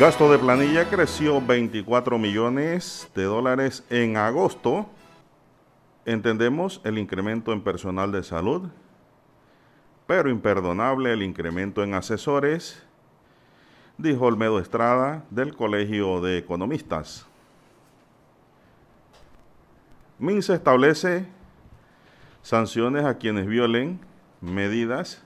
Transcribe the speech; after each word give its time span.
Gasto 0.00 0.32
de 0.32 0.38
planilla 0.38 0.88
creció 0.88 1.42
24 1.42 2.16
millones 2.16 3.06
de 3.14 3.24
dólares 3.24 3.84
en 3.90 4.16
agosto. 4.16 4.88
Entendemos 6.06 6.80
el 6.84 6.96
incremento 6.96 7.52
en 7.52 7.60
personal 7.60 8.10
de 8.10 8.22
salud, 8.22 8.70
pero 10.06 10.30
imperdonable 10.30 11.12
el 11.12 11.22
incremento 11.22 11.84
en 11.84 11.92
asesores, 11.92 12.82
dijo 13.98 14.24
Olmedo 14.24 14.58
Estrada 14.58 15.22
del 15.28 15.54
Colegio 15.54 16.22
de 16.22 16.38
Economistas. 16.38 17.26
MINSA 20.18 20.54
establece 20.54 21.26
sanciones 22.40 23.04
a 23.04 23.18
quienes 23.18 23.46
violen 23.46 24.00
medidas 24.40 25.22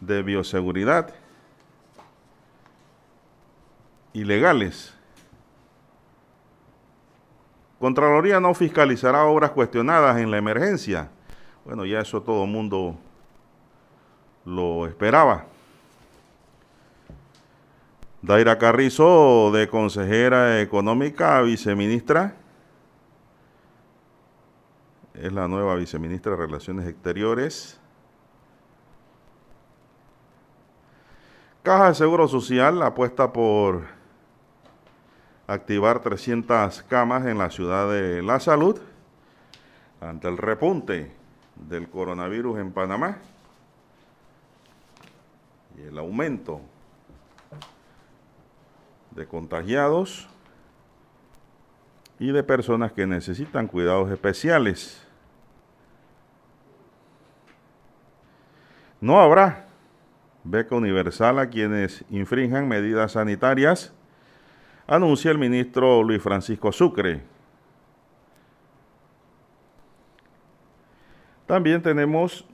de 0.00 0.24
bioseguridad 0.24 1.14
ilegales. 4.14 4.94
Contraloría 7.78 8.40
no 8.40 8.54
fiscalizará 8.54 9.24
obras 9.24 9.50
cuestionadas 9.50 10.16
en 10.16 10.30
la 10.30 10.38
emergencia. 10.38 11.10
Bueno, 11.66 11.84
ya 11.84 12.00
eso 12.00 12.22
todo 12.22 12.44
el 12.44 12.50
mundo 12.50 12.96
lo 14.46 14.86
esperaba. 14.86 15.44
Daira 18.22 18.56
Carrizo, 18.56 19.50
de 19.52 19.68
consejera 19.68 20.62
económica 20.62 21.42
viceministra, 21.42 22.34
es 25.12 25.32
la 25.32 25.46
nueva 25.46 25.74
viceministra 25.74 26.32
de 26.32 26.38
Relaciones 26.38 26.88
Exteriores. 26.88 27.78
Caja 31.62 31.88
de 31.88 31.94
Seguro 31.94 32.26
Social 32.28 32.82
apuesta 32.82 33.32
por 33.32 33.84
activar 35.46 36.00
300 36.00 36.82
camas 36.84 37.26
en 37.26 37.38
la 37.38 37.50
ciudad 37.50 37.90
de 37.90 38.22
La 38.22 38.40
Salud 38.40 38.80
ante 40.00 40.28
el 40.28 40.38
repunte 40.38 41.12
del 41.56 41.88
coronavirus 41.88 42.58
en 42.58 42.72
Panamá 42.72 43.18
y 45.78 45.82
el 45.82 45.98
aumento 45.98 46.60
de 49.10 49.26
contagiados 49.26 50.28
y 52.18 52.32
de 52.32 52.42
personas 52.42 52.92
que 52.92 53.06
necesitan 53.06 53.66
cuidados 53.66 54.10
especiales. 54.10 55.06
No 59.00 59.20
habrá 59.20 59.66
beca 60.44 60.74
universal 60.74 61.38
a 61.38 61.48
quienes 61.48 62.04
infrinjan 62.10 62.68
medidas 62.68 63.12
sanitarias 63.12 63.93
anuncia 64.86 65.30
el 65.30 65.38
ministro 65.38 66.02
Luis 66.02 66.22
Francisco 66.22 66.72
Sucre. 66.72 67.22
También 71.46 71.82
tenemos 71.82 72.44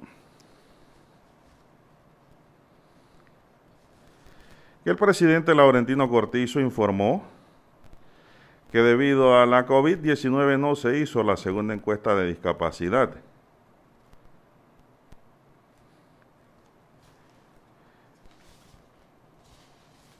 que 4.82 4.90
el 4.90 4.96
presidente 4.96 5.54
Laurentino 5.54 6.08
Cortizo 6.08 6.60
informó 6.60 7.24
que 8.72 8.78
debido 8.78 9.38
a 9.38 9.46
la 9.46 9.66
COVID-19 9.66 10.58
no 10.58 10.76
se 10.76 10.98
hizo 10.98 11.22
la 11.22 11.36
segunda 11.36 11.74
encuesta 11.74 12.14
de 12.14 12.28
discapacidad. 12.28 13.14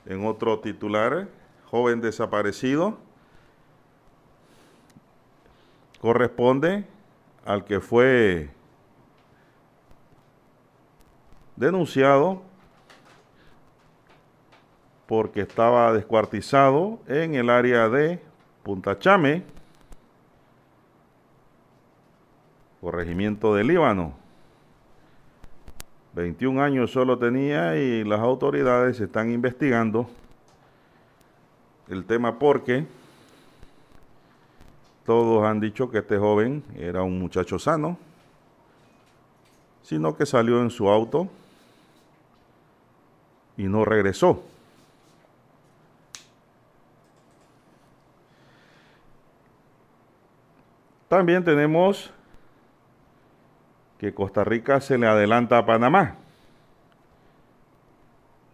En 0.06 0.27
otro 0.27 0.58
titular, 0.58 1.28
joven 1.71 2.01
desaparecido 2.01 2.98
corresponde 6.01 6.85
al 7.45 7.64
que 7.64 7.81
fue 7.81 8.51
denunciado 11.57 12.42
porque 15.07 15.42
estaba 15.42 15.92
descuartizado 15.92 16.98
en 17.07 17.35
el 17.35 17.51
área 17.51 17.89
de 17.89 18.20
Punta 18.63 18.98
Chame, 18.98 19.42
corregimiento 22.80 23.55
de 23.55 23.64
Líbano. 23.64 24.14
21 26.14 26.63
años 26.63 26.91
solo 26.91 27.19
tenía 27.19 27.77
y 27.77 28.05
las 28.05 28.20
autoridades 28.20 29.01
están 29.01 29.30
investigando 29.30 30.09
el 31.90 32.05
tema 32.05 32.39
porque 32.39 32.86
todos 35.05 35.45
han 35.45 35.58
dicho 35.58 35.90
que 35.90 35.98
este 35.98 36.18
joven 36.18 36.62
era 36.77 37.02
un 37.02 37.18
muchacho 37.18 37.58
sano, 37.58 37.98
sino 39.83 40.17
que 40.17 40.24
salió 40.24 40.62
en 40.62 40.70
su 40.70 40.89
auto 40.89 41.29
y 43.56 43.64
no 43.64 43.84
regresó. 43.84 44.45
También 51.08 51.45
tenemos 51.45 52.12
que 53.98 54.14
Costa 54.14 54.45
Rica 54.45 54.80
se 54.80 54.96
le 54.96 55.08
adelanta 55.08 55.58
a 55.58 55.67
Panamá 55.67 56.14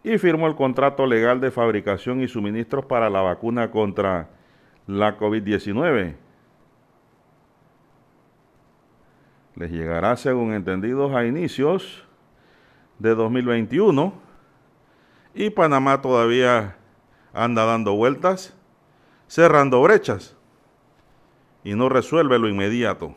y 0.07 0.19
firmó 0.19 0.47
el 0.47 0.55
contrato 0.55 1.05
legal 1.05 1.41
de 1.41 1.51
fabricación 1.51 2.21
y 2.21 2.29
suministros 2.29 2.85
para 2.85 3.11
la 3.11 3.23
vacuna 3.23 3.73
contra 3.73 4.29
la 4.87 5.19
COVID-19. 5.19 6.15
Les 9.57 9.71
llegará, 9.73 10.17
según 10.17 10.53
entendidos, 10.53 11.13
a 11.13 11.27
inicios 11.27 12.05
de 13.01 13.17
2021 13.17 14.13
y 15.35 15.51
Panamá 15.51 16.01
todavía 16.01 16.77
anda 17.35 17.65
dando 17.65 17.97
vueltas, 17.97 18.57
cerrando 19.27 19.83
brechas 19.83 20.37
y 21.65 21.75
no 21.75 21.89
resuelve 21.89 22.39
lo 22.39 22.47
inmediato. 22.49 23.17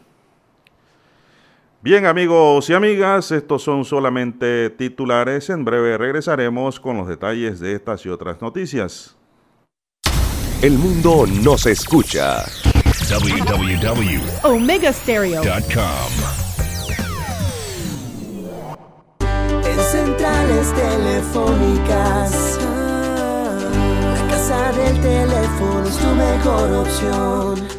Bien 1.82 2.06
amigos 2.06 2.70
y 2.70 2.74
amigas, 2.74 3.32
estos 3.32 3.64
son 3.64 3.86
solamente 3.86 4.70
titulares. 4.70 5.50
En 5.50 5.64
breve 5.64 5.98
regresaremos 5.98 6.78
con 6.78 6.98
los 6.98 7.08
detalles 7.08 7.62
de 7.62 7.74
estas 7.74 8.06
y 8.06 8.10
otras 8.10 8.42
noticias. 8.42 9.16
El 10.62 10.74
mundo 10.74 11.26
nos 11.42 11.66
escucha. 11.68 12.44
www.omegastereo.com 13.10 16.10
En 19.64 19.80
centrales 19.80 20.74
telefónicas, 20.74 22.60
la 24.16 24.28
casa 24.28 24.74
del 24.74 25.00
teléfono 25.00 25.88
es 25.88 25.98
tu 25.98 26.08
mejor 26.08 26.74
opción 26.74 27.79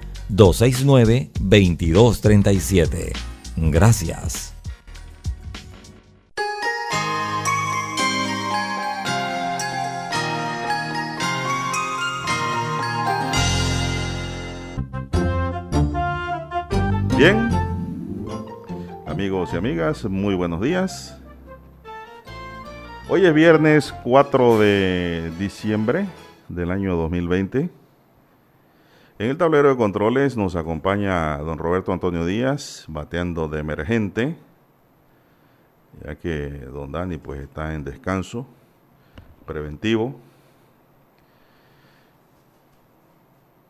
269-2237. 0.31 3.11
Gracias. 3.57 4.53
Bien, 17.17 17.49
amigos 19.05 19.49
y 19.53 19.57
amigas, 19.57 20.05
muy 20.05 20.33
buenos 20.33 20.61
días. 20.61 21.17
Hoy 23.09 23.25
es 23.25 23.33
viernes 23.33 23.93
4 24.03 24.57
de 24.57 25.29
diciembre 25.37 26.05
del 26.49 26.71
año 26.71 26.95
2020. 26.95 27.80
En 29.21 29.29
el 29.29 29.37
tablero 29.37 29.69
de 29.69 29.77
controles 29.77 30.35
nos 30.35 30.55
acompaña 30.55 31.37
don 31.37 31.59
Roberto 31.59 31.93
Antonio 31.93 32.25
Díaz, 32.25 32.85
bateando 32.87 33.47
de 33.47 33.59
emergente, 33.59 34.35
ya 36.03 36.15
que 36.15 36.49
don 36.49 36.91
Dani 36.91 37.17
pues 37.17 37.39
está 37.39 37.75
en 37.75 37.83
descanso 37.83 38.47
preventivo. 39.45 40.15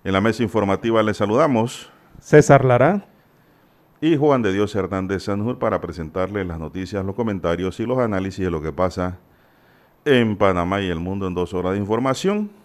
En 0.05 0.13
la 0.13 0.21
mesa 0.21 0.41
informativa 0.41 1.03
le 1.03 1.13
saludamos 1.13 1.91
César 2.21 2.63
Lara 2.63 3.05
y 3.99 4.15
Juan 4.15 4.41
de 4.43 4.53
Dios 4.53 4.73
Hernández 4.73 5.23
Sanjur 5.23 5.59
para 5.59 5.81
presentarle 5.81 6.45
las 6.45 6.59
noticias, 6.59 7.03
los 7.03 7.13
comentarios 7.13 7.77
y 7.81 7.85
los 7.85 7.97
análisis 7.97 8.45
de 8.45 8.51
lo 8.51 8.61
que 8.61 8.71
pasa 8.71 9.19
en 10.05 10.37
Panamá 10.37 10.79
y 10.79 10.87
el 10.87 11.01
mundo 11.01 11.27
en 11.27 11.33
dos 11.33 11.53
horas 11.53 11.73
de 11.73 11.79
información. 11.79 12.60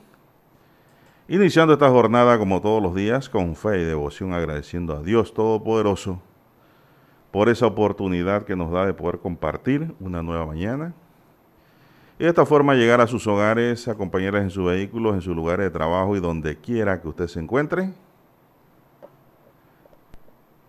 Iniciando 1.28 1.72
esta 1.72 1.90
jornada 1.90 2.38
como 2.38 2.60
todos 2.60 2.80
los 2.80 2.94
días 2.94 3.28
con 3.28 3.56
fe 3.56 3.80
y 3.80 3.84
devoción 3.84 4.32
agradeciendo 4.32 4.96
a 4.96 5.02
Dios 5.02 5.34
Todopoderoso 5.34 6.22
por 7.32 7.48
esa 7.48 7.66
oportunidad 7.66 8.44
que 8.44 8.54
nos 8.54 8.70
da 8.70 8.86
de 8.86 8.94
poder 8.94 9.18
compartir 9.18 9.92
una 9.98 10.22
nueva 10.22 10.46
mañana. 10.46 10.94
Y 12.20 12.22
de 12.22 12.28
esta 12.28 12.46
forma 12.46 12.76
llegar 12.76 13.00
a 13.00 13.08
sus 13.08 13.26
hogares, 13.26 13.88
acompañarles 13.88 14.44
en 14.44 14.50
sus 14.50 14.66
vehículos, 14.66 15.16
en 15.16 15.20
sus 15.20 15.34
lugares 15.34 15.66
de 15.66 15.70
trabajo 15.70 16.16
y 16.16 16.20
donde 16.20 16.58
quiera 16.58 17.02
que 17.02 17.08
usted 17.08 17.26
se 17.26 17.40
encuentre, 17.40 17.92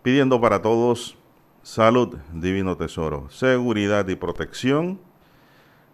pidiendo 0.02 0.40
para 0.40 0.60
todos 0.60 1.16
salud, 1.62 2.16
divino 2.32 2.76
tesoro, 2.76 3.30
seguridad 3.30 4.08
y 4.08 4.16
protección, 4.16 4.98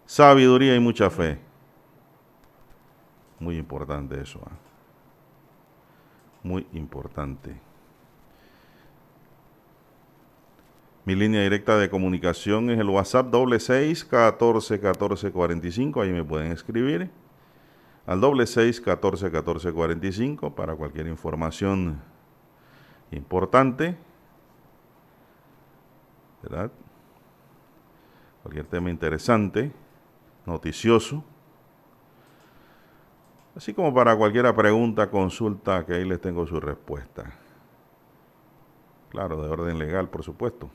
sabiduría 0.07 0.75
y 0.75 0.79
mucha 0.79 1.11
fe 1.11 1.44
muy 3.39 3.57
importante 3.57 4.21
eso. 4.21 4.39
¿ah? 4.45 4.57
Muy 6.43 6.67
importante. 6.73 7.59
Mi 11.05 11.13
línea 11.15 11.41
directa 11.41 11.77
de 11.77 11.89
comunicación 11.89 12.69
es 12.69 12.79
el 12.79 12.89
WhatsApp 12.89 13.27
doble 13.27 13.59
seis 13.59 14.03
catorce 14.03 14.79
catorce 14.79 15.31
cuarenta 15.31 15.67
y 15.67 15.71
cinco. 15.71 16.01
Ahí 16.01 16.11
me 16.11 16.23
pueden 16.23 16.51
escribir 16.51 17.11
al 18.07 18.21
doble 18.21 18.47
seis 18.47 18.81
catorce 18.81 19.31
catorce 19.31 19.71
cuarenta 19.71 20.07
y 20.07 20.11
cinco 20.11 20.55
para 20.55 20.75
cualquier 20.75 21.07
información 21.07 22.01
importante, 23.11 23.97
¿verdad? 26.41 26.71
Cualquier 28.41 28.65
tema 28.65 28.89
interesante, 28.89 29.71
noticioso 30.45 31.23
Así 33.55 33.73
como 33.73 33.93
para 33.93 34.15
cualquier 34.15 34.53
pregunta, 34.53 35.09
consulta, 35.09 35.85
que 35.85 35.93
ahí 35.93 36.05
les 36.05 36.19
tengo 36.19 36.45
su 36.45 36.59
respuesta. 36.59 37.23
Claro, 39.09 39.41
de 39.41 39.49
orden 39.49 39.79
legal, 39.79 40.09
por 40.09 40.23
supuesto. 40.23 40.69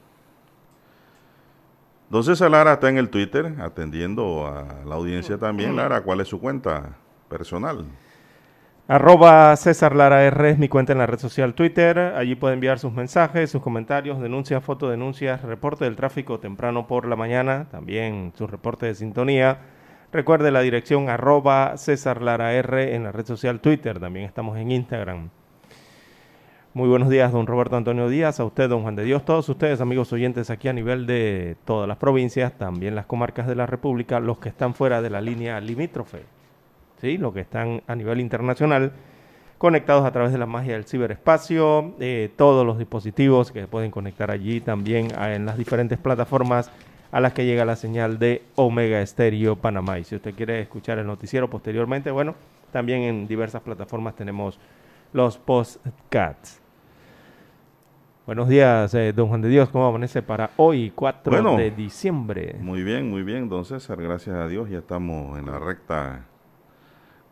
Don 2.08 2.24
César 2.24 2.50
Lara 2.50 2.72
está 2.72 2.88
en 2.88 2.96
el 2.96 3.10
Twitter 3.10 3.54
atendiendo 3.60 4.46
a 4.46 4.82
la 4.86 4.94
audiencia 4.94 5.36
también. 5.36 5.76
Lara, 5.76 6.00
¿cuál 6.00 6.20
es 6.20 6.28
su 6.28 6.40
cuenta 6.40 6.96
personal? 7.28 7.84
Arroba 8.88 9.54
César 9.56 9.94
Lara 9.94 10.24
R 10.24 10.50
es 10.50 10.58
mi 10.58 10.68
cuenta 10.68 10.92
en 10.92 10.98
la 10.98 11.06
red 11.06 11.18
social 11.18 11.54
Twitter. 11.54 11.98
Allí 11.98 12.34
puede 12.34 12.54
enviar 12.54 12.78
sus 12.78 12.92
mensajes, 12.92 13.50
sus 13.50 13.62
comentarios, 13.62 14.20
denuncias, 14.20 14.64
fotodenuncias, 14.64 15.42
reporte 15.42 15.84
del 15.84 15.96
tráfico 15.96 16.40
temprano 16.40 16.86
por 16.86 17.06
la 17.06 17.14
mañana, 17.14 17.68
también 17.70 18.32
su 18.34 18.46
reporte 18.46 18.86
de 18.86 18.94
sintonía 18.94 19.58
Recuerde 20.12 20.50
la 20.50 20.60
dirección 20.60 21.08
arroba 21.08 21.76
César 21.76 22.20
Lara 22.20 22.52
R 22.54 22.96
en 22.96 23.04
la 23.04 23.12
red 23.12 23.24
social 23.26 23.60
Twitter. 23.60 24.00
También 24.00 24.26
estamos 24.26 24.58
en 24.58 24.72
Instagram. 24.72 25.30
Muy 26.74 26.88
buenos 26.88 27.08
días, 27.08 27.30
don 27.30 27.46
Roberto 27.46 27.76
Antonio 27.76 28.08
Díaz, 28.08 28.40
a 28.40 28.44
usted, 28.44 28.68
don 28.68 28.82
Juan 28.82 28.96
de 28.96 29.04
Dios, 29.04 29.24
todos 29.24 29.48
ustedes, 29.48 29.80
amigos 29.80 30.12
oyentes, 30.12 30.50
aquí 30.50 30.66
a 30.66 30.72
nivel 30.72 31.06
de 31.06 31.56
todas 31.64 31.86
las 31.86 31.96
provincias, 31.96 32.58
también 32.58 32.96
las 32.96 33.06
comarcas 33.06 33.46
de 33.46 33.54
la 33.54 33.66
República, 33.66 34.18
los 34.18 34.38
que 34.38 34.48
están 34.48 34.74
fuera 34.74 35.00
de 35.00 35.10
la 35.10 35.20
línea 35.20 35.60
limítrofe, 35.60 36.22
¿sí? 37.00 37.16
los 37.16 37.32
que 37.32 37.40
están 37.40 37.82
a 37.86 37.94
nivel 37.94 38.20
internacional, 38.20 38.92
conectados 39.58 40.04
a 40.04 40.12
través 40.12 40.32
de 40.32 40.38
la 40.38 40.46
magia 40.46 40.74
del 40.74 40.84
ciberespacio, 40.84 41.94
eh, 42.00 42.30
todos 42.36 42.64
los 42.64 42.78
dispositivos 42.78 43.50
que 43.50 43.66
pueden 43.66 43.90
conectar 43.90 44.30
allí 44.30 44.60
también 44.60 45.08
en 45.20 45.46
las 45.46 45.58
diferentes 45.58 45.98
plataformas 45.98 46.70
a 47.12 47.20
las 47.20 47.32
que 47.32 47.44
llega 47.44 47.64
la 47.64 47.76
señal 47.76 48.18
de 48.18 48.42
Omega 48.54 49.00
Estéreo 49.00 49.56
Panamá. 49.56 49.98
Y 49.98 50.04
si 50.04 50.16
usted 50.16 50.34
quiere 50.34 50.60
escuchar 50.60 50.98
el 50.98 51.06
noticiero 51.06 51.50
posteriormente, 51.50 52.10
bueno, 52.10 52.34
también 52.72 53.02
en 53.02 53.26
diversas 53.26 53.62
plataformas 53.62 54.14
tenemos 54.14 54.58
los 55.12 55.36
postcats. 55.38 56.60
Buenos 58.26 58.48
días, 58.48 58.94
eh, 58.94 59.12
don 59.12 59.28
Juan 59.28 59.42
de 59.42 59.48
Dios. 59.48 59.68
¿Cómo 59.70 59.86
amanece 59.86 60.22
para 60.22 60.50
hoy, 60.56 60.92
4 60.94 61.56
de 61.56 61.70
diciembre? 61.72 62.54
Muy 62.60 62.84
bien, 62.84 63.10
muy 63.10 63.24
bien, 63.24 63.48
don 63.48 63.64
César. 63.64 64.00
Gracias 64.00 64.36
a 64.36 64.46
Dios. 64.46 64.70
Ya 64.70 64.78
estamos 64.78 65.36
en 65.36 65.46
la 65.46 65.58
recta 65.58 66.26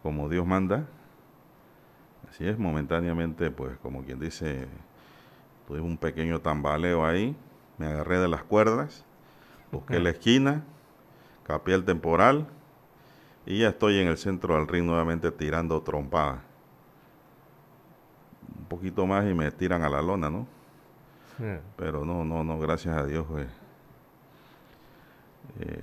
como 0.02 0.28
Dios 0.28 0.44
manda. 0.44 0.86
Así 2.28 2.48
es, 2.48 2.58
momentáneamente, 2.58 3.52
pues 3.52 3.78
como 3.78 4.02
quien 4.02 4.18
dice, 4.18 4.66
tuve 5.68 5.80
un 5.80 5.98
pequeño 5.98 6.40
tambaleo 6.40 7.06
ahí. 7.06 7.36
Me 7.78 7.86
agarré 7.86 8.18
de 8.18 8.28
las 8.28 8.42
cuerdas 8.42 9.04
busqué 9.72 10.00
la 10.00 10.10
esquina, 10.10 10.64
capié 11.44 11.74
el 11.74 11.84
temporal 11.84 12.46
y 13.46 13.60
ya 13.60 13.68
estoy 13.68 13.98
en 13.98 14.08
el 14.08 14.18
centro 14.18 14.56
del 14.56 14.68
ring 14.68 14.84
nuevamente 14.84 15.30
tirando 15.30 15.80
trompada. 15.82 16.42
Un 18.58 18.64
poquito 18.66 19.06
más 19.06 19.24
y 19.26 19.34
me 19.34 19.50
tiran 19.50 19.82
a 19.82 19.88
la 19.88 20.02
lona, 20.02 20.28
¿no? 20.28 20.46
Pero 21.76 22.04
no, 22.04 22.24
no, 22.24 22.42
no, 22.42 22.58
gracias 22.58 22.96
a 22.96 23.06
Dios. 23.06 23.24
Eh, 23.36 23.46
eh, 25.60 25.82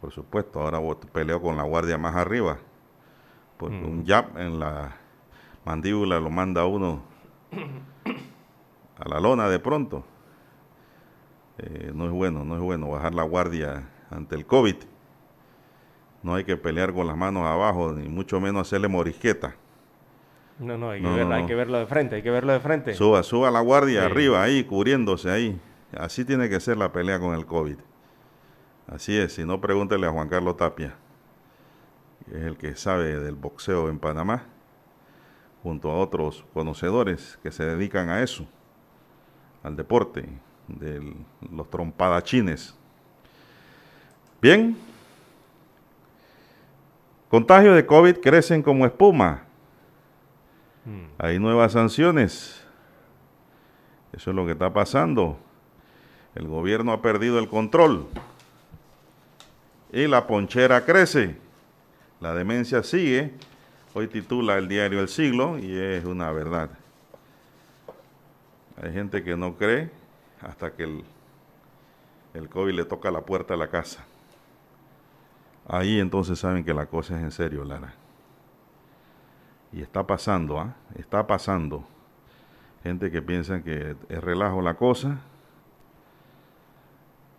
por 0.00 0.12
supuesto, 0.12 0.60
ahora 0.60 0.80
peleo 1.12 1.42
con 1.42 1.56
la 1.56 1.64
guardia 1.64 1.98
más 1.98 2.14
arriba. 2.14 2.58
Porque 3.56 3.76
un 3.76 4.00
mm. 4.00 4.06
jab 4.06 4.38
en 4.38 4.58
la 4.58 4.96
mandíbula 5.64 6.20
lo 6.20 6.30
manda 6.30 6.64
uno 6.66 7.02
a 8.98 9.08
la 9.08 9.20
lona 9.20 9.48
de 9.48 9.58
pronto. 9.58 10.04
Eh, 11.58 11.92
no 11.94 12.06
es 12.06 12.10
bueno, 12.10 12.44
no 12.44 12.56
es 12.56 12.60
bueno 12.60 12.90
bajar 12.90 13.14
la 13.14 13.22
guardia 13.22 13.88
ante 14.10 14.34
el 14.34 14.46
COVID. 14.46 14.76
No 16.22 16.34
hay 16.34 16.44
que 16.44 16.56
pelear 16.56 16.92
con 16.92 17.06
las 17.06 17.16
manos 17.16 17.44
abajo, 17.46 17.92
ni 17.92 18.08
mucho 18.08 18.40
menos 18.40 18.66
hacerle 18.66 18.88
morisqueta. 18.88 19.54
No, 20.58 20.78
no, 20.78 20.90
hay 20.90 21.02
que, 21.02 21.08
verlo, 21.08 21.34
hay 21.34 21.46
que 21.46 21.54
verlo 21.54 21.78
de 21.78 21.86
frente, 21.86 22.16
hay 22.16 22.22
que 22.22 22.30
verlo 22.30 22.52
de 22.52 22.60
frente. 22.60 22.94
Suba, 22.94 23.22
suba 23.22 23.50
la 23.50 23.60
guardia 23.60 24.04
arriba, 24.04 24.42
ahí, 24.42 24.64
cubriéndose 24.64 25.30
ahí. 25.30 25.60
Así 25.96 26.24
tiene 26.24 26.48
que 26.48 26.60
ser 26.60 26.76
la 26.76 26.92
pelea 26.92 27.18
con 27.18 27.34
el 27.34 27.44
COVID. 27.44 27.76
Así 28.86 29.16
es, 29.16 29.34
si 29.34 29.44
no, 29.44 29.60
pregúntele 29.60 30.06
a 30.06 30.10
Juan 30.10 30.28
Carlos 30.28 30.56
Tapia, 30.56 30.94
que 32.24 32.36
es 32.38 32.44
el 32.44 32.56
que 32.56 32.76
sabe 32.76 33.18
del 33.18 33.34
boxeo 33.34 33.88
en 33.88 33.98
Panamá, 33.98 34.44
junto 35.62 35.90
a 35.90 35.98
otros 35.98 36.44
conocedores 36.54 37.38
que 37.42 37.50
se 37.50 37.64
dedican 37.64 38.08
a 38.08 38.22
eso, 38.22 38.46
al 39.62 39.76
deporte 39.76 40.28
de 40.68 41.14
los 41.52 41.68
trompadachines. 41.70 42.74
Bien, 44.40 44.76
contagios 47.28 47.74
de 47.74 47.86
COVID 47.86 48.18
crecen 48.18 48.62
como 48.62 48.86
espuma. 48.86 49.44
Hmm. 50.84 51.06
Hay 51.18 51.38
nuevas 51.38 51.72
sanciones. 51.72 52.62
Eso 54.12 54.30
es 54.30 54.36
lo 54.36 54.46
que 54.46 54.52
está 54.52 54.72
pasando. 54.72 55.38
El 56.34 56.46
gobierno 56.46 56.92
ha 56.92 57.00
perdido 57.00 57.38
el 57.38 57.48
control. 57.48 58.06
Y 59.92 60.06
la 60.06 60.26
ponchera 60.26 60.84
crece. 60.84 61.36
La 62.20 62.34
demencia 62.34 62.82
sigue. 62.82 63.32
Hoy 63.94 64.08
titula 64.08 64.58
el 64.58 64.68
diario 64.68 65.00
El 65.00 65.08
Siglo 65.08 65.58
y 65.58 65.76
es 65.76 66.04
una 66.04 66.32
verdad. 66.32 66.70
Hay 68.82 68.92
gente 68.92 69.22
que 69.22 69.36
no 69.36 69.54
cree 69.56 70.03
hasta 70.44 70.72
que 70.72 70.84
el, 70.84 71.04
el 72.34 72.48
COVID 72.48 72.74
le 72.74 72.84
toca 72.84 73.10
la 73.10 73.22
puerta 73.22 73.54
de 73.54 73.58
la 73.58 73.68
casa. 73.68 74.04
Ahí 75.66 75.98
entonces 75.98 76.38
saben 76.38 76.64
que 76.64 76.74
la 76.74 76.86
cosa 76.86 77.16
es 77.16 77.22
en 77.22 77.30
serio, 77.30 77.64
Lara. 77.64 77.94
Y 79.72 79.82
está 79.82 80.06
pasando, 80.06 80.58
¿ah? 80.58 80.74
Está 80.94 81.26
pasando. 81.26 81.84
Gente 82.82 83.10
que 83.10 83.22
piensa 83.22 83.62
que 83.62 83.96
es 84.08 84.22
relajo 84.22 84.60
la 84.60 84.74
cosa. 84.74 85.18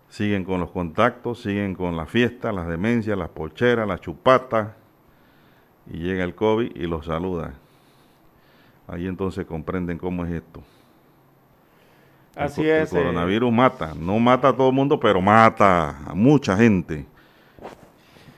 Siguen 0.09 0.43
con 0.43 0.59
los 0.59 0.71
contactos, 0.71 1.41
siguen 1.41 1.75
con 1.75 1.95
la 1.95 2.05
fiesta, 2.05 2.51
las 2.51 2.67
demencias, 2.67 3.17
las 3.17 3.29
pocheras, 3.29 3.88
las 3.88 4.01
chupatas. 4.01 4.69
Y 5.88 6.00
llega 6.00 6.24
el 6.24 6.33
COVID 6.33 6.75
y 6.75 6.88
los 6.88 7.05
saluda. 7.05 7.53
Ahí 8.88 9.07
entonces 9.07 9.45
comprenden 9.45 9.97
cómo 9.97 10.25
es 10.25 10.31
esto. 10.31 10.63
Así 12.36 12.68
es. 12.68 12.92
El 12.92 13.00
coronavirus 13.00 13.51
mata, 13.51 13.94
no 13.98 14.20
mata 14.20 14.50
a 14.50 14.54
todo 14.54 14.70
el 14.70 14.75
mundo, 14.75 15.00
pero 15.00 15.22
mata 15.22 15.98
a 16.06 16.13
mucha 16.13 16.58
gente. 16.58 17.06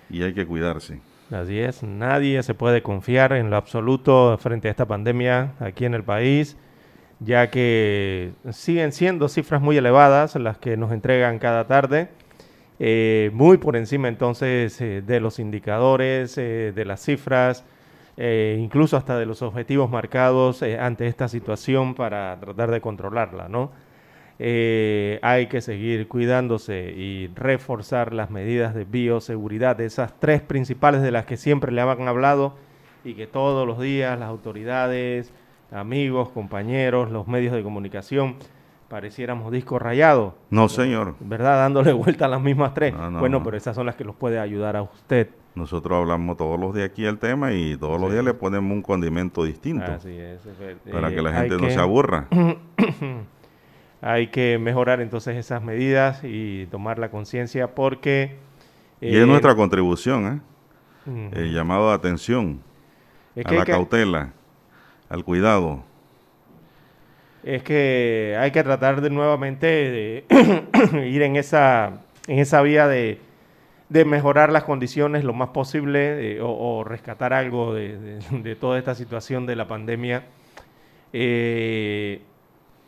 Y 0.09 0.21
hay 0.21 0.33
que 0.33 0.45
cuidarse. 0.45 0.99
Así 1.31 1.59
es, 1.59 1.83
nadie 1.83 2.41
se 2.41 2.53
puede 2.53 2.81
confiar 2.81 3.33
en 3.33 3.49
lo 3.49 3.57
absoluto 3.57 4.37
frente 4.37 4.69
a 4.69 4.71
esta 4.71 4.85
pandemia 4.85 5.53
aquí 5.59 5.83
en 5.83 5.93
el 5.93 6.03
país, 6.03 6.55
ya 7.19 7.49
que 7.49 8.31
siguen 8.51 8.93
siendo 8.93 9.27
cifras 9.27 9.61
muy 9.61 9.75
elevadas 9.75 10.35
las 10.35 10.57
que 10.57 10.77
nos 10.77 10.93
entregan 10.93 11.37
cada 11.39 11.67
tarde, 11.67 12.07
eh, 12.79 13.31
muy 13.33 13.57
por 13.57 13.75
encima 13.75 14.07
entonces 14.07 14.79
eh, 14.79 15.01
de 15.01 15.19
los 15.19 15.39
indicadores, 15.39 16.37
eh, 16.37 16.71
de 16.73 16.85
las 16.85 17.01
cifras, 17.01 17.65
incluso 18.17 18.97
hasta 18.97 19.19
de 19.19 19.27
los 19.27 19.43
objetivos 19.43 19.91
marcados 19.91 20.63
ante 20.63 21.05
esta 21.05 21.27
situación 21.27 21.93
para 21.93 22.35
tratar 22.39 22.71
de 22.71 22.81
controlarla, 22.81 23.47
¿no? 23.47 23.69
Eh, 24.39 25.19
hay 25.23 25.47
que 25.47 25.61
seguir 25.61 26.07
cuidándose 26.07 26.93
y 26.95 27.27
reforzar 27.35 28.13
las 28.13 28.29
medidas 28.29 28.75
de 28.75 28.85
bioseguridad, 28.85 29.81
esas 29.81 30.19
tres 30.19 30.41
principales 30.41 31.01
de 31.01 31.11
las 31.11 31.25
que 31.25 31.37
siempre 31.37 31.71
le 31.71 31.81
han 31.81 32.07
hablado 32.07 32.55
y 33.03 33.15
que 33.15 33.25
todos 33.25 33.65
los 33.65 33.79
días 33.79 34.19
las 34.19 34.29
autoridades, 34.29 35.33
amigos, 35.71 36.29
compañeros, 36.29 37.09
los 37.09 37.27
medios 37.27 37.53
de 37.53 37.63
comunicación 37.63 38.35
pareciéramos 38.89 39.51
disco 39.51 39.79
rayado. 39.79 40.35
No, 40.49 40.69
señor. 40.69 41.15
¿Verdad? 41.19 41.57
Dándole 41.57 41.93
vuelta 41.93 42.25
a 42.25 42.27
las 42.27 42.41
mismas 42.41 42.73
tres. 42.73 42.93
bueno, 43.19 43.43
pero 43.43 43.57
esas 43.57 43.75
son 43.75 43.85
las 43.85 43.95
que 43.95 44.03
los 44.03 44.15
puede 44.15 44.39
ayudar 44.39 44.75
a 44.75 44.83
usted. 44.83 45.29
Nosotros 45.55 45.97
hablamos 45.97 46.37
todos 46.37 46.59
los 46.59 46.75
días 46.75 46.89
aquí 46.89 47.03
el 47.05 47.17
tema 47.17 47.51
y 47.51 47.75
todos 47.77 47.99
los 47.99 48.11
días 48.11 48.23
le 48.23 48.35
ponemos 48.35 48.71
un 48.71 48.83
condimento 48.83 49.43
distinto. 49.43 49.91
Así 49.91 50.15
es. 50.15 50.39
Para 50.91 51.09
que 51.09 51.21
la 51.21 51.31
eh, 51.31 51.33
gente 51.33 51.57
no 51.57 51.69
se 51.71 51.79
aburra. 51.79 52.27
hay 54.01 54.27
que 54.27 54.57
mejorar 54.59 55.01
entonces 55.01 55.35
esas 55.37 55.63
medidas 55.63 56.21
y 56.23 56.67
tomar 56.67 56.99
la 56.99 57.09
conciencia 57.09 57.73
porque... 57.73 58.37
y 59.01 59.17
es 59.17 59.27
nuestra 59.27 59.55
contribución, 59.55 60.27
¿eh? 60.27 60.41
El 61.31 61.53
llamado 61.53 61.87
de 61.87 61.95
atención, 61.95 62.61
a 63.43 63.51
la 63.53 63.65
cautela, 63.65 64.33
al 65.07 65.23
cuidado. 65.23 65.83
Es 67.43 67.63
que 67.63 68.35
hay 68.37 68.51
que 68.51 68.61
tratar 68.61 68.99
de 68.99 69.09
nuevamente 69.09 69.67
de 69.67 70.25
ir 71.07 71.21
en 71.21 71.37
esa, 71.37 72.01
en 72.27 72.39
esa 72.39 72.61
vía 72.61 72.89
de, 72.89 73.21
de 73.87 74.05
mejorar 74.05 74.51
las 74.51 74.63
condiciones 74.63 75.23
lo 75.23 75.31
más 75.33 75.49
posible 75.49 76.35
eh, 76.35 76.39
o, 76.41 76.83
rescatar 76.83 77.31
algo 77.31 77.73
de, 77.73 78.19
de, 78.31 78.55
toda 78.55 78.77
esta 78.77 78.95
situación 78.95 79.45
de 79.45 79.55
la 79.55 79.67
pandemia. 79.67 80.23
Eh, 81.13 82.21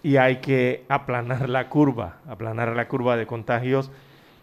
y 0.01 0.17
hay 0.17 0.37
que 0.37 0.85
aplanar 0.87 1.49
la 1.49 1.69
curva, 1.69 2.17
aplanar 2.27 2.75
la 2.75 2.87
curva 2.87 3.17
de 3.17 3.27
contagios 3.27 3.91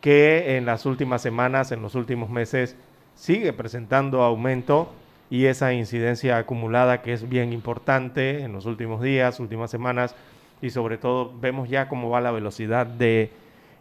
que 0.01 0.57
en 0.57 0.67
las 0.67 0.87
últimas 0.87 1.23
semanas, 1.23 1.73
en 1.73 1.83
los 1.83 1.95
últimos 1.95 2.29
meses, 2.29 2.77
sigue 3.15 3.53
presentando 3.53 4.23
aumento 4.23 4.93
y 5.31 5.47
esa 5.47 5.73
incidencia 5.73 6.37
acumulada 6.37 7.03
que 7.03 7.13
es 7.13 7.29
bien 7.29 7.53
importante 7.53 8.43
en 8.43 8.53
los 8.53 8.67
últimos 8.67 9.03
días, 9.03 9.41
últimas 9.41 9.71
semanas 9.71 10.15
y 10.61 10.71
sobre 10.71 10.99
todo 10.99 11.33
vemos 11.41 11.69
ya 11.69 11.89
cómo 11.89 12.11
va 12.11 12.21
la 12.21 12.31
velocidad 12.31 12.87
de 12.87 13.33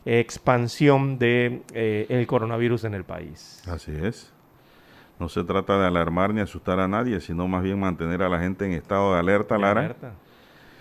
expansión 0.06 1.20
de 1.20 1.62
eh, 1.74 2.06
el 2.10 2.26
coronavirus 2.28 2.86
en 2.86 2.94
el 2.94 3.04
país. 3.04 3.62
Así 3.68 3.92
es. 3.92 4.32
No 5.20 5.30
se 5.30 5.44
trata 5.44 5.80
de 5.80 5.88
alarmar 5.88 6.34
ni 6.34 6.42
asustar 6.42 6.80
a 6.80 6.88
nadie, 6.88 7.22
sino 7.22 7.48
más 7.48 7.64
bien 7.64 7.80
mantener 7.80 8.22
a 8.22 8.30
la 8.30 8.40
gente 8.40 8.66
en 8.66 8.74
estado 8.74 9.14
de 9.14 9.20
alerta, 9.20 9.58
Lara. 9.58 9.82
Alerta 9.82 10.14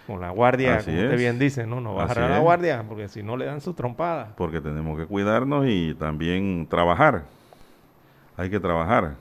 con 0.07 0.21
la 0.21 0.31
guardia, 0.31 0.79
como 0.85 0.97
usted 0.97 1.17
bien 1.17 1.39
dice, 1.39 1.67
no, 1.67 1.81
no 1.81 1.95
bajar 1.95 2.19
a 2.21 2.29
la 2.29 2.39
guardia, 2.39 2.85
porque 2.87 3.09
si 3.09 3.23
no 3.23 3.37
le 3.37 3.47
dan 3.47 3.61
su 3.61 3.73
trompada. 3.73 4.35
Porque 4.37 4.61
tenemos 4.61 4.99
que 4.99 5.07
cuidarnos 5.07 5.65
y 5.67 5.95
también 5.95 6.67
trabajar. 6.69 7.25
Hay 8.37 8.51
que 8.51 8.61
trabajar. 8.61 9.15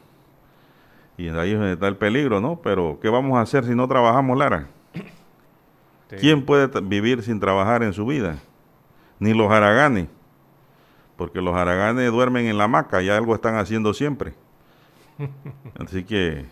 Y 1.17 1.29
ahí 1.29 1.51
es 1.51 1.57
donde 1.57 1.73
está 1.73 1.87
el 1.87 1.95
peligro, 1.95 2.41
¿no? 2.41 2.59
Pero, 2.61 2.99
¿qué 3.01 3.09
vamos 3.09 3.37
a 3.37 3.41
hacer 3.41 3.63
si 3.65 3.75
no 3.75 3.87
trabajamos, 3.87 4.37
Lara? 4.37 4.67
¿Quién 6.19 6.45
puede 6.45 6.67
vivir 6.81 7.21
sin 7.21 7.39
trabajar 7.39 7.83
en 7.83 7.93
su 7.93 8.05
vida? 8.05 8.37
Ni 9.19 9.33
los 9.33 9.51
haraganes. 9.51 10.07
Porque 11.15 11.41
los 11.41 11.55
haraganes 11.55 12.11
duermen 12.11 12.47
en 12.47 12.57
la 12.57 12.65
hamaca 12.65 13.01
y 13.01 13.09
algo 13.09 13.35
están 13.35 13.55
haciendo 13.55 13.93
siempre. 13.93 14.33
Así 15.79 16.03
que 16.03 16.45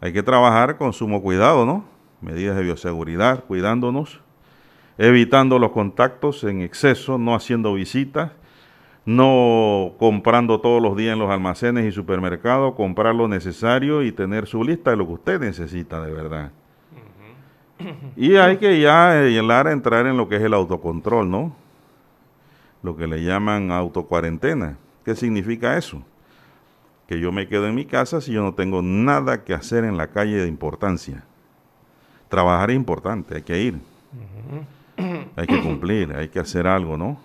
hay 0.00 0.12
que 0.12 0.22
trabajar 0.22 0.76
con 0.76 0.92
sumo 0.92 1.22
cuidado, 1.22 1.64
¿no? 1.64 1.91
Medidas 2.22 2.56
de 2.56 2.62
bioseguridad, 2.62 3.44
cuidándonos, 3.44 4.20
evitando 4.98 5.58
los 5.58 5.72
contactos 5.72 6.44
en 6.44 6.62
exceso, 6.62 7.18
no 7.18 7.34
haciendo 7.34 7.74
visitas, 7.74 8.32
no 9.04 9.94
comprando 9.98 10.60
todos 10.60 10.80
los 10.80 10.96
días 10.96 11.14
en 11.14 11.18
los 11.18 11.30
almacenes 11.30 11.86
y 11.86 11.92
supermercados, 11.92 12.74
comprar 12.74 13.14
lo 13.14 13.26
necesario 13.26 14.02
y 14.02 14.12
tener 14.12 14.46
su 14.46 14.62
lista 14.62 14.90
de 14.90 14.96
lo 14.96 15.06
que 15.06 15.12
usted 15.14 15.40
necesita 15.40 16.00
de 16.00 16.12
verdad. 16.12 16.52
Y 18.16 18.36
hay 18.36 18.58
que 18.58 18.80
ya 18.80 19.22
llegar 19.22 19.66
a 19.66 19.72
entrar 19.72 20.06
en 20.06 20.16
lo 20.16 20.28
que 20.28 20.36
es 20.36 20.42
el 20.42 20.54
autocontrol, 20.54 21.28
¿no? 21.28 21.56
Lo 22.84 22.96
que 22.96 23.08
le 23.08 23.24
llaman 23.24 23.72
autocuarentena. 23.72 24.78
¿Qué 25.04 25.16
significa 25.16 25.76
eso? 25.76 26.04
Que 27.08 27.18
yo 27.18 27.32
me 27.32 27.48
quedo 27.48 27.66
en 27.66 27.74
mi 27.74 27.84
casa 27.84 28.20
si 28.20 28.32
yo 28.32 28.42
no 28.42 28.54
tengo 28.54 28.82
nada 28.82 29.42
que 29.42 29.52
hacer 29.52 29.82
en 29.82 29.96
la 29.96 30.08
calle 30.08 30.36
de 30.36 30.46
importancia 30.46 31.24
trabajar 32.32 32.70
es 32.70 32.76
importante, 32.76 33.36
hay 33.36 33.42
que 33.42 33.60
ir. 33.60 33.78
Hay 35.36 35.46
que 35.46 35.60
cumplir, 35.60 36.14
hay 36.16 36.30
que 36.30 36.40
hacer 36.40 36.66
algo, 36.66 36.96
¿no? 36.96 37.18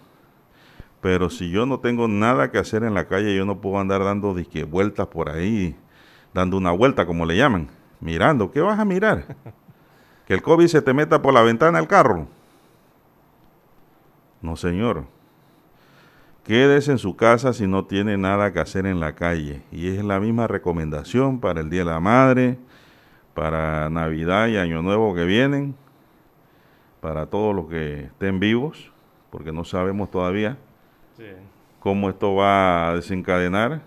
Pero 1.00 1.30
si 1.30 1.50
yo 1.50 1.66
no 1.66 1.80
tengo 1.80 2.10
nada 2.10 2.52
que 2.52 2.58
hacer 2.58 2.84
en 2.84 2.94
la 2.94 3.08
calle, 3.08 3.34
yo 3.34 3.46
no 3.46 3.62
puedo 3.62 3.80
andar 3.80 4.04
dando 4.04 4.34
disque 4.34 4.66
vueltas 4.66 5.08
por 5.08 5.30
ahí, 5.30 5.78
dando 6.34 6.58
una 6.58 6.72
vuelta, 6.72 7.06
como 7.06 7.26
le 7.26 7.38
llaman, 7.38 7.70
mirando. 8.02 8.52
¿Qué 8.52 8.60
vas 8.60 8.78
a 8.80 8.84
mirar? 8.84 9.24
¿Que 10.28 10.34
el 10.34 10.42
COVID 10.42 10.68
se 10.68 10.82
te 10.82 10.94
meta 10.94 11.22
por 11.22 11.34
la 11.34 11.42
ventana 11.42 11.78
del 11.78 11.88
carro? 11.88 12.28
No, 14.42 14.58
señor. 14.58 15.06
Quédese 16.44 16.92
en 16.92 16.98
su 16.98 17.16
casa 17.16 17.54
si 17.54 17.66
no 17.66 17.86
tiene 17.86 18.18
nada 18.18 18.52
que 18.52 18.60
hacer 18.60 18.86
en 18.86 19.00
la 19.00 19.16
calle. 19.16 19.62
Y 19.72 19.88
es 19.88 20.04
la 20.04 20.20
misma 20.20 20.48
recomendación 20.48 21.40
para 21.40 21.62
el 21.62 21.70
Día 21.70 21.86
de 21.86 21.92
la 21.92 22.02
Madre, 22.02 22.58
para 23.38 23.88
Navidad 23.92 24.48
y 24.48 24.58
Año 24.58 24.82
Nuevo 24.82 25.14
que 25.14 25.24
vienen, 25.24 25.76
para 27.02 27.28
todos 27.28 27.56
los 27.56 27.68
que 27.68 28.06
estén 28.06 28.40
vivos, 28.40 28.92
porque 29.30 29.52
no 29.52 29.64
sabemos 29.64 30.10
todavía 30.10 30.58
cómo 31.80 32.10
esto 32.10 32.34
va 32.34 32.90
a 32.90 32.96
desencadenar. 32.96 33.84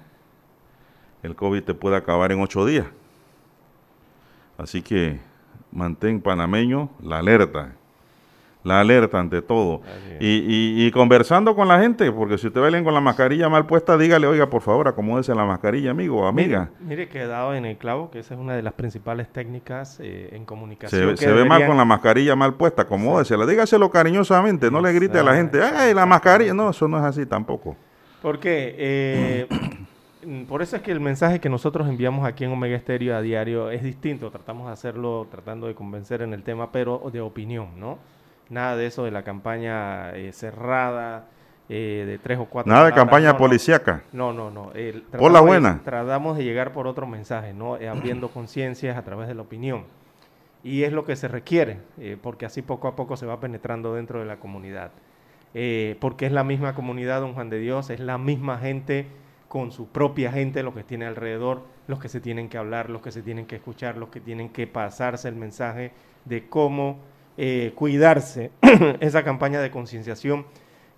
El 1.25 1.35
COVID 1.35 1.64
te 1.64 1.75
puede 1.75 1.97
acabar 1.97 2.30
en 2.30 2.40
ocho 2.40 2.64
días. 2.64 2.87
Así 4.57 4.83
que 4.83 5.19
mantén 5.73 6.21
panameño 6.21 6.88
la 7.02 7.19
alerta 7.19 7.75
la 8.62 8.81
alerta 8.81 9.19
ante 9.19 9.43
todo. 9.43 9.81
Y, 10.21 10.87
y, 10.87 10.90
conversando 10.90 11.55
con 11.55 11.67
la 11.67 11.81
gente, 11.81 12.12
porque 12.12 12.37
si 12.37 12.49
usted 12.49 12.61
ve 12.61 12.85
con 12.85 12.93
la 12.93 13.00
mascarilla 13.00 13.49
mal 13.49 13.67
puesta, 13.67 13.97
dígale, 13.97 14.26
oiga, 14.26 14.50
por 14.50 14.61
favor, 14.61 14.87
acomódese 14.87 15.35
la 15.35 15.47
mascarilla, 15.47 15.93
amigo 15.93 16.21
o 16.21 16.26
amiga. 16.26 16.69
Mire, 16.81 17.09
que 17.09 17.23
he 17.23 17.26
dado 17.26 17.55
en 17.55 17.64
el 17.64 17.79
clavo 17.79 18.11
que 18.11 18.19
esa 18.19 18.35
es 18.35 18.40
una 18.40 18.55
de 18.55 18.62
las 18.62 18.75
principales 18.75 19.29
técnicas 19.29 19.99
eh, 20.00 20.29
en 20.33 20.45
comunicación. 20.45 21.17
Se, 21.17 21.33
ve 21.33 21.45
mal 21.45 21.67
con 21.67 21.76
la 21.76 21.87
mascarilla 21.87 22.37
mal 22.37 22.55
puesta, 22.55 22.83
acomódesela, 22.83 23.47
dígaselo 23.47 23.90
cariñosamente, 23.90 24.71
no 24.71 24.81
le 24.81 24.93
grite 24.93 25.19
a 25.19 25.23
la 25.23 25.35
gente, 25.35 25.62
ay, 25.62 25.95
la 25.95 26.05
mascarilla, 26.05 26.52
no, 26.52 26.71
eso 26.71 26.87
no 26.87 26.99
es 26.99 27.05
así 27.05 27.25
tampoco. 27.25 27.76
Porque 28.21 28.75
eh, 28.79 29.47
por 30.49 30.61
eso 30.61 30.76
es 30.76 30.83
que 30.83 30.93
el 30.93 31.00
mensaje 31.00 31.40
que 31.40 31.49
nosotros 31.49 31.88
enviamos 31.88 32.26
aquí 32.26 32.45
en 32.45 32.52
Omega 32.52 32.76
Estéreo 32.76 33.17
a 33.17 33.23
diario 33.23 33.71
es 33.71 33.83
distinto, 33.83 34.31
tratamos 34.31 34.67
de 34.67 34.75
hacerlo 34.75 35.26
tratando 35.31 35.67
de 35.67 35.75
convencer 35.75 36.21
en 36.21 36.35
el 36.35 36.43
tema, 36.43 36.71
pero 36.73 37.11
de 37.11 37.23
opinión, 37.23 37.69
¿no? 37.79 37.99
Nada 38.50 38.76
de 38.76 38.87
eso 38.87 39.04
de 39.04 39.12
la 39.12 39.23
campaña 39.23 40.11
eh, 40.11 40.33
cerrada, 40.33 41.28
eh, 41.69 42.04
de 42.04 42.19
tres 42.19 42.37
o 42.38 42.47
cuatro. 42.47 42.71
Nada 42.71 42.87
de 42.87 42.92
campaña 42.92 43.37
policíaca. 43.37 44.02
No, 44.12 44.33
no, 44.33 44.50
no. 44.50 44.73
por 45.16 45.30
la 45.30 45.40
buena. 45.40 45.80
tratamos 45.85 46.37
de 46.37 46.42
llegar 46.42 46.73
por 46.73 46.88
otro 46.88 47.07
mensaje, 47.07 47.54
¿no? 47.54 47.76
Eh, 47.76 47.88
abriendo 47.88 48.28
conciencias 48.35 48.97
a 48.97 49.02
través 49.02 49.28
de 49.28 49.35
la 49.37 49.42
opinión. 49.42 49.85
Y 50.64 50.83
es 50.83 50.92
lo 50.92 51.07
que 51.07 51.16
se 51.16 51.26
requiere, 51.26 51.78
porque 52.21 52.45
así 52.45 52.61
poco 52.61 52.87
a 52.87 52.95
poco 52.95 53.16
se 53.16 53.25
va 53.25 53.40
penetrando 53.40 53.95
dentro 53.95 54.19
de 54.19 54.26
la 54.26 54.37
comunidad. 54.37 54.90
porque 56.00 56.26
es 56.26 56.33
la 56.33 56.45
misma 56.45 56.75
comunidad, 56.75 57.23
don 57.23 57.33
Juan 57.33 57.49
de 57.49 57.59
Dios, 57.61 57.88
es 57.88 57.99
la 57.99 58.19
misma 58.19 58.59
gente 58.59 59.07
con 59.49 59.73
su 59.73 59.88
propia 59.88 60.30
gente, 60.33 60.62
los 60.62 60.75
que 60.75 60.85
tiene 60.85 61.07
alrededor, 61.07 61.62
los 61.87 61.99
que 61.99 62.11
se 62.11 62.21
tienen 62.21 62.50
que 62.50 62.59
hablar, 62.59 62.90
los 62.90 63.00
que 63.00 63.11
se 63.11 63.23
tienen 63.23 63.47
que 63.47 63.57
escuchar, 63.57 63.97
los 63.97 64.11
que 64.11 64.21
tienen 64.21 64.50
que 64.50 64.66
pasarse 64.66 65.28
el 65.28 65.37
mensaje 65.37 65.92
de 66.26 66.47
cómo 66.47 66.99
eh, 67.37 67.73
cuidarse, 67.75 68.51
esa 69.01 69.23
campaña 69.25 69.61
de 69.61 69.71
concienciación 69.71 70.47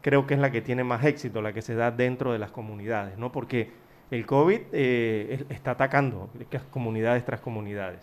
creo 0.02 0.26
que 0.26 0.34
es 0.34 0.40
la 0.40 0.50
que 0.50 0.60
tiene 0.60 0.84
más 0.84 1.04
éxito, 1.04 1.40
la 1.40 1.52
que 1.52 1.62
se 1.62 1.74
da 1.74 1.90
dentro 1.90 2.32
de 2.32 2.38
las 2.38 2.50
comunidades, 2.50 3.16
¿no? 3.16 3.32
Porque 3.32 3.70
el 4.10 4.26
COVID 4.26 4.60
eh, 4.72 5.44
está 5.48 5.70
atacando 5.72 6.28
comunidades 6.70 7.24
tras 7.24 7.40
comunidades. 7.40 8.00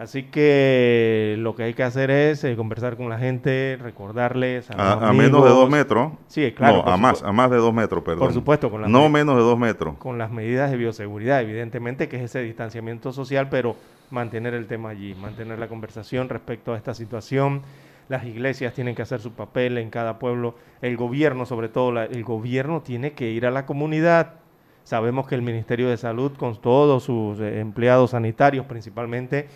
Así 0.00 0.22
que 0.22 1.34
lo 1.40 1.54
que 1.54 1.64
hay 1.64 1.74
que 1.74 1.82
hacer 1.82 2.10
es 2.10 2.42
eh, 2.44 2.56
conversar 2.56 2.96
con 2.96 3.10
la 3.10 3.18
gente, 3.18 3.76
recordarles 3.78 4.70
a, 4.70 5.12
menos 5.12 5.44
de 5.44 5.50
dos 5.50 5.68
metros. 5.68 6.12
Sí, 6.26 6.52
claro. 6.52 6.82
No, 6.86 6.90
a 6.90 6.96
más, 6.96 7.22
a 7.22 7.32
más 7.32 7.50
de 7.50 7.58
dos 7.58 7.74
metros, 7.74 8.02
perdón. 8.02 8.20
Por 8.20 8.32
supuesto, 8.32 8.70
con 8.70 8.80
las 8.80 8.90
no 8.90 9.10
menos 9.10 9.36
de 9.36 9.42
dos 9.42 9.58
metros. 9.58 9.98
Con 9.98 10.16
las 10.16 10.30
medidas 10.30 10.70
de 10.70 10.78
bioseguridad, 10.78 11.42
evidentemente 11.42 12.08
que 12.08 12.16
es 12.16 12.22
ese 12.22 12.40
distanciamiento 12.40 13.12
social, 13.12 13.50
pero 13.50 13.76
mantener 14.10 14.54
el 14.54 14.66
tema 14.68 14.88
allí, 14.88 15.14
mantener 15.16 15.58
la 15.58 15.68
conversación 15.68 16.30
respecto 16.30 16.72
a 16.72 16.78
esta 16.78 16.94
situación. 16.94 17.60
Las 18.08 18.24
iglesias 18.24 18.72
tienen 18.72 18.94
que 18.94 19.02
hacer 19.02 19.20
su 19.20 19.32
papel 19.32 19.76
en 19.76 19.90
cada 19.90 20.18
pueblo. 20.18 20.54
El 20.80 20.96
gobierno, 20.96 21.44
sobre 21.44 21.68
todo, 21.68 22.00
el 22.00 22.24
gobierno 22.24 22.80
tiene 22.80 23.12
que 23.12 23.32
ir 23.32 23.44
a 23.44 23.50
la 23.50 23.66
comunidad. 23.66 24.36
Sabemos 24.82 25.28
que 25.28 25.34
el 25.34 25.42
Ministerio 25.42 25.90
de 25.90 25.98
Salud, 25.98 26.32
con 26.38 26.58
todos 26.58 27.04
sus 27.04 27.38
eh, 27.38 27.60
empleados 27.60 28.12
sanitarios 28.12 28.64
principalmente, 28.64 29.46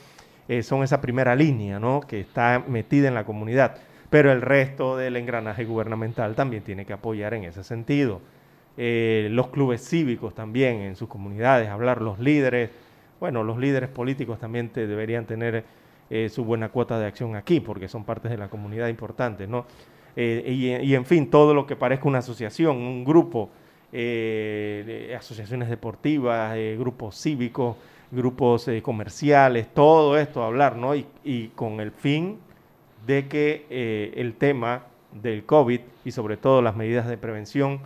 eh, 0.48 0.62
son 0.62 0.82
esa 0.82 1.00
primera 1.00 1.34
línea, 1.34 1.78
¿no? 1.78 2.00
Que 2.00 2.20
está 2.20 2.62
metida 2.66 3.08
en 3.08 3.14
la 3.14 3.24
comunidad. 3.24 3.76
Pero 4.10 4.30
el 4.30 4.42
resto 4.42 4.96
del 4.96 5.16
engranaje 5.16 5.64
gubernamental 5.64 6.34
también 6.34 6.62
tiene 6.62 6.84
que 6.84 6.92
apoyar 6.92 7.34
en 7.34 7.44
ese 7.44 7.64
sentido. 7.64 8.20
Eh, 8.76 9.28
los 9.30 9.48
clubes 9.48 9.88
cívicos 9.88 10.34
también 10.34 10.80
en 10.80 10.96
sus 10.96 11.08
comunidades, 11.08 11.68
hablar 11.68 12.02
los 12.02 12.18
líderes, 12.18 12.70
bueno, 13.20 13.42
los 13.44 13.58
líderes 13.58 13.88
políticos 13.88 14.38
también 14.38 14.70
deberían 14.74 15.26
tener 15.26 15.64
eh, 16.10 16.28
su 16.28 16.44
buena 16.44 16.68
cuota 16.68 16.98
de 16.98 17.06
acción 17.06 17.36
aquí, 17.36 17.60
porque 17.60 17.88
son 17.88 18.04
partes 18.04 18.30
de 18.30 18.36
la 18.36 18.48
comunidad 18.48 18.88
importantes, 18.88 19.48
¿no? 19.48 19.64
y, 20.16 20.94
en 20.94 21.04
fin, 21.04 21.28
todo 21.28 21.54
lo 21.54 21.66
que 21.66 21.74
parezca 21.74 22.06
una 22.06 22.18
asociación, 22.18 22.76
un 22.76 23.04
grupo, 23.04 23.50
asociaciones 25.16 25.68
deportivas, 25.68 26.56
grupos 26.78 27.20
cívicos, 27.20 27.76
grupos 28.10 28.68
eh, 28.68 28.82
comerciales, 28.82 29.72
todo 29.72 30.18
esto, 30.18 30.42
hablar, 30.42 30.76
¿no? 30.76 30.94
Y, 30.94 31.52
con 31.54 31.80
el 31.80 31.90
fin 31.90 32.38
de 33.06 33.28
que 33.28 33.66
eh, 33.70 34.12
el 34.16 34.34
tema 34.34 34.84
del 35.12 35.44
COVID 35.44 35.80
y 36.04 36.10
sobre 36.10 36.36
todo 36.36 36.62
las 36.62 36.76
medidas 36.76 37.06
de 37.06 37.16
prevención 37.16 37.80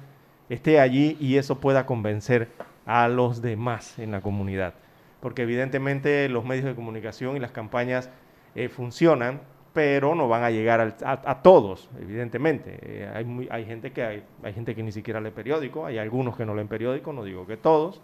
esté 0.49 0.81
allí 0.81 1.17
y 1.21 1.37
eso 1.37 1.61
pueda 1.61 1.87
convencer 1.87 2.49
a 2.87 3.09
los 3.09 3.43
demás 3.43 3.99
en 3.99 4.13
la 4.13 4.21
comunidad. 4.21 4.75
Porque 5.21 5.43
evidentemente 5.43 6.29
los 6.29 6.45
medios 6.45 6.65
de 6.65 6.75
comunicación 6.75 7.37
y 7.37 7.41
las 7.41 7.51
campañas 7.51 8.09
eh, 8.55 8.69
funcionan, 8.69 9.41
pero 9.73 10.15
no 10.15 10.29
van 10.29 10.43
a 10.43 10.51
llegar 10.51 10.97
a, 11.05 11.43
todos, 11.43 11.89
evidentemente. 12.01 13.09
hay, 13.15 13.49
hay, 13.51 13.65
gente 13.65 13.93
que 13.93 14.03
hay, 14.03 14.23
hay 14.43 14.53
gente 14.53 14.75
que 14.75 14.83
ni 14.83 14.91
siquiera 14.91 15.21
lee 15.21 15.31
periódico, 15.31 15.87
hay 15.87 15.99
algunos 15.99 16.37
que 16.37 16.47
no 16.47 16.55
leen 16.55 16.69
periódico, 16.69 17.13
no 17.13 17.23
digo 17.23 17.47
que 17.47 17.57
todos, 17.57 18.01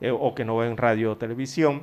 eh, 0.00 0.10
o 0.10 0.34
que 0.34 0.44
no 0.44 0.56
ven 0.56 0.76
radio 0.76 1.12
o 1.12 1.16
televisión. 1.16 1.82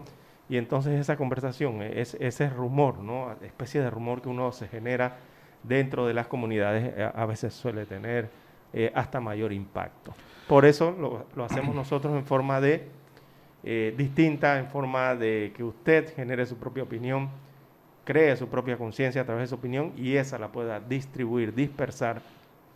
Y 0.49 0.57
entonces 0.57 0.99
esa 0.99 1.17
conversación, 1.17 1.81
es, 1.81 2.15
ese 2.19 2.49
rumor, 2.49 2.99
¿no? 2.99 3.31
especie 3.41 3.81
de 3.81 3.89
rumor 3.89 4.21
que 4.21 4.29
uno 4.29 4.51
se 4.51 4.67
genera 4.67 5.17
dentro 5.63 6.07
de 6.07 6.13
las 6.13 6.27
comunidades, 6.27 6.93
eh, 6.95 7.11
a, 7.13 7.25
veces 7.25 7.53
suele 7.53 7.85
tener 7.85 8.29
eh, 8.73 8.91
hasta 8.95 9.19
mayor 9.19 9.51
impacto. 9.51 10.13
Por 10.47 10.65
eso 10.65 10.91
lo, 10.91 11.25
lo 11.35 11.43
hacemos 11.43 11.75
nosotros 11.75 12.15
en 12.15 12.25
forma 12.25 12.61
de 12.61 12.89
distinta, 13.97 14.59
en 14.59 14.67
forma 14.67 15.13
de 15.13 15.51
que 15.53 15.61
usted 15.61 16.15
genere 16.15 16.45
su 16.45 16.55
propia 16.55 16.83
opinión, 16.83 17.29
cree 18.05 18.37
su 18.37 18.47
propia 18.47 18.77
conciencia 18.77 19.23
a 19.23 19.25
través 19.25 19.41
de 19.41 19.47
su 19.47 19.55
opinión 19.55 19.91
y 19.97 20.15
esa 20.15 20.39
la 20.39 20.47
pueda 20.47 20.79
distribuir, 20.79 21.53
dispersar, 21.53 22.21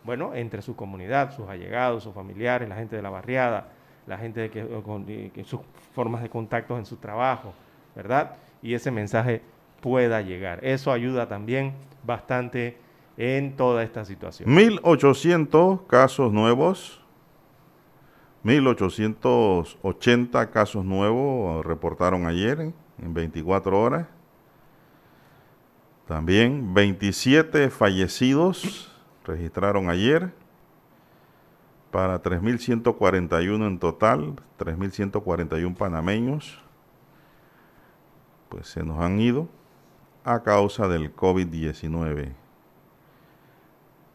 bueno, 0.04 0.36
entre 0.36 0.62
su 0.62 0.76
comunidad, 0.76 1.34
sus 1.34 1.48
allegados, 1.48 2.04
sus 2.04 2.14
familiares, 2.14 2.68
la 2.68 2.76
gente 2.76 2.98
de 2.98 3.02
la 3.02 3.10
barriada, 3.10 3.70
la 4.08 4.18
gente 4.18 4.50
que, 4.50 4.66
con, 4.84 5.06
sus 5.46 5.62
formas 5.94 6.22
de 6.22 6.30
contacto 6.30 6.78
en 6.78 6.86
su 6.86 6.98
trabajo, 6.98 7.54
¿verdad? 7.96 8.36
Y 8.62 8.74
ese 8.74 8.92
mensaje 8.92 9.42
pueda 9.82 10.22
llegar. 10.22 10.64
Eso 10.64 10.92
ayuda 10.92 11.28
también 11.28 11.74
bastante 12.04 12.78
en 13.18 13.56
toda 13.56 13.84
esta 13.84 14.06
situación. 14.06 14.50
1.800 14.50 15.86
casos 15.88 16.32
nuevos, 16.32 17.02
1.880 18.44 20.50
casos 20.50 20.84
nuevos 20.84 21.66
reportaron 21.66 22.26
ayer 22.26 22.74
en 23.00 23.14
24 23.14 23.80
horas. 23.80 24.08
También 26.08 26.74
27 26.74 27.70
fallecidos 27.70 28.92
registraron 29.24 29.90
ayer 29.90 30.34
para 31.92 32.24
3.141 32.24 33.68
en 33.68 33.78
total, 33.78 34.36
3.141 34.58 35.76
panameños, 35.76 36.58
pues 38.50 38.68
se 38.68 38.84
nos 38.84 39.00
han 39.00 39.20
ido 39.20 39.50
a 40.24 40.42
causa 40.42 40.88
del 40.88 41.14
COVID-19. 41.14 42.34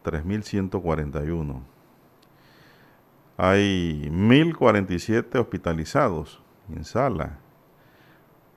3.141. 0.03 1.61
Hay 3.37 4.09
1.047 4.09 5.39
hospitalizados 5.39 6.41
en 6.73 6.83
sala, 6.83 7.39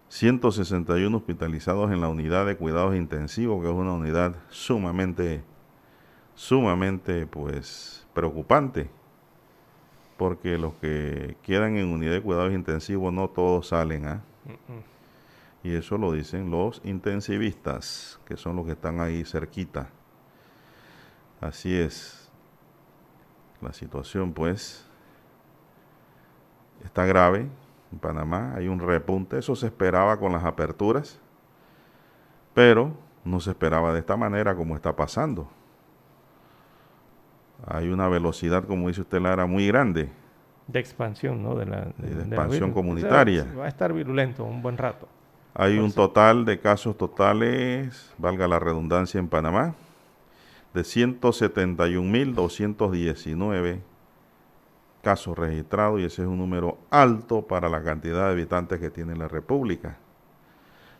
161 0.09 1.15
hospitalizados 1.15 1.93
en 1.93 2.01
la 2.01 2.09
unidad 2.09 2.47
de 2.47 2.57
cuidados 2.57 2.97
intensivos, 2.97 3.63
que 3.63 3.69
es 3.69 3.75
una 3.75 3.93
unidad 3.93 4.37
sumamente, 4.49 5.45
sumamente, 6.35 7.27
pues, 7.27 8.07
preocupante 8.15 9.00
porque 10.21 10.59
los 10.59 10.75
que 10.75 11.39
quedan 11.43 11.79
en 11.79 11.87
unidad 11.87 12.13
de 12.13 12.21
cuidados 12.21 12.53
intensivos 12.53 13.11
no 13.11 13.31
todos 13.31 13.69
salen. 13.69 14.05
¿ah? 14.05 14.21
Y 15.63 15.75
eso 15.75 15.97
lo 15.97 16.13
dicen 16.13 16.51
los 16.51 16.83
intensivistas, 16.85 18.21
que 18.27 18.37
son 18.37 18.57
los 18.57 18.67
que 18.67 18.73
están 18.73 19.01
ahí 19.01 19.25
cerquita. 19.25 19.89
Así 21.41 21.75
es. 21.75 22.31
La 23.63 23.73
situación 23.73 24.35
pues 24.35 24.87
está 26.85 27.07
grave 27.07 27.49
en 27.91 27.99
Panamá. 27.99 28.53
Hay 28.57 28.69
un 28.69 28.79
repunte. 28.79 29.39
Eso 29.39 29.57
se 29.57 29.69
esperaba 29.69 30.19
con 30.19 30.33
las 30.33 30.45
aperturas. 30.45 31.19
Pero 32.53 32.93
no 33.25 33.41
se 33.41 33.53
esperaba 33.53 33.95
de 33.95 34.01
esta 34.01 34.19
manera 34.19 34.55
como 34.55 34.77
está 34.77 34.95
pasando 34.95 35.49
hay 37.67 37.89
una 37.89 38.09
velocidad, 38.09 38.65
como 38.65 38.89
dice 38.89 39.03
usted, 39.03 39.21
Lara, 39.21 39.45
muy 39.47 39.67
grande. 39.67 40.09
De 40.67 40.79
expansión, 40.79 41.43
¿no? 41.43 41.55
De, 41.55 41.67
la, 41.67 41.93
expansión 41.99 42.73
comunitaria. 42.73 43.47
va 43.59 43.67
a 43.67 43.69
estar 43.69 43.93
virulento 43.93 44.45
un 44.45 44.63
buen 44.63 44.79
rato. 44.79 45.07
Hay 45.55 45.79
un 45.79 45.93
total 45.93 46.45
de 46.45 46.61
casos 46.61 46.97
totales, 46.97 48.15
valga 48.19 48.47
la 48.47 48.61
redundancia, 48.61 49.19
en 49.19 49.27
Panamá, 49.27 49.75
de 50.73 50.83
171.219 50.83 53.81
casos 55.03 55.37
registrados 55.37 56.01
y 56.01 56.05
ese 56.05 56.23
es 56.23 56.29
un 56.29 56.39
número 56.39 56.79
alto 56.91 57.43
para 57.43 57.69
la 57.69 57.83
cantidad 57.83 58.27
de 58.27 58.33
habitantes 58.33 58.79
que 58.79 58.91
tiene 58.91 59.17
la 59.17 59.27
República. 59.27 59.97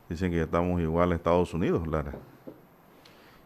Dicen 0.09 0.33
que 0.33 0.43
estamos 0.43 0.81
igual 0.81 1.13
a 1.13 1.15
Estados 1.15 1.55
Unidos, 1.55 1.87
Lara 1.87 2.15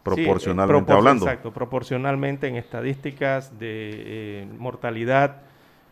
proporcionalmente 0.04 0.92
hablando. 0.92 1.24
Exacto, 1.24 1.52
proporcionalmente 1.52 2.46
en 2.46 2.56
estadísticas 2.56 3.58
de 3.58 3.90
eh, 3.94 4.48
mortalidad, 4.58 5.42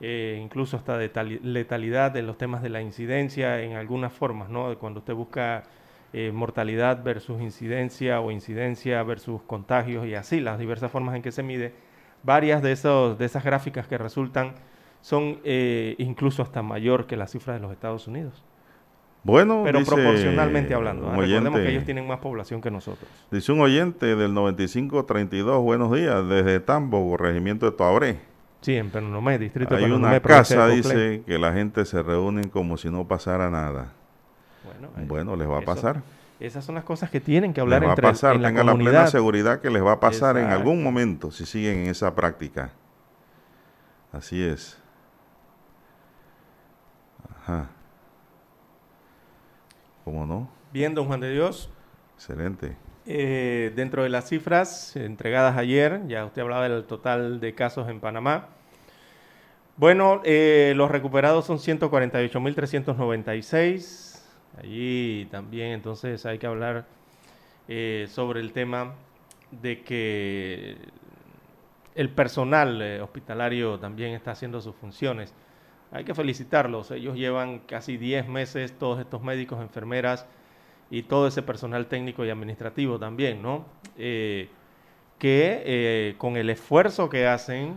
eh, 0.01 0.38
incluso 0.40 0.77
hasta 0.77 0.98
de 0.98 1.11
letalidad 1.42 2.12
de 2.12 2.22
los 2.22 2.37
temas 2.37 2.62
de 2.62 2.68
la 2.68 2.83
incidencia 2.83 3.62
en 3.62 3.75
algunas 3.75 4.12
formas, 4.12 4.51
¿no? 4.51 4.79
Cuando 4.79 5.01
usted 5.01 5.14
busca 5.14 5.64
eh, 6.12 6.31
mortalidad 6.33 7.03
versus 7.03 7.40
incidencia 7.40 8.20
o 8.20 8.31
incidencia 8.31 9.03
versus 9.03 9.40
contagios 9.42 10.07
y 10.07 10.14
así, 10.14 10.40
las 10.40 10.59
diversas 10.59 10.92
formas 10.92 11.16
en 11.16 11.22
que 11.22 11.33
se 11.33 11.42
mide, 11.42 11.72
varias 12.22 12.62
de, 12.62 12.72
esos, 12.72 13.18
de 13.18 13.25
esas 13.25 13.42
gráficas 13.42 13.88
que 13.88 13.98
resultan 13.98 14.55
son 15.01 15.40
incluso 15.98 16.42
hasta 16.42 16.62
mayor 16.62 17.09
que 17.09 17.16
las 17.16 17.33
cifras 17.33 17.57
de 17.57 17.61
los 17.61 17.72
Estados 17.72 18.07
Unidos. 18.07 18.44
Bueno, 19.24 19.62
pero 19.64 19.85
proporcionalmente 19.85 20.74
hablando. 20.74 21.08
¿ah? 21.08 21.16
Recordemos 21.16 21.61
que 21.61 21.70
ellos 21.70 21.85
tienen 21.85 22.06
más 22.06 22.18
población 22.18 22.61
que 22.61 22.70
nosotros. 22.70 23.08
Dice 23.30 23.52
un 23.52 23.61
oyente 23.61 24.16
del 24.16 24.35
9532, 24.35 25.62
buenos 25.62 25.92
días, 25.92 26.28
desde 26.28 26.58
Tambo, 26.61 27.16
regimiento 27.16 27.66
de 27.66 27.76
Toabré. 27.76 28.20
Sí, 28.62 28.76
en 28.76 28.90
Penonomé, 28.90 29.38
distrito 29.38 29.74
Hay 29.74 29.85
una 29.85 30.20
casa, 30.20 30.68
dice, 30.68 31.22
que 31.26 31.38
la 31.38 31.52
gente 31.52 31.85
se 31.85 32.02
reúne 32.02 32.48
como 32.50 32.76
si 32.76 32.90
no 32.90 33.06
pasara 33.06 33.50
nada. 33.50 33.92
Bueno, 34.64 35.08
bueno 35.08 35.37
les 35.37 35.48
va 35.48 35.58
a 35.58 35.62
pasar. 35.62 36.02
Esas 36.40 36.64
son 36.64 36.74
las 36.74 36.85
cosas 36.85 37.08
que 37.08 37.20
tienen 37.20 37.52
que 37.52 37.61
hablar 37.61 37.80
les 37.80 37.90
va 37.90 37.92
a 37.92 37.96
pasar, 37.96 38.35
en 38.35 38.42
la 38.42 38.48
tengan 38.48 38.66
la 38.66 38.74
plena 38.74 39.06
seguridad 39.06 39.61
que 39.61 39.70
les 39.70 39.85
va 39.85 39.92
a 39.92 40.00
pasar 40.00 40.37
en 40.37 40.46
algún 40.46 40.82
momento 40.82 41.30
si 41.30 41.46
siguen 41.46 41.78
en 41.78 41.87
esa 41.87 42.16
práctica. 42.16 42.72
Así 44.12 44.42
es. 44.42 44.80
Ajá. 47.40 47.68
¿Cómo 50.05 50.27
no? 50.27 50.51
Bien, 50.73 50.95
don 50.95 51.07
Juan 51.07 51.21
de 51.21 51.33
Dios. 51.33 51.71
Excelente. 52.15 52.77
Eh, 53.07 53.73
dentro 53.75 54.03
de 54.03 54.09
las 54.09 54.29
cifras 54.29 54.97
entregadas 54.97 55.57
ayer, 55.57 56.03
ya 56.07 56.25
usted 56.25 56.43
hablaba 56.43 56.69
del 56.69 56.85
total 56.85 57.41
de 57.41 57.55
casos 57.55 57.88
en 57.88 58.01
Panamá. 58.01 58.49
Bueno, 59.77 60.21
eh, 60.25 60.75
los 60.77 60.91
recuperados 60.91 61.47
son 61.47 61.59
148.396, 61.59 64.12
Allí 64.59 65.27
también 65.31 65.73
entonces 65.73 66.27
hay 66.27 66.38
que 66.38 66.47
hablar 66.47 66.85
eh, 67.69 68.07
sobre 68.11 68.41
el 68.41 68.53
tema 68.53 68.95
de 69.51 69.83
que 69.83 70.77
el 71.95 72.11
personal 72.11 72.83
eh, 72.83 73.01
hospitalario 73.01 73.79
también 73.79 74.12
está 74.12 74.33
haciendo 74.33 74.61
sus 74.61 74.75
funciones. 74.75 75.33
Hay 75.92 76.05
que 76.05 76.14
felicitarlos, 76.14 76.90
ellos 76.90 77.16
llevan 77.16 77.61
casi 77.61 77.96
10 77.96 78.28
meses, 78.28 78.72
todos 78.78 78.98
estos 78.98 79.22
médicos, 79.22 79.61
enfermeras 79.61 80.26
y 80.90 81.02
todo 81.02 81.26
ese 81.26 81.42
personal 81.42 81.87
técnico 81.87 82.24
y 82.24 82.31
administrativo 82.31 82.98
también, 82.98 83.42
¿no? 83.42 83.66
Eh, 83.96 84.48
que 85.18 85.62
eh, 85.64 86.14
con 86.18 86.37
el 86.37 86.50
esfuerzo 86.50 87.09
que 87.09 87.26
hacen, 87.26 87.76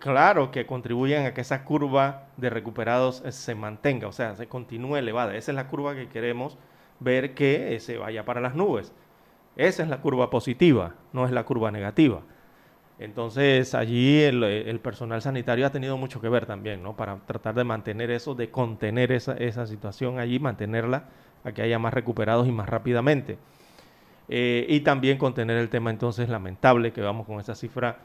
claro 0.00 0.50
que 0.50 0.66
contribuyen 0.66 1.24
a 1.24 1.32
que 1.32 1.40
esa 1.40 1.64
curva 1.64 2.26
de 2.36 2.50
recuperados 2.50 3.22
se 3.30 3.54
mantenga, 3.54 4.08
o 4.08 4.12
sea, 4.12 4.34
se 4.36 4.46
continúe 4.46 4.96
elevada. 4.96 5.34
Esa 5.34 5.52
es 5.52 5.56
la 5.56 5.68
curva 5.68 5.94
que 5.94 6.08
queremos 6.08 6.58
ver 7.00 7.34
que 7.34 7.78
se 7.80 7.96
vaya 7.96 8.24
para 8.24 8.40
las 8.40 8.54
nubes. 8.54 8.92
Esa 9.56 9.82
es 9.82 9.88
la 9.88 10.00
curva 10.00 10.30
positiva, 10.30 10.94
no 11.12 11.26
es 11.26 11.30
la 11.30 11.44
curva 11.44 11.70
negativa. 11.70 12.22
Entonces 13.02 13.74
allí 13.74 14.22
el, 14.22 14.78
personal 14.80 15.20
sanitario 15.22 15.66
ha 15.66 15.70
tenido 15.70 15.96
mucho 15.96 16.20
que 16.20 16.28
ver 16.28 16.46
también, 16.46 16.84
¿no? 16.84 16.94
Para 16.94 17.16
tratar 17.26 17.56
de 17.56 17.64
mantener 17.64 18.12
eso, 18.12 18.36
de 18.36 18.50
contener 18.50 19.10
esa, 19.10 19.32
esa 19.34 19.66
situación 19.66 20.20
allí, 20.20 20.38
mantenerla 20.38 21.06
a 21.42 21.50
que 21.50 21.62
haya 21.62 21.80
más 21.80 21.92
recuperados 21.92 22.46
y 22.46 22.52
más 22.52 22.68
rápidamente. 22.68 23.38
Eh, 24.28 24.66
y 24.68 24.78
también 24.80 25.18
contener 25.18 25.56
el 25.56 25.68
tema 25.68 25.90
entonces 25.90 26.28
lamentable 26.28 26.92
que 26.92 27.00
vamos 27.00 27.26
con 27.26 27.40
esa 27.40 27.56
cifra 27.56 27.98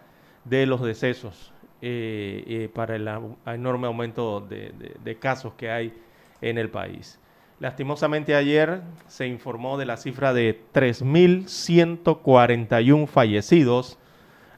de 0.46 0.66
los 0.66 0.82
decesos 0.82 1.54
eh, 1.84 2.44
eh, 2.48 2.68
para 2.74 2.96
el 2.96 3.08
enorme 3.46 3.86
aumento 3.86 4.42
de, 4.42 4.74
de 5.04 5.16
casos 5.18 5.54
que 5.54 5.70
hay 5.70 5.94
en 6.42 6.58
el 6.58 6.72
país. 6.72 7.20
Lastimosamente 7.60 8.34
ayer 8.34 8.82
se 9.08 9.28
informó 9.28 9.78
de 9.78 9.86
la 9.86 9.98
cifra 9.98 10.34
de 10.34 10.60
3.141 10.74 13.06
fallecidos 13.06 14.00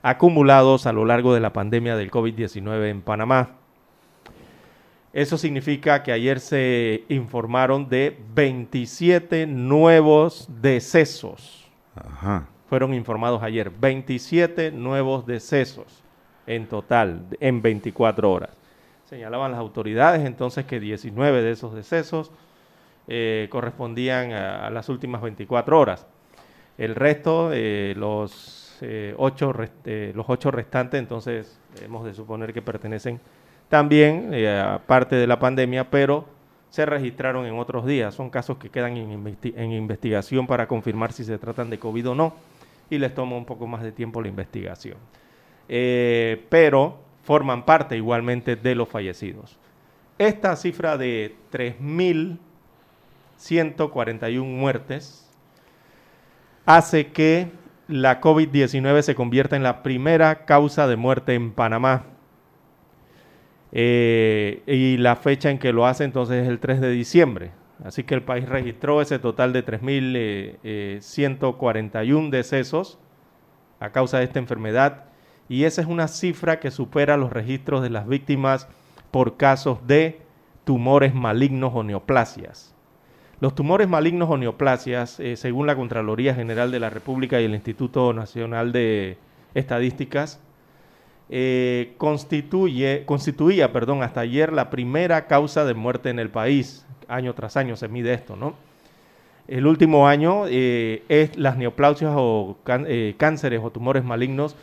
acumulados 0.01 0.85
a 0.85 0.93
lo 0.93 1.05
largo 1.05 1.33
de 1.33 1.39
la 1.39 1.53
pandemia 1.53 1.95
del 1.95 2.11
COVID-19 2.11 2.89
en 2.89 3.01
Panamá. 3.01 3.55
Eso 5.11 5.37
significa 5.37 6.03
que 6.03 6.11
ayer 6.11 6.39
se 6.39 7.03
informaron 7.09 7.89
de 7.89 8.17
27 8.35 9.47
nuevos 9.47 10.47
decesos. 10.61 11.67
Fueron 12.67 12.93
informados 12.93 13.41
ayer 13.41 13.71
27 13.71 14.71
nuevos 14.71 15.25
decesos 15.25 16.03
en 16.45 16.67
total 16.67 17.25
en 17.39 17.61
24 17.61 18.31
horas. 18.31 18.51
Señalaban 19.05 19.51
las 19.51 19.59
autoridades 19.59 20.23
entonces 20.23 20.65
que 20.65 20.79
19 20.79 21.41
de 21.41 21.51
esos 21.51 21.73
decesos 21.73 22.31
eh, 23.07 23.47
correspondían 23.49 24.31
a, 24.31 24.69
las 24.69 24.87
últimas 24.87 25.23
24 25.23 25.79
horas. 25.79 26.05
El 26.77 26.93
resto, 26.93 27.49
eh, 27.51 27.95
los, 27.97 28.68
eh, 28.81 29.13
ocho 29.17 29.53
los 29.53 30.25
ocho 30.29 30.51
restantes, 30.51 30.99
entonces 30.99 31.59
hemos 31.83 32.05
de 32.05 32.13
suponer 32.13 32.53
que 32.53 32.61
pertenecen 32.61 33.19
también 33.67 34.33
a 34.47 34.79
parte 34.85 35.15
de 35.15 35.27
la 35.27 35.39
pandemia, 35.39 35.89
pero 35.89 36.25
se 36.69 36.85
registraron 36.85 37.45
en 37.45 37.57
otros 37.59 37.85
días. 37.85 38.15
Son 38.15 38.29
casos 38.29 38.57
que 38.57 38.69
quedan 38.69 38.97
en, 38.97 39.37
en, 39.43 39.71
investigación 39.71 40.47
para 40.47 40.67
confirmar 40.67 41.13
si 41.13 41.23
se 41.23 41.37
tratan 41.37 41.69
de 41.69 41.77
COVID 41.77 42.09
o 42.09 42.15
no, 42.15 42.33
y 42.89 42.97
les 42.97 43.13
toma 43.13 43.35
un 43.35 43.45
poco 43.45 43.67
más 43.67 43.83
de 43.83 43.91
tiempo 43.91 44.21
la 44.21 44.27
investigación. 44.27 44.97
pero 45.67 46.97
forman 47.23 47.63
parte 47.65 47.95
igualmente 47.95 48.55
de 48.55 48.75
los 48.75 48.89
fallecidos. 48.89 49.57
Esta 50.17 50.55
cifra 50.55 50.97
de 50.97 51.35
3.000 51.51 52.39
141 53.39 54.45
muertes, 54.45 55.25
hace 56.65 57.07
que 57.07 57.49
la 57.89 58.21
COVID-19 58.21 59.01
se 59.01 59.15
convierta 59.15 59.55
en 59.55 59.63
la 59.63 59.81
primera 59.81 60.45
causa 60.45 60.87
de 60.87 60.95
muerte 60.95 61.33
en 61.33 61.51
Panamá. 61.51 62.03
Eh, 63.71 64.61
y 64.67 64.97
la 64.97 65.15
fecha 65.15 65.49
en 65.49 65.57
que 65.57 65.73
lo 65.73 65.87
hace 65.87 66.03
entonces 66.03 66.43
es 66.43 66.47
el 66.47 66.59
3 66.59 66.81
de 66.81 66.91
diciembre. 66.91 67.51
Así 67.83 68.03
que 68.03 68.13
el 68.13 68.21
país 68.21 68.47
registró 68.47 69.01
ese 69.01 69.17
total 69.17 69.53
de 69.53 69.65
3.141 69.65 70.61
eh, 70.63 72.29
decesos 72.31 72.99
a 73.79 73.91
causa 73.91 74.19
de 74.19 74.25
esta 74.25 74.37
enfermedad. 74.37 75.05
Y 75.47 75.63
esa 75.63 75.81
es 75.81 75.87
una 75.87 76.07
cifra 76.07 76.59
que 76.59 76.69
supera 76.69 77.17
los 77.17 77.33
registros 77.33 77.81
de 77.81 77.89
las 77.89 78.07
víctimas 78.07 78.67
por 79.09 79.37
casos 79.37 79.87
de 79.87 80.21
tumores 80.63 81.15
malignos 81.15 81.71
o 81.73 81.81
neoplasias. 81.81 82.75
Los 83.41 83.55
tumores 83.55 83.87
malignos 83.87 84.29
o 84.29 84.37
neoplasias, 84.37 85.17
eh, 85.21 85.37
según 85.37 85.65
la 85.65 85.77
Contraloría 85.77 86.35
General 86.35 86.71
de 86.71 86.79
la 86.81 86.89
República 86.89 87.39
y 87.39 87.45
el 87.45 87.53
Instituto 87.55 88.11
Nacional 88.11 88.73
de 88.73 89.17
Estadísticas, 89.53 90.41
eh, 91.29 91.93
constituye, 91.97 93.03
constituía 93.05 93.71
perdón, 93.71 94.03
hasta 94.03 94.19
ayer 94.19 94.51
la 94.51 94.69
primera 94.69 95.27
causa 95.27 95.63
de 95.63 95.73
muerte 95.73 96.09
en 96.09 96.19
el 96.19 96.29
país. 96.29 96.85
Año 97.07 97.33
tras 97.33 97.55
año 97.55 97.77
se 97.77 97.87
mide 97.87 98.13
esto, 98.13 98.35
¿no? 98.35 98.55
El 99.47 99.67
último 99.67 100.07
año 100.07 100.43
eh, 100.47 101.03
es 101.07 101.37
las 101.37 101.55
neoplasias 101.57 102.11
o 102.15 102.57
cánceres 103.17 103.61
o 103.63 103.71
tumores 103.71 104.03
malignos 104.03 104.57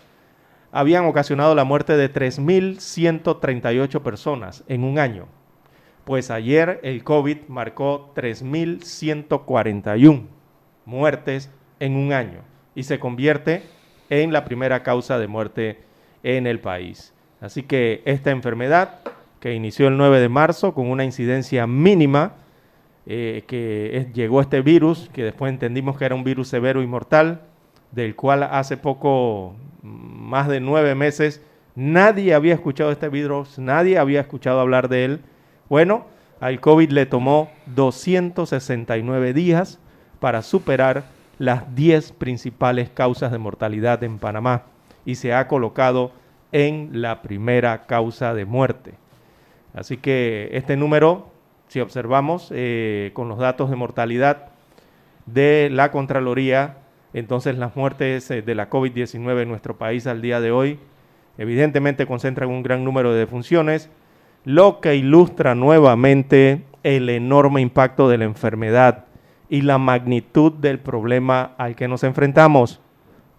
habían 0.70 1.06
ocasionado 1.06 1.54
la 1.54 1.64
muerte 1.64 1.96
de 1.96 2.12
3.138 2.12 4.02
personas 4.02 4.64
en 4.68 4.84
un 4.84 4.98
año 4.98 5.26
pues 6.06 6.30
ayer 6.30 6.80
el 6.84 7.02
COVID 7.02 7.48
marcó 7.48 8.12
3.141 8.14 10.22
muertes 10.84 11.50
en 11.80 11.96
un 11.96 12.12
año 12.12 12.42
y 12.76 12.84
se 12.84 13.00
convierte 13.00 13.64
en 14.08 14.32
la 14.32 14.44
primera 14.44 14.84
causa 14.84 15.18
de 15.18 15.26
muerte 15.26 15.80
en 16.22 16.46
el 16.46 16.60
país. 16.60 17.12
Así 17.40 17.64
que 17.64 18.02
esta 18.04 18.30
enfermedad, 18.30 19.00
que 19.40 19.52
inició 19.52 19.88
el 19.88 19.96
9 19.96 20.20
de 20.20 20.28
marzo 20.28 20.74
con 20.74 20.88
una 20.88 21.02
incidencia 21.02 21.66
mínima, 21.66 22.34
eh, 23.06 23.42
que 23.48 24.06
llegó 24.14 24.40
este 24.40 24.60
virus, 24.60 25.10
que 25.12 25.24
después 25.24 25.50
entendimos 25.50 25.98
que 25.98 26.04
era 26.04 26.14
un 26.14 26.22
virus 26.22 26.46
severo 26.46 26.84
y 26.84 26.86
mortal, 26.86 27.40
del 27.90 28.14
cual 28.14 28.44
hace 28.44 28.76
poco, 28.76 29.56
más 29.82 30.46
de 30.46 30.60
nueve 30.60 30.94
meses, 30.94 31.42
nadie 31.74 32.32
había 32.32 32.54
escuchado 32.54 32.92
este 32.92 33.08
virus, 33.08 33.58
nadie 33.58 33.98
había 33.98 34.20
escuchado 34.20 34.60
hablar 34.60 34.88
de 34.88 35.04
él 35.04 35.20
bueno, 35.68 36.06
al 36.40 36.60
COVID 36.60 36.90
le 36.90 37.06
tomó 37.06 37.50
269 37.66 39.32
días 39.32 39.78
para 40.20 40.42
superar 40.42 41.04
las 41.38 41.74
10 41.74 42.12
principales 42.12 42.88
causas 42.90 43.32
de 43.32 43.38
mortalidad 43.38 44.02
en 44.02 44.18
Panamá 44.18 44.64
y 45.04 45.16
se 45.16 45.34
ha 45.34 45.48
colocado 45.48 46.12
en 46.52 47.00
la 47.02 47.22
primera 47.22 47.86
causa 47.86 48.34
de 48.34 48.44
muerte. 48.44 48.94
Así 49.74 49.96
que 49.98 50.48
este 50.52 50.76
número, 50.76 51.30
si 51.68 51.80
observamos 51.80 52.50
eh, 52.54 53.10
con 53.12 53.28
los 53.28 53.38
datos 53.38 53.68
de 53.68 53.76
mortalidad 53.76 54.48
de 55.26 55.68
la 55.70 55.90
Contraloría, 55.90 56.78
entonces 57.12 57.58
las 57.58 57.76
muertes 57.76 58.30
eh, 58.30 58.42
de 58.42 58.54
la 58.54 58.70
COVID-19 58.70 59.42
en 59.42 59.48
nuestro 59.48 59.76
país 59.76 60.06
al 60.06 60.22
día 60.22 60.40
de 60.40 60.50
hoy 60.50 60.78
evidentemente 61.38 62.06
concentran 62.06 62.48
un 62.48 62.62
gran 62.62 62.84
número 62.84 63.12
de 63.12 63.20
defunciones, 63.20 63.90
lo 64.46 64.80
que 64.80 64.94
ilustra 64.94 65.56
nuevamente 65.56 66.62
el 66.84 67.08
enorme 67.08 67.60
impacto 67.60 68.08
de 68.08 68.16
la 68.16 68.26
enfermedad 68.26 69.06
y 69.48 69.62
la 69.62 69.76
magnitud 69.78 70.52
del 70.52 70.78
problema 70.78 71.54
al 71.58 71.74
que 71.74 71.88
nos 71.88 72.04
enfrentamos, 72.04 72.80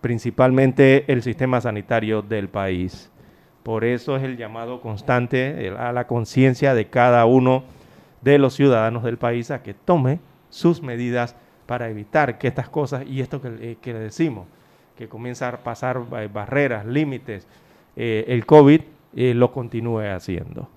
principalmente 0.01 1.05
el 1.07 1.23
sistema 1.23 1.61
sanitario 1.61 2.21
del 2.21 2.49
país. 2.49 3.09
Por 3.63 3.85
eso 3.85 4.17
es 4.17 4.23
el 4.23 4.35
llamado 4.35 4.81
constante 4.81 5.73
a 5.79 5.93
la 5.93 6.07
conciencia 6.07 6.73
de 6.73 6.87
cada 6.87 7.25
uno 7.25 7.63
de 8.21 8.37
los 8.37 8.55
ciudadanos 8.55 9.03
del 9.03 9.17
país 9.17 9.49
a 9.49 9.63
que 9.63 9.73
tome 9.73 10.19
sus 10.49 10.81
medidas 10.81 11.37
para 11.67 11.89
evitar 11.89 12.37
que 12.37 12.49
estas 12.49 12.67
cosas 12.67 13.05
y 13.07 13.21
esto 13.21 13.41
que, 13.41 13.47
eh, 13.61 13.77
le 13.81 13.99
decimos, 13.99 14.45
que 14.97 15.07
comienza 15.07 15.47
a 15.47 15.57
pasar 15.63 16.01
eh, 16.17 16.27
barreras, 16.27 16.85
límites, 16.85 17.47
eh, 17.95 18.25
el 18.27 18.45
COVID 18.45 18.81
lo 19.13 19.51
continúe 19.51 20.01
haciendo. 20.13 20.69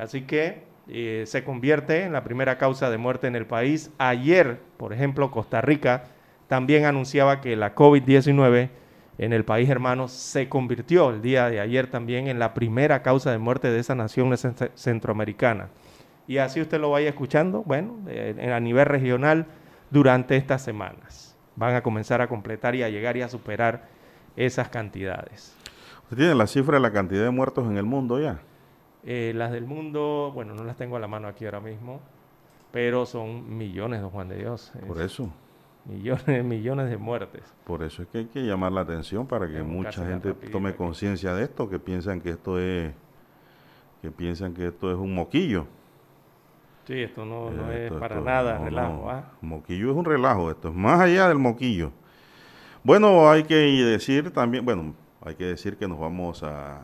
Así 0.00 0.22
que 0.22 0.62
eh, 0.88 1.24
se 1.26 1.44
convierte 1.44 2.04
en 2.04 2.12
la 2.12 2.24
primera 2.24 2.56
causa 2.56 2.90
de 2.90 2.96
muerte 2.96 3.26
en 3.26 3.36
el 3.36 3.46
país. 3.46 3.92
Ayer, 3.98 4.58
por 4.78 4.92
ejemplo, 4.92 5.30
Costa 5.30 5.60
Rica 5.60 6.04
también 6.48 6.86
anunciaba 6.86 7.40
que 7.40 7.54
la 7.54 7.74
COVID-19 7.74 8.70
en 9.18 9.32
el 9.34 9.44
país 9.44 9.68
hermano 9.68 10.08
se 10.08 10.48
convirtió 10.48 11.10
el 11.10 11.20
día 11.20 11.50
de 11.50 11.60
ayer 11.60 11.88
también 11.88 12.26
en 12.28 12.38
la 12.38 12.54
primera 12.54 13.02
causa 13.02 13.30
de 13.30 13.38
muerte 13.38 13.70
de 13.70 13.78
esa 13.78 13.94
nación 13.94 14.34
centroamericana. 14.74 15.68
Y 16.26 16.38
así 16.38 16.62
usted 16.62 16.80
lo 16.80 16.90
vaya 16.90 17.10
escuchando, 17.10 17.62
bueno, 17.62 17.98
eh, 18.08 18.50
a 18.54 18.58
nivel 18.58 18.86
regional 18.86 19.46
durante 19.90 20.36
estas 20.36 20.62
semanas. 20.62 21.36
Van 21.56 21.74
a 21.74 21.82
comenzar 21.82 22.22
a 22.22 22.28
completar 22.28 22.74
y 22.74 22.82
a 22.82 22.88
llegar 22.88 23.18
y 23.18 23.22
a 23.22 23.28
superar 23.28 23.88
esas 24.34 24.70
cantidades. 24.70 25.54
¿Usted 26.04 26.16
tiene 26.16 26.34
la 26.34 26.46
cifra 26.46 26.76
de 26.76 26.80
la 26.80 26.92
cantidad 26.92 27.24
de 27.24 27.30
muertos 27.30 27.66
en 27.66 27.76
el 27.76 27.84
mundo 27.84 28.18
ya? 28.18 28.40
Eh, 29.04 29.32
las 29.34 29.50
del 29.52 29.64
mundo, 29.64 30.30
bueno, 30.34 30.54
no 30.54 30.64
las 30.64 30.76
tengo 30.76 30.96
a 30.96 31.00
la 31.00 31.08
mano 31.08 31.28
aquí 31.28 31.44
ahora 31.44 31.60
mismo, 31.60 32.00
pero 32.70 33.06
son 33.06 33.56
millones, 33.56 34.00
don 34.00 34.10
Juan 34.10 34.28
de 34.28 34.36
Dios. 34.36 34.72
Por 34.86 35.00
eso. 35.00 35.30
Millones, 35.86 36.44
millones 36.44 36.90
de 36.90 36.96
muertes. 36.96 37.42
Por 37.64 37.82
eso 37.82 38.02
es 38.02 38.08
que 38.08 38.18
hay 38.18 38.26
que 38.26 38.42
llamar 38.42 38.72
la 38.72 38.82
atención 38.82 39.26
para 39.26 39.48
que 39.48 39.62
mucha 39.62 40.04
gente 40.04 40.34
tome 40.34 40.74
conciencia 40.74 41.34
de 41.34 41.44
esto, 41.44 41.68
que 41.68 41.78
piensan 41.78 42.20
que 42.20 42.30
esto 42.30 42.58
es 42.58 42.92
que 44.02 44.10
piensan 44.10 44.54
que 44.54 44.66
esto 44.66 44.90
es 44.90 44.96
un 44.96 45.14
moquillo. 45.14 45.66
Sí, 46.86 47.02
esto 47.02 47.24
no, 47.24 47.50
es 47.70 47.92
para 47.92 48.20
nada 48.20 48.58
relajo. 48.58 49.10
¿ah? 49.10 49.32
Moquillo 49.40 49.90
es 49.90 49.96
un 49.96 50.04
relajo, 50.04 50.50
esto 50.50 50.68
es 50.68 50.74
más 50.74 51.00
allá 51.00 51.28
del 51.28 51.38
moquillo. 51.38 51.92
Bueno, 52.82 53.30
hay 53.30 53.44
que 53.44 53.54
decir 53.54 54.30
también, 54.30 54.64
bueno, 54.64 54.94
hay 55.22 55.34
que 55.34 55.44
decir 55.44 55.76
que 55.76 55.86
nos 55.86 55.98
vamos 55.98 56.42
a 56.42 56.82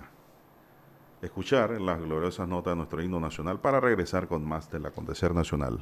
escuchar 1.27 1.81
las 1.81 2.01
gloriosas 2.01 2.49
notas 2.49 2.73
de 2.73 2.77
nuestro 2.77 3.03
himno 3.03 3.21
nacional 3.21 3.61
para 3.61 3.81
regresar 3.81 4.27
con 4.27 4.45
más 4.45 4.71
del 4.71 4.87
acontecer 4.87 5.35
nacional. 5.35 5.81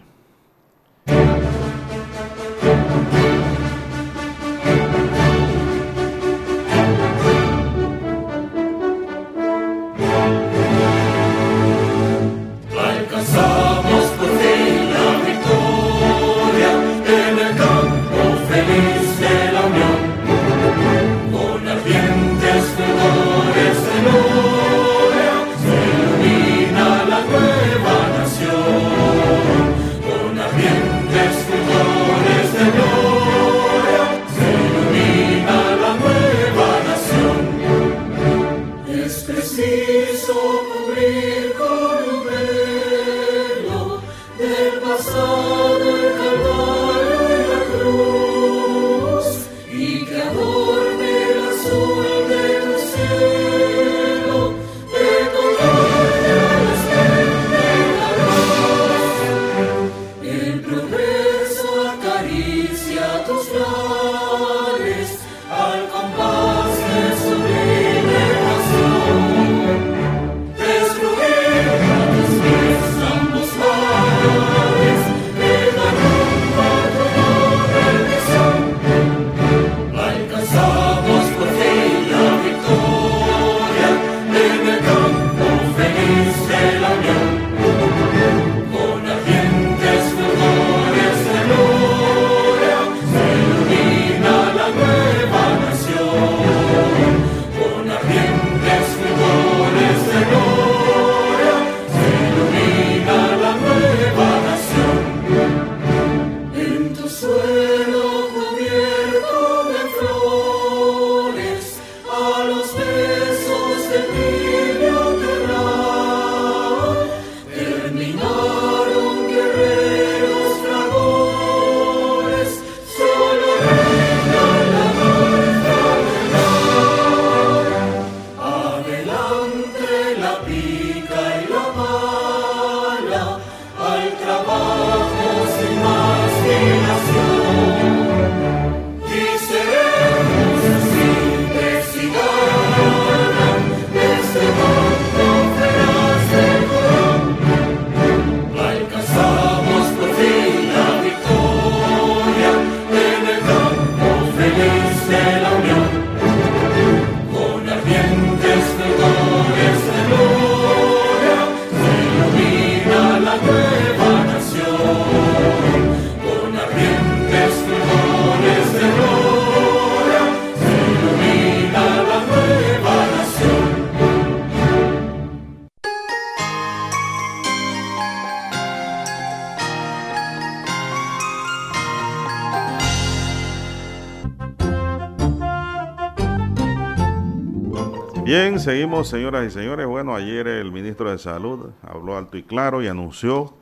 Señoras 189.05 189.47
y 189.47 189.51
señores. 189.51 189.87
Bueno, 189.87 190.15
ayer 190.15 190.49
el 190.49 190.73
ministro 190.73 191.11
de 191.11 191.19
Salud 191.19 191.73
habló 191.83 192.17
alto 192.17 192.39
y 192.39 192.43
claro 192.43 192.83
y 192.83 192.89
anunció 192.89 193.55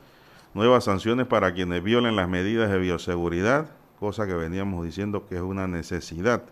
nuevas 0.55 0.85
sanciones 0.85 1.27
para 1.27 1.53
quienes 1.53 1.83
violen 1.83 2.15
las 2.15 2.29
medidas 2.29 2.71
de 2.71 2.79
bioseguridad, 2.79 3.71
cosa 3.99 4.29
que 4.29 4.35
veníamos 4.35 4.85
diciendo 4.85 5.27
que 5.27 5.35
es 5.35 5.41
una 5.41 5.67
necesidad 5.67 6.45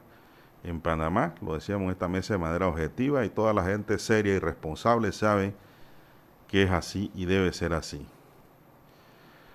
en 0.65 0.81
Panamá. 0.81 1.37
Lo 1.41 1.55
decíamos 1.55 1.93
esta 1.93 2.09
mesa 2.09 2.35
de 2.35 2.39
manera 2.39 2.67
objetiva 2.67 3.25
y 3.25 3.31
toda 3.31 3.53
la 3.53 3.65
gente 3.65 3.97
seria 4.01 4.35
y 4.35 4.41
responsable 4.41 5.13
sabe 5.13 5.55
que 6.49 6.65
es 6.65 6.71
así 6.73 7.13
y 7.15 7.27
debe 7.27 7.53
ser 7.53 7.75
así. 7.75 8.05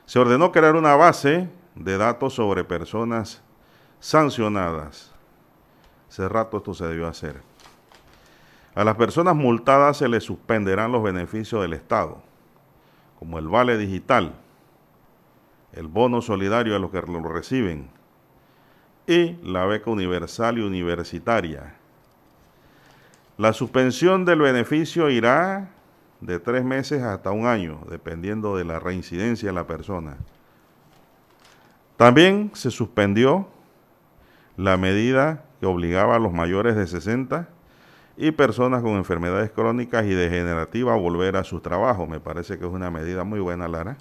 Se 0.05 0.17
ordenó 0.17 0.53
crear 0.53 0.77
una 0.77 0.95
base 0.95 1.49
de 1.75 1.97
datos 1.97 2.35
sobre 2.35 2.63
personas 2.63 3.41
sancionadas. 3.99 5.11
Hace 6.07 6.29
rato 6.29 6.57
esto 6.57 6.73
se 6.73 6.85
debió 6.85 7.05
hacer. 7.05 7.54
A 8.75 8.83
las 8.83 8.95
personas 8.95 9.38
multadas 9.38 9.95
se 9.97 10.09
les 10.09 10.25
suspenderán 10.25 10.91
los 10.91 11.01
beneficios 11.01 11.61
del 11.61 11.71
Estado, 11.71 12.21
como 13.17 13.39
el 13.39 13.47
vale 13.47 13.77
digital, 13.77 14.33
el 15.71 15.88
bono 15.88 16.21
solidario 16.21 16.75
a 16.75 16.79
los 16.79 16.91
que 16.91 17.01
lo 17.01 17.23
reciben 17.23 17.88
y 19.07 19.38
la 19.43 19.65
beca 19.65 19.89
universal 19.89 20.57
y 20.57 20.61
universitaria. 20.61 21.75
La 23.38 23.53
suspensión 23.53 24.25
del 24.25 24.39
beneficio 24.39 25.09
irá 25.09 25.71
de 26.19 26.39
tres 26.39 26.65
meses 26.65 27.01
hasta 27.01 27.31
un 27.31 27.45
año, 27.45 27.79
dependiendo 27.89 28.57
de 28.57 28.65
la 28.65 28.79
reincidencia 28.79 29.49
de 29.49 29.55
la 29.55 29.67
persona. 29.67 30.17
También 31.95 32.51
se 32.55 32.71
suspendió 32.71 33.47
la 34.57 34.75
medida 34.75 35.45
que 35.61 35.65
obligaba 35.65 36.17
a 36.17 36.19
los 36.19 36.33
mayores 36.33 36.75
de 36.75 36.88
60 36.88 37.54
y 38.17 38.32
personas 38.32 38.82
con 38.82 38.93
enfermedades 38.93 39.51
crónicas 39.51 40.06
y 40.06 40.13
degenerativas 40.13 40.99
volver 40.99 41.36
a 41.36 41.43
su 41.43 41.60
trabajo. 41.60 42.08
Me 42.08 42.19
parece 42.19 42.58
que 42.58 42.65
es 42.65 42.71
una 42.71 42.89
medida 42.89 43.23
muy 43.23 43.39
buena, 43.39 43.67
Lara. 43.67 43.97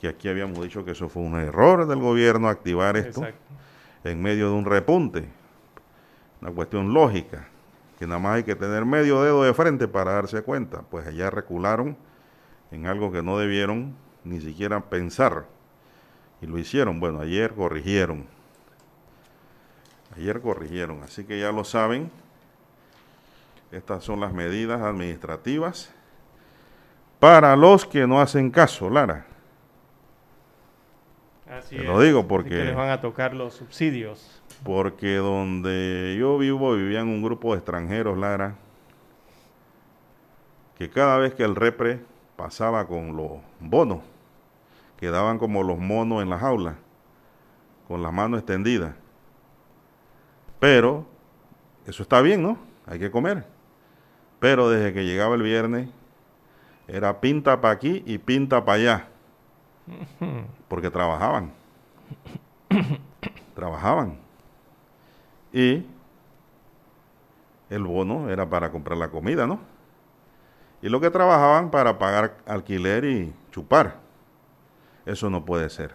Que 0.00 0.08
aquí 0.08 0.28
habíamos 0.28 0.60
dicho 0.60 0.84
que 0.84 0.92
eso 0.92 1.08
fue 1.08 1.22
un 1.22 1.38
error 1.38 1.86
del 1.86 2.00
gobierno 2.00 2.48
activar 2.48 2.96
esto 2.96 3.22
en 4.04 4.22
medio 4.22 4.48
de 4.50 4.54
un 4.54 4.64
repunte. 4.64 5.28
Una 6.40 6.52
cuestión 6.52 6.92
lógica, 6.92 7.48
que 7.98 8.06
nada 8.06 8.20
más 8.20 8.36
hay 8.36 8.44
que 8.44 8.54
tener 8.54 8.84
medio 8.84 9.22
dedo 9.22 9.42
de 9.42 9.54
frente 9.54 9.88
para 9.88 10.12
darse 10.12 10.42
cuenta. 10.42 10.82
Pues 10.82 11.06
allá 11.06 11.30
recularon 11.30 11.96
en 12.70 12.86
algo 12.86 13.10
que 13.10 13.22
no 13.22 13.38
debieron 13.38 13.96
ni 14.24 14.40
siquiera 14.40 14.80
pensar. 14.88 15.46
Y 16.40 16.46
lo 16.46 16.58
hicieron. 16.58 17.00
Bueno, 17.00 17.20
ayer 17.20 17.54
corrigieron. 17.54 18.26
Ayer 20.16 20.40
corrigieron. 20.40 21.02
Así 21.02 21.24
que 21.24 21.40
ya 21.40 21.50
lo 21.50 21.64
saben. 21.64 22.10
Estas 23.70 24.02
son 24.04 24.20
las 24.20 24.32
medidas 24.32 24.80
administrativas 24.80 25.92
para 27.20 27.54
los 27.56 27.84
que 27.84 28.06
no 28.06 28.20
hacen 28.20 28.50
caso, 28.50 28.88
Lara. 28.88 29.26
Así 31.50 31.76
Te 31.76 31.82
es. 31.82 31.88
lo 31.88 32.00
digo 32.00 32.26
porque- 32.28 32.50
que 32.50 32.64
les 32.64 32.76
van 32.76 32.90
a 32.90 33.00
tocar 33.00 33.34
los 33.34 33.54
subsidios. 33.54 34.42
Porque 34.64 35.16
donde 35.16 36.16
yo 36.18 36.36
vivo 36.38 36.74
vivían 36.74 37.08
un 37.08 37.22
grupo 37.22 37.52
de 37.52 37.58
extranjeros, 37.58 38.18
Lara, 38.18 38.54
que 40.76 40.90
cada 40.90 41.18
vez 41.18 41.34
que 41.34 41.42
el 41.44 41.54
repre 41.56 42.00
pasaba 42.36 42.86
con 42.86 43.16
los 43.16 43.32
bonos, 43.60 44.00
quedaban 44.96 45.38
como 45.38 45.62
los 45.62 45.78
monos 45.78 46.22
en 46.22 46.30
la 46.30 46.38
jaula, 46.38 46.76
con 47.86 48.02
las 48.02 48.12
manos 48.12 48.38
extendidas. 48.40 48.94
Pero 50.60 51.06
eso 51.86 52.02
está 52.02 52.20
bien, 52.20 52.42
¿no? 52.42 52.58
Hay 52.86 52.98
que 52.98 53.10
comer. 53.10 53.44
Pero 54.40 54.70
desde 54.70 54.92
que 54.92 55.04
llegaba 55.04 55.34
el 55.34 55.42
viernes, 55.42 55.88
era 56.86 57.20
pinta 57.20 57.60
para 57.60 57.74
aquí 57.74 58.02
y 58.06 58.18
pinta 58.18 58.64
para 58.64 58.76
allá. 58.76 59.08
Porque 60.68 60.90
trabajaban. 60.90 61.52
trabajaban. 63.54 64.18
Y 65.52 65.84
el 67.70 67.84
bono 67.84 68.30
era 68.30 68.48
para 68.48 68.70
comprar 68.70 68.98
la 68.98 69.10
comida, 69.10 69.46
¿no? 69.46 69.60
Y 70.80 70.88
lo 70.88 71.00
que 71.00 71.10
trabajaban 71.10 71.70
para 71.70 71.98
pagar 71.98 72.36
alquiler 72.46 73.04
y 73.04 73.34
chupar. 73.50 73.96
Eso 75.04 75.28
no 75.28 75.44
puede 75.44 75.68
ser. 75.70 75.94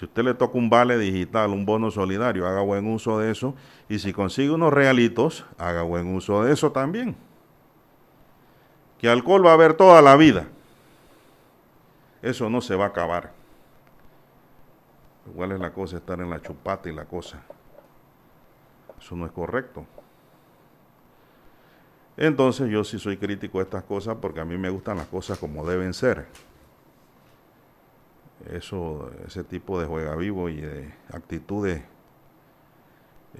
Si 0.00 0.06
usted 0.06 0.24
le 0.24 0.32
toca 0.32 0.56
un 0.56 0.70
vale 0.70 0.96
digital, 0.96 1.50
un 1.50 1.66
bono 1.66 1.90
solidario, 1.90 2.46
haga 2.46 2.62
buen 2.62 2.90
uso 2.90 3.18
de 3.18 3.30
eso. 3.30 3.54
Y 3.86 3.98
si 3.98 4.14
consigue 4.14 4.50
unos 4.50 4.72
realitos, 4.72 5.44
haga 5.58 5.82
buen 5.82 6.14
uso 6.14 6.42
de 6.42 6.54
eso 6.54 6.72
también. 6.72 7.14
Que 8.96 9.10
alcohol 9.10 9.44
va 9.44 9.50
a 9.50 9.52
haber 9.52 9.74
toda 9.74 10.00
la 10.00 10.16
vida. 10.16 10.46
Eso 12.22 12.48
no 12.48 12.62
se 12.62 12.74
va 12.76 12.86
a 12.86 12.88
acabar. 12.88 13.34
Igual 15.30 15.52
es 15.52 15.60
la 15.60 15.70
cosa 15.70 15.98
estar 15.98 16.18
en 16.18 16.30
la 16.30 16.40
chupata 16.40 16.88
y 16.88 16.94
la 16.94 17.04
cosa. 17.04 17.42
Eso 18.98 19.14
no 19.16 19.26
es 19.26 19.32
correcto. 19.32 19.84
Entonces 22.16 22.70
yo 22.70 22.84
sí 22.84 22.98
soy 22.98 23.18
crítico 23.18 23.58
de 23.58 23.64
estas 23.64 23.84
cosas 23.84 24.16
porque 24.18 24.40
a 24.40 24.46
mí 24.46 24.56
me 24.56 24.70
gustan 24.70 24.96
las 24.96 25.08
cosas 25.08 25.38
como 25.38 25.66
deben 25.66 25.92
ser. 25.92 26.26
Eso, 28.52 29.10
ese 29.26 29.44
tipo 29.44 29.80
de 29.80 29.86
juega 29.86 30.16
vivo 30.16 30.48
y 30.48 30.56
de 30.60 30.92
actitudes 31.12 31.82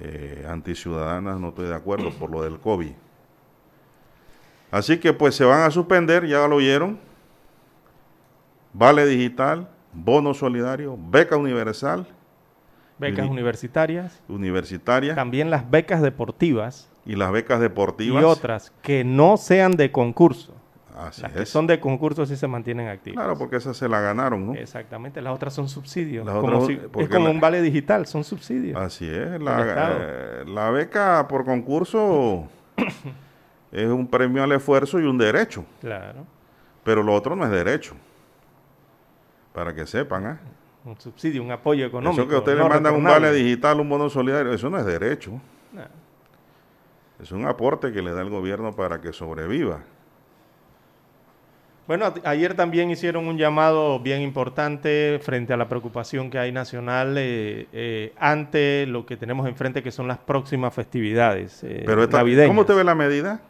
eh, 0.01 0.46
anticiudadanas 0.49 1.40
no 1.40 1.49
estoy 1.49 1.66
de 1.66 1.75
acuerdo 1.75 2.11
por 2.11 2.31
lo 2.31 2.42
del 2.42 2.59
COVID. 2.61 2.92
Así 4.70 4.99
que 4.99 5.12
pues 5.12 5.35
se 5.35 5.44
van 5.44 5.62
a 5.62 5.70
suspender, 5.70 6.27
ya 6.27 6.46
lo 6.46 6.57
oyeron. 6.57 6.99
Vale 8.73 9.05
digital, 9.05 9.68
bono 9.92 10.33
solidario, 10.33 10.96
beca 10.96 11.37
universal, 11.37 12.07
Becas 12.99 13.25
Uni- 13.25 13.31
universitarias, 13.33 14.20
universitaria 14.29 15.14
también 15.14 15.51
las 15.51 15.68
becas 15.68 16.03
deportivas 16.03 16.88
y 17.07 17.16
las 17.16 17.33
becas 17.33 17.59
deportivas. 17.59 18.23
y 18.23 18.25
otras 18.25 18.73
que 18.83 19.03
no 19.05 19.38
sean 19.38 19.73
de 19.73 19.90
concurso. 19.90 20.55
Así 20.98 21.22
Las 21.22 21.33
que 21.33 21.42
es. 21.42 21.48
son 21.48 21.66
de 21.66 21.79
concurso 21.81 22.26
sí 22.26 22.37
se 22.37 22.46
mantienen 22.46 22.88
activas. 22.88 23.16
Claro, 23.22 23.38
porque 23.38 23.57
esas 23.57 23.76
se 23.76 23.88
la 23.88 24.00
ganaron, 24.00 24.46
¿no? 24.46 24.55
Exactamente, 24.55 25.20
las 25.22 25.35
otras 25.35 25.55
son 25.55 25.68
subsidios. 25.68 26.29
Como 26.29 26.66
si- 26.66 26.72
es 26.98 27.09
como 27.09 27.24
la- 27.26 27.31
un 27.31 27.40
vale 27.40 27.62
digital, 27.62 28.07
son 28.07 28.24
subsidios. 28.24 28.81
Así 28.81 29.09
es. 29.09 29.40
La, 29.40 29.64
eh, 30.00 30.44
la 30.46 30.70
beca 30.70 31.26
por 31.29 31.44
concurso 31.44 32.48
es 33.72 33.87
un 33.87 34.07
premio 34.09 34.42
al 34.42 34.53
esfuerzo 34.53 34.98
y 35.00 35.05
un 35.05 35.16
derecho, 35.18 35.64
Claro, 35.81 36.26
pero 36.85 37.03
lo 37.03 37.14
otro 37.14 37.35
no 37.37 37.44
es 37.44 37.50
derecho. 37.50 37.94
Para 39.53 39.74
que 39.74 39.87
sepan, 39.87 40.26
¿ah? 40.26 40.40
un 40.85 40.98
subsidio, 41.00 41.42
un 41.42 41.50
apoyo 41.50 41.85
económico. 41.87 42.22
Eso 42.22 42.29
que 42.31 42.37
ustedes 42.37 42.57
no 42.59 42.64
le 42.64 42.70
mandan 42.70 42.94
un 42.94 43.05
vale 43.05 43.33
digital, 43.33 43.81
un 43.81 43.88
bono 43.88 44.09
solidario, 44.09 44.53
eso 44.53 44.70
no 44.70 44.79
es 44.79 44.87
derecho. 44.87 45.40
Es 47.20 47.33
un 47.33 47.46
aporte 47.46 47.92
que 47.92 48.00
le 48.00 48.12
da 48.12 48.22
el 48.22 48.31
gobierno 48.31 48.74
para 48.74 49.00
que 49.00 49.12
sobreviva. 49.12 49.81
Bueno, 51.90 52.14
ayer 52.22 52.55
también 52.55 52.88
hicieron 52.92 53.26
un 53.26 53.37
llamado 53.37 53.98
bien 53.98 54.22
importante 54.22 55.18
frente 55.24 55.53
a 55.53 55.57
la 55.57 55.68
preocupación 55.68 56.31
que 56.31 56.38
hay 56.38 56.53
nacional 56.53 57.16
eh, 57.18 57.66
eh, 57.72 58.12
ante 58.16 58.87
lo 58.87 59.05
que 59.05 59.16
tenemos 59.16 59.48
enfrente, 59.48 59.83
que 59.83 59.90
son 59.90 60.07
las 60.07 60.18
próximas 60.18 60.72
festividades 60.72 61.64
eh, 61.64 61.83
Pero 61.85 62.05
esta, 62.05 62.18
navideñas. 62.18 62.46
¿cómo 62.46 62.61
usted 62.61 62.76
ve 62.76 62.85
la 62.85 62.94
medida? 62.94 63.40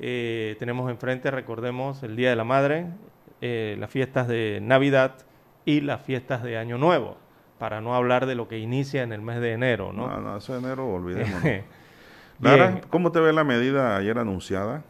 Eh, 0.00 0.56
tenemos 0.58 0.90
enfrente, 0.90 1.30
recordemos, 1.30 2.02
el 2.02 2.16
Día 2.16 2.30
de 2.30 2.34
la 2.34 2.42
Madre, 2.42 2.86
las 3.40 3.88
fiestas 3.88 4.26
de 4.26 4.58
Navidad 4.60 5.18
y 5.64 5.80
las 5.80 6.00
fiestas 6.00 6.42
de 6.42 6.58
Año 6.58 6.78
Nuevo, 6.78 7.16
para 7.60 7.80
no 7.80 7.94
hablar 7.94 8.26
de 8.26 8.34
lo 8.34 8.48
que 8.48 8.58
inicia 8.58 9.04
en 9.04 9.12
el 9.12 9.22
mes 9.22 9.40
de 9.40 9.52
enero, 9.52 9.92
¿no? 9.92 10.08
No, 10.08 10.20
no, 10.20 10.36
eso 10.38 10.54
de 10.54 10.58
enero, 10.58 10.88
olvidémonos. 10.92 11.40
Lara, 12.40 12.80
¿cómo 12.90 13.12
te 13.12 13.20
ve 13.20 13.32
la 13.32 13.44
medida 13.44 13.96
ayer 13.96 14.18
anunciada? 14.18 14.82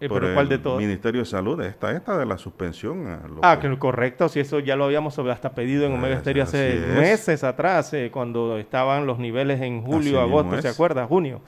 Eh, 0.00 0.08
por 0.08 0.22
pero 0.22 0.32
¿cuál 0.34 0.48
de 0.48 0.54
el 0.54 0.62
todas? 0.62 0.78
Ministerio 0.80 1.20
de 1.20 1.26
Salud, 1.26 1.60
esta, 1.60 1.92
esta 1.92 2.16
de 2.16 2.24
la 2.24 2.38
suspensión. 2.38 3.06
a 3.06 3.28
lo 3.28 3.40
Ah, 3.42 3.58
que- 3.60 3.68
que 3.68 3.78
correcto, 3.78 4.28
si 4.30 4.40
eso 4.40 4.58
ya 4.58 4.74
lo 4.74 4.84
habíamos 4.84 5.18
hasta 5.18 5.52
pedido 5.52 5.84
en 5.86 5.92
Omega 5.92 6.18
Stereo 6.20 6.44
hace 6.44 6.76
es. 6.78 6.86
meses 6.98 7.44
atrás, 7.44 7.92
eh, 7.92 8.10
cuando 8.10 8.56
estaban 8.58 9.06
los 9.06 9.18
niveles 9.18 9.60
en 9.60 9.82
julio, 9.82 10.20
agosto, 10.20 10.60
¿se 10.62 10.68
acuerda? 10.68 11.06
Junio. 11.06 11.42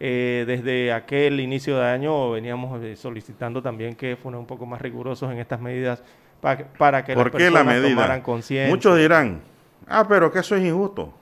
Eh, 0.00 0.44
desde 0.46 0.92
aquel 0.92 1.40
inicio 1.40 1.76
de 1.78 1.86
año 1.86 2.30
veníamos 2.30 2.80
eh, 2.84 2.94
solicitando 2.94 3.60
también 3.62 3.96
que 3.96 4.16
fueran 4.16 4.40
un 4.40 4.46
poco 4.46 4.64
más 4.64 4.80
rigurosos 4.80 5.28
en 5.32 5.38
estas 5.38 5.60
medidas 5.60 6.04
pa- 6.40 6.56
para 6.78 7.04
que 7.04 7.14
¿Por 7.14 7.32
las 7.32 7.36
qué 7.42 7.50
la 7.50 7.60
personas 7.60 7.74
medida? 7.82 7.88
tomaran 7.96 8.20
conciencia. 8.22 8.72
Muchos 8.72 8.96
dirán, 8.96 9.40
ah, 9.88 10.04
pero 10.08 10.30
que 10.30 10.38
eso 10.40 10.54
es 10.54 10.62
injusto. 10.64 11.12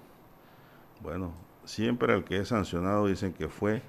Bueno, 1.01 1.33
siempre 1.65 2.13
el 2.15 2.25
que 2.25 2.39
es 2.39 2.49
sancionado 2.49 3.07
dicen 3.07 3.33
que 3.33 3.49
fue 3.49 3.81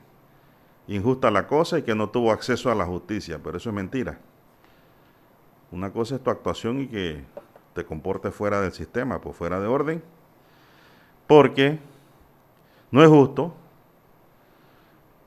injusta 0.88 1.30
la 1.32 1.47
cosa 1.47 1.80
y 1.80 1.84
que 1.84 1.95
no 1.95 2.10
tuvo 2.10 2.32
acceso 2.32 2.71
a 2.71 2.76
la 2.76 2.86
justicia, 2.86 3.39
pero 3.43 3.58
eso 3.58 3.69
es 3.69 3.76
mentira. 3.76 4.19
Una 5.71 5.91
cosa 5.91 6.15
es 6.15 6.23
tu 6.23 6.30
actuación 6.30 6.82
y 6.82 6.88
que 6.88 7.23
te 7.73 7.86
comportes 7.86 8.34
fuera 8.34 8.62
del 8.62 8.71
sistema, 8.71 9.19
pues 9.19 9.36
fuera 9.36 9.60
de 9.60 9.67
orden, 9.67 10.04
porque 11.28 11.80
no 12.89 13.04
es 13.04 13.10
justo 13.10 13.54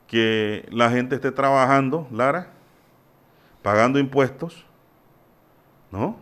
que 0.07 0.67
la 0.71 0.91
gente 0.91 1.17
esté 1.17 1.31
trabajando, 1.31 2.09
Lara, 2.11 2.49
pagando 3.63 3.99
impuestos, 3.99 4.65
¿no? 5.93 6.17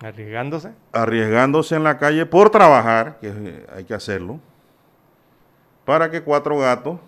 Arriesgándose. 0.00 0.72
arriesgándose 0.92 1.74
en 1.74 1.82
la 1.82 1.98
calle 1.98 2.24
por 2.24 2.50
trabajar, 2.50 3.18
que 3.18 3.28
eh, 3.28 3.66
hay 3.74 3.84
que 3.84 3.94
hacerlo, 3.94 4.38
para 5.84 6.10
que 6.10 6.22
cuatro 6.22 6.58
gatos 6.58 7.00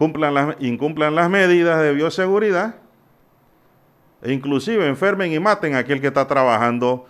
cumplan 0.00 0.32
las, 0.32 0.56
incumplan 0.60 1.14
las 1.14 1.28
medidas 1.28 1.78
de 1.82 1.92
bioseguridad 1.92 2.76
e 4.22 4.32
inclusive 4.32 4.88
enfermen 4.88 5.30
y 5.30 5.38
maten 5.38 5.74
a 5.74 5.78
aquel 5.80 6.00
que 6.00 6.06
está 6.06 6.26
trabajando 6.26 7.04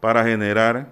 para 0.00 0.24
generar 0.24 0.88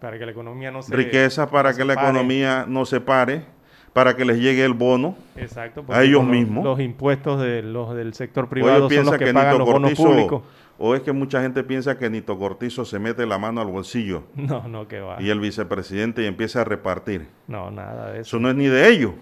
Para 0.00 0.18
que 0.18 0.26
la 0.26 0.32
economía 0.32 0.70
no 0.70 0.82
se... 0.82 0.94
riqueza, 0.94 1.48
para 1.50 1.70
no 1.72 1.76
que 1.78 1.84
la 1.86 1.94
pare. 1.94 2.08
economía 2.08 2.64
no 2.68 2.84
se 2.84 3.00
pare, 3.00 3.46
para 3.94 4.16
que 4.16 4.26
les 4.26 4.38
llegue 4.38 4.62
el 4.66 4.74
bono. 4.74 5.16
Exacto. 5.36 5.82
a 5.88 6.02
ellos 6.02 6.20
los- 6.22 6.30
mismos. 6.30 6.62
Los 6.62 6.78
impuestos 6.80 7.40
de 7.40 7.62
los 7.62 7.94
del 7.94 8.12
sector 8.12 8.48
privado 8.50 8.90
son 8.90 9.06
los 9.06 9.16
que, 9.16 9.24
que 9.24 9.32
pagan 9.32 9.52
Nito 9.54 9.58
los 9.64 9.72
bonos 9.72 9.94
públicos. 9.94 10.42
o 10.78 10.94
es 10.94 11.00
que 11.00 11.12
mucha 11.12 11.40
gente 11.40 11.62
piensa 11.64 11.96
que 11.96 12.10
Nito 12.10 12.38
Cortizo 12.38 12.84
se 12.84 12.98
mete 12.98 13.24
la 13.24 13.38
mano 13.38 13.62
al 13.62 13.68
bolsillo 13.68 14.24
No, 14.34 14.68
no, 14.68 14.86
que 14.88 15.00
va. 15.00 15.22
y 15.22 15.30
el 15.30 15.40
vicepresidente 15.40 16.22
y 16.22 16.26
empieza 16.26 16.60
a 16.60 16.64
repartir. 16.64 17.28
No, 17.48 17.70
nada 17.70 18.10
de 18.12 18.20
eso. 18.20 18.36
Eso 18.36 18.38
no 18.40 18.50
es 18.50 18.56
ni 18.56 18.66
de 18.66 18.88
ellos, 18.90 19.12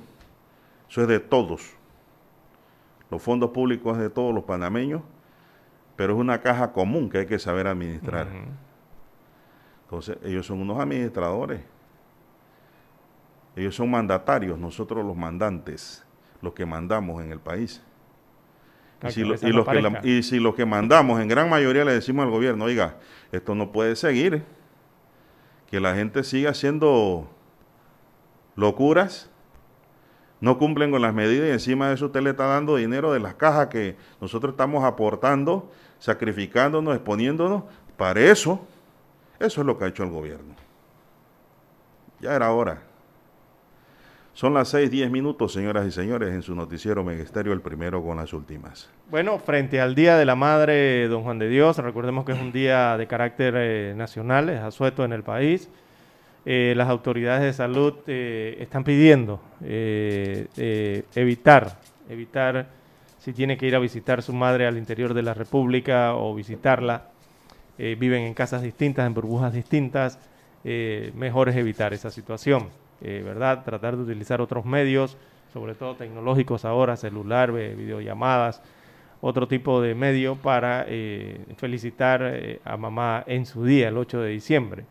eso 0.92 1.00
es 1.00 1.08
de 1.08 1.20
todos. 1.20 1.70
Los 3.10 3.22
fondos 3.22 3.48
públicos 3.48 3.96
es 3.96 4.02
de 4.02 4.10
todos 4.10 4.34
los 4.34 4.44
panameños, 4.44 5.00
pero 5.96 6.12
es 6.12 6.20
una 6.20 6.42
caja 6.42 6.70
común 6.72 7.08
que 7.08 7.16
hay 7.18 7.26
que 7.26 7.38
saber 7.38 7.66
administrar. 7.66 8.26
Entonces, 9.84 10.18
ellos 10.22 10.44
son 10.44 10.60
unos 10.60 10.78
administradores. 10.78 11.62
Ellos 13.56 13.74
son 13.74 13.90
mandatarios, 13.90 14.58
nosotros 14.58 15.02
los 15.02 15.16
mandantes, 15.16 16.04
los 16.42 16.52
que 16.52 16.66
mandamos 16.66 17.24
en 17.24 17.32
el 17.32 17.40
país. 17.40 17.82
Y 19.02 19.10
si, 19.12 19.22
lo- 19.22 19.30
veces 19.30 19.48
y 19.48 19.52
no 19.52 19.58
los 19.60 19.68
que 19.68 19.80
la- 19.80 19.88
parezca. 19.90 20.06
y 20.08 20.22
si 20.22 20.38
los 20.40 20.54
que 20.54 20.66
mandamos, 20.66 21.20
en 21.22 21.28
gran 21.28 21.48
mayoría 21.48 21.86
le 21.86 21.92
decimos 21.94 22.24
al 22.26 22.30
gobierno, 22.30 22.64
oiga, 22.66 22.96
esto 23.32 23.54
no 23.54 23.72
puede 23.72 23.96
seguir, 23.96 24.44
que 25.70 25.80
la 25.80 25.94
gente 25.94 26.22
siga 26.22 26.50
haciendo 26.50 27.30
locuras 28.56 29.30
no 30.42 30.58
cumplen 30.58 30.90
con 30.90 31.00
las 31.00 31.14
medidas 31.14 31.48
y 31.48 31.52
encima 31.52 31.88
de 31.88 31.94
eso 31.94 32.06
usted 32.06 32.20
le 32.20 32.30
está 32.30 32.46
dando 32.46 32.74
dinero 32.74 33.12
de 33.12 33.20
las 33.20 33.36
cajas 33.36 33.68
que 33.68 33.94
nosotros 34.20 34.54
estamos 34.54 34.82
aportando, 34.82 35.70
sacrificándonos, 36.00 36.96
exponiéndonos 36.96 37.62
para 37.96 38.20
eso. 38.20 38.66
Eso 39.38 39.60
es 39.60 39.66
lo 39.66 39.78
que 39.78 39.84
ha 39.84 39.88
hecho 39.88 40.02
el 40.02 40.10
gobierno. 40.10 40.56
Ya 42.20 42.34
era 42.34 42.50
hora. 42.50 42.82
Son 44.32 44.52
las 44.52 44.68
6, 44.70 44.90
10 44.90 45.12
minutos, 45.12 45.52
señoras 45.52 45.86
y 45.86 45.92
señores, 45.92 46.34
en 46.34 46.42
su 46.42 46.56
noticiero 46.56 47.04
Megesterio, 47.04 47.52
el 47.52 47.60
primero 47.60 48.02
con 48.02 48.16
las 48.16 48.32
últimas. 48.32 48.90
Bueno, 49.10 49.38
frente 49.38 49.80
al 49.80 49.94
Día 49.94 50.16
de 50.16 50.24
la 50.24 50.34
Madre, 50.34 51.06
don 51.06 51.22
Juan 51.22 51.38
de 51.38 51.48
Dios, 51.48 51.78
recordemos 51.78 52.24
que 52.24 52.32
es 52.32 52.40
un 52.40 52.50
día 52.50 52.96
de 52.96 53.06
carácter 53.06 53.54
eh, 53.56 53.94
nacional, 53.96 54.48
es 54.48 54.60
asueto 54.60 55.04
en 55.04 55.12
el 55.12 55.22
país. 55.22 55.70
Eh, 56.44 56.74
las 56.76 56.88
autoridades 56.88 57.42
de 57.42 57.52
salud 57.52 57.94
eh, 58.06 58.56
están 58.58 58.82
pidiendo 58.82 59.40
evitar, 61.14 61.78
evitar 62.08 62.68
si 63.18 63.32
tiene 63.32 63.56
que 63.56 63.66
ir 63.66 63.76
a 63.76 63.78
visitar 63.78 64.22
su 64.22 64.32
madre 64.32 64.66
al 64.66 64.76
interior 64.76 65.14
de 65.14 65.22
la 65.22 65.34
República 65.34 66.14
o 66.14 66.34
visitarla. 66.34 67.10
viven 67.78 68.22
en 68.22 68.34
casas 68.34 68.62
distintas, 68.62 69.06
en 69.06 69.14
burbujas 69.14 69.52
distintas. 69.52 70.18
mejor 70.64 71.48
es 71.48 71.56
evitar 71.56 71.92
esa 71.94 72.10
situación. 72.10 72.70
Eh, 73.04 73.20
¿verdad? 73.24 73.64
Tratar 73.64 73.96
de 73.96 74.04
utilizar 74.04 74.40
otros 74.40 74.64
medios, 74.64 75.16
sobre 75.52 75.74
todo 75.74 75.96
tecnológicos 75.96 76.64
ahora, 76.64 76.96
celular, 76.96 77.50
videollamadas, 77.52 78.62
otro 79.20 79.48
tipo 79.48 79.80
de 79.82 79.96
medio 79.96 80.36
para 80.36 80.84
eh, 80.86 81.44
felicitar 81.56 82.22
eh, 82.22 82.60
a 82.64 82.76
mamá 82.76 83.24
en 83.26 83.44
su 83.44 83.64
día, 83.64 83.88
el 83.88 83.98
8 83.98 84.20
de 84.20 84.30
diciembre. 84.30 84.84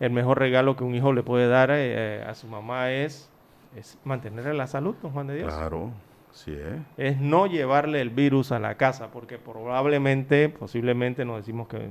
El 0.00 0.10
mejor 0.10 0.38
regalo 0.38 0.76
que 0.76 0.84
un 0.84 0.94
hijo 0.94 1.12
le 1.12 1.22
puede 1.22 1.48
dar 1.48 1.70
a 1.70 2.34
su 2.34 2.46
mamá 2.48 2.90
es, 2.90 3.30
es 3.74 3.98
mantenerle 4.04 4.54
la 4.54 4.66
salud, 4.66 4.94
don 5.02 5.12
Juan 5.12 5.26
de 5.26 5.36
Dios. 5.36 5.54
Claro, 5.54 5.90
sí 6.32 6.52
es. 6.52 7.14
Es 7.14 7.20
no 7.20 7.46
llevarle 7.46 8.00
el 8.00 8.10
virus 8.10 8.52
a 8.52 8.58
la 8.58 8.76
casa, 8.76 9.10
porque 9.10 9.38
probablemente, 9.38 10.48
posiblemente, 10.50 11.24
nos 11.24 11.38
decimos 11.38 11.68
que, 11.68 11.90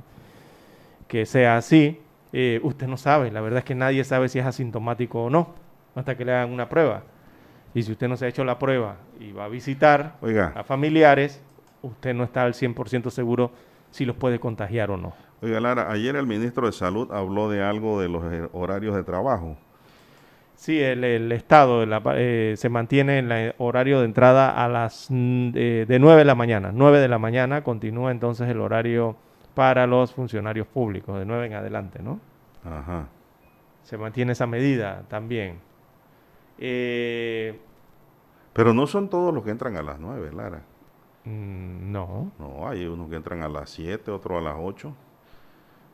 que 1.08 1.26
sea 1.26 1.56
así, 1.56 2.00
eh, 2.32 2.60
usted 2.62 2.86
no 2.86 2.96
sabe. 2.96 3.30
La 3.30 3.40
verdad 3.40 3.58
es 3.60 3.64
que 3.64 3.74
nadie 3.74 4.04
sabe 4.04 4.28
si 4.28 4.38
es 4.38 4.46
asintomático 4.46 5.24
o 5.24 5.30
no, 5.30 5.54
hasta 5.94 6.16
que 6.16 6.24
le 6.24 6.32
hagan 6.32 6.52
una 6.52 6.68
prueba. 6.68 7.02
Y 7.74 7.82
si 7.82 7.92
usted 7.92 8.08
no 8.08 8.16
se 8.16 8.26
ha 8.26 8.28
hecho 8.28 8.44
la 8.44 8.58
prueba 8.58 8.96
y 9.20 9.32
va 9.32 9.44
a 9.44 9.48
visitar 9.48 10.16
a 10.54 10.64
familiares, 10.64 11.42
usted 11.82 12.14
no 12.14 12.24
está 12.24 12.42
al 12.42 12.54
100% 12.54 13.10
seguro 13.10 13.50
si 13.90 14.04
los 14.04 14.16
puede 14.16 14.38
contagiar 14.38 14.90
o 14.90 14.96
no. 14.96 15.14
Oiga, 15.46 15.60
Lara, 15.60 15.92
ayer 15.92 16.16
el 16.16 16.26
ministro 16.26 16.66
de 16.66 16.72
Salud 16.72 17.12
habló 17.12 17.48
de 17.48 17.62
algo 17.62 18.00
de 18.00 18.08
los 18.08 18.24
eh, 18.32 18.48
horarios 18.52 18.96
de 18.96 19.04
trabajo. 19.04 19.56
Sí, 20.56 20.82
el, 20.82 21.30
Estado 21.30 21.84
eh, 22.16 22.54
se 22.56 22.68
mantiene 22.68 23.18
en 23.18 23.30
el 23.30 23.54
horario 23.58 24.00
de 24.00 24.06
entrada 24.06 24.50
a 24.50 24.68
las 24.68 25.06
mm, 25.08 25.50
de 25.52 25.98
9 26.00 26.18
de 26.18 26.24
la 26.24 26.34
mañana. 26.34 26.72
9 26.74 26.98
de 26.98 27.06
la 27.06 27.20
mañana 27.20 27.62
continúa 27.62 28.10
entonces 28.10 28.48
el 28.48 28.60
horario 28.60 29.14
para 29.54 29.86
los 29.86 30.12
funcionarios 30.12 30.66
públicos, 30.66 31.16
de 31.16 31.24
9 31.24 31.46
en 31.46 31.54
adelante, 31.54 32.02
¿no? 32.02 32.18
Ajá. 32.64 33.06
Se 33.84 33.96
mantiene 33.96 34.32
esa 34.32 34.48
medida 34.48 35.04
también. 35.06 35.60
Eh, 36.58 37.56
Pero 38.52 38.74
no 38.74 38.88
son 38.88 39.08
todos 39.08 39.32
los 39.32 39.44
que 39.44 39.50
entran 39.50 39.76
a 39.76 39.82
las 39.82 40.00
9, 40.00 40.32
Lara. 40.32 40.62
Mm, 41.22 41.92
no. 41.92 42.32
No, 42.36 42.68
hay 42.68 42.84
unos 42.86 43.08
que 43.08 43.14
entran 43.14 43.44
a 43.44 43.48
las 43.48 43.70
7, 43.70 44.10
otros 44.10 44.38
a 44.38 44.40
las 44.40 44.56
8. 44.58 44.92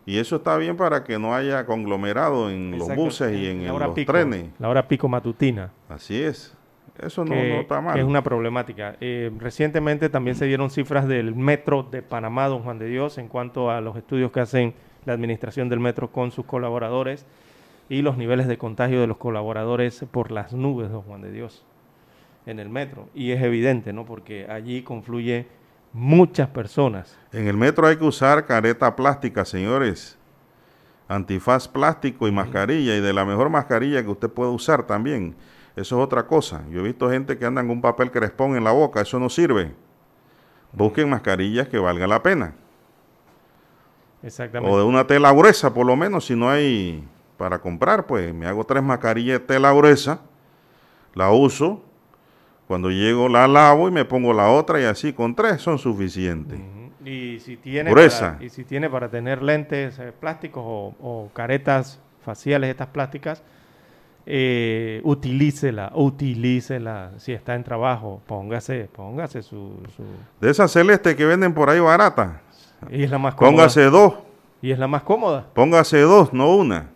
Y 0.05 0.19
eso 0.19 0.37
está 0.37 0.57
bien 0.57 0.77
para 0.77 1.05
que 1.05 1.19
no 1.19 1.35
haya 1.35 1.65
conglomerado 1.65 2.51
en 2.51 2.77
los 2.77 2.95
buses 2.95 3.33
y 3.37 3.47
en, 3.47 3.67
los 3.67 3.95
trenes. 3.95 4.47
La 4.59 4.69
hora 4.69 4.89
pico 4.89 5.09
matutina. 5.09 5.71
Así 5.89 6.21
es. 6.21 6.57
Eso 6.99 7.25
no, 7.25 7.35
está 7.35 7.81
mal. 7.81 7.99
es 7.99 8.05
una 8.05 8.23
problemática. 8.23 8.97
Eh, 9.01 9.31
recientemente 9.39 10.09
también 10.09 10.37
se 10.37 10.45
dieron 10.45 10.71
cifras 10.71 11.09
del 11.09 11.35
metro 11.35 11.85
de 11.85 12.03
Panamá, 12.03 12.49
don 12.49 12.63
Juan 12.63 12.79
de 12.79 12.87
Dios, 12.87 13.17
en 13.19 13.29
cuanto 13.29 13.71
a 13.71 13.81
los 13.81 13.97
estudios 13.97 14.31
que 14.31 14.41
hacen 14.41 14.75
la 15.07 15.15
administración 15.15 15.69
del 15.69 15.81
metro 15.81 16.13
con 16.13 16.31
sus 16.33 16.45
colaboradores 16.45 17.27
y 17.89 18.03
los 18.03 18.17
niveles 18.17 18.47
de 18.47 18.59
contagio 18.59 19.01
de 19.01 19.07
los 19.07 19.17
colaboradores 19.17 20.05
por 20.11 20.31
las 20.31 20.53
nubes, 20.53 20.91
don 20.91 21.03
Juan 21.03 21.23
de 21.23 21.33
Dios, 21.33 21.65
en 22.47 22.59
el 22.59 22.69
metro. 22.69 23.09
Y 23.15 23.31
es 23.31 23.43
evidente, 23.43 23.93
¿no? 23.93 24.05
Porque 24.05 24.47
allí 24.49 24.83
confluye 24.83 25.47
muchas 25.93 26.49
personas. 26.49 27.19
En 27.33 27.49
el 27.49 27.57
metro 27.57 27.87
hay 27.87 27.97
que 27.97 28.05
usar 28.05 28.47
careta 28.47 28.95
plástica, 28.95 29.45
señores. 29.45 30.19
Antifaz 31.09 31.69
plástico 31.69 32.27
y 32.27 32.33
mascarilla, 32.33 32.97
y 32.97 33.01
de 33.01 33.13
la 33.13 33.25
mejor 33.25 33.51
mascarilla 33.51 34.03
que 34.03 34.11
usted 34.11 34.31
puede 34.31 34.51
usar 34.51 34.87
también 34.87 35.35
eso 35.75 35.99
es 35.99 36.05
otra 36.05 36.27
cosa. 36.27 36.63
Yo 36.71 36.81
he 36.81 36.83
visto 36.83 37.11
gente 37.11 37.39
que 37.39 37.47
anda 37.47 37.63
con 37.63 37.71
un 37.71 37.81
papel 37.81 38.11
crespón 38.11 38.57
en 38.57 38.65
la 38.65 38.73
boca, 38.73 39.01
eso 39.01 39.19
no 39.19 39.29
sirve. 39.29 39.75
Busquen 40.73 41.09
mascarillas 41.09 41.69
que 41.69 41.79
valga 41.79 42.07
la 42.07 42.23
pena. 42.23 42.55
Exactamente. 44.23 44.75
O 44.75 44.79
de 44.79 44.85
una 44.85 45.07
tela 45.07 45.33
gruesa, 45.33 45.73
por 45.73 45.87
lo 45.87 45.97
menos, 45.97 46.27
si 46.27 46.37
no 46.37 46.51
hay 46.51 47.07
para 47.37 47.59
comprar, 47.59 48.07
pues 48.07 48.33
me 48.35 48.47
hago 48.47 48.65
tres 48.65 48.83
mascarillas 48.83 49.41
de 49.41 49.47
tela 49.47 49.73
gruesa, 49.73 50.21
la 51.15 51.31
uso, 51.31 51.83
cuando 52.67 52.91
llego 52.91 53.29
la 53.29 53.47
lavo 53.47 53.89
y 53.89 53.91
me 53.91 54.05
pongo 54.05 54.33
la 54.33 54.49
otra 54.51 54.81
y 54.81 54.85
así 54.85 55.13
con 55.13 55.35
tres 55.35 55.61
son 55.61 55.79
suficientes. 55.79 56.59
Y 57.05 57.41
si 57.41 57.57
tiene. 57.57 57.93
Para, 57.93 58.39
y 58.41 58.49
si 58.49 58.65
tiene 58.65 58.89
para 58.89 59.09
tener 59.09 59.43
lentes 59.43 59.99
eh, 59.99 60.13
plásticos 60.19 60.63
o, 60.65 60.95
o, 61.01 61.31
caretas 61.33 61.99
faciales 62.25 62.71
estas 62.71 62.87
plásticas, 62.89 63.43
eh, 64.25 65.01
utilícela, 65.03 65.93
utilícela. 65.95 67.11
Si 67.19 67.33
está 67.33 67.55
en 67.57 67.65
trabajo, 67.65 68.21
póngase, 68.27 68.89
póngase 68.95 69.43
su, 69.43 69.77
De 70.41 70.51
esas 70.51 70.71
celeste 70.71 71.17
que 71.17 71.25
venden 71.25 71.53
por 71.55 71.71
ahí 71.71 71.81
barata. 71.81 72.41
Y 72.91 73.03
es 73.03 73.11
la 73.11 73.19
más 73.19 73.35
cómoda. 73.35 73.53
Póngase 73.53 73.83
dos. 73.85 74.15
Y 74.61 74.71
es 74.71 74.79
la 74.79 74.87
más 74.87 75.03
cómoda. 75.03 75.47
Póngase 75.55 76.01
dos, 76.01 76.33
no 76.33 76.55
una. 76.55 76.91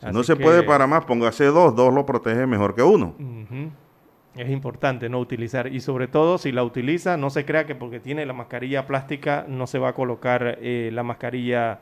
Si 0.00 0.06
no 0.12 0.22
se 0.22 0.36
puede 0.36 0.62
para 0.62 0.86
más, 0.86 1.04
póngase 1.04 1.44
dos. 1.46 1.74
Dos 1.74 1.92
lo 1.92 2.06
protege 2.06 2.46
mejor 2.46 2.74
que 2.74 2.82
uno. 2.82 3.14
Es 4.36 4.50
importante 4.50 5.08
no 5.08 5.18
utilizar. 5.18 5.72
Y 5.72 5.80
sobre 5.80 6.06
todo, 6.06 6.38
si 6.38 6.52
la 6.52 6.62
utiliza, 6.62 7.16
no 7.16 7.30
se 7.30 7.44
crea 7.44 7.66
que 7.66 7.74
porque 7.74 8.00
tiene 8.00 8.26
la 8.26 8.32
mascarilla 8.32 8.86
plástica 8.86 9.44
no 9.48 9.66
se 9.66 9.78
va 9.78 9.88
a 9.88 9.94
colocar 9.94 10.58
eh, 10.60 10.90
la 10.92 11.02
mascarilla 11.02 11.80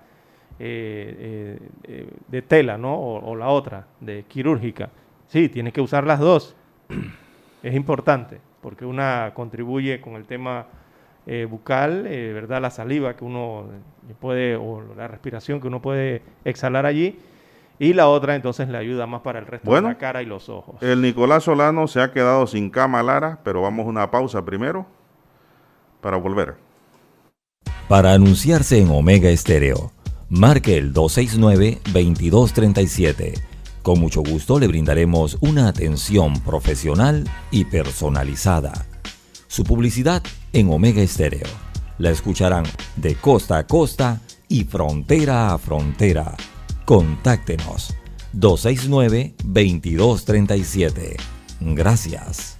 eh, 0.59 1.14
eh, 1.18 1.68
eh, 1.84 2.11
de 2.28 2.40
tela, 2.40 2.78
¿no? 2.78 2.99
O, 2.99 3.36
la 3.36 3.49
otra, 3.49 3.86
de 4.01 4.24
quirúrgica. 4.26 4.88
Sí, 5.28 5.51
tiene 5.51 5.70
que 5.70 5.82
usar 5.82 6.07
las 6.07 6.18
dos. 6.18 6.57
es 7.62 7.74
importante, 7.74 8.40
porque 8.62 8.86
una 8.86 9.32
contribuye 9.34 10.01
con 10.01 10.14
el 10.14 10.24
tema 10.24 10.66
bucal, 11.51 12.05
¿verdad? 12.05 12.62
La 12.62 12.70
saliva 12.70 13.16
que 13.16 13.24
uno 13.24 13.66
puede, 14.20 14.55
o 14.55 14.94
la 14.97 15.09
respiración 15.09 15.61
que 15.61 15.66
uno 15.66 15.82
puede 15.82 16.22
exhalar 16.44 16.86
allí. 16.86 17.18
Y 17.79 17.93
la 17.93 18.09
otra 18.09 18.35
entonces 18.35 18.68
le 18.68 18.79
ayuda 18.79 19.07
más 19.07 19.20
para 19.20 19.39
el 19.39 19.47
resto 19.47 19.74
de 19.74 19.83
la 19.83 19.99
cara 19.99 20.22
y 20.22 20.27
los 20.27 20.49
ojos. 20.49 20.83
El 20.83 21.03
Nicolás 21.03 21.45
Solano 21.45 21.87
se 21.89 22.01
ha 22.01 22.12
quedado 22.12 22.47
sin 22.47 22.70
cama, 22.70 23.03
Lara, 23.03 23.41
pero 23.43 23.62
vamos 23.62 23.87
a 23.87 23.91
una 23.91 24.11
pausa 24.11 24.45
primero 24.45 24.87
para 26.01 26.16
volver. 26.16 26.55
Para 27.89 28.14
anunciarse 28.14 28.81
en 28.81 28.91
Omega 28.91 29.29
Estéreo 29.29 29.93
marque 30.29 30.77
el 30.77 30.93
269-2237. 30.93 33.41
Con 33.83 34.01
mucho 34.01 34.22
gusto 34.22 34.59
le 34.59 34.66
brindaremos 34.66 35.39
una 35.41 35.68
atención 35.68 36.41
profesional 36.41 37.22
y 37.51 37.66
personalizada. 37.66 38.72
Su 39.47 39.62
publicidad 39.64 40.22
en 40.53 40.68
Omega 40.70 41.03
Estéreo. 41.03 41.47
La 41.99 42.11
escucharán 42.11 42.64
de 42.97 43.14
costa 43.14 43.57
a 43.59 43.66
costa 43.66 44.20
y 44.49 44.64
frontera 44.64 45.55
a 45.55 45.59
frontera. 45.59 46.35
Contáctenos 46.87 47.95
269-2237. 48.32 51.16
Gracias. 51.59 52.59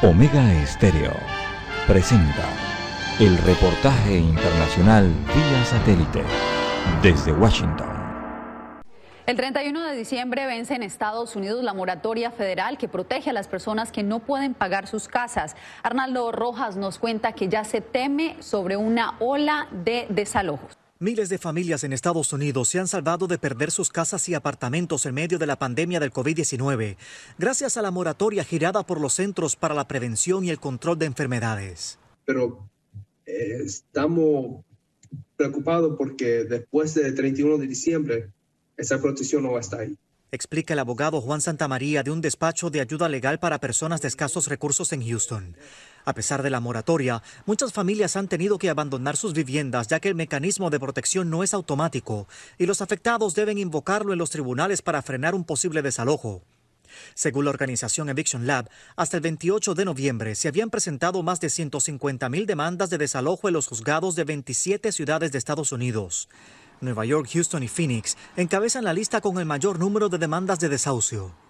Omega 0.00 0.62
Estéreo 0.62 1.12
presenta 1.88 2.44
el 3.18 3.36
reportaje 3.38 4.18
internacional 4.18 5.12
vía 5.34 5.64
satélite 5.64 6.22
desde 7.02 7.32
Washington. 7.32 7.88
El 9.26 9.36
31 9.36 9.86
de 9.86 9.96
diciembre 9.96 10.46
vence 10.46 10.76
en 10.76 10.84
Estados 10.84 11.34
Unidos 11.34 11.64
la 11.64 11.74
moratoria 11.74 12.30
federal 12.30 12.78
que 12.78 12.86
protege 12.86 13.30
a 13.30 13.32
las 13.32 13.48
personas 13.48 13.90
que 13.90 14.04
no 14.04 14.20
pueden 14.20 14.54
pagar 14.54 14.86
sus 14.86 15.08
casas. 15.08 15.56
Arnaldo 15.82 16.30
Rojas 16.30 16.76
nos 16.76 17.00
cuenta 17.00 17.32
que 17.32 17.48
ya 17.48 17.64
se 17.64 17.80
teme 17.80 18.36
sobre 18.38 18.76
una 18.76 19.16
ola 19.18 19.66
de 19.72 20.06
desalojos. 20.10 20.78
Miles 21.00 21.28
de 21.28 21.38
familias 21.38 21.84
en 21.84 21.92
Estados 21.92 22.32
Unidos 22.32 22.70
se 22.70 22.80
han 22.80 22.88
salvado 22.88 23.28
de 23.28 23.38
perder 23.38 23.70
sus 23.70 23.88
casas 23.88 24.28
y 24.28 24.34
apartamentos 24.34 25.06
en 25.06 25.14
medio 25.14 25.38
de 25.38 25.46
la 25.46 25.56
pandemia 25.56 26.00
del 26.00 26.12
COVID-19, 26.12 26.96
gracias 27.38 27.76
a 27.76 27.82
la 27.82 27.92
moratoria 27.92 28.42
girada 28.42 28.84
por 28.84 29.00
los 29.00 29.14
Centros 29.14 29.54
para 29.54 29.76
la 29.76 29.86
Prevención 29.86 30.44
y 30.44 30.50
el 30.50 30.58
Control 30.58 30.98
de 30.98 31.06
Enfermedades. 31.06 32.00
Pero 32.24 32.68
estamos 33.24 34.64
preocupados 35.36 35.94
porque 35.96 36.42
después 36.42 36.94
del 36.94 37.14
31 37.14 37.58
de 37.58 37.66
diciembre 37.68 38.32
esa 38.76 39.00
protección 39.00 39.44
no 39.44 39.52
va 39.52 39.58
a 39.58 39.60
estar 39.60 39.78
ahí. 39.78 39.96
explica 40.32 40.74
el 40.74 40.80
abogado 40.80 41.20
Juan 41.20 41.40
Santamaría 41.40 42.02
de 42.02 42.10
un 42.10 42.20
despacho 42.20 42.70
de 42.70 42.80
ayuda 42.80 43.08
legal 43.08 43.38
para 43.38 43.60
personas 43.60 44.02
de 44.02 44.08
escasos 44.08 44.48
recursos 44.48 44.92
en 44.92 45.06
Houston. 45.06 45.56
A 46.08 46.14
pesar 46.14 46.42
de 46.42 46.48
la 46.48 46.60
moratoria, 46.60 47.22
muchas 47.44 47.74
familias 47.74 48.16
han 48.16 48.28
tenido 48.28 48.56
que 48.56 48.70
abandonar 48.70 49.18
sus 49.18 49.34
viviendas 49.34 49.88
ya 49.88 50.00
que 50.00 50.08
el 50.08 50.14
mecanismo 50.14 50.70
de 50.70 50.80
protección 50.80 51.28
no 51.28 51.42
es 51.42 51.52
automático 51.52 52.26
y 52.56 52.64
los 52.64 52.80
afectados 52.80 53.34
deben 53.34 53.58
invocarlo 53.58 54.14
en 54.14 54.18
los 54.18 54.30
tribunales 54.30 54.80
para 54.80 55.02
frenar 55.02 55.34
un 55.34 55.44
posible 55.44 55.82
desalojo. 55.82 56.40
Según 57.12 57.44
la 57.44 57.50
organización 57.50 58.08
Eviction 58.08 58.46
Lab, 58.46 58.70
hasta 58.96 59.18
el 59.18 59.22
28 59.22 59.74
de 59.74 59.84
noviembre 59.84 60.34
se 60.34 60.48
habían 60.48 60.70
presentado 60.70 61.22
más 61.22 61.40
de 61.40 61.50
150 61.50 62.26
mil 62.30 62.46
demandas 62.46 62.88
de 62.88 62.96
desalojo 62.96 63.48
en 63.48 63.52
los 63.52 63.66
juzgados 63.66 64.14
de 64.14 64.24
27 64.24 64.92
ciudades 64.92 65.30
de 65.30 65.36
Estados 65.36 65.72
Unidos. 65.72 66.30
Nueva 66.80 67.04
York, 67.04 67.28
Houston 67.34 67.64
y 67.64 67.68
Phoenix 67.68 68.16
encabezan 68.34 68.84
la 68.84 68.94
lista 68.94 69.20
con 69.20 69.38
el 69.38 69.44
mayor 69.44 69.78
número 69.78 70.08
de 70.08 70.16
demandas 70.16 70.58
de 70.58 70.70
desahucio. 70.70 71.47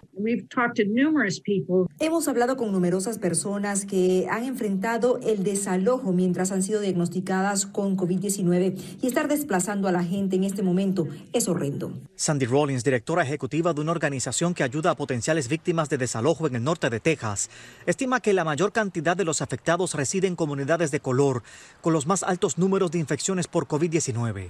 Hemos 1.99 2.27
hablado 2.27 2.57
con 2.57 2.71
numerosas 2.71 3.17
personas 3.17 3.85
que 3.85 4.27
han 4.29 4.43
enfrentado 4.43 5.19
el 5.23 5.43
desalojo 5.43 6.11
mientras 6.11 6.51
han 6.51 6.61
sido 6.61 6.81
diagnosticadas 6.81 7.65
con 7.65 7.95
COVID-19 7.95 8.99
y 9.01 9.07
estar 9.07 9.27
desplazando 9.27 9.87
a 9.87 9.91
la 9.91 10.03
gente 10.03 10.35
en 10.35 10.43
este 10.43 10.61
momento 10.61 11.07
es 11.31 11.47
horrendo. 11.47 11.93
Sandy 12.15 12.45
Rollins, 12.45 12.83
directora 12.83 13.23
ejecutiva 13.23 13.73
de 13.73 13.81
una 13.81 13.91
organización 13.91 14.53
que 14.53 14.63
ayuda 14.63 14.91
a 14.91 14.95
potenciales 14.95 15.47
víctimas 15.47 15.89
de 15.89 15.97
desalojo 15.97 16.47
en 16.47 16.55
el 16.55 16.63
norte 16.63 16.89
de 16.89 16.99
Texas, 16.99 17.49
estima 17.85 18.19
que 18.19 18.33
la 18.33 18.43
mayor 18.43 18.71
cantidad 18.71 19.15
de 19.15 19.25
los 19.25 19.41
afectados 19.41 19.93
reside 19.93 20.27
en 20.27 20.35
comunidades 20.35 20.91
de 20.91 20.99
color 20.99 21.43
con 21.81 21.93
los 21.93 22.07
más 22.07 22.23
altos 22.23 22.57
números 22.57 22.91
de 22.91 22.99
infecciones 22.99 23.47
por 23.47 23.67
COVID-19. 23.67 24.49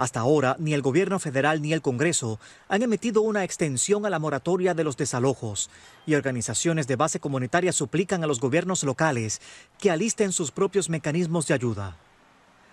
Hasta 0.00 0.20
ahora, 0.20 0.56
ni 0.58 0.72
el 0.72 0.80
gobierno 0.80 1.18
federal 1.18 1.60
ni 1.60 1.74
el 1.74 1.82
Congreso 1.82 2.40
han 2.70 2.80
emitido 2.80 3.20
una 3.20 3.44
extensión 3.44 4.06
a 4.06 4.08
la 4.08 4.18
moratoria 4.18 4.72
de 4.72 4.82
los 4.82 4.96
desalojos 4.96 5.68
y 6.06 6.14
organizaciones 6.14 6.86
de 6.86 6.96
base 6.96 7.20
comunitaria 7.20 7.70
suplican 7.70 8.24
a 8.24 8.26
los 8.26 8.40
gobiernos 8.40 8.82
locales 8.82 9.42
que 9.78 9.90
alisten 9.90 10.32
sus 10.32 10.52
propios 10.52 10.88
mecanismos 10.88 11.46
de 11.48 11.52
ayuda. 11.52 11.98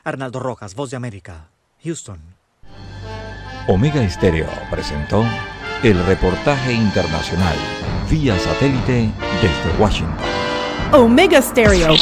Arnaldo 0.06 0.40
Rojas, 0.40 0.74
Voz 0.74 0.90
de 0.90 0.96
América, 0.96 1.50
Houston. 1.84 2.22
Omega 3.68 4.02
Estéreo 4.02 4.48
presentó 4.72 5.26
el 5.84 6.02
reportaje 6.06 6.72
internacional 6.72 7.58
vía 8.10 8.40
satélite 8.40 9.12
desde 9.42 9.78
Washington. 9.78 10.16
Omega 10.94 11.42
Stereo. 11.42 11.94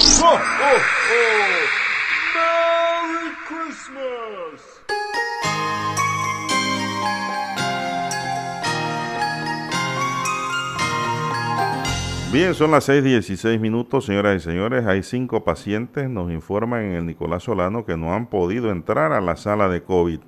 Bien, 12.36 12.54
son 12.54 12.72
las 12.72 12.90
6:16 12.90 13.62
minutos, 13.62 14.04
señoras 14.04 14.36
y 14.36 14.40
señores. 14.42 14.86
Hay 14.86 15.04
cinco 15.04 15.46
pacientes, 15.46 16.10
nos 16.10 16.30
informan 16.30 16.84
en 16.84 16.92
el 16.92 17.06
Nicolás 17.06 17.44
Solano, 17.44 17.86
que 17.86 17.96
no 17.96 18.14
han 18.14 18.28
podido 18.28 18.72
entrar 18.72 19.14
a 19.14 19.22
la 19.22 19.38
sala 19.38 19.70
de 19.70 19.84
COVID. 19.84 20.20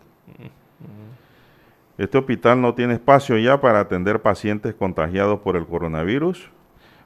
Este 1.98 2.18
hospital 2.18 2.62
no 2.62 2.74
tiene 2.76 2.94
espacio 2.94 3.38
ya 3.38 3.60
para 3.60 3.82
atender 3.82 4.22
pacientes 4.22 4.74
contagiados 4.74 5.42
por 5.42 5.58
el 5.58 5.66
coronavirus. 5.66 6.50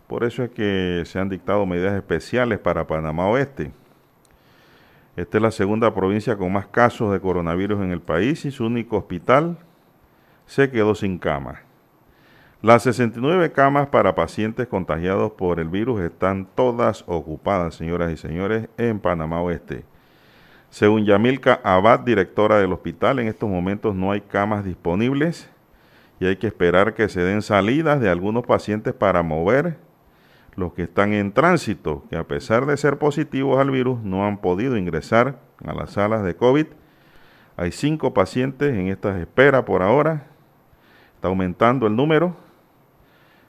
Por 0.06 0.24
eso 0.24 0.43
es 0.43 0.52
que 0.52 1.02
se 1.08 1.18
han 1.18 1.30
dictado 1.30 1.66
medidas 1.66 1.95
especiales 1.95 2.60
para 2.60 2.86
Panamá 2.86 3.26
Oeste. 3.26 3.72
Esta 5.16 5.38
es 5.39 5.41
la 5.41 5.49
segunda 5.49 5.95
provincia 5.95 6.38
con 6.38 6.54
más 6.54 6.68
casos 6.68 7.12
de 7.12 7.20
coronavirus 7.20 7.82
en 7.82 7.89
el 7.89 8.02
país 8.02 8.45
y 8.45 8.52
su 8.52 8.68
único 8.68 8.97
hospital 8.97 9.58
se 10.45 10.70
quedó 10.70 10.93
sin 10.93 11.18
cama. 11.18 11.70
Las 12.64 12.84
69 12.84 13.53
camas 13.53 13.88
para 13.88 14.14
pacientes 14.14 14.68
contagiados 14.68 15.32
por 15.32 15.59
el 15.59 15.68
virus 15.68 15.99
están 16.01 16.47
todas 16.53 17.03
ocupadas, 17.07 17.74
señoras 17.74 18.12
y 18.12 18.18
señores, 18.18 18.70
en 18.78 18.99
Panamá 18.99 19.41
Oeste. 19.41 19.84
Según 20.70 21.03
Yamilka 21.03 21.59
Abad, 21.64 22.01
directora 22.01 22.59
del 22.59 22.72
hospital, 22.72 23.18
en 23.18 23.30
estos 23.30 23.49
momentos 23.49 23.95
no 23.95 24.12
hay 24.12 24.22
camas 24.22 24.64
disponibles 24.64 25.49
y 26.20 26.28
hay 26.28 26.36
que 26.36 26.45
esperar 26.45 26.93
que 26.93 27.09
se 27.09 27.22
den 27.22 27.41
salidas 27.41 27.99
de 27.99 28.09
algunos 28.09 28.45
pacientes 28.45 28.93
para 28.93 29.24
mover 29.24 29.78
los 30.55 30.74
que 30.74 30.84
están 30.84 31.14
en 31.14 31.32
tránsito, 31.32 32.05
que 32.12 32.16
a 32.16 32.28
pesar 32.28 32.68
de 32.68 32.78
ser 32.78 32.99
positivos 32.99 33.59
al 33.59 33.72
virus 33.72 34.03
no 34.03 34.28
han 34.28 34.38
podido 34.38 34.78
ingresar 34.78 35.39
a 35.66 35.74
las 35.74 35.93
salas 35.93 36.24
de 36.24 36.36
COVID. 36.36 36.68
Hay 37.57 37.72
cinco 37.72 38.14
pacientes 38.14 38.72
en 38.76 38.89
estas 38.89 39.20
esperas 39.20 39.64
por 39.64 39.82
ahora. 39.82 40.28
Está 41.16 41.28
aumentando 41.28 41.88
el 41.88 41.95
número 41.95 42.36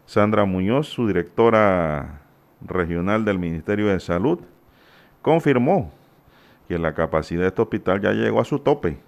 Sandra 0.06 0.44
Muñoz, 0.44 0.88
su 0.88 1.06
directora 1.06 2.20
regional 2.60 3.24
del 3.24 3.38
Ministerio 3.38 3.88
de 3.88 4.00
Salud, 4.00 4.40
confirmó 5.22 5.92
que 6.68 6.78
la 6.78 6.94
capacidad 6.94 7.42
de 7.42 7.48
este 7.48 7.62
hospital 7.62 8.00
ya 8.00 8.12
llegó 8.12 8.40
a 8.40 8.44
su 8.44 8.58
tope. 8.58 8.98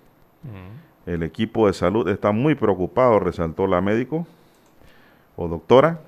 El 1.07 1.23
equipo 1.23 1.67
de 1.67 1.75
salud 1.75 2.09
está 2.09 2.33
muy 2.33 2.55
preocupado, 2.55 3.19
resaltó 3.19 3.67
la 3.67 3.81
médico 3.81 4.27
o 5.37 5.49
doctora, 5.49 6.01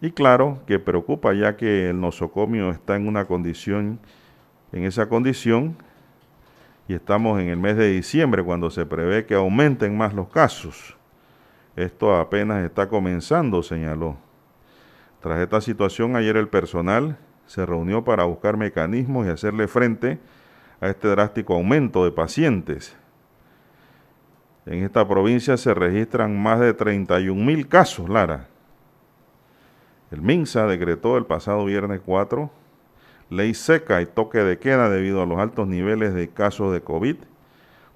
y 0.00 0.10
claro 0.10 0.58
que 0.66 0.78
preocupa 0.78 1.32
ya 1.32 1.56
que 1.56 1.90
el 1.90 2.00
nosocomio 2.00 2.70
está 2.70 2.96
en 2.96 3.08
una 3.08 3.24
condición, 3.24 3.98
en 4.72 4.84
esa 4.84 5.08
condición, 5.08 5.76
y 6.88 6.94
estamos 6.94 7.40
en 7.40 7.48
el 7.48 7.56
mes 7.56 7.76
de 7.76 7.90
diciembre 7.90 8.42
cuando 8.42 8.70
se 8.70 8.86
prevé 8.86 9.26
que 9.26 9.34
aumenten 9.34 9.96
más 9.96 10.14
los 10.14 10.28
casos. 10.28 10.95
Esto 11.76 12.16
apenas 12.16 12.64
está 12.64 12.88
comenzando, 12.88 13.62
señaló. 13.62 14.16
Tras 15.20 15.38
esta 15.38 15.60
situación, 15.60 16.16
ayer 16.16 16.36
el 16.36 16.48
personal 16.48 17.18
se 17.46 17.64
reunió 17.64 18.02
para 18.02 18.24
buscar 18.24 18.56
mecanismos 18.56 19.26
y 19.26 19.30
hacerle 19.30 19.68
frente 19.68 20.18
a 20.80 20.88
este 20.88 21.08
drástico 21.08 21.54
aumento 21.54 22.04
de 22.04 22.10
pacientes. 22.10 22.96
En 24.64 24.82
esta 24.82 25.06
provincia 25.06 25.56
se 25.56 25.74
registran 25.74 26.40
más 26.40 26.58
de 26.58 26.74
31 26.74 27.44
mil 27.44 27.68
casos, 27.68 28.08
Lara. 28.08 28.48
El 30.10 30.22
MINSA 30.22 30.66
decretó 30.66 31.16
el 31.18 31.26
pasado 31.26 31.64
viernes 31.64 32.00
4 32.04 32.50
ley 33.28 33.54
seca 33.54 34.00
y 34.00 34.06
toque 34.06 34.38
de 34.38 34.58
queda 34.58 34.88
debido 34.88 35.20
a 35.20 35.26
los 35.26 35.38
altos 35.38 35.66
niveles 35.66 36.14
de 36.14 36.28
casos 36.28 36.72
de 36.72 36.80
COVID 36.80 37.16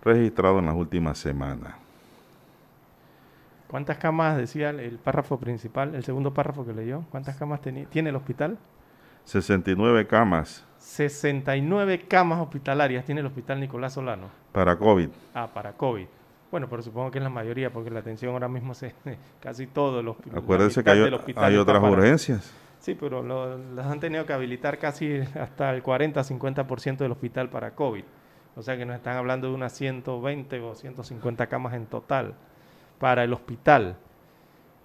registrados 0.03 0.59
en 0.59 0.67
las 0.67 0.75
últimas 0.75 1.19
semanas. 1.19 1.80
¿Cuántas 3.71 3.99
camas, 3.99 4.37
decía 4.37 4.71
el, 4.71 4.99
párrafo 4.99 5.39
principal, 5.39 5.95
el 5.95 6.03
segundo 6.03 6.35
párrafo 6.35 6.67
que 6.67 6.73
leyó? 6.73 7.05
¿Cuántas 7.09 7.37
camas 7.37 7.61
tiene 7.61 8.11
el 8.11 8.17
hospital? 8.17 8.59
69 9.23 10.09
camas. 10.09 10.67
69 10.79 12.07
camas 12.09 12.41
hospitalarias 12.41 13.05
tiene 13.05 13.21
el 13.21 13.29
hospital 13.29 13.61
Nicolás 13.61 13.93
Solano. 13.93 14.29
Para 14.51 14.77
COVID. 14.77 15.11
Ah, 15.35 15.49
para 15.55 15.75
COVID. 15.75 16.07
Bueno, 16.51 16.69
pero 16.69 16.83
supongo 16.83 17.13
que 17.13 17.19
es 17.19 17.23
la 17.23 17.31
mayoría, 17.31 17.73
porque 17.73 17.91
la 17.91 18.01
atención 18.01 18.33
ahora 18.33 18.49
mismo 18.49 18.73
es 18.73 18.93
casi 19.41 19.69
todo. 19.69 20.03
Los, 20.03 20.17
Acuérdense 20.35 20.83
que 20.83 20.91
hay, 20.91 21.57
otras 21.57 21.81
urgencias. 21.81 22.53
Sí, 22.81 22.97
pero 22.99 23.23
las 23.23 23.87
han 23.87 24.01
tenido 24.01 24.27
que 24.27 24.33
habilitar 24.33 24.79
casi 24.79 25.19
hasta 25.39 25.73
el 25.73 25.85
40-50% 25.85 26.97
del 26.97 27.13
hospital 27.13 27.51
para 27.51 27.77
COVID. 27.77 28.03
O 28.57 28.63
sea 28.63 28.77
que 28.77 28.85
nos 28.85 28.97
están 28.97 29.17
hablando 29.17 29.47
de 29.47 29.55
unas 29.55 29.73
120 29.75 30.61
o 30.61 30.75
150 30.75 31.47
camas 31.47 31.75
en 31.75 31.87
total 31.87 32.35
para 33.01 33.25
el 33.25 33.33
hospital. 33.33 33.97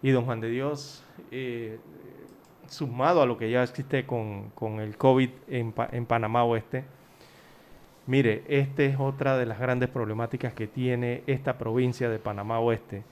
Y 0.02 0.10
don 0.10 0.26
Juan 0.26 0.42
de 0.42 0.50
Dios, 0.50 1.04
eh, 1.30 1.78
sumado 2.68 3.22
a 3.22 3.28
lo 3.28 3.38
que 3.38 3.52
ya 3.52 3.62
existe 3.62 4.08
con, 4.08 4.52
el 4.80 4.98
COVID 4.98 5.30
en, 5.48 5.74
en 5.92 6.06
Panamá 6.08 6.44
Oeste, 6.44 6.86
mire, 8.08 8.44
esta 8.48 8.84
es 8.84 9.00
otra 9.00 9.38
de 9.38 9.46
las 9.46 9.60
grandes 9.60 9.90
problemáticas 9.90 10.54
que 10.54 10.66
tiene 10.66 11.22
esta 11.28 11.58
provincia 11.60 12.10
de 12.10 12.18
Panamá 12.18 12.60
Oeste. 12.60 13.04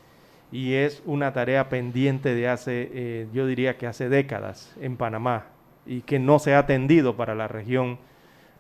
Y 0.51 0.73
es 0.73 1.03
una 1.05 1.33
tarea 1.33 1.67
pendiente 1.67 2.33
de 2.33 2.47
hace, 2.47 2.89
eh, 2.93 3.27
yo 3.33 3.45
diría 3.45 3.77
que 3.77 3.87
hace 3.87 4.07
décadas 4.07 4.75
en 4.79 4.97
Panamá, 4.97 5.47
y 5.85 6.01
que 6.01 6.19
no 6.19 6.39
se 6.39 6.53
ha 6.53 6.59
atendido 6.59 7.17
para 7.17 7.35
la 7.35 7.47
región 7.47 7.97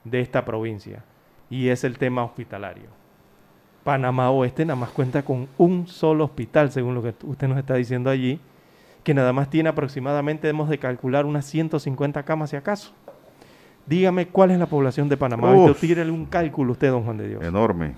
de 0.03 0.19
esta 0.19 0.43
provincia. 0.43 1.03
Y 1.49 1.69
es 1.69 1.83
el 1.83 1.97
tema 1.97 2.23
hospitalario. 2.23 3.02
Panamá 3.83 4.31
Oeste 4.31 4.65
nada 4.65 4.79
más 4.79 4.89
cuenta 4.89 5.23
con 5.23 5.47
un 5.57 5.87
solo 5.87 6.23
hospital, 6.23 6.71
según 6.71 6.95
lo 6.95 7.03
que 7.03 7.13
usted 7.23 7.47
nos 7.47 7.57
está 7.57 7.75
diciendo 7.75 8.09
allí, 8.09 8.39
que 9.03 9.13
nada 9.13 9.33
más 9.33 9.49
tiene 9.49 9.69
aproximadamente, 9.69 10.47
hemos 10.47 10.69
de 10.69 10.77
calcular 10.77 11.25
unas 11.25 11.45
150 11.45 12.23
camas 12.23 12.51
si 12.51 12.55
acaso. 12.55 12.93
Dígame 13.85 14.27
cuál 14.27 14.51
es 14.51 14.59
la 14.59 14.65
población 14.67 15.09
de 15.09 15.17
Panamá 15.17 15.51
Oeste. 15.51 15.87
Tírele 15.87 16.11
un 16.11 16.25
cálculo 16.25 16.71
usted, 16.71 16.89
don 16.89 17.03
Juan 17.03 17.17
de 17.17 17.27
Dios. 17.27 17.43
Enorme. 17.43 17.95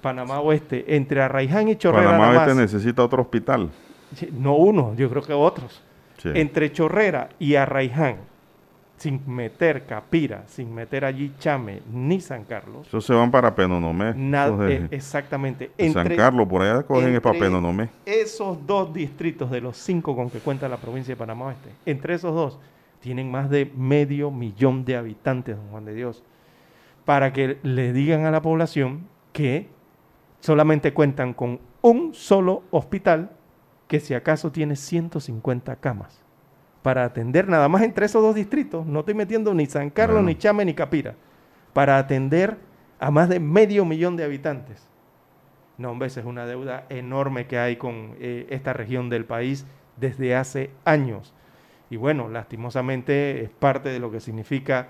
Panamá 0.00 0.40
Oeste, 0.40 0.96
entre 0.96 1.22
Arraiján 1.22 1.68
y 1.68 1.76
Chorrera. 1.76 2.10
Panamá 2.10 2.30
Oeste 2.30 2.54
necesita 2.54 3.04
otro 3.04 3.22
hospital. 3.22 3.70
No 4.32 4.56
uno, 4.56 4.94
yo 4.96 5.08
creo 5.08 5.22
que 5.22 5.32
otros. 5.32 5.82
Entre 6.24 6.72
Chorrera 6.72 7.28
y 7.38 7.54
Arraiján, 7.54 8.16
sin 8.98 9.22
meter 9.26 9.86
Capira, 9.86 10.44
sin 10.46 10.74
meter 10.74 11.04
allí 11.04 11.32
Chame 11.38 11.82
ni 11.92 12.20
San 12.20 12.44
Carlos. 12.44 12.86
Eso 12.88 13.00
se 13.00 13.14
van 13.14 13.30
para 13.30 13.54
Penonomé. 13.54 14.12
Nada, 14.14 14.68
eh, 14.70 14.88
exactamente. 14.90 15.70
San 15.92 16.08
Carlos, 16.16 16.48
por 16.48 16.62
allá 16.62 16.82
cogen 16.82 17.14
es 17.14 17.20
para 17.20 17.38
Penonomé. 17.38 17.88
Esos 18.04 18.66
dos 18.66 18.92
distritos 18.92 19.50
de 19.50 19.60
los 19.60 19.76
cinco 19.76 20.16
con 20.16 20.30
que 20.30 20.40
cuenta 20.40 20.68
la 20.68 20.76
provincia 20.76 21.12
de 21.12 21.16
Panamá 21.16 21.46
Oeste, 21.46 21.70
entre 21.86 22.14
esos 22.14 22.34
dos, 22.34 22.58
tienen 23.00 23.30
más 23.30 23.48
de 23.48 23.70
medio 23.76 24.30
millón 24.30 24.84
de 24.84 24.96
habitantes, 24.96 25.56
don 25.56 25.68
Juan 25.68 25.84
de 25.84 25.94
Dios. 25.94 26.24
Para 27.04 27.32
que 27.32 27.58
le 27.62 27.92
digan 27.92 28.26
a 28.26 28.30
la 28.30 28.42
población 28.42 29.06
que 29.32 29.68
solamente 30.40 30.92
cuentan 30.92 31.32
con 31.32 31.60
un 31.80 32.12
solo 32.14 32.64
hospital 32.70 33.30
que 33.86 34.00
si 34.00 34.14
acaso 34.14 34.50
tiene 34.50 34.76
150 34.76 35.76
camas 35.76 36.27
para 36.82 37.04
atender 37.04 37.48
nada 37.48 37.68
más 37.68 37.82
entre 37.82 38.06
esos 38.06 38.22
dos 38.22 38.34
distritos, 38.34 38.86
no 38.86 39.00
estoy 39.00 39.14
metiendo 39.14 39.52
ni 39.54 39.66
San 39.66 39.90
Carlos, 39.90 40.22
ni 40.22 40.36
Chame, 40.36 40.64
ni 40.64 40.74
Capira, 40.74 41.14
para 41.72 41.98
atender 41.98 42.56
a 43.00 43.10
más 43.10 43.28
de 43.28 43.40
medio 43.40 43.84
millón 43.84 44.16
de 44.16 44.24
habitantes. 44.24 44.86
No, 45.76 45.90
hombre, 45.90 46.08
esa 46.08 46.20
es 46.20 46.26
una 46.26 46.46
deuda 46.46 46.86
enorme 46.88 47.46
que 47.46 47.58
hay 47.58 47.76
con 47.76 48.16
eh, 48.18 48.46
esta 48.50 48.72
región 48.72 49.10
del 49.10 49.24
país 49.24 49.64
desde 49.96 50.34
hace 50.34 50.70
años. 50.84 51.34
Y 51.90 51.96
bueno, 51.96 52.28
lastimosamente 52.28 53.44
es 53.44 53.50
parte 53.50 53.88
de 53.88 53.98
lo 53.98 54.10
que 54.10 54.20
significa 54.20 54.88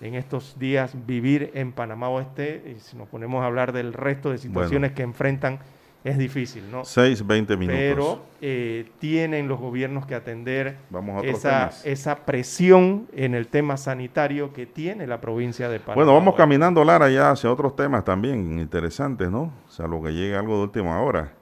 en 0.00 0.14
estos 0.14 0.58
días 0.58 0.96
vivir 1.06 1.52
en 1.54 1.72
Panamá 1.72 2.08
Oeste, 2.08 2.74
y 2.76 2.80
si 2.80 2.96
nos 2.96 3.08
ponemos 3.08 3.42
a 3.42 3.46
hablar 3.46 3.72
del 3.72 3.92
resto 3.92 4.30
de 4.30 4.38
situaciones 4.38 4.92
que 4.92 5.02
enfrentan 5.02 5.60
es 6.04 6.18
difícil, 6.18 6.68
¿no? 6.70 6.84
6, 6.84 7.26
20 7.26 7.56
minutos. 7.56 7.78
Pero 7.78 8.22
eh, 8.40 8.90
tienen 8.98 9.46
los 9.46 9.60
gobiernos 9.60 10.04
que 10.04 10.16
atender 10.16 10.76
esa, 11.22 11.70
esa, 11.84 12.16
presión 12.24 13.06
en 13.12 13.34
el 13.34 13.46
tema 13.46 13.76
sanitario 13.76 14.52
que 14.52 14.66
tiene 14.66 15.06
la 15.06 15.20
provincia 15.20 15.68
de 15.68 15.78
Panamá. 15.78 15.94
Bueno, 15.94 16.12
vamos 16.14 16.34
caminando, 16.34 16.84
Lara, 16.84 17.08
ya 17.08 17.30
hacia 17.30 17.52
otros 17.52 17.76
temas 17.76 18.04
también 18.04 18.58
interesantes, 18.58 19.30
¿no? 19.30 19.52
O 19.68 19.70
sea, 19.70 19.86
lo 19.86 20.02
que 20.02 20.12
llegue 20.12 20.34
algo 20.34 20.56
de 20.56 20.62
última 20.64 21.00
hora. 21.00 21.32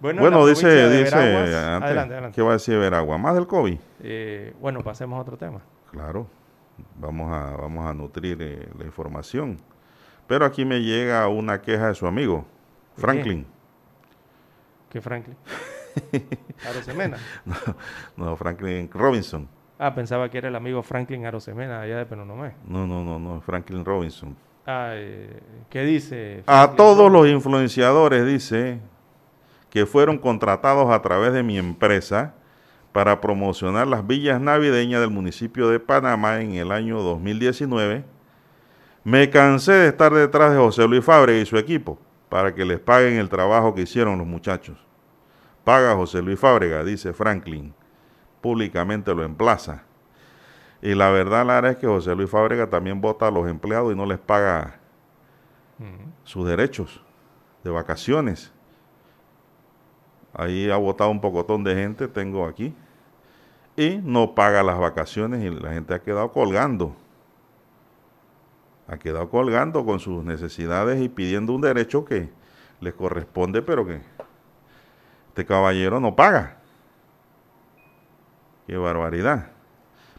Bueno, 0.00 0.46
dice, 0.46 0.90
dice 0.90 1.14
adelante, 1.14 1.86
adelante. 1.88 2.32
¿qué 2.34 2.42
va 2.42 2.50
a 2.50 2.54
decir 2.54 2.76
Veragua? 2.76 3.16
¿Más 3.18 3.34
del 3.34 3.46
COVID? 3.46 3.78
Eh, 4.02 4.52
bueno, 4.60 4.82
pasemos 4.82 5.16
a 5.16 5.22
otro 5.22 5.38
tema. 5.38 5.62
Claro, 5.92 6.26
vamos 6.96 7.32
a, 7.32 7.56
vamos 7.56 7.86
a 7.86 7.94
nutrir 7.94 8.36
eh, 8.40 8.68
la 8.78 8.84
información. 8.84 9.58
Pero 10.26 10.44
aquí 10.44 10.64
me 10.64 10.82
llega 10.82 11.26
una 11.28 11.62
queja 11.62 11.88
de 11.88 11.94
su 11.94 12.06
amigo, 12.06 12.44
Franklin 12.96 13.46
que 14.92 15.00
Franklin. 15.00 15.36
Arosemena. 16.68 17.16
no, 17.46 17.56
no, 18.16 18.36
Franklin 18.36 18.90
Robinson. 18.92 19.48
Ah, 19.78 19.94
pensaba 19.94 20.30
que 20.30 20.38
era 20.38 20.48
el 20.48 20.54
amigo 20.54 20.82
Franklin 20.82 21.24
Arosemena 21.24 21.80
allá 21.80 21.96
de 21.96 22.06
Penonomé. 22.06 22.52
No, 22.68 22.86
no, 22.86 23.02
no, 23.02 23.18
no, 23.18 23.40
Franklin 23.40 23.84
Robinson. 23.84 24.36
Ah, 24.66 24.90
eh, 24.92 25.40
¿qué 25.70 25.82
dice? 25.82 26.44
a 26.46 26.74
todos 26.76 27.10
los 27.10 27.26
influenciadores, 27.26 28.26
dice, 28.26 28.80
que 29.70 29.86
fueron 29.86 30.18
contratados 30.18 30.90
a 30.90 31.00
través 31.00 31.32
de 31.32 31.42
mi 31.42 31.58
empresa 31.58 32.34
para 32.92 33.20
promocionar 33.20 33.86
las 33.86 34.06
villas 34.06 34.40
navideñas 34.40 35.00
del 35.00 35.10
municipio 35.10 35.68
de 35.68 35.80
Panamá 35.80 36.42
en 36.42 36.52
el 36.52 36.70
año 36.70 37.00
2019, 37.00 38.04
me 39.04 39.30
cansé 39.30 39.72
de 39.72 39.88
estar 39.88 40.12
detrás 40.12 40.52
de 40.52 40.58
José 40.58 40.86
Luis 40.86 41.02
Fábrega 41.04 41.40
y 41.40 41.46
su 41.46 41.56
equipo 41.56 41.98
para 42.32 42.54
que 42.54 42.64
les 42.64 42.80
paguen 42.80 43.18
el 43.18 43.28
trabajo 43.28 43.74
que 43.74 43.82
hicieron 43.82 44.16
los 44.16 44.26
muchachos. 44.26 44.78
Paga 45.64 45.94
José 45.94 46.22
Luis 46.22 46.40
Fábrega, 46.40 46.82
dice 46.82 47.12
Franklin. 47.12 47.74
Públicamente 48.40 49.14
lo 49.14 49.22
emplaza. 49.22 49.82
Y 50.80 50.94
la 50.94 51.10
verdad, 51.10 51.44
Lara, 51.44 51.72
es 51.72 51.76
que 51.76 51.86
José 51.86 52.14
Luis 52.14 52.30
Fábrega 52.30 52.70
también 52.70 53.02
vota 53.02 53.28
a 53.28 53.30
los 53.30 53.46
empleados 53.46 53.92
y 53.92 53.96
no 53.96 54.06
les 54.06 54.18
paga 54.18 54.80
sus 56.24 56.48
derechos 56.48 57.04
de 57.64 57.70
vacaciones. 57.70 58.50
Ahí 60.32 60.70
ha 60.70 60.78
votado 60.78 61.10
un 61.10 61.20
pocotón 61.20 61.62
de 61.62 61.74
gente, 61.74 62.08
tengo 62.08 62.46
aquí. 62.46 62.74
Y 63.76 63.98
no 64.02 64.34
paga 64.34 64.62
las 64.62 64.78
vacaciones 64.78 65.44
y 65.44 65.50
la 65.50 65.74
gente 65.74 65.92
ha 65.92 66.00
quedado 66.00 66.32
colgando 66.32 66.96
ha 68.92 68.98
quedado 68.98 69.30
colgando 69.30 69.86
con 69.86 70.00
sus 70.00 70.22
necesidades 70.22 71.00
y 71.00 71.08
pidiendo 71.08 71.54
un 71.54 71.62
derecho 71.62 72.04
que 72.04 72.28
les 72.78 72.92
corresponde, 72.92 73.62
pero 73.62 73.86
que 73.86 74.02
este 75.28 75.46
caballero 75.46 75.98
no 75.98 76.14
paga. 76.14 76.58
Qué 78.66 78.76
barbaridad. 78.76 79.50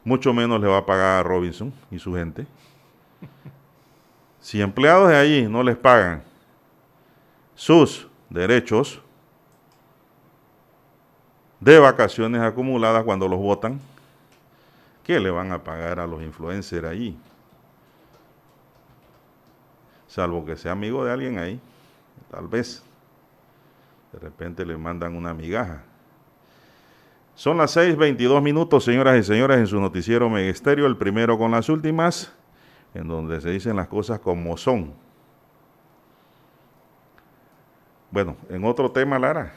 Mucho 0.04 0.34
menos 0.34 0.60
le 0.60 0.68
va 0.68 0.78
a 0.78 0.86
pagar 0.88 1.20
a 1.20 1.24
Robinson 1.24 1.72
y 1.92 2.00
su 2.00 2.16
gente. 2.16 2.48
Si 4.40 4.60
empleados 4.60 5.08
de 5.10 5.18
allí 5.18 5.44
no 5.44 5.62
les 5.62 5.78
pagan 5.78 6.24
sus 7.54 8.08
derechos 8.28 9.00
de 11.60 11.78
vacaciones 11.78 12.42
acumuladas 12.42 13.04
cuando 13.04 13.28
los 13.28 13.38
votan, 13.38 13.80
¿qué 15.04 15.20
le 15.20 15.30
van 15.30 15.52
a 15.52 15.64
pagar 15.64 16.00
a 16.00 16.08
los 16.08 16.24
influencers 16.24 16.88
allí? 16.88 17.16
Salvo 20.14 20.46
que 20.46 20.56
sea 20.56 20.74
amigo 20.74 21.04
de 21.04 21.12
alguien 21.12 21.40
ahí, 21.40 21.60
tal 22.30 22.48
vez. 22.48 22.84
De 24.12 24.20
repente 24.20 24.64
le 24.64 24.78
mandan 24.78 25.16
una 25.16 25.34
migaja. 25.34 25.82
Son 27.34 27.58
las 27.58 27.76
6:22 27.76 28.40
minutos, 28.44 28.84
señoras 28.84 29.18
y 29.18 29.24
señores, 29.24 29.58
en 29.58 29.66
su 29.66 29.82
noticiero 29.82 30.30
Megesterio, 30.30 30.86
el 30.86 30.98
primero 30.98 31.40
con 31.40 31.50
las 31.50 31.68
últimas, 31.68 32.32
en 32.94 33.08
donde 33.08 33.42
se 33.42 33.50
dicen 33.50 33.76
las 33.76 33.88
cosas 33.88 34.20
como 34.20 34.56
son. 34.56 34.94
Bueno, 38.12 38.38
en 38.50 38.64
otro 38.66 38.92
tema, 38.92 39.18
Lara, 39.18 39.52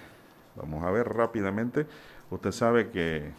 vamos 0.55 0.83
a 0.85 0.91
ver 0.91 1.07
rápidamente. 1.07 1.87
Usted 2.31 2.53
sabe 2.53 2.89
que 2.89 3.31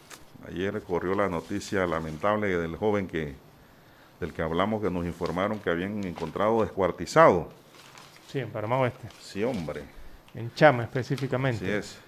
ayer 0.46 0.80
corrió 0.82 1.16
la 1.16 1.28
noticia 1.28 1.84
lamentable 1.84 2.46
del 2.46 2.76
joven 2.76 3.08
que 3.08 3.34
del 4.20 4.32
que 4.32 4.42
hablamos 4.42 4.82
que 4.82 4.90
nos 4.90 5.06
informaron 5.06 5.58
que 5.58 5.70
habían 5.70 6.04
encontrado 6.04 6.62
descuartizado. 6.62 7.48
Sí, 8.28 8.40
en 8.40 8.50
Panamá 8.50 8.78
Oeste. 8.78 9.08
Sí, 9.20 9.42
hombre. 9.44 9.82
En 10.34 10.52
Chama 10.54 10.82
específicamente. 10.84 11.64
Sí 11.64 11.70
es. 11.70 12.00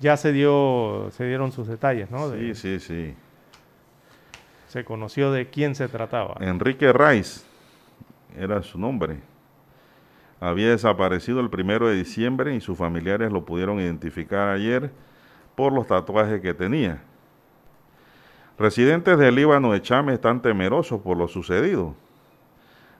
Ya 0.00 0.16
se 0.16 0.32
dio, 0.32 1.08
se 1.12 1.24
dieron 1.24 1.52
sus 1.52 1.66
detalles, 1.66 2.10
¿no? 2.10 2.30
sí, 2.32 2.54
sí, 2.54 2.80
sí. 2.80 3.14
Se 4.68 4.84
conoció 4.84 5.30
de 5.30 5.48
quién 5.50 5.74
se 5.74 5.88
trataba. 5.88 6.36
Enrique 6.40 6.92
Rice 6.92 7.42
era 8.36 8.62
su 8.62 8.78
nombre. 8.78 9.20
Había 10.40 10.70
desaparecido 10.70 11.40
el 11.40 11.48
primero 11.48 11.88
de 11.88 11.94
diciembre 11.94 12.54
y 12.54 12.60
sus 12.60 12.76
familiares 12.76 13.32
lo 13.32 13.44
pudieron 13.44 13.80
identificar 13.80 14.48
ayer 14.48 14.90
por 15.54 15.72
los 15.72 15.86
tatuajes 15.86 16.40
que 16.40 16.54
tenía. 16.54 17.02
Residentes 18.58 19.18
del 19.18 19.34
Líbano 19.34 19.72
de 19.72 19.82
Chame 19.82 20.14
están 20.14 20.40
temerosos 20.40 21.00
por 21.00 21.16
lo 21.16 21.26
sucedido. 21.26 21.94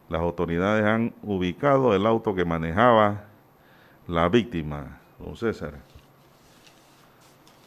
Las 0.08 0.20
autoridades 0.20 0.84
han 0.84 1.14
ubicado 1.22 1.94
el 1.94 2.06
auto 2.06 2.34
que 2.34 2.44
manejaba 2.44 3.24
la 4.08 4.28
víctima, 4.28 4.98
don 5.18 5.36
César. 5.36 5.74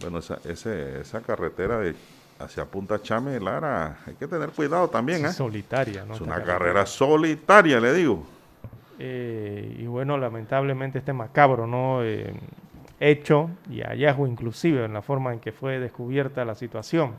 Bueno, 0.01 0.19
esa, 0.19 0.39
esa 0.43 1.21
carretera 1.21 1.79
de 1.79 1.95
hacia 2.39 2.65
Punta 2.65 3.01
Chame, 3.01 3.39
Lara, 3.39 3.97
hay 4.05 4.13
que 4.13 4.27
tener 4.27 4.49
cuidado 4.49 4.89
también. 4.89 5.25
Es 5.25 5.31
¿eh? 5.31 5.38
solitaria, 5.38 6.05
¿no? 6.05 6.13
Es 6.13 6.21
una 6.21 6.43
carrera 6.43 6.85
solitaria, 6.85 7.79
le 7.79 7.93
digo. 7.93 8.25
Eh, 8.99 9.77
y 9.79 9.85
bueno, 9.88 10.17
lamentablemente 10.17 10.99
este 10.99 11.13
macabro, 11.13 11.65
¿no? 11.65 12.03
Eh, 12.03 12.33
hecho 12.99 13.49
y 13.69 13.81
hallazgo 13.81 14.27
inclusive 14.27 14.85
en 14.85 14.93
la 14.93 15.01
forma 15.01 15.33
en 15.33 15.39
que 15.39 15.51
fue 15.51 15.79
descubierta 15.79 16.43
la 16.45 16.55
situación 16.55 17.13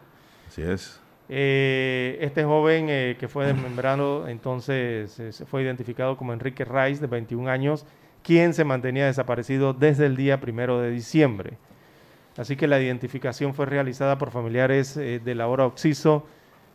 Eh, 1.30 2.18
este 2.20 2.44
joven 2.44 2.86
eh, 2.88 3.16
que 3.20 3.28
fue 3.28 3.46
desmembrado, 3.46 4.28
entonces 4.28 5.10
se 5.12 5.46
fue 5.46 5.62
identificado 5.62 6.16
como 6.16 6.32
Enrique 6.32 6.64
Rice, 6.64 7.00
de 7.00 7.06
21 7.06 7.50
años, 7.50 7.84
quien 8.22 8.54
se 8.54 8.64
mantenía 8.64 9.06
desaparecido 9.06 9.74
desde 9.74 10.06
el 10.06 10.16
día 10.16 10.40
primero 10.40 10.80
de 10.80 10.90
diciembre. 10.90 11.58
Así 12.38 12.56
que 12.56 12.66
la 12.66 12.80
identificación 12.80 13.52
fue 13.52 13.66
realizada 13.66 14.16
por 14.16 14.30
familiares 14.30 14.96
eh, 14.96 15.20
de 15.22 15.34
la 15.34 15.48
hora 15.48 15.66
Oxiso, 15.66 16.26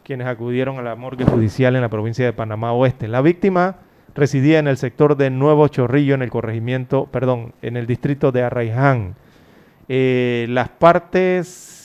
quienes 0.04 0.28
acudieron 0.28 0.78
a 0.78 0.82
la 0.82 0.96
morgue 0.96 1.26
judicial 1.26 1.76
en 1.76 1.82
la 1.82 1.90
provincia 1.90 2.26
de 2.26 2.34
Panamá 2.34 2.74
Oeste. 2.74 3.08
La 3.08 3.22
víctima 3.22 3.78
residía 4.14 4.60
en 4.60 4.68
el 4.68 4.78
sector 4.78 5.16
de 5.16 5.30
Nuevo 5.30 5.68
Chorrillo, 5.70 6.14
en 6.14 6.22
el 6.22 6.30
corregimiento, 6.30 7.06
perdón, 7.06 7.54
en 7.62 7.78
el 7.78 7.88
distrito 7.88 8.32
de 8.32 8.44
Arraiján. 8.44 9.16
las 9.88 10.70
partes 10.70 11.83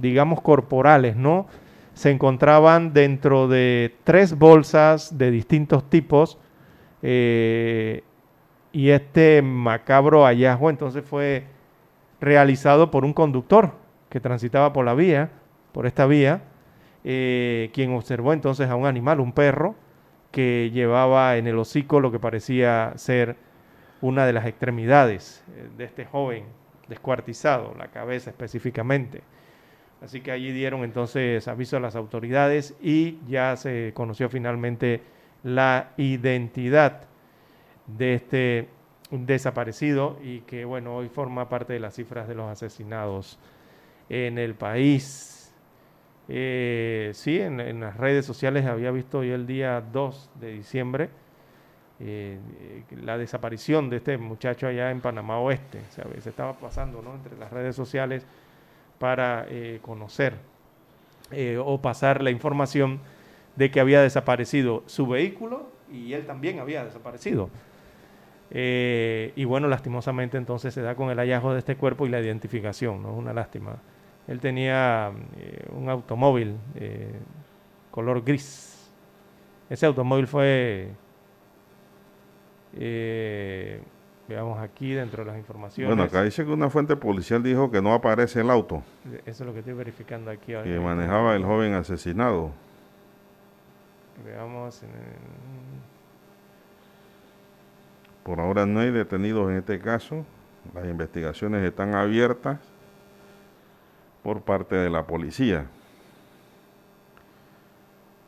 digamos, 0.00 0.40
corporales, 0.40 1.16
¿no? 1.16 1.46
Se 1.94 2.10
encontraban 2.10 2.92
dentro 2.92 3.48
de 3.48 3.96
tres 4.04 4.36
bolsas 4.36 5.16
de 5.16 5.30
distintos 5.30 5.88
tipos 5.88 6.38
eh, 7.02 8.02
y 8.72 8.90
este 8.90 9.42
macabro 9.42 10.24
hallazgo 10.24 10.70
entonces 10.70 11.04
fue 11.04 11.44
realizado 12.20 12.90
por 12.90 13.04
un 13.04 13.12
conductor 13.12 13.72
que 14.08 14.20
transitaba 14.20 14.72
por 14.72 14.84
la 14.84 14.94
vía, 14.94 15.30
por 15.72 15.86
esta 15.86 16.06
vía, 16.06 16.42
eh, 17.04 17.70
quien 17.74 17.92
observó 17.92 18.32
entonces 18.32 18.68
a 18.70 18.76
un 18.76 18.86
animal, 18.86 19.20
un 19.20 19.32
perro, 19.32 19.74
que 20.30 20.70
llevaba 20.72 21.36
en 21.36 21.46
el 21.46 21.58
hocico 21.58 22.00
lo 22.00 22.10
que 22.10 22.18
parecía 22.18 22.92
ser 22.96 23.36
una 24.00 24.26
de 24.26 24.32
las 24.32 24.46
extremidades 24.46 25.44
eh, 25.54 25.68
de 25.76 25.84
este 25.84 26.04
joven 26.06 26.44
descuartizado, 26.88 27.74
la 27.78 27.88
cabeza 27.88 28.30
específicamente. 28.30 29.22
Así 30.04 30.20
que 30.20 30.32
allí 30.32 30.52
dieron 30.52 30.84
entonces 30.84 31.48
aviso 31.48 31.78
a 31.78 31.80
las 31.80 31.96
autoridades 31.96 32.74
y 32.82 33.18
ya 33.26 33.56
se 33.56 33.92
conoció 33.94 34.28
finalmente 34.28 35.00
la 35.42 35.92
identidad 35.96 37.04
de 37.86 38.14
este 38.14 38.68
desaparecido 39.10 40.18
y 40.22 40.40
que 40.40 40.66
bueno, 40.66 40.94
hoy 40.94 41.08
forma 41.08 41.48
parte 41.48 41.72
de 41.72 41.80
las 41.80 41.94
cifras 41.94 42.28
de 42.28 42.34
los 42.34 42.50
asesinados 42.50 43.38
en 44.10 44.36
el 44.36 44.54
país. 44.54 45.54
Eh, 46.28 47.10
sí, 47.14 47.40
en, 47.40 47.80
las 47.80 47.96
redes 47.96 48.26
sociales 48.26 48.66
había 48.66 48.90
visto 48.90 49.20
hoy 49.20 49.30
el 49.30 49.46
día 49.46 49.80
2 49.80 50.30
de 50.38 50.52
diciembre 50.52 51.08
eh, 51.98 52.38
la 53.02 53.16
desaparición 53.16 53.88
de 53.88 53.96
este 53.96 54.18
muchacho 54.18 54.66
allá 54.66 54.90
en 54.90 55.00
Panamá 55.00 55.38
Oeste. 55.38 55.80
O 55.88 55.92
sea, 55.92 56.04
se 56.20 56.28
estaba 56.28 56.58
pasando 56.58 57.00
¿no? 57.00 57.14
entre 57.14 57.38
las 57.38 57.50
redes 57.50 57.74
sociales 57.74 58.26
para 58.98 59.46
eh, 59.48 59.78
conocer 59.82 60.34
eh, 61.30 61.58
o 61.62 61.80
pasar 61.80 62.22
la 62.22 62.30
información 62.30 63.00
de 63.56 63.70
que 63.70 63.80
había 63.80 64.00
desaparecido 64.00 64.82
su 64.86 65.06
vehículo 65.06 65.68
y 65.92 66.12
él 66.12 66.26
también 66.26 66.58
había 66.58 66.84
desaparecido. 66.84 67.50
Eh, 68.50 69.32
y 69.36 69.44
bueno, 69.44 69.68
lastimosamente 69.68 70.36
entonces 70.36 70.74
se 70.74 70.82
da 70.82 70.94
con 70.94 71.10
el 71.10 71.18
hallazgo 71.18 71.52
de 71.52 71.58
este 71.60 71.76
cuerpo 71.76 72.06
y 72.06 72.08
la 72.08 72.20
identificación, 72.20 73.02
¿no? 73.02 73.12
Una 73.12 73.32
lástima. 73.32 73.76
Él 74.26 74.40
tenía 74.40 75.12
un 75.76 75.88
automóvil 75.90 76.56
color 77.90 78.24
gris. 78.24 78.90
Ese 79.68 79.86
automóvil 79.86 80.26
fue 80.26 80.90
Veamos 84.26 84.58
aquí 84.58 84.94
dentro 84.94 85.22
de 85.22 85.30
las 85.30 85.38
informaciones. 85.38 85.94
Bueno, 85.94 86.08
acá 86.08 86.22
dice 86.22 86.44
que 86.44 86.50
una 86.50 86.70
fuente 86.70 86.96
policial 86.96 87.42
dijo 87.42 87.70
que 87.70 87.82
no 87.82 87.92
aparece 87.92 88.40
el 88.40 88.50
auto. 88.50 88.82
Eso 89.26 89.42
es 89.44 89.46
lo 89.46 89.52
que 89.52 89.58
estoy 89.58 89.74
verificando 89.74 90.30
aquí. 90.30 90.52
Que 90.52 90.80
manejaba 90.80 91.36
el 91.36 91.44
joven 91.44 91.74
asesinado. 91.74 92.50
Veamos. 94.24 94.82
Por 98.22 98.40
ahora 98.40 98.64
no 98.64 98.80
hay 98.80 98.90
detenidos 98.90 99.50
en 99.50 99.58
este 99.58 99.78
caso. 99.78 100.24
Las 100.72 100.86
investigaciones 100.86 101.62
están 101.62 101.94
abiertas 101.94 102.58
por 104.22 104.40
parte 104.40 104.74
de 104.76 104.88
la 104.88 105.06
policía. 105.06 105.66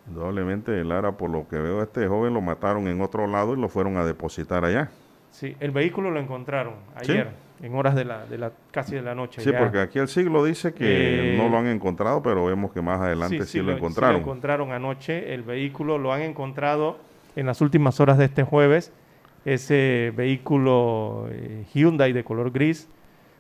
Indudablemente, 0.06 0.84
Lara, 0.84 1.12
por 1.12 1.30
lo 1.30 1.48
que 1.48 1.56
veo, 1.56 1.82
este 1.82 2.06
joven 2.06 2.34
lo 2.34 2.42
mataron 2.42 2.86
en 2.86 3.00
otro 3.00 3.26
lado 3.26 3.54
y 3.54 3.60
lo 3.60 3.70
fueron 3.70 3.96
a 3.96 4.04
depositar 4.04 4.66
allá. 4.66 4.90
Sí, 5.36 5.54
el 5.60 5.70
vehículo 5.70 6.10
lo 6.10 6.18
encontraron 6.18 6.76
ayer, 6.94 7.28
en 7.60 7.74
horas 7.74 7.94
de 7.94 8.06
la, 8.06 8.24
de 8.24 8.38
la 8.38 8.52
casi 8.70 8.94
de 8.94 9.02
la 9.02 9.14
noche. 9.14 9.42
Sí, 9.42 9.50
porque 9.52 9.80
aquí 9.80 9.98
el 9.98 10.08
siglo 10.08 10.42
dice 10.42 10.72
que 10.72 11.34
no 11.36 11.50
lo 11.50 11.58
han 11.58 11.66
encontrado, 11.66 12.22
pero 12.22 12.46
vemos 12.46 12.72
que 12.72 12.80
más 12.80 13.02
adelante 13.02 13.44
sí, 13.44 13.60
lo, 13.60 13.72
encontraron. 13.72 14.16
Sí 14.16 14.20
lo 14.22 14.26
encontraron 14.26 14.72
anoche, 14.72 15.34
el 15.34 15.42
vehículo 15.42 15.98
lo 15.98 16.10
han 16.14 16.22
encontrado 16.22 16.96
en 17.36 17.44
las 17.44 17.60
últimas 17.60 18.00
horas 18.00 18.16
de 18.16 18.24
este 18.24 18.44
jueves, 18.44 18.94
ese 19.44 20.10
vehículo 20.16 21.28
eh, 21.30 21.66
Hyundai 21.74 22.14
de 22.14 22.24
color 22.24 22.50
gris, 22.50 22.88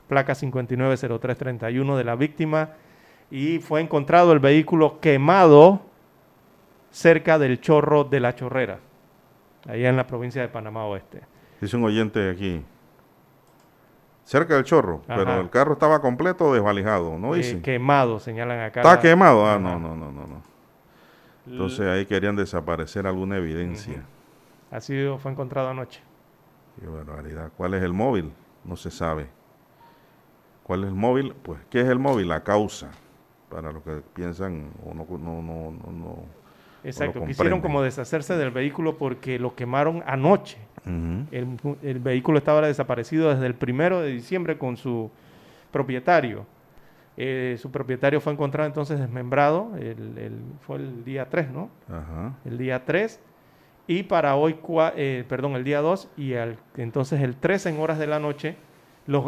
placa 0.06 0.34
590331 0.34 1.96
de 1.96 2.04
la 2.04 2.14
víctima, 2.14 2.72
y 3.30 3.58
fue 3.60 3.80
encontrado 3.80 4.34
el 4.34 4.38
vehículo 4.38 5.00
quemado 5.00 5.80
cerca 6.90 7.38
del 7.38 7.58
chorro 7.62 8.04
de 8.04 8.20
la 8.20 8.34
chorrera, 8.34 8.80
allá 9.66 9.88
en 9.88 9.96
la 9.96 10.06
provincia 10.06 10.42
de 10.42 10.48
Panamá 10.48 10.84
Oeste. 10.84 11.22
Dice 11.60 11.76
un 11.76 11.84
oyente 11.84 12.30
aquí. 12.30 12.62
Cerca 14.24 14.54
del 14.54 14.64
chorro, 14.64 15.02
pero 15.06 15.40
el 15.40 15.50
carro 15.50 15.74
estaba 15.74 16.00
completo 16.00 16.46
o 16.46 16.54
desvalijado, 16.54 17.16
¿no 17.16 17.36
eh, 17.36 17.60
quemado, 17.62 18.18
señalan 18.18 18.58
acá. 18.58 18.80
Está 18.80 18.98
quemado, 18.98 19.46
ah, 19.46 19.56
no, 19.56 19.78
no, 19.78 19.94
no, 19.94 20.10
no, 20.10 20.26
no. 20.26 20.42
Entonces 21.46 21.86
ahí 21.86 22.06
querían 22.06 22.34
desaparecer 22.34 23.06
alguna 23.06 23.36
evidencia. 23.36 24.02
Ha 24.72 24.80
sido, 24.80 25.18
fue 25.18 25.30
encontrado 25.30 25.68
anoche. 25.68 26.00
Qué 26.80 26.88
barbaridad. 26.88 27.52
¿Cuál 27.56 27.74
es 27.74 27.84
el 27.84 27.92
móvil? 27.92 28.32
No 28.64 28.76
se 28.76 28.90
sabe. 28.90 29.28
¿Cuál 30.64 30.82
es 30.82 30.88
el 30.88 30.96
móvil? 30.96 31.32
Pues, 31.44 31.60
¿qué 31.70 31.82
es 31.82 31.86
el 31.86 32.00
móvil? 32.00 32.28
La 32.28 32.42
causa. 32.42 32.90
Para 33.48 33.70
los 33.70 33.84
que 33.84 34.02
piensan 34.12 34.72
o 34.84 34.92
no, 34.92 35.06
no, 35.08 35.40
no, 35.40 35.70
no 35.70 36.24
Exacto, 36.86 37.24
quisieron 37.24 37.60
como 37.60 37.82
deshacerse 37.82 38.36
del 38.36 38.52
vehículo 38.52 38.96
porque 38.96 39.38
lo 39.40 39.56
quemaron 39.56 40.04
anoche. 40.06 40.58
el, 40.84 41.98
vehículo 41.98 42.38
estaba 42.38 42.64
desaparecido 42.64 43.30
desde 43.30 43.46
el 43.46 43.54
primero 43.54 44.00
de 44.00 44.10
diciembre 44.10 44.56
con 44.56 44.76
su 44.76 45.10
propietario. 45.72 46.46
Eh, 47.16 47.56
su 47.58 47.72
propietario 47.72 48.20
fue 48.20 48.32
encontrado 48.32 48.68
entonces 48.68 49.00
desmembrado, 49.00 49.72
el, 49.78 50.32
fue 50.60 50.76
el 50.76 51.04
día 51.04 51.28
3, 51.28 51.50
¿no? 51.50 51.70
El 52.44 52.56
día 52.56 52.84
3. 52.84 53.20
Y 53.88 54.04
para 54.04 54.36
hoy, 54.36 54.56
eh, 54.96 55.24
perdón, 55.28 55.56
el 55.56 55.64
día 55.64 55.80
2 55.80 56.10
y 56.16 56.34
entonces 56.76 57.20
el 57.20 57.36
3 57.36 57.66
en 57.66 57.80
horas 57.80 57.98
de 57.98 58.06
la 58.06 58.20
noche, 58.20 58.56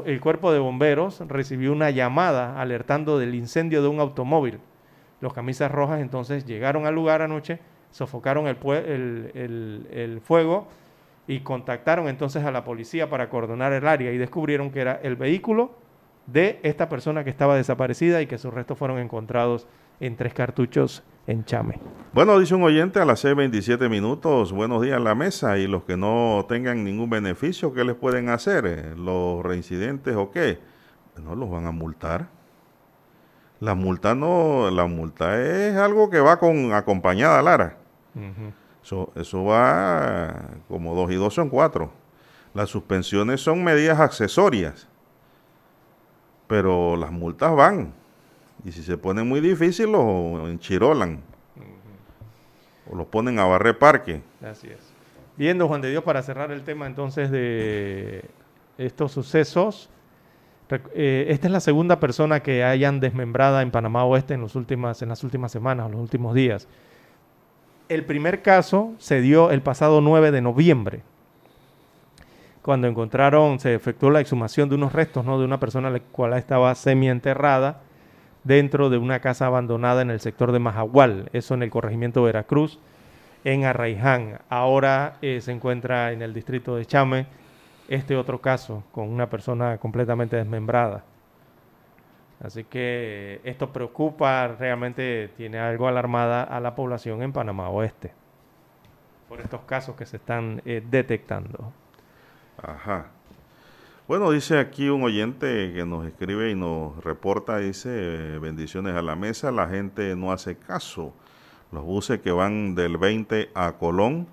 el 0.06 0.20
cuerpo 0.20 0.52
de 0.52 0.60
bomberos 0.60 1.20
recibió 1.26 1.72
una 1.72 1.90
llamada 1.90 2.60
alertando 2.60 3.18
del 3.18 3.34
incendio 3.34 3.82
de 3.82 3.88
un 3.88 3.98
automóvil 3.98 4.60
los 5.20 5.32
camisas 5.32 5.70
rojas 5.70 6.00
entonces 6.00 6.44
llegaron 6.44 6.86
al 6.86 6.94
lugar 6.94 7.22
anoche, 7.22 7.60
sofocaron 7.90 8.46
el, 8.46 10.20
fuego 10.22 10.68
y 11.26 11.40
contactaron 11.40 12.08
entonces 12.08 12.44
a 12.44 12.50
la 12.50 12.64
policía 12.64 13.10
para 13.10 13.28
coordinar 13.28 13.72
el 13.72 13.86
área 13.86 14.12
y 14.12 14.18
descubrieron 14.18 14.70
que 14.70 14.80
era 14.80 15.00
el 15.02 15.16
vehículo 15.16 15.72
de 16.26 16.60
esta 16.62 16.88
persona 16.88 17.24
que 17.24 17.30
estaba 17.30 17.56
desaparecida 17.56 18.20
y 18.20 18.26
que 18.26 18.38
sus 18.38 18.52
restos 18.52 18.78
fueron 18.78 18.98
encontrados 18.98 19.66
en 20.00 20.16
tres 20.16 20.34
cartuchos 20.34 21.02
en 21.26 21.44
Chame. 21.44 21.80
Bueno, 22.12 22.38
dice 22.38 22.54
un 22.54 22.62
oyente 22.62 23.00
a 23.00 23.04
las 23.04 23.24
6.27 23.24 23.88
minutos, 23.88 24.52
buenos 24.52 24.82
días 24.82 24.96
a 24.96 25.00
la 25.00 25.14
mesa 25.14 25.58
y 25.58 25.66
los 25.66 25.84
que 25.84 25.96
no 25.96 26.46
tengan 26.48 26.84
ningún 26.84 27.10
beneficio, 27.10 27.72
¿qué 27.72 27.84
les 27.84 27.96
pueden 27.96 28.28
hacer? 28.28 28.96
¿Los 28.96 29.42
reincidentes 29.42 30.14
o 30.16 30.30
qué? 30.30 30.58
No 31.22 31.34
los 31.34 31.50
van 31.50 31.66
a 31.66 31.72
multar. 31.72 32.37
La 33.60 33.74
multa 33.74 34.14
no, 34.14 34.70
la 34.70 34.86
multa 34.86 35.40
es 35.42 35.76
algo 35.76 36.10
que 36.10 36.20
va 36.20 36.38
con 36.38 36.72
acompañada, 36.72 37.42
Lara. 37.42 37.76
eso, 38.82 39.12
eso 39.16 39.44
va 39.44 40.32
como 40.68 40.94
dos 40.94 41.10
y 41.10 41.16
dos 41.16 41.34
son 41.34 41.48
cuatro. 41.48 41.90
Las 42.54 42.70
suspensiones 42.70 43.40
son 43.40 43.64
medidas 43.64 43.98
accesorias, 43.98 44.88
pero 46.46 46.96
las 46.96 47.10
multas 47.10 47.54
van. 47.54 47.94
Y 48.64 48.72
si 48.72 48.82
se 48.82 48.96
pone 48.96 49.22
muy 49.22 49.40
difícil, 49.40 49.92
los 49.92 50.48
enchirolan. 50.48 51.20
O 52.90 52.96
los 52.96 53.06
ponen 53.06 53.38
a 53.38 53.44
barrer 53.44 53.78
parque. 53.78 54.22
Así 54.42 54.68
es. 54.68 54.80
Viendo, 55.36 55.68
Juan 55.68 55.80
de 55.80 55.90
Dios, 55.90 56.02
para 56.02 56.22
cerrar 56.22 56.50
el 56.50 56.64
tema 56.64 56.86
entonces 56.86 57.30
de 57.30 58.24
estos 58.78 59.12
sucesos, 59.12 59.90
eh, 60.70 61.26
esta 61.28 61.46
es 61.46 61.52
la 61.52 61.60
segunda 61.60 62.00
persona 62.00 62.40
que 62.40 62.64
hayan 62.64 63.00
desmembrada 63.00 63.62
en 63.62 63.70
Panamá 63.70 64.04
Oeste 64.04 64.34
en, 64.34 64.42
las 64.42 64.54
últimas 64.54 64.98
semanas, 65.50 65.86
en 65.86 65.92
los 65.92 66.00
últimos 66.00 66.34
días. 66.34 66.68
El 67.88 68.04
primer 68.04 68.42
caso 68.42 68.92
se 68.98 69.20
dio 69.20 69.50
el 69.50 69.62
pasado 69.62 70.00
9 70.00 70.30
de 70.30 70.42
noviembre, 70.42 71.02
cuando 72.68 72.86
encontraron, 72.86 73.60
se 73.60 73.74
efectuó 73.74 74.10
la 74.10 74.20
exhumación 74.20 74.68
de 74.68 74.74
unos 74.74 74.92
restos 74.92 75.24
¿no? 75.24 75.38
de 75.38 75.46
una 75.46 75.58
persona 75.58 75.88
la 75.88 76.00
cual 76.00 76.34
estaba 76.34 76.74
semienterrada 76.74 77.80
dentro 78.44 78.90
de 78.90 78.98
una 78.98 79.20
casa 79.20 79.46
abandonada 79.46 80.02
en 80.02 80.10
el 80.10 80.20
sector 80.20 80.52
de 80.52 80.58
Majagual, 80.58 81.30
eso 81.32 81.54
en 81.54 81.62
el 81.62 81.70
corregimiento 81.70 82.22
Veracruz, 82.22 82.78
en 83.44 83.64
Arraiján. 83.64 84.40
Ahora 84.50 85.16
eh, 85.22 85.40
se 85.40 85.52
encuentra 85.52 86.12
en 86.12 86.20
el 86.20 86.34
distrito 86.34 86.76
de 86.76 86.84
Chame 86.84 87.26
este 87.88 88.16
otro 88.16 88.40
caso 88.40 88.84
con 88.92 89.08
una 89.08 89.28
persona 89.28 89.78
completamente 89.78 90.36
desmembrada. 90.36 91.04
Así 92.40 92.64
que 92.64 93.40
esto 93.42 93.72
preocupa, 93.72 94.46
realmente 94.48 95.30
tiene 95.36 95.58
algo 95.58 95.88
alarmada 95.88 96.44
a 96.44 96.60
la 96.60 96.76
población 96.76 97.22
en 97.22 97.32
Panamá 97.32 97.68
Oeste 97.68 98.12
por 99.28 99.40
estos 99.40 99.60
casos 99.62 99.94
que 99.94 100.06
se 100.06 100.16
están 100.16 100.62
eh, 100.64 100.82
detectando. 100.90 101.72
Ajá. 102.60 103.08
Bueno, 104.08 104.30
dice 104.30 104.58
aquí 104.58 104.88
un 104.88 105.02
oyente 105.02 105.72
que 105.74 105.84
nos 105.84 106.06
escribe 106.06 106.50
y 106.50 106.54
nos 106.54 107.04
reporta, 107.04 107.58
dice, 107.58 108.38
bendiciones 108.38 108.96
a 108.96 109.02
la 109.02 109.16
mesa, 109.16 109.52
la 109.52 109.68
gente 109.68 110.16
no 110.16 110.32
hace 110.32 110.56
caso. 110.56 111.12
Los 111.70 111.84
buses 111.84 112.20
que 112.20 112.32
van 112.32 112.74
del 112.74 112.96
20 112.96 113.50
a 113.54 113.72
Colón 113.72 114.26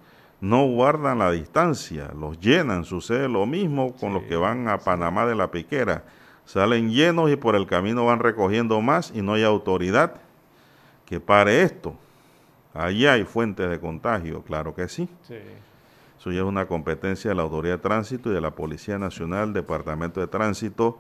no 0.46 0.68
guardan 0.68 1.20
la 1.20 1.32
distancia, 1.32 2.12
los 2.18 2.40
llenan. 2.40 2.86
Sucede 2.86 3.28
lo 3.28 3.48
mismo 3.48 3.96
con 3.96 4.14
los 4.14 4.24
que 4.24 4.36
van 4.36 4.68
a 4.68 4.78
Panamá 4.78 5.26
de 5.26 5.34
la 5.34 5.50
Piquera. 5.50 6.04
Salen 6.46 6.92
llenos 6.92 7.32
y 7.32 7.36
por 7.36 7.56
el 7.56 7.66
camino 7.66 8.06
van 8.06 8.20
recogiendo 8.20 8.80
más 8.80 9.12
y 9.16 9.24
no 9.24 9.34
hay 9.34 9.44
autoridad 9.44 10.14
que 11.06 11.20
pare 11.20 11.64
esto. 11.64 11.96
Allí 12.76 13.08
hay 13.08 13.24
fuentes 13.24 13.68
de 13.68 13.80
contagio, 13.80 14.44
claro 14.44 14.76
que 14.76 14.88
sí. 14.88 15.10
sí. 15.24 15.36
Eso 16.20 16.32
ya 16.32 16.40
es 16.40 16.46
una 16.46 16.68
competencia 16.68 17.30
de 17.30 17.36
la 17.36 17.44
Autoridad 17.44 17.76
de 17.76 17.82
Tránsito 17.82 18.30
y 18.30 18.34
de 18.34 18.42
la 18.42 18.52
Policía 18.52 18.98
Nacional, 18.98 19.54
Departamento 19.54 20.20
de 20.20 20.28
Tránsito, 20.28 21.00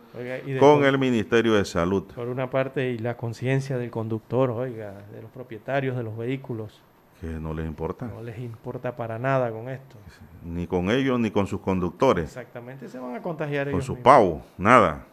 con 0.60 0.84
el 0.84 0.98
Ministerio 0.98 1.54
de 1.54 1.66
Salud. 1.66 2.04
Por 2.16 2.28
una 2.28 2.50
parte, 2.50 2.92
y 2.92 2.98
la 2.98 3.16
conciencia 3.16 3.78
del 3.78 3.92
conductor, 3.92 4.50
oiga, 4.52 4.94
de 5.14 5.22
los 5.22 5.32
propietarios 5.32 5.96
de 5.98 6.04
los 6.04 6.18
vehículos. 6.18 6.82
Que 7.22 7.28
no 7.28 7.54
les 7.54 7.66
importa. 7.66 8.08
No 8.08 8.22
les 8.22 8.38
importa 8.40 8.96
para 8.96 9.18
nada 9.18 9.52
con 9.52 9.70
esto. 9.70 9.96
Ni 10.44 10.68
con 10.68 10.90
ellos, 10.90 11.20
ni 11.20 11.32
con 11.32 11.48
sus 11.48 11.62
conductores. 11.62 12.26
Exactamente, 12.26 12.90
se 12.90 13.00
van 13.00 13.16
a 13.16 13.22
contagiar 13.22 13.72
Con 13.72 13.82
sus 13.82 13.98
pavos, 14.00 14.44
nada. 14.58 15.06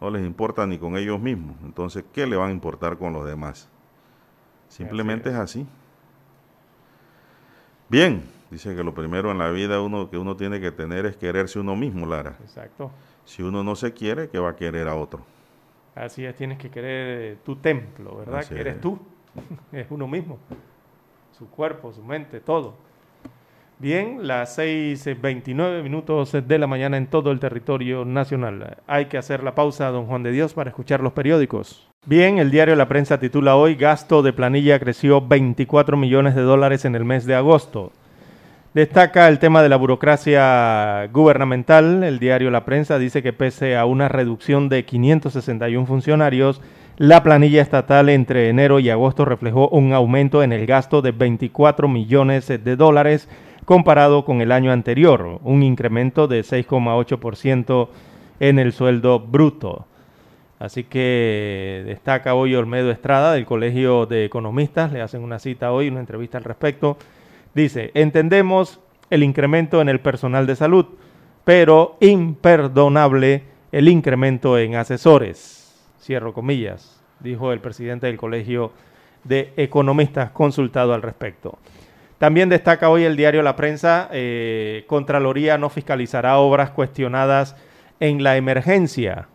No 0.00 0.10
les 0.10 0.24
importa 0.24 0.66
ni 0.66 0.78
con 0.78 0.96
ellos 0.96 1.20
mismos. 1.20 1.56
Entonces, 1.62 2.04
¿qué 2.12 2.26
le 2.26 2.36
van 2.36 2.48
a 2.48 2.52
importar 2.52 2.96
con 2.96 3.12
los 3.12 3.26
demás? 3.26 3.68
Simplemente 4.68 5.28
es. 5.28 5.34
así. 5.34 5.66
Bien, 7.90 8.22
dice 8.50 8.74
que 8.74 8.82
lo 8.82 8.94
primero 8.94 9.30
en 9.30 9.38
la 9.38 9.50
vida 9.50 9.82
uno 9.82 10.08
que 10.08 10.16
uno 10.16 10.36
tiene 10.36 10.60
que 10.60 10.70
tener 10.70 11.04
es 11.06 11.16
quererse 11.16 11.58
uno 11.58 11.76
mismo, 11.76 12.06
Lara. 12.06 12.36
Exacto. 12.40 12.90
Si 13.24 13.42
uno 13.42 13.62
no 13.62 13.76
se 13.76 13.92
quiere, 13.92 14.30
¿qué 14.30 14.38
va 14.38 14.50
a 14.50 14.56
querer 14.56 14.88
a 14.88 14.94
otro? 14.94 15.20
Así 15.94 16.24
es, 16.24 16.34
tienes 16.36 16.58
que 16.58 16.70
querer 16.70 17.38
tu 17.44 17.56
templo, 17.56 18.16
¿verdad? 18.16 18.46
que 18.46 18.60
eres 18.60 18.80
tú, 18.80 18.98
es 19.72 19.86
uno 19.90 20.06
mismo. 20.06 20.38
Su 21.40 21.48
cuerpo, 21.48 21.90
su 21.90 22.02
mente, 22.02 22.38
todo. 22.38 22.74
Bien, 23.78 24.26
las 24.28 24.58
6.29 24.58 25.82
minutos 25.82 26.32
de 26.32 26.58
la 26.58 26.66
mañana 26.66 26.98
en 26.98 27.06
todo 27.06 27.30
el 27.30 27.40
territorio 27.40 28.04
nacional. 28.04 28.76
Hay 28.86 29.06
que 29.06 29.16
hacer 29.16 29.42
la 29.42 29.54
pausa, 29.54 29.88
don 29.88 30.04
Juan 30.04 30.22
de 30.22 30.32
Dios, 30.32 30.52
para 30.52 30.68
escuchar 30.68 31.00
los 31.00 31.14
periódicos. 31.14 31.88
Bien, 32.04 32.36
el 32.36 32.50
diario 32.50 32.76
La 32.76 32.88
Prensa 32.88 33.18
titula 33.18 33.56
hoy, 33.56 33.74
gasto 33.74 34.20
de 34.20 34.34
planilla 34.34 34.78
creció 34.78 35.26
24 35.26 35.96
millones 35.96 36.34
de 36.34 36.42
dólares 36.42 36.84
en 36.84 36.94
el 36.94 37.06
mes 37.06 37.24
de 37.24 37.36
agosto. 37.36 37.90
Destaca 38.74 39.26
el 39.26 39.38
tema 39.38 39.62
de 39.62 39.70
la 39.70 39.76
burocracia 39.76 41.06
gubernamental. 41.10 42.04
El 42.04 42.18
diario 42.18 42.50
La 42.50 42.66
Prensa 42.66 42.98
dice 42.98 43.22
que 43.22 43.32
pese 43.32 43.78
a 43.78 43.86
una 43.86 44.08
reducción 44.08 44.68
de 44.68 44.84
561 44.84 45.86
funcionarios, 45.86 46.60
la 47.00 47.22
planilla 47.22 47.62
estatal 47.62 48.10
entre 48.10 48.50
enero 48.50 48.78
y 48.78 48.90
agosto 48.90 49.24
reflejó 49.24 49.70
un 49.70 49.94
aumento 49.94 50.42
en 50.42 50.52
el 50.52 50.66
gasto 50.66 51.00
de 51.00 51.12
24 51.12 51.88
millones 51.88 52.46
de 52.46 52.76
dólares 52.76 53.26
comparado 53.64 54.26
con 54.26 54.42
el 54.42 54.52
año 54.52 54.70
anterior, 54.70 55.40
un 55.42 55.62
incremento 55.62 56.28
de 56.28 56.42
6,8% 56.42 57.88
en 58.38 58.58
el 58.58 58.74
sueldo 58.74 59.18
bruto. 59.18 59.86
Así 60.58 60.84
que 60.84 61.84
destaca 61.86 62.34
hoy 62.34 62.54
Olmedo 62.54 62.90
Estrada 62.90 63.32
del 63.32 63.46
Colegio 63.46 64.04
de 64.04 64.26
Economistas, 64.26 64.92
le 64.92 65.00
hacen 65.00 65.22
una 65.22 65.38
cita 65.38 65.72
hoy, 65.72 65.88
una 65.88 66.00
entrevista 66.00 66.36
al 66.36 66.44
respecto. 66.44 66.98
Dice, 67.54 67.92
entendemos 67.94 68.78
el 69.08 69.22
incremento 69.22 69.80
en 69.80 69.88
el 69.88 70.00
personal 70.00 70.46
de 70.46 70.54
salud, 70.54 70.84
pero 71.44 71.96
imperdonable 72.00 73.44
el 73.72 73.88
incremento 73.88 74.58
en 74.58 74.74
asesores. 74.74 75.59
Cierro 76.10 76.34
comillas, 76.34 77.00
dijo 77.20 77.52
el 77.52 77.60
presidente 77.60 78.08
del 78.08 78.16
Colegio 78.16 78.72
de 79.22 79.52
Economistas 79.56 80.32
consultado 80.32 80.92
al 80.92 81.02
respecto. 81.02 81.56
También 82.18 82.48
destaca 82.48 82.90
hoy 82.90 83.04
el 83.04 83.14
diario 83.14 83.44
La 83.44 83.54
Prensa, 83.54 84.08
eh, 84.10 84.82
Contraloría 84.88 85.56
no 85.56 85.70
fiscalizará 85.70 86.38
obras 86.38 86.70
cuestionadas 86.70 87.54
en 88.00 88.24
la 88.24 88.36
emergencia. 88.36 89.28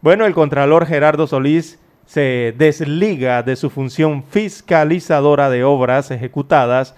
Bueno, 0.00 0.24
el 0.24 0.32
Contralor 0.32 0.86
Gerardo 0.86 1.26
Solís 1.26 1.78
se 2.06 2.54
desliga 2.56 3.42
de 3.42 3.56
su 3.56 3.68
función 3.68 4.22
fiscalizadora 4.22 5.50
de 5.50 5.64
obras 5.64 6.10
ejecutadas 6.10 6.94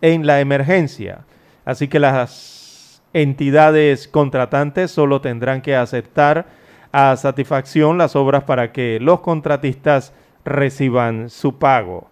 en 0.00 0.26
la 0.26 0.40
emergencia. 0.40 1.26
Así 1.66 1.88
que 1.88 1.98
las 1.98 3.02
entidades 3.12 4.08
contratantes 4.08 4.90
solo 4.90 5.20
tendrán 5.20 5.60
que 5.60 5.76
aceptar 5.76 6.61
a 6.92 7.16
satisfacción 7.16 7.98
las 7.98 8.14
obras 8.14 8.44
para 8.44 8.70
que 8.70 8.98
los 9.00 9.20
contratistas 9.20 10.12
reciban 10.44 11.30
su 11.30 11.58
pago. 11.58 12.08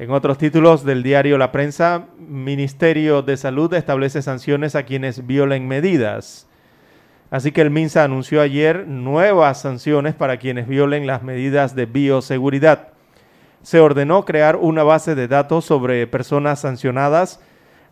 En 0.00 0.10
otros 0.10 0.38
títulos 0.38 0.84
del 0.84 1.02
diario 1.02 1.38
La 1.38 1.50
Prensa, 1.50 2.06
Ministerio 2.18 3.22
de 3.22 3.36
Salud 3.36 3.72
establece 3.74 4.22
sanciones 4.22 4.76
a 4.76 4.84
quienes 4.84 5.26
violen 5.26 5.66
medidas. 5.66 6.46
Así 7.30 7.52
que 7.52 7.60
el 7.60 7.70
MINSA 7.70 8.04
anunció 8.04 8.40
ayer 8.40 8.86
nuevas 8.86 9.60
sanciones 9.60 10.14
para 10.14 10.38
quienes 10.38 10.66
violen 10.68 11.06
las 11.06 11.22
medidas 11.22 11.74
de 11.74 11.86
bioseguridad. 11.86 12.88
Se 13.62 13.80
ordenó 13.80 14.24
crear 14.24 14.56
una 14.56 14.82
base 14.82 15.14
de 15.14 15.28
datos 15.28 15.64
sobre 15.64 16.06
personas 16.06 16.60
sancionadas. 16.60 17.40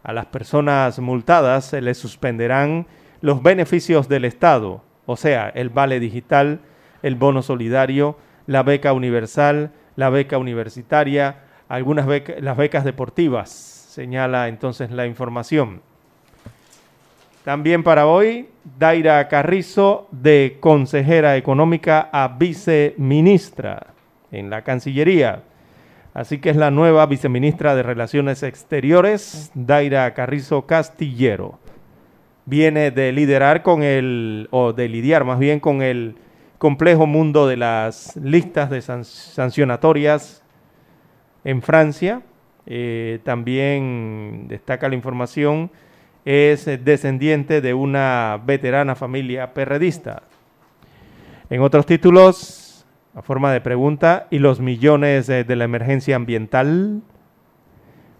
A 0.04 0.12
las 0.12 0.26
personas 0.26 1.00
multadas 1.00 1.64
se 1.64 1.80
les 1.80 1.98
suspenderán 1.98 2.86
los 3.20 3.42
beneficios 3.42 4.08
del 4.08 4.24
Estado, 4.24 4.82
o 5.06 5.16
sea, 5.16 5.48
el 5.48 5.70
vale 5.70 6.00
digital, 6.00 6.60
el 7.02 7.14
bono 7.14 7.42
solidario, 7.42 8.18
la 8.46 8.62
beca 8.62 8.92
universal, 8.92 9.70
la 9.94 10.10
beca 10.10 10.38
universitaria, 10.38 11.36
algunas 11.68 12.06
becas, 12.06 12.40
las 12.40 12.56
becas 12.56 12.84
deportivas, 12.84 13.50
señala 13.50 14.48
entonces 14.48 14.90
la 14.90 15.06
información. 15.06 15.80
También 17.44 17.84
para 17.84 18.06
hoy, 18.06 18.48
Daira 18.76 19.28
Carrizo 19.28 20.08
de 20.10 20.58
consejera 20.58 21.36
económica 21.36 22.08
a 22.12 22.26
viceministra 22.26 23.94
en 24.32 24.50
la 24.50 24.62
Cancillería. 24.62 25.42
Así 26.12 26.38
que 26.38 26.50
es 26.50 26.56
la 26.56 26.72
nueva 26.72 27.06
viceministra 27.06 27.76
de 27.76 27.84
Relaciones 27.84 28.42
Exteriores, 28.42 29.52
Daira 29.54 30.12
Carrizo 30.14 30.66
Castillero. 30.66 31.60
Viene 32.46 32.92
de 32.92 33.12
liderar 33.12 33.62
con 33.62 33.82
el, 33.82 34.46
o 34.52 34.72
de 34.72 34.88
lidiar 34.88 35.24
más 35.24 35.38
bien 35.38 35.58
con 35.58 35.82
el 35.82 36.16
complejo 36.58 37.06
mundo 37.06 37.46
de 37.46 37.56
las 37.56 38.16
listas 38.16 38.70
de 38.70 38.80
sancionatorias 38.80 40.44
en 41.44 41.60
Francia. 41.60 42.22
Eh, 42.66 43.18
también 43.24 44.46
destaca 44.48 44.88
la 44.88 44.94
información, 44.94 45.70
es 46.24 46.66
descendiente 46.84 47.60
de 47.60 47.74
una 47.74 48.40
veterana 48.44 48.94
familia 48.94 49.52
perredista. 49.52 50.22
En 51.50 51.62
otros 51.62 51.86
títulos, 51.86 52.86
a 53.14 53.22
forma 53.22 53.52
de 53.52 53.60
pregunta, 53.60 54.26
¿y 54.30 54.38
los 54.38 54.60
millones 54.60 55.26
de, 55.26 55.44
de 55.44 55.56
la 55.56 55.64
emergencia 55.64 56.16
ambiental? 56.16 57.02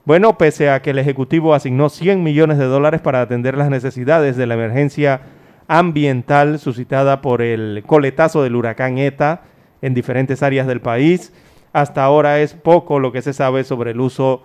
Bueno, 0.06 0.38
pese 0.38 0.70
a 0.70 0.82
que 0.82 0.90
el 0.90 1.00
Ejecutivo 1.00 1.52
asignó 1.52 1.88
100 1.88 2.22
millones 2.22 2.58
de 2.58 2.66
dólares 2.66 3.00
para 3.00 3.20
atender 3.20 3.58
las 3.58 3.70
necesidades 3.70 4.36
de 4.36 4.46
la 4.46 4.54
emergencia 4.54 5.22
ambiental 5.66 6.60
suscitada 6.60 7.20
por 7.20 7.42
el 7.42 7.82
coletazo 7.84 8.44
del 8.44 8.54
huracán 8.54 8.98
ETA 8.98 9.42
en 9.82 9.94
diferentes 9.94 10.44
áreas 10.44 10.68
del 10.68 10.80
país, 10.80 11.32
hasta 11.72 12.04
ahora 12.04 12.38
es 12.38 12.54
poco 12.54 13.00
lo 13.00 13.10
que 13.10 13.20
se 13.20 13.32
sabe 13.32 13.64
sobre 13.64 13.90
el 13.90 14.00
uso 14.00 14.44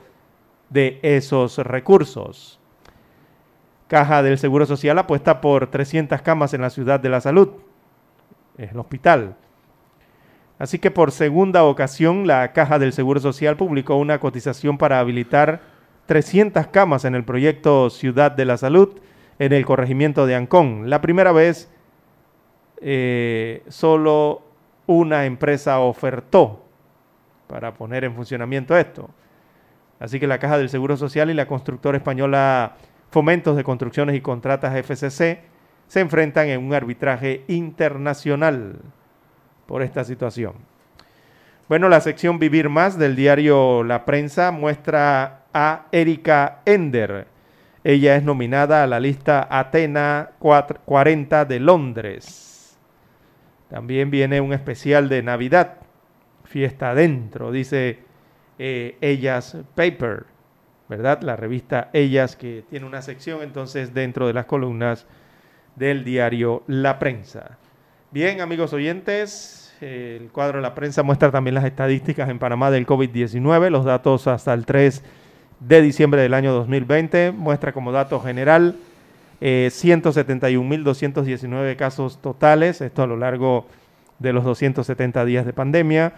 de 0.72 1.00
esos 1.04 1.60
recursos. 1.60 2.60
Caja 3.88 4.24
del 4.24 4.40
Seguro 4.40 4.66
Social 4.66 4.98
apuesta 4.98 5.42
por 5.42 5.68
300 5.68 6.24
camas 6.24 6.56
en 6.56 6.62
la 6.62 6.72
ciudad 6.72 7.00
de 7.00 7.10
la 7.10 7.22
salud, 7.22 7.50
el 8.58 8.80
hospital. 8.80 9.36
Así 10.62 10.78
que 10.78 10.92
por 10.92 11.12
segunda 11.12 11.64
ocasión 11.64 12.28
la 12.28 12.54
Caja 12.54 12.78
del 12.78 12.94
Seguro 12.94 13.20
Social 13.20 13.58
publicó 13.58 13.96
una 13.96 14.20
cotización 14.20 14.78
para 14.78 15.00
habilitar 15.00 15.60
300 16.06 16.68
camas 16.68 17.04
en 17.04 17.16
el 17.16 17.24
proyecto 17.24 17.90
Ciudad 17.90 18.32
de 18.32 18.46
la 18.46 18.58
Salud 18.58 19.00
en 19.40 19.54
el 19.54 19.66
corregimiento 19.66 20.28
de 20.28 20.36
Ancón. 20.36 20.88
La 20.88 21.02
primera 21.02 21.32
vez 21.32 21.68
eh, 22.80 23.64
solo 23.70 24.44
una 24.86 25.26
empresa 25.26 25.80
ofertó 25.80 26.64
para 27.48 27.74
poner 27.74 28.04
en 28.04 28.14
funcionamiento 28.14 28.78
esto. 28.78 29.10
Así 30.00 30.20
que 30.20 30.28
la 30.28 30.38
Caja 30.38 30.60
del 30.60 30.70
Seguro 30.70 30.96
Social 30.96 31.32
y 31.32 31.34
la 31.34 31.48
constructora 31.48 31.98
española 31.98 32.76
Fomentos 33.10 33.58
de 33.58 33.64
Construcciones 33.64 34.16
y 34.16 34.22
Contratas 34.22 34.76
FCC 34.76 35.40
se 35.88 36.00
enfrentan 36.00 36.50
en 36.50 36.64
un 36.64 36.76
arbitraje 36.76 37.46
internacional 37.48 38.76
por 39.72 39.84
esta 39.84 40.04
situación. 40.04 40.56
Bueno, 41.70 41.88
la 41.88 42.02
sección 42.02 42.40
Vivir 42.40 42.68
Más 42.68 43.00
del 43.00 43.16
diario 43.16 43.86
La 43.86 44.04
Prensa 44.04 44.52
muestra 44.52 45.46
a 45.54 45.86
Erika 45.94 46.60
Ender. 46.66 47.28
Ella 47.82 48.18
es 48.18 48.24
nominada 48.24 48.84
a 48.84 48.88
la 48.88 49.00
lista 49.00 49.48
Atena 49.50 50.32
40 50.40 51.46
de 51.46 51.60
Londres. 51.62 52.78
También 53.70 54.12
viene 54.12 54.42
un 54.42 54.52
especial 54.52 55.08
de 55.08 55.24
Navidad 55.24 55.78
fiesta 56.44 56.90
adentro, 56.90 57.50
dice 57.54 58.00
eh, 58.60 58.98
Ellas 59.00 59.56
Paper, 59.74 60.26
¿verdad? 60.90 61.22
La 61.22 61.38
revista 61.38 61.90
Ellas 61.94 62.36
que 62.36 62.66
tiene 62.70 62.86
una 62.86 63.02
sección 63.02 63.42
entonces 63.42 63.94
dentro 63.94 64.28
de 64.28 64.34
las 64.34 64.48
columnas 64.48 65.06
del 65.78 66.04
diario 66.04 66.64
La 66.68 67.00
Prensa. 67.00 67.58
Bien, 68.12 68.42
amigos 68.42 68.74
oyentes, 68.74 69.61
El 69.82 70.30
cuadro 70.32 70.60
de 70.60 70.62
la 70.62 70.76
prensa 70.76 71.02
muestra 71.02 71.32
también 71.32 71.56
las 71.56 71.66
estadísticas 71.66 72.30
en 72.30 72.38
Panamá 72.38 72.70
del 72.70 72.86
COVID-19, 72.86 73.72
los 73.72 73.84
datos 73.84 74.28
hasta 74.28 74.54
el 74.54 74.68
3 74.68 75.02
de 75.60 75.82
diciembre 75.82 76.22
del 76.22 76.36
año 76.36 76.54
2020, 76.54 77.32
muestra 77.32 77.74
como 77.74 77.92
dato 77.92 78.20
general 78.20 78.76
eh, 79.42 79.72
171.219 79.72 81.76
casos 81.78 82.22
totales, 82.22 82.80
esto 82.82 83.02
a 83.02 83.08
lo 83.08 83.18
largo 83.18 83.66
de 84.20 84.34
los 84.34 84.44
270 84.44 85.26
días 85.26 85.48
de 85.48 85.54
pandemia. 85.54 86.14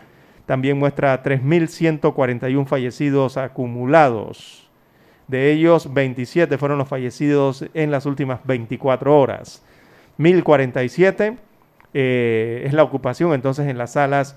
También 0.46 0.78
muestra 0.78 1.24
3.141 1.24 2.66
fallecidos 2.66 3.38
acumulados. 3.38 4.68
De 5.30 5.54
ellos, 5.54 5.94
27 5.94 6.58
fueron 6.58 6.80
los 6.80 6.90
fallecidos 6.90 7.64
en 7.74 7.92
las 7.92 8.06
últimas 8.06 8.46
24 8.46 9.18
horas. 9.18 9.64
1.047 10.20 11.38
eh, 11.94 12.64
es 12.66 12.74
la 12.74 12.84
ocupación 12.84 13.34
entonces 13.34 13.68
en 13.68 13.78
las 13.78 13.94
salas 13.94 14.36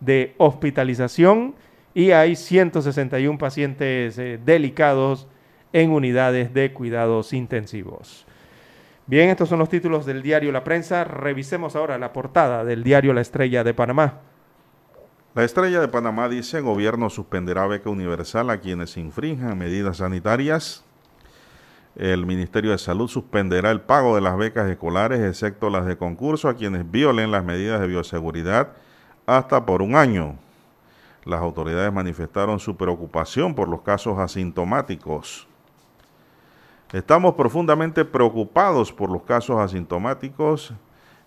de 0.00 0.34
hospitalización 0.38 1.54
y 1.94 2.10
hay 2.10 2.36
161 2.36 3.38
pacientes 3.38 4.18
eh, 4.18 4.38
delicados 4.44 5.28
en 5.72 5.90
unidades 5.90 6.52
de 6.54 6.72
cuidados 6.72 7.32
intensivos. 7.32 8.26
Bien, 9.06 9.28
estos 9.28 9.48
son 9.50 9.58
los 9.58 9.68
títulos 9.68 10.06
del 10.06 10.22
diario 10.22 10.50
La 10.50 10.64
Prensa. 10.64 11.04
Revisemos 11.04 11.76
ahora 11.76 11.98
la 11.98 12.12
portada 12.12 12.64
del 12.64 12.82
diario 12.82 13.12
La 13.12 13.20
Estrella 13.20 13.62
de 13.62 13.74
Panamá. 13.74 14.20
La 15.34 15.44
Estrella 15.44 15.80
de 15.80 15.88
Panamá 15.88 16.28
dice, 16.28 16.60
gobierno 16.60 17.10
suspenderá 17.10 17.66
beca 17.66 17.90
universal 17.90 18.50
a 18.50 18.60
quienes 18.60 18.96
infrinjan 18.96 19.58
medidas 19.58 19.98
sanitarias. 19.98 20.84
El 21.96 22.26
Ministerio 22.26 22.72
de 22.72 22.78
Salud 22.78 23.06
suspenderá 23.06 23.70
el 23.70 23.80
pago 23.80 24.16
de 24.16 24.20
las 24.20 24.36
becas 24.36 24.68
escolares, 24.68 25.20
excepto 25.20 25.70
las 25.70 25.86
de 25.86 25.96
concurso, 25.96 26.48
a 26.48 26.54
quienes 26.54 26.90
violen 26.90 27.30
las 27.30 27.44
medidas 27.44 27.80
de 27.80 27.86
bioseguridad 27.86 28.70
hasta 29.26 29.64
por 29.64 29.80
un 29.80 29.94
año. 29.94 30.36
Las 31.24 31.40
autoridades 31.40 31.92
manifestaron 31.92 32.58
su 32.58 32.76
preocupación 32.76 33.54
por 33.54 33.68
los 33.68 33.82
casos 33.82 34.18
asintomáticos. 34.18 35.46
Estamos 36.92 37.34
profundamente 37.34 38.04
preocupados 38.04 38.92
por 38.92 39.10
los 39.10 39.22
casos 39.22 39.58
asintomáticos. 39.58 40.72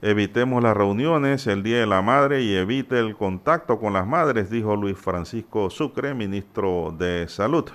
Evitemos 0.02 0.62
las 0.62 0.76
reuniones 0.76 1.48
el 1.48 1.64
Día 1.64 1.80
de 1.80 1.88
la 1.88 2.02
Madre 2.02 2.42
y 2.42 2.56
evite 2.56 3.00
el 3.00 3.16
contacto 3.16 3.80
con 3.80 3.94
las 3.94 4.06
madres, 4.06 4.50
dijo 4.50 4.76
Luis 4.76 4.98
Francisco 4.98 5.70
Sucre, 5.70 6.14
ministro 6.14 6.94
de 6.98 7.28
Salud. 7.30 7.66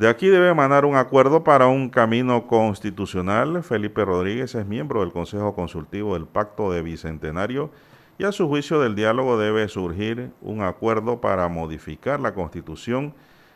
De 0.00 0.08
aquí 0.08 0.28
debe 0.28 0.48
emanar 0.48 0.86
un 0.86 0.96
acuerdo 0.96 1.44
para 1.44 1.66
un 1.66 1.90
camino 1.90 2.46
constitucional. 2.46 3.62
Felipe 3.62 4.02
Rodríguez 4.02 4.54
es 4.54 4.64
miembro 4.64 5.00
del 5.00 5.12
Consejo 5.12 5.54
Consultivo 5.54 6.14
del 6.14 6.24
Pacto 6.24 6.72
de 6.72 6.80
Bicentenario 6.80 7.70
y 8.16 8.24
a 8.24 8.32
su 8.32 8.48
juicio 8.48 8.80
del 8.80 8.94
diálogo 8.94 9.36
debe 9.36 9.68
surgir 9.68 10.30
un 10.40 10.62
acuerdo 10.62 11.20
para 11.20 11.46
modificar 11.48 12.18
la 12.18 12.32
Constitución 12.32 13.12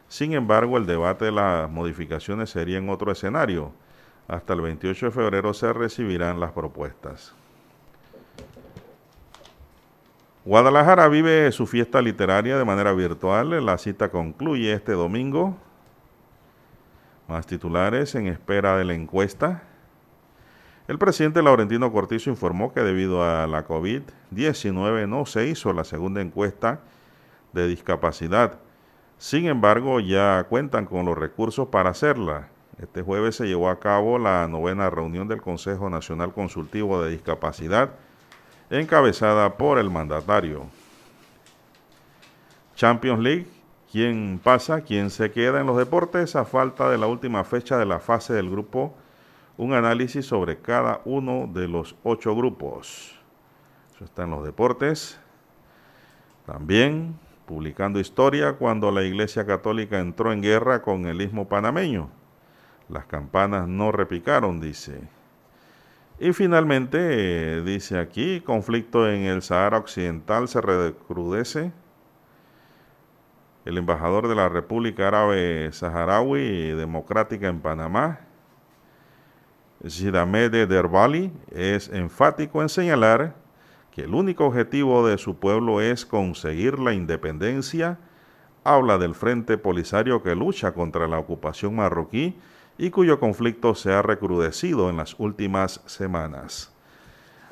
sin 0.06 0.34
embargo, 0.34 0.76
el 0.76 0.84
debate 0.86 1.24
de 1.24 1.32
las 1.32 1.70
modificaciones 1.70 2.50
sería 2.50 2.78
en 2.78 2.88
otro 2.88 3.10
escenario. 3.10 3.72
Hasta 4.28 4.52
el 4.52 4.60
28 4.60 5.06
de 5.06 5.12
febrero 5.12 5.54
se 5.54 5.72
recibirán 5.72 6.40
las 6.40 6.52
propuestas. 6.52 7.34
Guadalajara 10.44 11.08
vive 11.08 11.50
su 11.52 11.66
fiesta 11.66 12.02
literaria 12.02 12.58
de 12.58 12.64
manera 12.64 12.92
virtual. 12.92 13.64
La 13.64 13.78
cita 13.78 14.10
concluye 14.10 14.72
este 14.72 14.92
domingo. 14.92 15.56
Más 17.28 17.46
titulares 17.46 18.14
en 18.14 18.26
espera 18.26 18.76
de 18.76 18.84
la 18.84 18.94
encuesta. 18.94 19.62
El 20.86 20.98
presidente 20.98 21.42
Laurentino 21.42 21.90
Cortizo 21.90 22.28
informó 22.28 22.72
que 22.74 22.80
debido 22.80 23.22
a 23.22 23.46
la 23.46 23.66
COVID-19 23.66 25.08
no 25.08 25.24
se 25.24 25.46
hizo 25.46 25.72
la 25.72 25.84
segunda 25.84 26.20
encuesta 26.20 26.80
de 27.54 27.66
discapacidad. 27.66 28.58
Sin 29.16 29.46
embargo, 29.46 30.00
ya 30.00 30.44
cuentan 30.50 30.84
con 30.84 31.06
los 31.06 31.16
recursos 31.16 31.68
para 31.68 31.90
hacerla. 31.90 32.48
Este 32.78 33.00
jueves 33.00 33.36
se 33.36 33.46
llevó 33.46 33.70
a 33.70 33.78
cabo 33.78 34.18
la 34.18 34.46
novena 34.48 34.90
reunión 34.90 35.28
del 35.28 35.40
Consejo 35.40 35.88
Nacional 35.88 36.34
Consultivo 36.34 37.02
de 37.02 37.12
Discapacidad, 37.12 37.90
encabezada 38.68 39.56
por 39.56 39.78
el 39.78 39.88
mandatario. 39.88 40.66
Champions 42.74 43.20
League, 43.20 43.46
¿quién 43.94 44.40
pasa? 44.42 44.80
¿Quién 44.80 45.08
se 45.08 45.30
queda 45.30 45.60
en 45.60 45.68
los 45.68 45.76
deportes? 45.76 46.34
A 46.34 46.44
falta 46.44 46.90
de 46.90 46.98
la 46.98 47.06
última 47.06 47.44
fecha 47.44 47.78
de 47.78 47.86
la 47.86 48.00
fase 48.00 48.34
del 48.34 48.50
grupo, 48.50 48.92
un 49.56 49.72
análisis 49.72 50.26
sobre 50.26 50.58
cada 50.58 51.00
uno 51.04 51.46
de 51.46 51.68
los 51.68 51.94
ocho 52.02 52.34
grupos. 52.34 53.16
Eso 53.94 54.04
está 54.04 54.24
en 54.24 54.30
los 54.30 54.44
deportes. 54.44 55.20
También 56.44 57.16
publicando 57.46 58.00
historia 58.00 58.54
cuando 58.54 58.90
la 58.90 59.04
Iglesia 59.04 59.46
Católica 59.46 60.00
entró 60.00 60.32
en 60.32 60.42
guerra 60.42 60.82
con 60.82 61.06
el 61.06 61.22
istmo 61.22 61.46
panameño. 61.46 62.10
Las 62.88 63.06
campanas 63.06 63.68
no 63.68 63.92
repicaron, 63.92 64.60
dice. 64.60 65.02
Y 66.18 66.32
finalmente, 66.32 66.98
eh, 67.58 67.62
dice 67.62 68.00
aquí, 68.00 68.40
conflicto 68.40 69.08
en 69.08 69.22
el 69.22 69.40
Sahara 69.40 69.78
Occidental 69.78 70.48
se 70.48 70.60
recrudece. 70.60 71.70
El 73.64 73.78
embajador 73.78 74.28
de 74.28 74.34
la 74.34 74.50
República 74.50 75.08
Árabe 75.08 75.70
Saharaui 75.72 76.72
Democrática 76.72 77.48
en 77.48 77.60
Panamá, 77.60 78.20
Zidamed 79.88 80.68
Derbali, 80.68 81.32
es 81.50 81.88
enfático 81.88 82.60
en 82.60 82.68
señalar 82.68 83.34
que 83.90 84.02
el 84.02 84.14
único 84.14 84.44
objetivo 84.44 85.06
de 85.06 85.16
su 85.16 85.36
pueblo 85.38 85.80
es 85.80 86.04
conseguir 86.04 86.78
la 86.78 86.92
independencia, 86.92 87.98
habla 88.64 88.98
del 88.98 89.14
Frente 89.14 89.56
Polisario 89.56 90.22
que 90.22 90.34
lucha 90.34 90.72
contra 90.72 91.08
la 91.08 91.18
ocupación 91.18 91.74
marroquí 91.76 92.36
y 92.76 92.90
cuyo 92.90 93.18
conflicto 93.18 93.74
se 93.74 93.92
ha 93.94 94.02
recrudecido 94.02 94.90
en 94.90 94.98
las 94.98 95.18
últimas 95.18 95.80
semanas. 95.86 96.70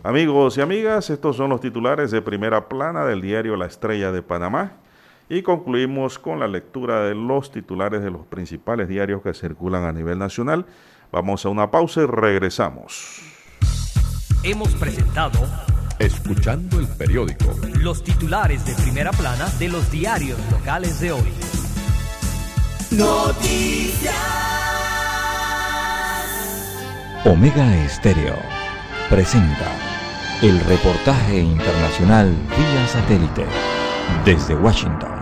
Amigos 0.03 0.59
y 0.59 0.61
amigas, 0.61 1.09
estos 1.09 1.37
son 1.37 1.49
los 1.49 1.63
titulares 1.63 2.11
de 2.11 2.21
primera 2.21 2.69
plana 2.69 3.07
del 3.07 3.23
diario 3.23 3.57
La 3.57 3.67
Estrella 3.67 4.13
de 4.13 4.21
Panamá 4.21 4.82
y 5.29 5.43
concluimos 5.43 6.19
con 6.19 6.41
la 6.41 6.49
lectura 6.49 7.03
de 7.05 7.15
los 7.15 7.51
titulares 7.51 8.03
de 8.03 8.11
los 8.11 8.27
principales 8.27 8.89
diarios 8.89 9.23
que 9.23 9.35
circulan 9.35 9.85
a 9.85 9.93
nivel 9.93 10.19
nacional. 10.19 10.67
Vamos 11.11 11.45
a 11.47 11.49
una 11.49 11.71
pausa 11.71 12.03
y 12.03 12.07
regresamos. 12.07 13.23
Hemos 14.45 14.75
presentado 14.75 15.39
Escuchando 16.03 16.81
el 16.81 16.89
periódico. 16.89 17.55
Los 17.79 18.03
titulares 18.03 18.67
de 18.67 18.75
primera 18.75 19.13
plana 19.13 19.47
de 19.61 19.69
los 19.69 19.89
diarios 19.91 20.37
locales 20.51 20.99
de 20.99 21.13
hoy. 21.13 21.33
Noticias. 22.91 24.13
Omega 27.25 27.85
Estéreo 27.85 28.35
presenta 29.09 29.71
el 30.43 30.59
reportaje 30.61 31.39
internacional 31.39 32.35
vía 32.57 32.89
satélite 32.89 33.47
desde 34.25 34.55
Washington. 34.55 35.22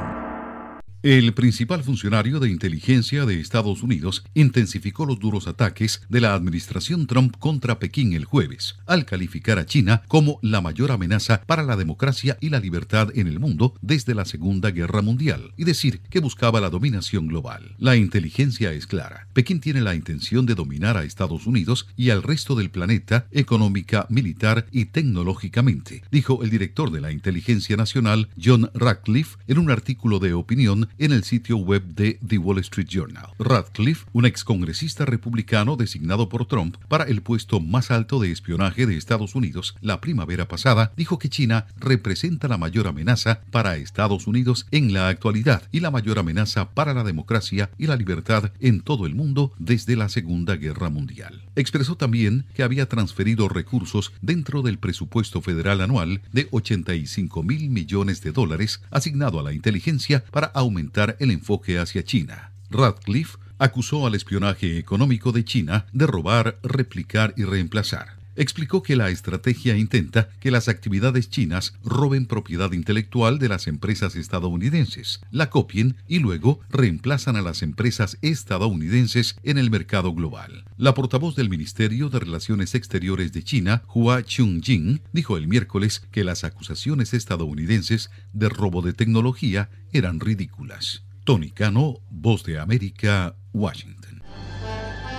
El 1.02 1.32
principal 1.32 1.82
funcionario 1.82 2.40
de 2.40 2.50
inteligencia 2.50 3.24
de 3.24 3.40
Estados 3.40 3.82
Unidos 3.82 4.22
intensificó 4.34 5.06
los 5.06 5.18
duros 5.18 5.48
ataques 5.48 6.02
de 6.10 6.20
la 6.20 6.34
administración 6.34 7.06
Trump 7.06 7.36
contra 7.38 7.78
Pekín 7.78 8.12
el 8.12 8.26
jueves, 8.26 8.76
al 8.84 9.06
calificar 9.06 9.58
a 9.58 9.64
China 9.64 10.02
como 10.08 10.38
la 10.42 10.60
mayor 10.60 10.92
amenaza 10.92 11.40
para 11.46 11.62
la 11.62 11.76
democracia 11.76 12.36
y 12.42 12.50
la 12.50 12.60
libertad 12.60 13.08
en 13.14 13.28
el 13.28 13.40
mundo 13.40 13.72
desde 13.80 14.14
la 14.14 14.26
Segunda 14.26 14.72
Guerra 14.72 15.00
Mundial, 15.00 15.54
y 15.56 15.64
decir 15.64 16.00
que 16.10 16.20
buscaba 16.20 16.60
la 16.60 16.68
dominación 16.68 17.28
global. 17.28 17.76
La 17.78 17.96
inteligencia 17.96 18.70
es 18.74 18.86
clara. 18.86 19.26
Pekín 19.32 19.60
tiene 19.60 19.80
la 19.80 19.94
intención 19.94 20.44
de 20.44 20.54
dominar 20.54 20.98
a 20.98 21.04
Estados 21.04 21.46
Unidos 21.46 21.86
y 21.96 22.10
al 22.10 22.22
resto 22.22 22.56
del 22.56 22.68
planeta 22.68 23.26
económica, 23.30 24.06
militar 24.10 24.66
y 24.70 24.84
tecnológicamente, 24.84 26.02
dijo 26.10 26.42
el 26.42 26.50
director 26.50 26.92
de 26.92 27.00
la 27.00 27.10
Inteligencia 27.10 27.78
Nacional, 27.78 28.28
John 28.38 28.70
Radcliffe, 28.74 29.38
en 29.46 29.56
un 29.56 29.70
artículo 29.70 30.18
de 30.18 30.34
opinión 30.34 30.89
en 30.98 31.12
el 31.12 31.24
sitio 31.24 31.56
web 31.56 31.82
de 31.94 32.18
The 32.26 32.38
Wall 32.38 32.58
Street 32.58 32.88
Journal. 32.88 33.28
Radcliffe, 33.38 34.06
un 34.12 34.26
excongresista 34.26 35.04
republicano 35.04 35.76
designado 35.76 36.28
por 36.28 36.46
Trump 36.46 36.76
para 36.88 37.04
el 37.04 37.22
puesto 37.22 37.60
más 37.60 37.90
alto 37.90 38.20
de 38.20 38.30
espionaje 38.30 38.86
de 38.86 38.96
Estados 38.96 39.34
Unidos 39.34 39.74
la 39.80 40.00
primavera 40.00 40.48
pasada, 40.48 40.92
dijo 40.96 41.18
que 41.18 41.28
China 41.28 41.66
representa 41.78 42.48
la 42.48 42.58
mayor 42.58 42.86
amenaza 42.86 43.40
para 43.50 43.76
Estados 43.76 44.26
Unidos 44.26 44.66
en 44.70 44.92
la 44.92 45.08
actualidad 45.08 45.62
y 45.72 45.80
la 45.80 45.90
mayor 45.90 46.18
amenaza 46.18 46.70
para 46.70 46.94
la 46.94 47.04
democracia 47.04 47.70
y 47.78 47.86
la 47.86 47.96
libertad 47.96 48.52
en 48.60 48.80
todo 48.80 49.06
el 49.06 49.14
mundo 49.14 49.52
desde 49.58 49.96
la 49.96 50.08
Segunda 50.08 50.56
Guerra 50.56 50.90
Mundial. 50.90 51.42
Expresó 51.56 51.96
también 51.96 52.44
que 52.54 52.62
había 52.62 52.88
transferido 52.88 53.48
recursos 53.48 54.12
dentro 54.22 54.62
del 54.62 54.78
presupuesto 54.78 55.40
federal 55.40 55.80
anual 55.80 56.22
de 56.32 56.48
85 56.50 57.42
mil 57.42 57.70
millones 57.70 58.22
de 58.22 58.32
dólares 58.32 58.80
asignado 58.90 59.40
a 59.40 59.42
la 59.42 59.52
inteligencia 59.52 60.24
para 60.30 60.48
aumentar 60.48 60.79
el 61.18 61.30
enfoque 61.30 61.78
hacia 61.78 62.04
China. 62.04 62.52
Radcliffe 62.70 63.38
acusó 63.58 64.06
al 64.06 64.14
espionaje 64.14 64.78
económico 64.78 65.32
de 65.32 65.44
China 65.44 65.86
de 65.92 66.06
robar, 66.06 66.58
replicar 66.62 67.34
y 67.36 67.44
reemplazar 67.44 68.19
explicó 68.40 68.82
que 68.82 68.96
la 68.96 69.10
estrategia 69.10 69.76
intenta 69.76 70.30
que 70.40 70.50
las 70.50 70.68
actividades 70.68 71.28
chinas 71.28 71.74
roben 71.84 72.24
propiedad 72.24 72.72
intelectual 72.72 73.38
de 73.38 73.50
las 73.50 73.66
empresas 73.66 74.16
estadounidenses, 74.16 75.20
la 75.30 75.50
copien 75.50 75.96
y 76.08 76.20
luego 76.20 76.60
reemplazan 76.70 77.36
a 77.36 77.42
las 77.42 77.62
empresas 77.62 78.16
estadounidenses 78.22 79.36
en 79.42 79.58
el 79.58 79.70
mercado 79.70 80.14
global. 80.14 80.64
La 80.78 80.94
portavoz 80.94 81.36
del 81.36 81.50
Ministerio 81.50 82.08
de 82.08 82.18
Relaciones 82.18 82.74
Exteriores 82.74 83.34
de 83.34 83.42
China, 83.42 83.82
Hua 83.92 84.22
Chung-jing, 84.22 85.02
dijo 85.12 85.36
el 85.36 85.46
miércoles 85.46 86.02
que 86.10 86.24
las 86.24 86.42
acusaciones 86.42 87.12
estadounidenses 87.12 88.10
de 88.32 88.48
robo 88.48 88.80
de 88.80 88.94
tecnología 88.94 89.68
eran 89.92 90.18
ridículas. 90.18 91.02
Tony 91.24 91.50
Cano, 91.50 92.00
Voz 92.10 92.44
de 92.44 92.58
América, 92.58 93.36
Washington. 93.52 94.22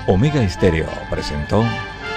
Omega 0.07 0.43
Estéreo 0.43 0.89
presentó 1.11 1.63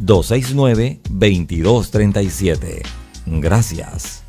269-2237. 0.00 2.82
Gracias. 3.26 4.24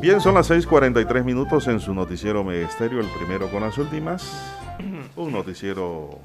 Bien, 0.00 0.20
son 0.22 0.34
las 0.34 0.50
6:43 0.50 1.24
minutos 1.24 1.68
en 1.68 1.78
su 1.78 1.92
noticiero 1.92 2.42
Megesterio, 2.42 3.00
el 3.00 3.06
primero 3.06 3.50
con 3.50 3.60
las 3.60 3.76
últimas. 3.76 4.32
Un 5.16 5.30
noticiero 5.30 6.18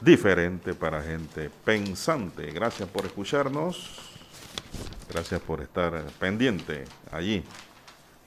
diferente 0.00 0.74
para 0.74 1.02
gente 1.02 1.50
pensante. 1.64 2.50
Gracias 2.52 2.88
por 2.88 3.04
escucharnos. 3.06 4.10
Gracias 5.10 5.40
por 5.40 5.60
estar 5.60 6.04
pendiente 6.20 6.84
allí, 7.10 7.42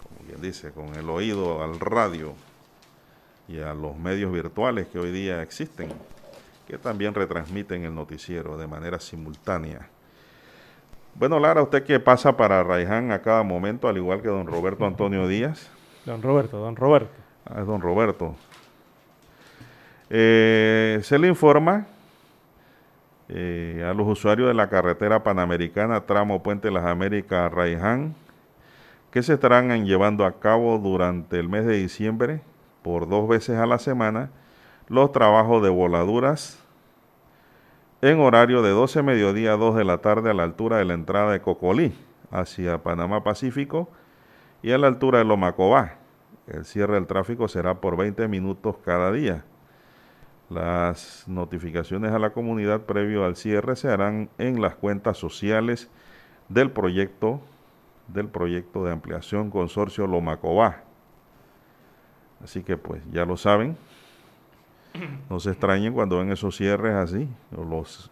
como 0.02 0.28
bien 0.28 0.42
dice, 0.42 0.72
con 0.72 0.94
el 0.96 1.10
oído 1.10 1.64
al 1.64 1.80
radio 1.80 2.34
y 3.48 3.60
a 3.60 3.74
los 3.74 3.98
medios 3.98 4.32
virtuales 4.34 4.88
que 4.88 5.00
hoy 5.00 5.12
día 5.12 5.42
existen, 5.42 5.90
que 6.68 6.78
también 6.78 7.14
retransmiten 7.14 7.86
el 7.86 7.96
noticiero 7.96 8.58
de 8.58 8.68
manera 8.68 9.00
simultánea. 9.00 9.88
Bueno, 11.16 11.40
Lara, 11.40 11.62
usted 11.62 11.84
que 11.84 12.00
pasa 12.00 12.36
para 12.36 12.64
Raiján 12.64 13.12
a 13.12 13.22
cada 13.22 13.44
momento, 13.44 13.88
al 13.88 13.98
igual 13.98 14.22
que 14.22 14.28
don 14.28 14.48
Roberto 14.48 14.86
Antonio 14.86 15.28
Díaz. 15.28 15.70
Don 16.06 16.22
Roberto, 16.22 16.58
don 16.58 16.76
Roberto. 16.76 17.14
Ah, 17.46 17.62
es 17.62 17.68
don 17.68 17.82
Roberto. 17.82 18.36
Eh, 20.16 21.00
se 21.02 21.18
le 21.18 21.28
informa 21.28 21.88
eh, 23.30 23.84
a 23.84 23.96
los 23.96 24.08
usuarios 24.08 24.48
de 24.48 24.54
la 24.54 24.70
carretera 24.70 25.24
panamericana 25.24 26.02
tramo 26.02 26.44
Puente 26.44 26.70
Las 26.70 26.86
Américas 26.86 27.52
Raiján 27.52 28.14
que 29.10 29.24
se 29.24 29.34
estarán 29.34 29.88
llevando 29.88 30.28
a 30.28 30.40
cabo 30.40 30.78
durante 30.78 31.40
el 31.40 31.50
mes 31.50 31.66
de 31.66 31.78
diciembre 31.78 32.42
por 32.84 33.10
dos 33.10 33.28
veces 33.28 33.58
a 33.58 33.66
la 33.66 33.80
semana 33.80 34.30
los 34.88 35.12
trabajos 35.12 35.64
de 35.64 35.70
voladuras 35.70 36.64
en 38.04 38.20
horario 38.20 38.62
de 38.62 38.70
12 38.70 39.02
mediodía 39.02 39.54
a 39.54 39.58
2 39.58 39.78
de 39.78 39.84
la 39.84 39.98
tarde 39.98 40.30
a 40.30 40.36
la 40.36 40.44
altura 40.44 40.78
de 40.78 40.86
la 40.86 40.94
entrada 40.94 41.32
de 41.32 41.42
Cocolí 41.42 41.92
hacia 42.30 42.84
Panamá 42.84 43.24
Pacífico 43.24 43.90
y 44.62 44.74
a 44.74 44.78
la 44.78 44.86
altura 44.86 45.18
de 45.18 45.26
Lomacobá. 45.26 45.96
El 46.46 46.66
cierre 46.66 46.94
del 46.94 47.08
tráfico 47.08 47.48
será 47.48 47.82
por 47.82 47.98
20 47.98 48.28
minutos 48.28 48.76
cada 48.86 49.12
día. 49.12 49.44
Las 50.54 51.24
notificaciones 51.28 52.12
a 52.12 52.20
la 52.20 52.30
comunidad 52.32 52.82
previo 52.82 53.26
al 53.26 53.36
cierre 53.36 53.76
se 53.76 53.90
harán 53.90 54.30
en 54.38 54.62
las 54.62 54.76
cuentas 54.76 55.18
sociales 55.18 55.90
del 56.48 56.70
proyecto 56.70 57.42
del 58.08 58.28
proyecto 58.28 58.84
de 58.86 58.92
ampliación 58.92 59.50
consorcio 59.50 60.06
Lomacobá. 60.06 60.84
Así 62.44 62.62
que 62.62 62.78
pues 62.78 63.02
ya 63.12 63.26
lo 63.26 63.38
saben, 63.38 63.78
no 65.30 65.40
se 65.40 65.52
extrañen 65.52 65.94
cuando 65.94 66.20
ven 66.20 66.32
esos 66.32 66.56
cierres 66.56 66.94
así, 66.94 67.28
o 67.56 67.64
los 67.64 68.12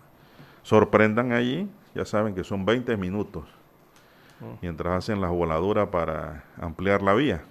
sorprendan 0.63 1.33
allí, 1.33 1.69
ya 1.93 2.05
saben 2.05 2.33
que 2.33 2.43
son 2.43 2.65
20 2.65 2.95
minutos, 2.97 3.43
oh. 4.41 4.57
mientras 4.61 4.93
hacen 4.93 5.19
las 5.19 5.29
voladuras 5.29 5.89
para 5.89 6.45
ampliar 6.59 7.01
la 7.01 7.13
vía. 7.13 7.43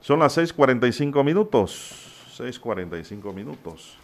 Son 0.00 0.20
las 0.20 0.38
6.45 0.38 1.24
minutos, 1.24 2.11
6.45 2.38 3.34
minutos. 3.34 3.98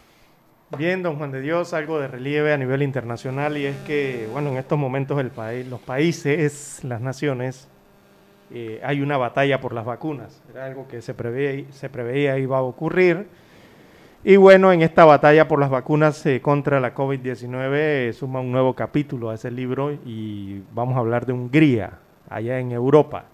Bien, 0.76 1.02
don 1.02 1.16
Juan 1.16 1.32
de 1.32 1.40
Dios, 1.40 1.72
algo 1.72 1.98
de 1.98 2.08
relieve 2.08 2.52
a 2.52 2.58
nivel 2.58 2.82
internacional 2.82 3.56
y 3.56 3.64
es 3.64 3.76
que, 3.86 4.28
bueno, 4.30 4.50
en 4.50 4.58
estos 4.58 4.78
momentos 4.78 5.18
el 5.18 5.30
país, 5.30 5.66
los 5.66 5.80
países, 5.80 6.84
las 6.84 7.00
naciones, 7.00 7.68
eh, 8.52 8.78
hay 8.84 9.00
una 9.00 9.16
batalla 9.16 9.62
por 9.62 9.72
las 9.72 9.86
vacunas. 9.86 10.42
Era 10.50 10.66
algo 10.66 10.86
que 10.86 11.00
se 11.00 11.14
preveía, 11.14 11.64
se 11.72 11.88
preveía 11.88 12.38
iba 12.38 12.58
a 12.58 12.62
ocurrir. 12.62 13.26
Y 14.24 14.36
bueno, 14.36 14.70
en 14.70 14.82
esta 14.82 15.06
batalla 15.06 15.48
por 15.48 15.58
las 15.58 15.70
vacunas 15.70 16.26
eh, 16.26 16.42
contra 16.42 16.80
la 16.80 16.94
COVID-19 16.94 17.70
eh, 17.72 18.12
suma 18.12 18.40
un 18.40 18.52
nuevo 18.52 18.74
capítulo 18.74 19.30
a 19.30 19.36
ese 19.36 19.50
libro 19.50 19.92
y 20.04 20.60
vamos 20.74 20.96
a 20.96 20.98
hablar 20.98 21.24
de 21.24 21.32
Hungría, 21.32 21.92
allá 22.28 22.58
en 22.58 22.72
Europa. 22.72 23.24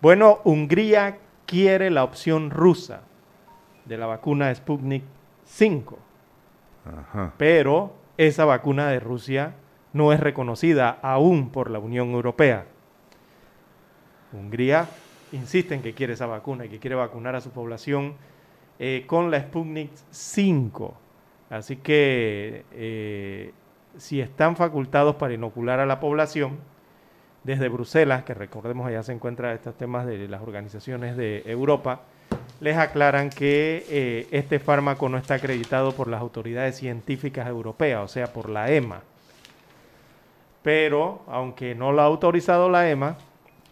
Bueno, 0.00 0.38
Hungría 0.44 1.18
quiere 1.44 1.90
la 1.90 2.04
opción 2.04 2.50
rusa 2.50 3.00
de 3.86 3.96
la 3.96 4.06
vacuna 4.06 4.54
Sputnik 4.54 5.04
5, 5.44 5.98
pero 7.36 7.94
esa 8.16 8.44
vacuna 8.44 8.88
de 8.88 9.00
Rusia 9.00 9.54
no 9.92 10.12
es 10.12 10.20
reconocida 10.20 10.98
aún 11.02 11.50
por 11.50 11.70
la 11.70 11.78
Unión 11.78 12.10
Europea. 12.10 12.66
Hungría 14.32 14.88
insiste 15.32 15.74
en 15.74 15.82
que 15.82 15.94
quiere 15.94 16.12
esa 16.12 16.26
vacuna 16.26 16.66
y 16.66 16.68
que 16.68 16.78
quiere 16.78 16.96
vacunar 16.96 17.34
a 17.34 17.40
su 17.40 17.50
población 17.50 18.14
eh, 18.78 19.04
con 19.06 19.30
la 19.30 19.40
Sputnik 19.40 19.90
5. 20.10 20.94
Así 21.50 21.76
que 21.76 22.64
eh, 22.72 23.52
si 23.96 24.20
están 24.20 24.56
facultados 24.56 25.16
para 25.16 25.34
inocular 25.34 25.80
a 25.80 25.86
la 25.86 26.00
población, 26.00 26.58
desde 27.44 27.68
Bruselas, 27.68 28.24
que 28.24 28.34
recordemos 28.34 28.88
allá 28.88 29.04
se 29.04 29.12
encuentran 29.12 29.54
estos 29.54 29.76
temas 29.76 30.04
de 30.04 30.26
las 30.26 30.42
organizaciones 30.42 31.16
de 31.16 31.44
Europa, 31.46 32.02
les 32.60 32.76
aclaran 32.76 33.30
que 33.30 33.84
eh, 33.88 34.26
este 34.30 34.58
fármaco 34.58 35.08
no 35.08 35.18
está 35.18 35.34
acreditado 35.34 35.92
por 35.92 36.08
las 36.08 36.20
autoridades 36.20 36.76
científicas 36.76 37.46
europeas, 37.48 38.02
o 38.02 38.08
sea, 38.08 38.32
por 38.32 38.48
la 38.48 38.70
EMA. 38.70 39.02
Pero, 40.62 41.22
aunque 41.28 41.74
no 41.74 41.92
lo 41.92 42.02
ha 42.02 42.06
autorizado 42.06 42.68
la 42.68 42.90
EMA, 42.90 43.16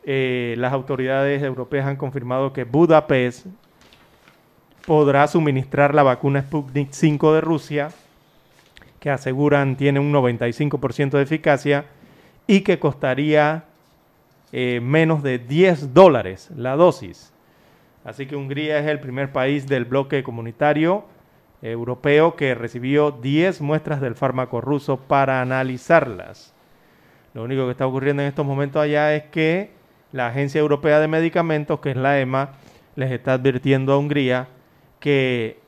eh, 0.04 0.54
las 0.58 0.72
autoridades 0.72 1.42
europeas 1.42 1.86
han 1.86 1.96
confirmado 1.96 2.52
que 2.52 2.64
Budapest 2.64 3.46
podrá 4.86 5.26
suministrar 5.26 5.94
la 5.94 6.02
vacuna 6.02 6.42
Sputnik 6.42 6.92
5 6.92 7.34
de 7.34 7.40
Rusia, 7.40 7.88
que 9.00 9.10
aseguran 9.10 9.76
tiene 9.76 9.98
un 9.98 10.12
95% 10.12 11.10
de 11.10 11.22
eficacia 11.22 11.86
y 12.46 12.60
que 12.60 12.78
costaría 12.78 13.64
eh, 14.52 14.80
menos 14.82 15.22
de 15.22 15.38
10 15.38 15.94
dólares 15.94 16.50
la 16.54 16.76
dosis. 16.76 17.33
Así 18.04 18.26
que 18.26 18.36
Hungría 18.36 18.78
es 18.78 18.86
el 18.86 19.00
primer 19.00 19.32
país 19.32 19.66
del 19.66 19.86
bloque 19.86 20.22
comunitario 20.22 21.04
europeo 21.62 22.36
que 22.36 22.54
recibió 22.54 23.10
10 23.10 23.62
muestras 23.62 24.00
del 24.00 24.14
fármaco 24.14 24.60
ruso 24.60 24.98
para 24.98 25.40
analizarlas. 25.40 26.52
Lo 27.32 27.42
único 27.42 27.64
que 27.64 27.72
está 27.72 27.86
ocurriendo 27.86 28.22
en 28.22 28.28
estos 28.28 28.44
momentos 28.44 28.82
allá 28.82 29.14
es 29.14 29.24
que 29.24 29.70
la 30.12 30.28
Agencia 30.28 30.60
Europea 30.60 31.00
de 31.00 31.08
Medicamentos, 31.08 31.80
que 31.80 31.90
es 31.90 31.96
la 31.96 32.20
EMA, 32.20 32.52
les 32.94 33.10
está 33.10 33.32
advirtiendo 33.32 33.92
a 33.92 33.98
Hungría 33.98 34.48
que, 35.00 35.58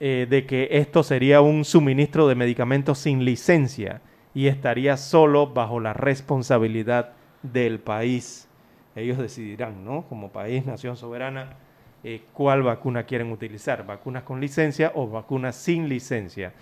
eh, 0.00 0.26
de 0.28 0.46
que 0.46 0.68
esto 0.72 1.02
sería 1.02 1.40
un 1.40 1.64
suministro 1.64 2.26
de 2.26 2.34
medicamentos 2.34 2.98
sin 2.98 3.24
licencia 3.24 4.00
y 4.34 4.48
estaría 4.48 4.96
solo 4.96 5.46
bajo 5.46 5.78
la 5.78 5.92
responsabilidad 5.92 7.12
del 7.42 7.78
país. 7.78 8.48
Ellos 8.96 9.18
decidirán, 9.18 9.84
¿no? 9.84 10.02
Como 10.08 10.32
país, 10.32 10.66
nación 10.66 10.96
soberana, 10.96 11.50
eh, 12.04 12.20
cuál 12.34 12.62
vacuna 12.62 13.04
quieren 13.04 13.32
utilizar, 13.32 13.86
vacunas 13.86 14.24
con 14.24 14.38
licencia 14.38 14.92
o 14.94 15.08
vacunas 15.08 15.56
sin 15.56 15.88
licencia. 15.88 16.52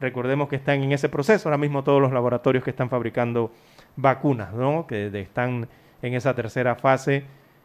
Recordemos 0.00 0.48
que 0.48 0.56
están 0.56 0.82
en 0.82 0.92
ese 0.92 1.08
proceso 1.08 1.48
ahora 1.48 1.58
mismo 1.58 1.82
todos 1.82 2.00
los 2.00 2.12
laboratorios 2.12 2.62
que 2.62 2.70
están 2.70 2.88
fabricando 2.88 3.50
vacunas, 3.96 4.54
¿no? 4.54 4.86
Que 4.86 5.06
están 5.20 5.68
en 6.02 6.14
esa 6.14 6.34
tercera 6.34 6.76
fase, 6.76 7.24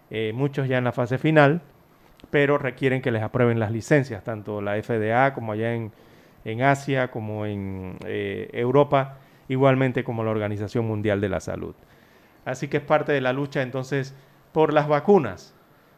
eh, 0.09 0.31
muchos 0.33 0.67
ya 0.67 0.77
en 0.77 0.83
la 0.83 0.91
fase 0.91 1.17
final, 1.17 1.61
pero 2.31 2.57
requieren 2.57 3.01
que 3.01 3.11
les 3.11 3.21
aprueben 3.21 3.59
las 3.59 3.71
licencias, 3.71 4.23
tanto 4.23 4.61
la 4.61 4.81
FDA 4.81 5.33
como 5.33 5.51
allá 5.51 5.73
en, 5.73 5.91
Asia, 6.61 7.09
como 7.11 7.45
en 7.45 7.97
eh, 8.05 8.49
Europa, 8.53 9.17
igualmente 9.47 10.03
como 10.03 10.23
la 10.23 10.31
Organización 10.31 10.87
Mundial 10.87 11.21
de 11.21 11.29
la 11.29 11.39
Salud. 11.39 11.75
Así 12.45 12.67
que 12.67 12.77
es 12.77 12.83
parte 12.83 13.11
de 13.11 13.21
la 13.21 13.33
lucha 13.33 13.61
entonces 13.61 14.15
por 14.53 14.73
las 14.73 14.87
vacunas. 14.87 15.53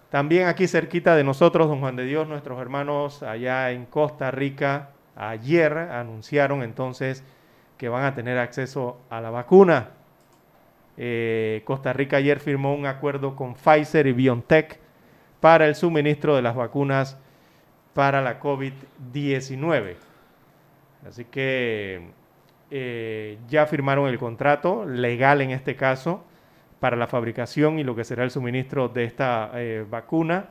También 0.09 0.47
aquí 0.47 0.67
cerquita 0.67 1.15
de 1.15 1.23
nosotros, 1.23 1.67
don 1.67 1.81
Juan 1.81 1.95
de 1.95 2.03
Dios, 2.03 2.27
nuestros 2.27 2.59
hermanos 2.59 3.21
allá 3.21 3.71
en 3.71 3.85
Costa 3.85 4.31
Rica, 4.31 4.89
ayer 5.15 5.77
anunciaron 5.77 6.63
entonces 6.63 7.23
que 7.77 7.89
van 7.89 8.03
a 8.03 8.15
tener 8.15 8.39
acceso 8.39 8.97
a 9.09 9.21
la 9.21 9.29
vacuna. 9.29 9.89
Eh, 10.97 11.61
Costa 11.63 11.93
Rica 11.93 12.17
ayer 12.17 12.39
firmó 12.39 12.73
un 12.73 12.87
acuerdo 12.87 13.35
con 13.35 13.53
Pfizer 13.53 14.07
y 14.07 14.13
BioNTech 14.13 14.79
para 15.39 15.67
el 15.67 15.75
suministro 15.75 16.35
de 16.35 16.41
las 16.41 16.55
vacunas 16.55 17.17
para 17.93 18.21
la 18.21 18.39
COVID-19. 18.39 19.95
Así 21.07 21.23
que 21.25 22.09
eh, 22.71 23.37
ya 23.47 23.65
firmaron 23.67 24.09
el 24.09 24.17
contrato, 24.17 24.85
legal 24.85 25.41
en 25.41 25.51
este 25.51 25.75
caso, 25.75 26.23
para 26.79 26.95
la 26.95 27.07
fabricación 27.07 27.79
y 27.79 27.83
lo 27.83 27.95
que 27.95 28.03
será 28.03 28.23
el 28.23 28.31
suministro 28.31 28.89
de 28.89 29.03
esta 29.03 29.51
eh, 29.55 29.85
vacuna. 29.89 30.49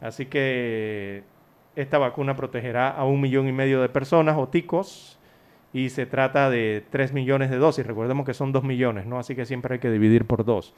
Así 0.00 0.26
que 0.26 1.22
esta 1.76 1.98
vacuna 1.98 2.36
protegerá 2.36 2.90
a 2.90 3.04
un 3.04 3.20
millón 3.20 3.48
y 3.48 3.52
medio 3.52 3.82
de 3.82 3.88
personas 3.88 4.36
o 4.38 4.48
ticos 4.48 5.18
y 5.72 5.90
se 5.90 6.06
trata 6.06 6.50
de 6.50 6.84
tres 6.90 7.12
millones 7.12 7.50
de 7.50 7.56
dosis. 7.56 7.86
Recordemos 7.86 8.24
que 8.24 8.34
son 8.34 8.52
dos 8.52 8.62
millones, 8.62 9.06
¿no? 9.06 9.18
Así 9.18 9.34
que 9.34 9.44
siempre 9.44 9.74
hay 9.74 9.80
que 9.80 9.90
dividir 9.90 10.24
por 10.24 10.44
dos. 10.44 10.74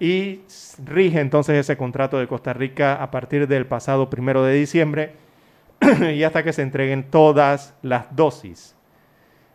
Y 0.00 0.40
rige 0.84 1.20
entonces 1.20 1.56
ese 1.56 1.76
contrato 1.76 2.18
de 2.18 2.26
Costa 2.26 2.52
Rica 2.52 2.94
a 2.94 3.10
partir 3.10 3.46
del 3.46 3.66
pasado 3.66 4.10
primero 4.10 4.42
de 4.42 4.54
diciembre 4.54 5.12
y 6.14 6.22
hasta 6.22 6.42
que 6.42 6.52
se 6.52 6.62
entreguen 6.62 7.04
todas 7.10 7.74
las 7.82 8.14
dosis. 8.16 8.74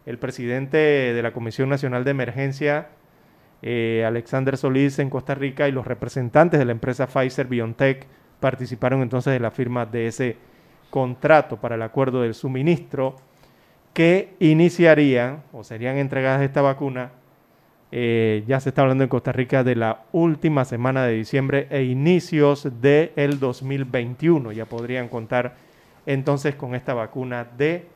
El 0.06 0.20
presidente 0.20 0.78
de 0.78 1.22
la 1.24 1.34
Comisión 1.34 1.68
Nacional 1.68 2.04
de 2.04 2.12
Emergencia, 2.12 2.90
eh, 3.68 4.06
Alexander 4.06 4.58
Solís, 4.58 5.00
en 5.00 5.10
Costa 5.10 5.34
Rica, 5.34 5.68
y 5.68 5.72
los 5.72 5.88
representantes 5.88 6.60
de 6.60 6.66
la 6.66 6.72
empresa 6.72 7.08
Pfizer 7.08 7.48
BioNTech 7.48 8.06
participaron 8.40 9.02
entonces 9.02 9.34
de 9.34 9.40
la 9.40 9.50
firma 9.50 9.88
de 9.88 10.06
ese 10.06 10.38
contrato 10.92 11.58
para 11.58 11.74
el 11.74 11.82
acuerdo 11.82 12.22
del 12.22 12.36
suministro 12.36 13.16
que 13.92 14.36
iniciaría 14.40 15.40
o 15.52 15.64
serían 15.64 15.98
entregadas 15.98 16.44
esta 16.44 16.62
vacuna. 16.62 17.10
Eh, 17.92 18.44
ya 18.46 18.60
se 18.60 18.70
está 18.70 18.84
hablando 18.84 19.04
en 19.04 19.10
Costa 19.10 19.32
Rica 19.32 19.64
de 19.64 19.76
la 19.76 20.04
última 20.12 20.64
semana 20.64 21.04
de 21.08 21.14
diciembre 21.14 21.66
e 21.72 21.86
inicios 21.86 22.70
del 22.82 23.40
2021. 23.40 24.52
Ya 24.52 24.66
podrían 24.66 25.08
contar 25.08 25.56
entonces 26.06 26.54
con 26.54 26.76
esta 26.76 26.94
vacuna 26.94 27.48
de 27.58 27.88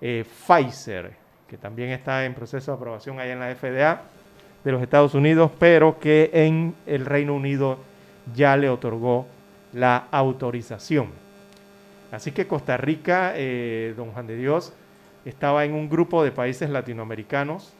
eh, 0.00 0.24
Pfizer, 0.46 1.10
que 1.48 1.56
también 1.56 1.90
está 1.90 2.24
en 2.24 2.34
proceso 2.34 2.70
de 2.70 2.76
aprobación 2.76 3.18
allá 3.18 3.32
en 3.32 3.40
la 3.40 3.52
FDA 3.56 4.17
de 4.64 4.72
los 4.72 4.82
Estados 4.82 5.14
Unidos, 5.14 5.50
pero 5.58 5.98
que 5.98 6.30
en 6.32 6.74
el 6.86 7.06
Reino 7.06 7.34
Unido 7.34 7.78
ya 8.34 8.56
le 8.56 8.68
otorgó 8.68 9.26
la 9.72 10.08
autorización. 10.10 11.08
Así 12.10 12.32
que 12.32 12.46
Costa 12.46 12.76
Rica, 12.76 13.32
eh, 13.36 13.94
don 13.96 14.12
Juan 14.12 14.26
de 14.26 14.36
Dios, 14.36 14.72
estaba 15.24 15.64
en 15.64 15.74
un 15.74 15.88
grupo 15.88 16.24
de 16.24 16.32
países 16.32 16.70
latinoamericanos 16.70 17.72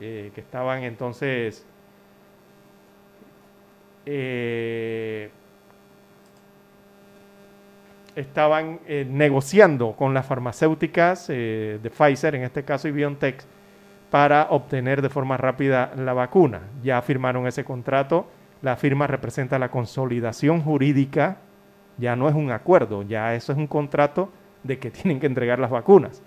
eh, 0.00 0.30
que 0.34 0.40
estaban 0.40 0.84
entonces 0.84 1.66
eh, 4.06 5.28
estaban 8.16 8.80
negociando 8.86 9.92
con 9.92 10.14
las 10.14 10.26
farmacéuticas 10.26 11.28
de 11.28 11.92
Pfizer, 11.96 12.34
en 12.34 12.42
este 12.42 12.64
caso 12.64 12.88
y 12.88 12.90
BioNTech, 12.90 13.44
para 14.10 14.48
obtener 14.50 15.02
de 15.02 15.08
forma 15.08 15.36
rápida 15.36 15.92
la 15.96 16.12
vacuna. 16.12 16.60
Ya 16.82 17.00
firmaron 17.02 17.46
ese 17.46 17.64
contrato 17.64 18.26
la 18.60 18.76
firma 18.76 19.06
representa 19.06 19.58
la 19.58 19.70
consolidación 19.70 20.62
jurídica, 20.62 21.38
ya 21.96 22.16
no 22.16 22.28
es 22.28 22.34
un 22.34 22.50
acuerdo, 22.50 23.02
ya 23.02 23.34
eso 23.34 23.52
es 23.52 23.58
un 23.58 23.66
contrato 23.66 24.30
de 24.64 24.78
que 24.78 24.90
tienen 24.90 25.20
que 25.20 25.26
entregar 25.26 25.58
las 25.58 25.70
vacunas. 25.70 26.22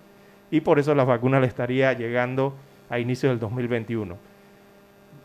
Y 0.49 0.61
por 0.61 0.79
eso 0.79 0.95
las 0.95 1.07
vacunas 1.07 1.41
le 1.41 1.47
estaría 1.47 1.93
llegando 1.93 2.55
a 2.89 2.99
inicio 2.99 3.29
del 3.29 3.39
2021. 3.39 4.17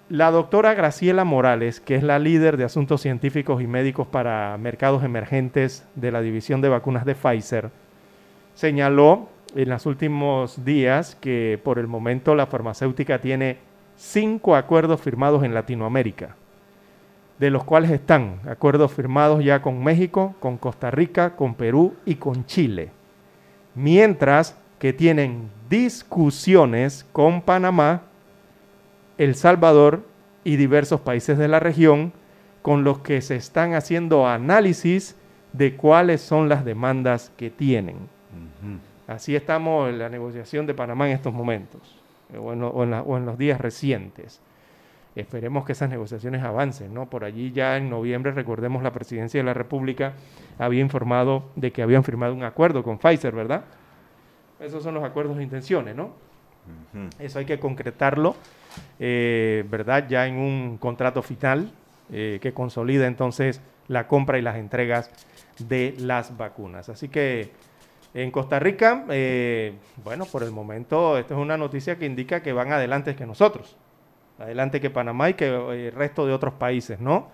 La 0.09 0.31
doctora 0.31 0.75
Graciela 0.75 1.25
Morales, 1.25 1.81
que 1.81 1.97
es 1.97 2.05
la 2.05 2.21
líder 2.21 2.57
de 2.57 2.63
asuntos 2.63 3.01
científicos 3.01 3.61
y 3.61 3.67
médicos 3.67 4.07
para 4.07 4.57
mercados 4.57 5.03
emergentes 5.03 5.85
de 5.97 6.13
la 6.13 6.21
división 6.21 6.61
de 6.61 6.69
vacunas 6.69 7.05
de 7.05 7.17
Pfizer, 7.17 7.71
señaló 8.55 9.29
en 9.57 9.69
los 9.69 9.87
últimos 9.87 10.65
días 10.65 11.17
que 11.17 11.61
por 11.65 11.79
el 11.79 11.87
momento 11.87 12.35
la 12.35 12.47
farmacéutica 12.47 13.21
tiene 13.21 13.59
cinco 13.97 14.55
acuerdos 14.55 15.01
firmados 15.01 15.43
en 15.43 15.55
Latinoamérica 15.55 16.37
de 17.39 17.51
los 17.51 17.65
cuales 17.65 17.91
están 17.91 18.41
acuerdos 18.49 18.93
firmados 18.93 19.45
ya 19.45 19.61
con 19.61 19.83
México, 19.83 20.35
con 20.41 20.57
Costa 20.57 20.91
Rica, 20.91 21.37
con 21.37 21.55
Perú 21.55 21.95
y 22.05 22.17
con 22.17 22.47
Chile. 22.47 22.91
Mientras 23.75 24.57
que 24.79 24.93
tienen 24.93 25.51
discusiones 25.69 27.07
con 27.13 27.43
Panamá, 27.43 28.03
El 29.19 29.35
Salvador 29.35 30.07
y 30.45 30.57
diversos 30.57 31.01
países 31.01 31.37
de 31.39 31.49
la 31.49 31.61
región 31.61 32.13
con 32.63 32.85
los 32.85 33.01
que 33.01 33.21
se 33.21 33.37
están 33.37 33.75
haciendo 33.75 34.27
análisis 34.27 35.17
de 35.53 35.77
cuáles 35.77 36.21
son 36.21 36.49
las 36.49 36.65
demandas 36.65 37.33
que 37.37 37.51
tienen. 37.51 38.16
Así 39.07 39.37
estamos 39.37 39.89
en 39.89 39.99
la 39.99 40.09
negociación 40.09 40.67
de 40.67 40.75
Panamá 40.75 41.09
en 41.09 41.15
estos 41.15 41.33
momentos, 41.33 41.81
o 42.37 42.53
en 42.53 43.27
los 43.27 43.39
días 43.39 43.61
recientes. 43.61 44.41
Esperemos 45.17 45.65
que 45.65 45.73
esas 45.73 45.89
negociaciones 45.89 46.43
avancen, 46.43 46.93
¿no? 46.93 47.07
Por 47.07 47.25
allí 47.25 47.51
ya 47.51 47.79
en 47.79 47.89
noviembre, 47.89 48.33
recordemos, 48.33 48.83
la 48.83 48.93
presidencia 48.93 49.41
de 49.41 49.45
la 49.45 49.55
República 49.55 50.13
había 50.59 50.83
informado 50.83 51.45
de 51.57 51.73
que 51.73 51.83
habían 51.83 52.05
firmado 52.05 52.35
un 52.35 52.45
acuerdo 52.45 52.83
con 52.83 52.99
Pfizer, 52.99 53.35
¿verdad? 53.35 53.65
Esos 54.61 54.83
son 54.83 54.93
los 54.93 55.05
acuerdos 55.05 55.39
de 55.39 55.43
intenciones, 55.43 55.97
¿no? 55.97 56.11
Eso 57.19 57.39
hay 57.39 57.47
que 57.47 57.59
concretarlo, 57.59 58.37
eh, 58.99 59.65
¿verdad? 59.71 60.07
Ya 60.09 60.27
en 60.27 60.37
un 60.37 60.77
contrato 60.79 61.23
final 61.23 61.73
eh, 62.13 62.39
que 62.43 62.53
consolida 62.53 63.07
entonces 63.07 63.63
la 63.89 64.09
compra 64.09 64.39
y 64.39 64.43
las 64.43 64.57
entregas 64.57 65.11
de 65.59 65.95
las 65.99 66.37
vacunas. 66.37 66.89
Así 66.89 67.09
que 67.09 67.53
en 68.23 68.31
Costa 68.31 68.59
Rica, 68.59 69.05
eh, 69.11 69.75
bueno, 70.03 70.25
por 70.27 70.43
el 70.43 70.51
momento, 70.51 71.19
esto 71.19 71.35
es 71.35 71.41
una 71.41 71.57
noticia 71.57 71.97
que 71.97 72.07
indica 72.07 72.43
que 72.43 72.53
van 72.53 72.73
adelante 72.73 73.15
que 73.15 73.27
nosotros 73.27 73.77
adelante 74.39 74.81
que 74.81 74.91
Panamá 74.91 75.31
y 75.31 75.35
que 75.35 75.47
eh, 75.47 75.89
el 75.89 75.93
resto 75.93 76.27
de 76.27 76.33
otros 76.33 76.55
países, 76.55 77.01
¿no? 77.01 77.29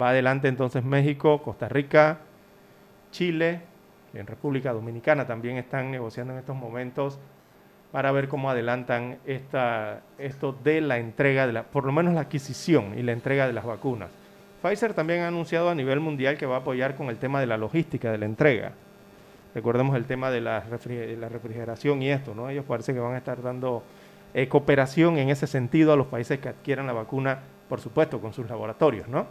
Va 0.00 0.10
adelante 0.10 0.48
entonces 0.48 0.84
México, 0.84 1.42
Costa 1.42 1.68
Rica, 1.68 2.18
Chile, 3.10 3.60
en 4.14 4.26
República 4.26 4.72
Dominicana 4.72 5.26
también 5.26 5.58
están 5.58 5.90
negociando 5.90 6.32
en 6.32 6.38
estos 6.38 6.56
momentos 6.56 7.18
para 7.92 8.10
ver 8.12 8.28
cómo 8.28 8.50
adelantan 8.50 9.18
esta, 9.26 10.02
esto 10.18 10.56
de 10.64 10.80
la 10.80 10.98
entrega, 10.98 11.46
de 11.46 11.52
la, 11.52 11.62
por 11.64 11.84
lo 11.84 11.92
menos 11.92 12.14
la 12.14 12.22
adquisición 12.22 12.98
y 12.98 13.02
la 13.02 13.12
entrega 13.12 13.46
de 13.46 13.52
las 13.52 13.64
vacunas. 13.64 14.10
Pfizer 14.62 14.94
también 14.94 15.20
ha 15.20 15.28
anunciado 15.28 15.70
a 15.70 15.74
nivel 15.74 16.00
mundial 16.00 16.36
que 16.36 16.46
va 16.46 16.56
a 16.56 16.58
apoyar 16.60 16.96
con 16.96 17.08
el 17.08 17.18
tema 17.18 17.40
de 17.40 17.46
la 17.46 17.56
logística 17.56 18.10
de 18.10 18.18
la 18.18 18.26
entrega. 18.26 18.72
Recordemos 19.56 19.96
el 19.96 20.04
tema 20.04 20.30
de 20.30 20.42
la, 20.42 20.60
refrigeración 20.60 22.02
y 22.02 22.10
esto, 22.10 22.34
¿no? 22.34 22.50
Ellos 22.50 22.66
parece 22.68 22.92
que 22.92 23.00
van 23.00 23.14
a 23.14 23.16
estar 23.16 23.40
dando 23.40 23.82
eh, 24.34 24.48
cooperación 24.48 25.16
en 25.16 25.30
ese 25.30 25.46
sentido 25.46 25.94
a 25.94 25.96
los 25.96 26.08
países 26.08 26.40
que 26.40 26.50
adquieran 26.50 26.86
la 26.86 26.92
vacuna, 26.92 27.38
por 27.66 27.80
supuesto, 27.80 28.20
con 28.20 28.34
sus 28.34 28.46
laboratorios, 28.50 29.08
¿no? 29.08 29.26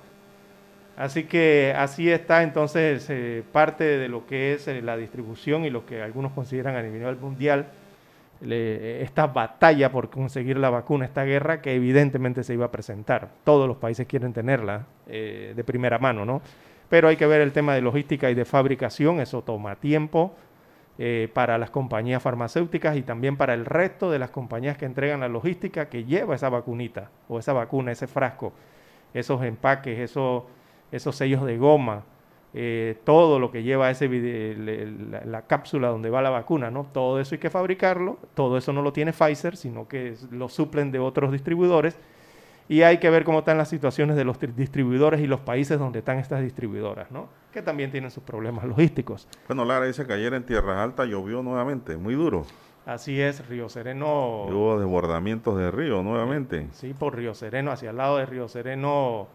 Así 0.98 1.26
que 1.26 1.76
así 1.78 2.10
está 2.10 2.42
entonces 2.42 3.08
eh, 3.12 3.44
parte 3.52 3.84
de 3.84 4.10
lo 4.10 4.26
que 4.26 4.54
es 4.54 4.68
eh, 4.68 4.82
la 4.82 4.98
distribución 4.98 5.64
y 5.64 5.70
lo 5.70 5.86
que 5.86 6.02
algunos 6.02 6.32
consideran 6.32 6.76
a 6.76 6.82
nivel 6.82 7.18
mundial 7.18 7.68
esta 8.42 9.28
batalla 9.28 9.92
por 9.92 10.10
conseguir 10.10 10.58
la 10.58 10.72
vacuna, 10.72 11.06
esta 11.06 11.24
guerra 11.24 11.62
que 11.62 11.76
evidentemente 11.76 12.44
se 12.44 12.56
iba 12.56 12.66
a 12.66 12.72
presentar. 12.72 13.30
Todos 13.44 13.68
los 13.68 13.78
países 13.78 14.08
quieren 14.08 14.34
tenerla 14.34 14.86
de 15.08 15.64
primera 15.66 16.00
mano, 16.00 16.26
¿no? 16.26 16.42
Pero 16.96 17.10
hay 17.10 17.18
que 17.18 17.28
ver 17.28 17.42
el 17.42 17.52
tema 17.52 17.76
de 17.76 17.82
logística 17.82 18.32
y 18.32 18.36
de 18.36 18.46
fabricación, 18.46 19.20
eso 19.20 19.42
toma 19.42 19.76
tiempo, 19.76 20.34
eh, 20.98 21.30
para 21.34 21.58
las 21.58 21.70
compañías 21.70 22.24
farmacéuticas 22.24 22.96
y 22.96 23.02
también 23.02 23.36
para 23.36 23.54
el 23.54 23.66
resto 23.66 24.10
de 24.10 24.18
las 24.18 24.30
compañías 24.30 24.78
que 24.78 24.86
entregan 24.86 25.20
la 25.20 25.28
logística 25.28 25.90
que 25.90 26.06
lleva 26.06 26.36
esa 26.36 26.48
vacunita 26.48 27.10
o 27.28 27.38
esa 27.38 27.52
vacuna, 27.52 27.92
ese 27.92 28.08
frasco, 28.08 28.54
esos 29.14 29.44
empaques, 29.44 30.00
esos, 30.00 30.46
sellos 31.14 31.44
de 31.44 31.58
goma, 31.58 32.06
eh, 32.54 32.98
todo 33.04 33.40
lo 33.40 33.52
que 33.52 33.62
lleva 33.62 33.92
ese 33.92 34.08
la, 35.26 35.42
cápsula 35.42 35.90
donde 35.90 36.10
va 36.10 36.22
la 36.22 36.30
vacuna, 36.30 36.72
¿no? 36.72 36.86
Todo 36.94 37.20
eso 37.20 37.36
hay 37.36 37.40
que 37.40 37.50
fabricarlo, 37.50 38.20
todo 38.36 38.58
eso 38.58 38.72
no 38.72 38.82
lo 38.82 38.94
tiene 38.94 39.12
Pfizer, 39.12 39.58
sino 39.58 39.86
que 39.86 40.16
lo 40.32 40.48
suplen 40.48 40.94
de 40.94 41.00
otros 41.00 41.34
distribuidores 41.34 42.00
y 42.68 42.82
hay 42.82 42.98
que 42.98 43.10
ver 43.10 43.24
cómo 43.24 43.40
están 43.40 43.58
las 43.58 43.70
situaciones 43.70 44.16
de 44.16 44.24
los 44.24 44.38
distribuidores 44.56 45.22
y 45.22 45.28
los 45.28 45.42
países 45.42 45.78
donde 45.78 46.00
están 46.00 46.18
estas 46.18 46.42
distribuidoras, 46.42 47.12
¿no? 47.12 47.30
Que 47.52 47.62
también 47.62 47.92
tienen 47.92 48.12
sus 48.12 48.24
problemas 48.24 48.66
logísticos. 48.66 49.28
Bueno, 49.48 49.66
Lara 49.66 49.86
dice 49.86 50.06
que 50.06 50.14
ayer 50.14 50.34
en 50.34 50.46
Tierra 50.46 50.84
Alta 50.84 51.06
llovió 51.06 51.44
nuevamente, 51.44 51.96
muy 51.98 52.16
duro. 52.16 52.46
Así 52.86 53.20
es, 53.20 53.48
Río 53.48 53.70
Sereno. 53.70 54.44
Hubo 54.44 54.80
desbordamientos 54.80 55.58
de 55.58 55.72
río 55.72 56.04
nuevamente. 56.04 56.68
Sí, 56.72 56.94
por 56.94 57.16
Río 57.16 57.34
Sereno, 57.34 57.72
hacia 57.72 57.90
el 57.90 57.98
lado 57.98 58.18
de 58.18 58.28
Río 58.28 58.48
Sereno 58.48 59.28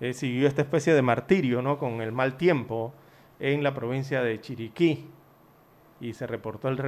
eh, 0.00 0.12
siguió 0.12 0.48
esta 0.48 0.62
especie 0.62 0.94
de 0.94 1.02
martirio, 1.02 1.62
¿no? 1.62 1.78
Con 1.78 2.00
el 2.00 2.10
mal 2.10 2.36
tiempo 2.36 2.92
en 3.38 3.62
la 3.62 3.74
provincia 3.74 4.22
de 4.22 4.40
Chiriquí. 4.40 5.08
Y 6.00 6.14
se 6.14 6.26
reportó 6.26 6.68
el, 6.68 6.80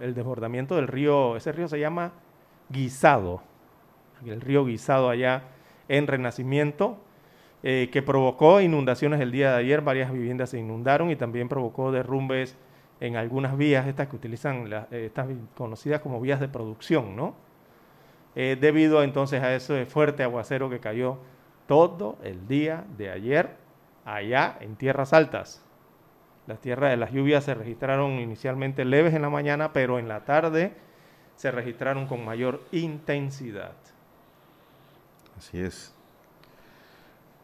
el 0.00 0.14
desbordamiento 0.14 0.76
del 0.76 0.86
río, 0.86 1.36
ese 1.36 1.52
río 1.52 1.66
se 1.66 1.80
llama 1.80 2.12
Guisado, 2.68 3.42
el 4.26 4.40
río 4.40 4.64
Guisado 4.64 5.08
allá 5.08 5.44
en 5.88 6.06
Renacimiento, 6.06 6.98
eh, 7.62 7.90
que 7.92 8.02
provocó 8.02 8.60
inundaciones 8.60 9.20
el 9.20 9.32
día 9.32 9.52
de 9.52 9.58
ayer, 9.58 9.82
varias 9.82 10.12
viviendas 10.12 10.50
se 10.50 10.58
inundaron 10.58 11.10
y 11.10 11.16
también 11.16 11.48
provocó 11.48 11.92
derrumbes 11.92 12.56
en 13.00 13.16
algunas 13.16 13.56
vías, 13.56 13.86
estas 13.86 14.08
que 14.08 14.16
utilizan, 14.16 14.70
eh, 14.90 15.06
estas 15.06 15.28
conocidas 15.56 16.00
como 16.00 16.20
vías 16.20 16.40
de 16.40 16.48
producción, 16.48 17.16
¿no? 17.16 17.34
Eh, 18.36 18.56
debido 18.60 19.02
entonces 19.02 19.42
a 19.42 19.54
ese 19.54 19.86
fuerte 19.86 20.22
aguacero 20.22 20.70
que 20.70 20.78
cayó 20.78 21.18
todo 21.66 22.16
el 22.22 22.46
día 22.46 22.84
de 22.96 23.10
ayer 23.10 23.56
allá 24.04 24.56
en 24.60 24.76
tierras 24.76 25.12
altas. 25.12 25.64
Las 26.46 26.60
tierras 26.60 26.90
de 26.90 26.96
las 26.96 27.12
lluvias 27.12 27.44
se 27.44 27.54
registraron 27.54 28.12
inicialmente 28.12 28.84
leves 28.84 29.14
en 29.14 29.22
la 29.22 29.30
mañana, 29.30 29.72
pero 29.72 29.98
en 29.98 30.08
la 30.08 30.24
tarde 30.24 30.72
se 31.36 31.50
registraron 31.50 32.06
con 32.06 32.24
mayor 32.24 32.62
intensidad. 32.72 33.74
Así 35.40 35.58
es. 35.58 35.94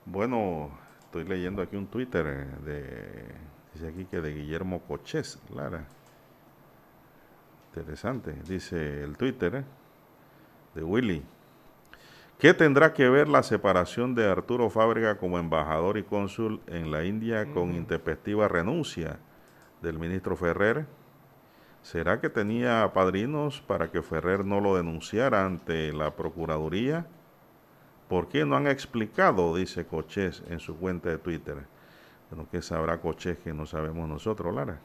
Bueno, 0.05 0.68
estoy 1.01 1.24
leyendo 1.24 1.62
aquí 1.62 1.77
un 1.77 1.86
Twitter 1.86 2.27
eh, 2.27 2.47
de 2.62 3.35
Dice 3.73 3.89
aquí 3.89 4.05
que 4.05 4.20
de 4.20 4.35
Guillermo 4.35 4.82
Cochés, 4.82 5.39
Lara. 5.55 5.86
Interesante, 7.74 8.35
dice 8.47 9.02
el 9.02 9.16
Twitter 9.16 9.55
¿eh? 9.55 9.64
de 10.74 10.85
Willy. 10.85 11.23
¿Qué 12.39 12.52
tendrá 12.52 12.93
que 12.93 13.09
ver 13.09 13.28
la 13.28 13.43
separación 13.43 14.14
de 14.14 14.31
Arturo 14.31 14.68
Fábrega 14.68 15.16
como 15.16 15.39
embajador 15.39 15.97
y 15.97 16.02
cónsul 16.02 16.60
en 16.66 16.90
la 16.90 17.06
India 17.06 17.51
con 17.55 17.74
intempestiva 17.74 18.47
renuncia 18.47 19.20
del 19.81 19.98
ministro 19.98 20.36
Ferrer? 20.36 20.85
¿Será 21.81 22.20
que 22.20 22.28
tenía 22.28 22.93
padrinos 22.93 23.62
para 23.62 23.90
que 23.90 24.02
Ferrer 24.02 24.44
no 24.44 24.60
lo 24.60 24.77
denunciara 24.77 25.47
ante 25.47 25.94
la 25.94 26.14
Procuraduría? 26.14 27.06
¿Por 28.08 28.28
qué 28.28 28.44
no 28.44 28.56
han 28.56 28.68
explicado, 28.68 29.56
dice 29.56 29.84
Cochés 29.84 30.42
en 30.48 30.60
su 30.60 30.76
cuenta 30.76 31.08
de 31.08 31.18
Twitter? 31.18 31.56
Bueno, 32.30 32.46
¿qué 32.50 32.62
sabrá 32.62 33.00
Cochés 33.00 33.38
que 33.38 33.52
no 33.52 33.66
sabemos 33.66 34.08
nosotros, 34.08 34.54
Lara? 34.54 34.78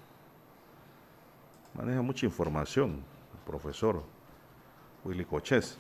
Maneja 1.74 2.02
mucha 2.02 2.26
información 2.26 3.04
el 3.34 3.40
profesor 3.46 4.04
Willy 5.04 5.26
Cochés. 5.26 5.78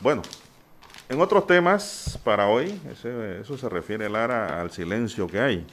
Bueno, 0.00 0.22
en 1.08 1.20
otros 1.20 1.46
temas 1.46 2.18
para 2.24 2.48
hoy, 2.48 2.80
eso 2.90 3.58
se 3.58 3.68
refiere, 3.68 4.08
Lara, 4.08 4.60
al 4.60 4.70
silencio 4.70 5.26
que 5.26 5.40
hay 5.40 5.66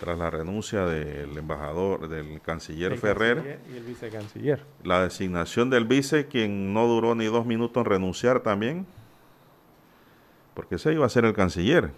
tras 0.00 0.18
la 0.18 0.30
renuncia 0.30 0.86
del 0.86 1.36
embajador, 1.36 2.08
del 2.08 2.40
canciller 2.40 2.96
Ferrer. 2.98 3.60
y 3.70 3.76
el 3.76 3.84
vicecanciller. 3.84 4.64
La 4.82 5.02
designación 5.02 5.70
del 5.70 5.84
vice, 5.84 6.26
quien 6.26 6.72
no 6.72 6.86
duró 6.86 7.14
ni 7.14 7.26
dos 7.26 7.46
minutos 7.46 7.82
en 7.82 7.84
renunciar 7.84 8.40
también 8.40 8.86
porque 10.60 10.74
ese 10.74 10.92
iba 10.92 11.06
a 11.06 11.08
ser 11.08 11.24
el 11.24 11.32
canciller, 11.32 11.90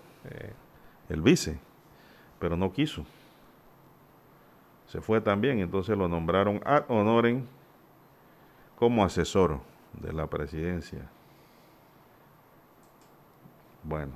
el 1.09 1.20
vice, 1.20 1.59
pero 2.39 2.57
no 2.57 2.73
quiso. 2.73 3.05
Se 4.87 5.01
fue 5.01 5.20
también, 5.20 5.59
entonces 5.59 5.99
lo 5.99 6.07
nombraron 6.07 6.61
ad 6.65 6.85
honorem 6.89 7.47
como 8.77 9.05
asesor 9.05 9.59
de 9.95 10.12
la 10.12 10.29
presidencia. 10.29 11.09
Bueno. 13.83 14.12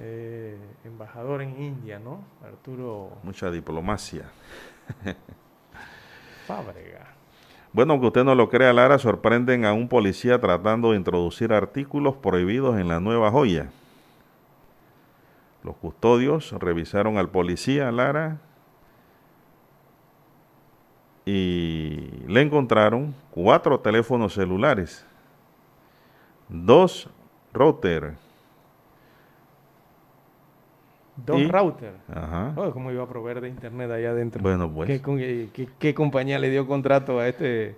Eh, 0.00 0.56
embajador 0.84 1.42
en 1.42 1.60
India, 1.60 1.98
¿no? 1.98 2.22
Arturo. 2.44 3.10
Mucha 3.24 3.50
diplomacia. 3.50 4.30
Fábrega. 6.46 7.14
Bueno, 7.72 8.00
que 8.00 8.06
usted 8.06 8.24
no 8.24 8.34
lo 8.34 8.48
crea, 8.48 8.72
Lara, 8.72 8.98
sorprenden 8.98 9.64
a 9.64 9.72
un 9.72 9.88
policía 9.88 10.40
tratando 10.40 10.92
de 10.92 10.98
introducir 10.98 11.52
artículos 11.52 12.16
prohibidos 12.16 12.78
en 12.78 12.88
la 12.88 13.00
nueva 13.00 13.30
joya. 13.30 13.70
Los 15.62 15.76
custodios 15.76 16.52
revisaron 16.52 17.18
al 17.18 17.28
policía, 17.28 17.90
Lara, 17.90 18.38
y 21.26 22.08
le 22.26 22.40
encontraron 22.40 23.14
cuatro 23.30 23.80
teléfonos 23.80 24.32
celulares, 24.32 25.04
dos 26.48 27.10
routers, 27.52 28.16
Dos 31.26 31.48
routers. 31.48 31.96
Ajá. 32.08 32.52
¿Cómo 32.72 32.92
iba 32.92 33.02
a 33.02 33.08
proveer 33.08 33.40
de 33.40 33.48
internet 33.48 33.90
allá 33.90 34.10
adentro? 34.10 34.40
Bueno, 34.42 34.72
pues. 34.72 35.00
¿Qué, 35.78 35.94
compañía 35.94 36.38
le 36.38 36.50
dio 36.50 36.66
contrato 36.66 37.18
a 37.18 37.28
este 37.28 37.76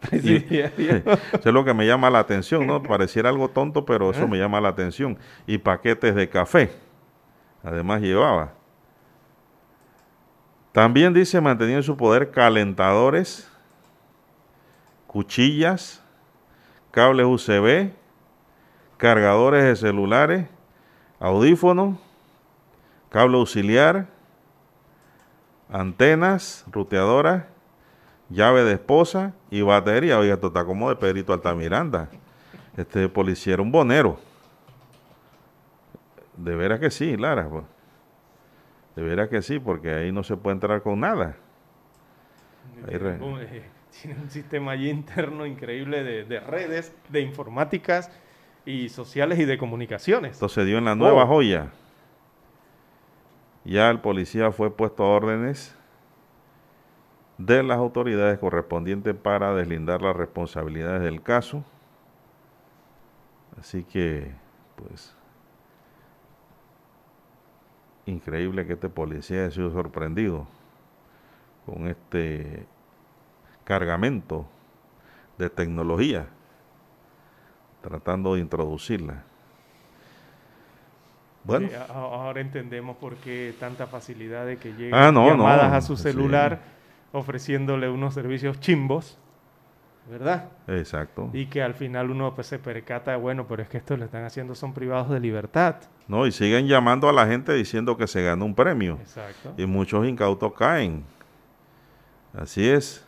presidiario? 0.00 0.96
eso 1.32 1.48
es 1.48 1.54
lo 1.54 1.64
que 1.64 1.72
me 1.72 1.86
llama 1.86 2.10
la 2.10 2.18
atención, 2.18 2.66
¿no? 2.66 2.82
Pareciera 2.82 3.28
algo 3.28 3.48
tonto, 3.48 3.84
pero 3.84 4.10
eso 4.10 4.26
me 4.26 4.38
llama 4.38 4.60
la 4.60 4.70
atención. 4.70 5.16
Y 5.46 5.58
paquetes 5.58 6.14
de 6.14 6.28
café. 6.28 6.70
Además 7.62 8.02
llevaba. 8.02 8.52
También 10.72 11.14
dice 11.14 11.40
mantenía 11.40 11.76
en 11.76 11.82
su 11.84 11.96
poder 11.96 12.32
calentadores, 12.32 13.48
cuchillas, 15.06 16.02
cables 16.90 17.26
USB, 17.26 17.92
cargadores 18.96 19.62
de 19.62 19.76
celulares, 19.76 20.48
audífonos, 21.20 21.96
cable 23.14 23.36
auxiliar, 23.36 24.08
antenas, 25.70 26.64
ruteadoras, 26.72 27.44
llave 28.28 28.64
de 28.64 28.72
esposa 28.72 29.34
y 29.52 29.62
batería. 29.62 30.18
Oiga, 30.18 30.34
esto 30.34 30.48
está 30.48 30.64
como 30.64 30.88
de 30.88 30.96
Pedrito 30.96 31.32
Altamiranda. 31.32 32.08
Este 32.76 33.08
policía 33.08 33.54
era 33.54 33.62
un 33.62 33.70
bonero. 33.70 34.18
De 36.36 36.56
veras 36.56 36.80
que 36.80 36.90
sí, 36.90 37.16
Lara. 37.16 37.48
Pues. 37.48 37.62
De 38.96 39.02
veras 39.04 39.28
que 39.28 39.42
sí, 39.42 39.60
porque 39.60 39.94
ahí 39.94 40.10
no 40.10 40.24
se 40.24 40.36
puede 40.36 40.54
entrar 40.54 40.82
con 40.82 40.98
nada. 40.98 41.36
Eh, 42.88 42.98
tiene 44.02 44.20
un 44.20 44.28
sistema 44.28 44.72
allí 44.72 44.90
interno 44.90 45.46
increíble 45.46 46.02
de, 46.02 46.24
de, 46.24 46.40
redes, 46.40 46.92
de 47.10 47.20
informáticas 47.20 48.10
y 48.66 48.88
sociales 48.88 49.38
y 49.38 49.44
de 49.44 49.56
comunicaciones. 49.56 50.32
Esto 50.32 50.48
se 50.48 50.64
dio 50.64 50.78
en 50.78 50.86
la 50.86 50.96
nueva 50.96 51.28
joya. 51.28 51.70
Ya 53.64 53.90
el 53.90 54.00
policía 54.00 54.52
fue 54.52 54.70
puesto 54.70 55.04
a 55.04 55.08
órdenes 55.08 55.74
de 57.38 57.62
las 57.62 57.78
autoridades 57.78 58.38
correspondientes 58.38 59.14
para 59.14 59.54
deslindar 59.54 60.02
las 60.02 60.14
responsabilidades 60.14 61.02
del 61.02 61.22
caso. 61.22 61.64
Así 63.58 63.82
que, 63.84 64.32
pues, 64.76 65.16
increíble 68.06 68.66
que 68.66 68.74
este 68.74 68.88
policía 68.88 69.42
haya 69.42 69.50
sido 69.50 69.70
sorprendido 69.70 70.46
con 71.64 71.86
este 71.86 72.66
cargamento 73.64 74.46
de 75.38 75.48
tecnología, 75.48 76.26
tratando 77.80 78.34
de 78.34 78.40
introducirla. 78.40 79.24
Bueno. 81.44 81.68
ahora 81.88 82.40
entendemos 82.40 82.96
por 82.96 83.16
qué 83.16 83.54
tanta 83.60 83.86
facilidad 83.86 84.46
de 84.46 84.56
que 84.56 84.72
lleguen 84.72 84.94
ah, 84.94 85.12
llamadas 85.12 85.72
a 85.72 85.80
su 85.82 85.96
celular 85.96 86.60
ofreciéndole 87.12 87.88
unos 87.88 88.14
servicios 88.14 88.58
chimbos, 88.60 89.18
¿verdad? 90.10 90.48
Exacto. 90.66 91.30
Y 91.32 91.46
que 91.46 91.62
al 91.62 91.74
final 91.74 92.10
uno 92.10 92.34
pues, 92.34 92.48
se 92.48 92.58
percata, 92.58 93.16
bueno, 93.16 93.46
pero 93.46 93.62
es 93.62 93.68
que 93.68 93.78
esto 93.78 93.96
le 93.96 94.06
están 94.06 94.24
haciendo 94.24 94.54
son 94.54 94.74
privados 94.74 95.10
de 95.10 95.20
libertad. 95.20 95.76
No, 96.08 96.26
y 96.26 96.32
siguen 96.32 96.66
llamando 96.66 97.08
a 97.08 97.12
la 97.12 97.26
gente 97.26 97.54
diciendo 97.54 97.96
que 97.96 98.06
se 98.06 98.22
ganó 98.22 98.44
un 98.44 98.54
premio. 98.54 98.98
Exacto. 99.00 99.54
Y 99.56 99.66
muchos 99.66 100.06
incautos 100.06 100.52
caen. 100.54 101.04
Así 102.34 102.68
es. 102.68 103.06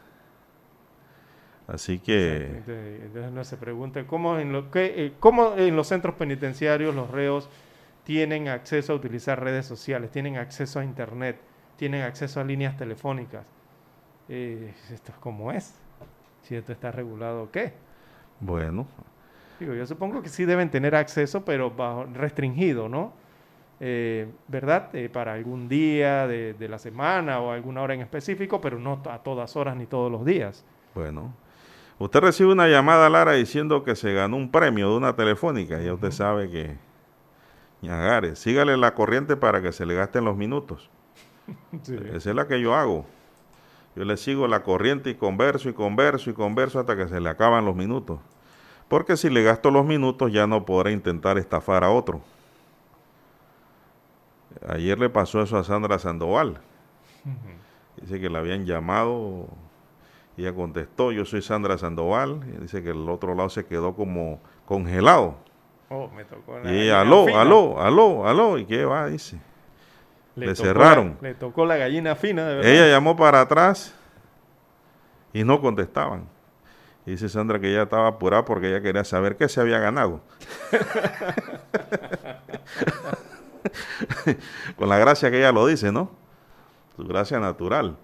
Así 1.66 1.98
que... 1.98 2.62
Entonces 3.04 3.32
no 3.32 3.42
se 3.42 3.56
pregunta, 3.56 4.06
¿cómo 4.06 4.38
en, 4.38 4.52
lo, 4.52 4.70
que, 4.70 5.06
eh, 5.06 5.12
¿cómo 5.18 5.54
en 5.56 5.74
los 5.74 5.88
centros 5.88 6.14
penitenciarios 6.14 6.94
los 6.94 7.10
reos 7.10 7.50
tienen 8.06 8.46
acceso 8.46 8.92
a 8.92 8.96
utilizar 8.96 9.42
redes 9.42 9.66
sociales, 9.66 10.12
tienen 10.12 10.36
acceso 10.36 10.78
a 10.78 10.84
Internet, 10.84 11.40
tienen 11.74 12.02
acceso 12.02 12.40
a 12.40 12.44
líneas 12.44 12.76
telefónicas. 12.76 13.48
Eh, 14.28 14.72
¿Esto 14.92 15.10
es 15.10 15.18
como 15.18 15.50
es? 15.50 15.74
Si 16.42 16.54
esto 16.54 16.70
está 16.70 16.92
regulado, 16.92 17.50
¿qué? 17.50 17.72
Bueno. 18.38 18.86
Digo, 19.58 19.74
yo 19.74 19.84
supongo 19.86 20.22
que 20.22 20.28
sí 20.28 20.44
deben 20.44 20.70
tener 20.70 20.94
acceso, 20.94 21.44
pero 21.44 21.72
bajo, 21.72 22.04
restringido, 22.14 22.88
¿no? 22.88 23.12
Eh, 23.80 24.28
¿Verdad? 24.46 24.94
Eh, 24.94 25.08
para 25.08 25.32
algún 25.32 25.68
día 25.68 26.28
de, 26.28 26.54
de, 26.54 26.68
la 26.68 26.78
semana 26.78 27.40
o 27.40 27.50
alguna 27.50 27.82
hora 27.82 27.94
en 27.94 28.02
específico, 28.02 28.60
pero 28.60 28.78
no 28.78 29.02
a 29.10 29.18
todas 29.18 29.56
horas 29.56 29.76
ni 29.76 29.86
todos 29.86 30.12
los 30.12 30.24
días. 30.24 30.64
Bueno. 30.94 31.34
Usted 31.98 32.20
recibe 32.20 32.52
una 32.52 32.68
llamada, 32.68 33.10
Lara, 33.10 33.32
diciendo 33.32 33.82
que 33.82 33.96
se 33.96 34.12
ganó 34.12 34.36
un 34.36 34.52
premio 34.52 34.90
de 34.90 34.96
una 34.96 35.16
telefónica. 35.16 35.80
Ya 35.80 35.92
usted 35.92 36.12
sabe 36.12 36.48
que... 36.48 36.86
Ñagares, 37.82 38.39
sígale 38.39 38.77
la 38.77 38.94
corriente 38.94 39.36
para 39.36 39.62
que 39.62 39.73
se 39.73 39.86
le 39.86 39.94
gasten 39.94 40.24
los 40.24 40.36
minutos. 40.36 40.90
Sí. 41.82 41.97
Esa 42.12 42.31
es 42.31 42.36
la 42.36 42.48
que 42.48 42.61
yo 42.61 42.74
hago. 42.74 43.07
Yo 43.94 44.05
le 44.05 44.16
sigo 44.16 44.48
la 44.48 44.62
corriente 44.62 45.11
y 45.11 45.15
converso 45.15 45.69
y 45.69 45.73
converso 45.73 46.28
y 46.28 46.35
converso 46.35 46.81
hasta 46.81 46.97
que 46.97 47.09
se 47.09 47.20
le 47.20 47.28
acaban 47.28 47.65
los 47.65 47.77
minutos. 47.77 48.19
Porque 48.89 49.16
si 49.16 49.31
le 49.31 49.43
gasto 49.43 49.70
los 49.70 49.86
minutos 49.86 50.32
ya 50.32 50.47
no 50.47 50.65
podré 50.66 50.93
intentar 50.93 51.39
estafar 51.39 51.82
a 51.82 51.90
otro. 51.90 52.20
Ayer 54.69 54.98
le 54.98 55.09
pasó 55.09 55.40
eso 55.43 55.57
a 55.57 55.65
Sandra 55.65 55.98
Sandoval. 55.98 56.61
Dice 58.01 58.20
que 58.20 58.28
la 58.28 58.40
habían 58.40 58.66
llamado 58.66 59.48
y 60.36 60.43
ella 60.43 60.55
contestó, 60.55 61.12
yo 61.12 61.24
soy 61.24 61.40
Sandra 61.40 61.78
Sandoval. 61.78 62.40
Y 62.55 62.61
dice 62.61 62.82
que 62.82 62.90
el 62.90 63.09
otro 63.09 63.35
lado 63.35 63.48
se 63.48 63.65
quedó 63.65 63.94
como 63.94 64.40
congelado. 64.66 65.36
Oh, 65.88 66.08
me 66.08 66.24
tocó 66.24 66.58
y 66.68 66.90
aló, 66.90 67.26
fina. 67.26 67.42
aló, 67.42 67.80
aló, 67.80 68.26
aló. 68.26 68.58
¿Y 68.58 68.64
qué 68.64 68.84
va? 68.84 69.06
Dice. 69.06 69.38
Le, 70.34 70.46
le 70.46 70.56
cerraron. 70.56 71.16
La, 71.20 71.28
le 71.28 71.34
tocó 71.34 71.64
la 71.64 71.76
gallina 71.76 72.16
fina, 72.16 72.48
de 72.48 72.56
verdad. 72.56 72.70
Ella 72.70 72.88
llamó 72.88 73.16
para 73.16 73.40
atrás 73.40 73.94
y 75.32 75.44
no 75.44 75.60
contestaban. 75.60 76.28
Y 77.06 77.12
dice 77.12 77.28
Sandra 77.28 77.60
que 77.60 77.70
ella 77.70 77.84
estaba 77.84 78.08
apurada 78.08 78.44
porque 78.44 78.68
ella 78.68 78.82
quería 78.82 79.04
saber 79.04 79.36
qué 79.36 79.48
se 79.48 79.60
había 79.60 79.78
ganado. 79.78 80.20
Con 84.76 84.88
la 84.88 84.98
gracia 84.98 85.30
que 85.30 85.38
ella 85.38 85.52
lo 85.52 85.66
dice, 85.66 85.92
¿no? 85.92 86.10
Su 86.96 87.06
gracia 87.06 87.38
natural. 87.38 87.96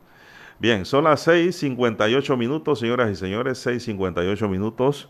Bien, 0.60 0.84
son 0.84 1.02
las 1.04 1.26
6:58 1.26 2.36
minutos, 2.36 2.78
señoras 2.78 3.10
y 3.10 3.16
señores, 3.16 3.66
6:58 3.66 4.48
minutos 4.48 5.09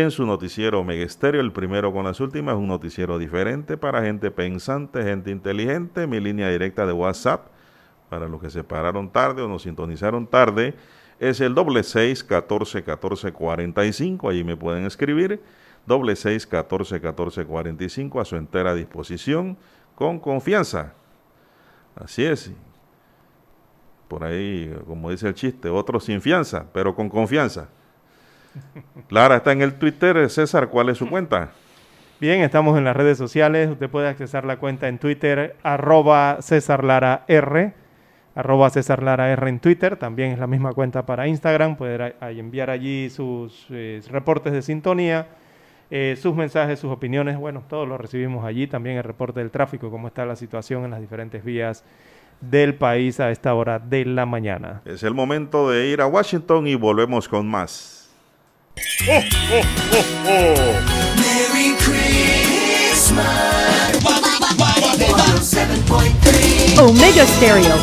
en 0.00 0.10
su 0.10 0.24
noticiero 0.24 0.82
Megesterio, 0.82 1.42
el 1.42 1.52
primero 1.52 1.92
con 1.92 2.06
las 2.06 2.18
últimas, 2.18 2.56
un 2.56 2.66
noticiero 2.66 3.18
diferente 3.18 3.76
para 3.76 4.00
gente 4.00 4.30
pensante, 4.30 5.02
gente 5.02 5.30
inteligente. 5.30 6.06
Mi 6.06 6.18
línea 6.18 6.48
directa 6.48 6.86
de 6.86 6.94
WhatsApp, 6.94 7.48
para 8.08 8.26
los 8.26 8.40
que 8.40 8.48
se 8.48 8.64
pararon 8.64 9.12
tarde 9.12 9.42
o 9.42 9.48
nos 9.48 9.64
sintonizaron 9.64 10.26
tarde, 10.26 10.74
es 11.20 11.42
el 11.42 11.54
doble 11.54 11.82
seis 11.82 12.24
catorce 12.24 12.82
catorce 12.82 13.32
cuarenta 13.34 13.84
y 13.84 13.92
cinco. 13.92 14.30
Allí 14.30 14.42
me 14.44 14.56
pueden 14.56 14.86
escribir. 14.86 15.42
Doble 15.84 16.16
seis 16.16 16.46
catorce 16.46 16.98
catorce 16.98 17.44
cuarenta 17.44 17.84
y 17.84 17.90
cinco 17.90 18.18
a 18.18 18.24
su 18.24 18.36
entera 18.36 18.74
disposición 18.74 19.58
con 19.94 20.18
confianza. 20.18 20.94
Así 21.96 22.24
es. 22.24 22.50
Por 24.08 24.24
ahí, 24.24 24.74
como 24.86 25.10
dice 25.10 25.28
el 25.28 25.34
chiste, 25.34 25.68
otro 25.68 26.00
sin 26.00 26.22
fianza, 26.22 26.64
pero 26.72 26.94
con 26.94 27.10
confianza. 27.10 27.68
Lara 29.08 29.36
está 29.36 29.52
en 29.52 29.62
el 29.62 29.74
Twitter. 29.74 30.28
César, 30.30 30.68
¿cuál 30.68 30.88
es 30.88 30.98
su 30.98 31.08
cuenta? 31.08 31.50
Bien, 32.20 32.40
estamos 32.40 32.78
en 32.78 32.84
las 32.84 32.96
redes 32.96 33.18
sociales. 33.18 33.68
Usted 33.68 33.90
puede 33.90 34.08
accesar 34.08 34.44
la 34.44 34.56
cuenta 34.58 34.86
en 34.86 34.98
Twitter, 34.98 35.56
arroba 35.64 36.38
César 36.40 36.84
Lara 36.84 37.24
R, 37.26 37.74
arroba 38.36 38.70
César 38.70 39.02
Lara 39.02 39.32
R 39.32 39.48
en 39.48 39.58
Twitter. 39.58 39.96
También 39.96 40.30
es 40.30 40.38
la 40.38 40.46
misma 40.46 40.72
cuenta 40.72 41.04
para 41.04 41.26
Instagram. 41.26 41.74
Puede 41.74 42.14
enviar 42.20 42.70
allí 42.70 43.10
sus 43.10 43.66
eh, 43.70 44.00
reportes 44.08 44.52
de 44.52 44.62
sintonía, 44.62 45.26
eh, 45.90 46.16
sus 46.16 46.36
mensajes, 46.36 46.78
sus 46.78 46.92
opiniones. 46.92 47.36
Bueno, 47.38 47.64
todos 47.68 47.88
lo 47.88 47.98
recibimos 47.98 48.44
allí. 48.44 48.68
También 48.68 48.98
el 48.98 49.04
reporte 49.04 49.40
del 49.40 49.50
tráfico, 49.50 49.90
cómo 49.90 50.06
está 50.06 50.24
la 50.24 50.36
situación 50.36 50.84
en 50.84 50.92
las 50.92 51.00
diferentes 51.00 51.42
vías 51.42 51.84
del 52.40 52.74
país 52.74 53.20
a 53.20 53.30
esta 53.30 53.54
hora 53.54 53.78
de 53.78 54.04
la 54.04 54.26
mañana. 54.26 54.82
Es 54.84 55.02
el 55.02 55.14
momento 55.14 55.70
de 55.70 55.86
ir 55.86 56.00
a 56.00 56.06
Washington 56.06 56.66
y 56.66 56.74
volvemos 56.74 57.28
con 57.28 57.48
más. 57.48 58.01
Oh, 59.08 59.22
oh. 60.28 61.02
Omega 66.82 67.26
Stereo. 67.26 67.76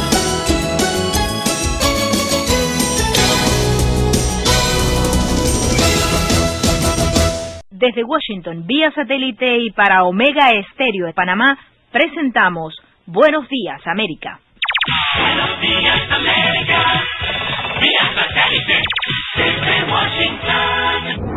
Desde 7.71 8.03
Washington, 8.03 8.65
vía 8.65 8.91
satélite 8.91 9.57
y 9.57 9.71
para 9.71 10.03
Omega 10.03 10.51
Estéreo 10.51 11.05
de 11.05 11.13
Panamá, 11.13 11.57
presentamos 11.91 12.75
Buenos 13.05 13.47
Días, 13.47 13.81
América. 13.85 14.39
Buenos 14.87 15.59
días, 15.59 16.01
América. 16.09 17.03
Vía 17.81 18.13
satélite 18.15 18.81
desde 19.35 19.83
Washington. 19.91 21.29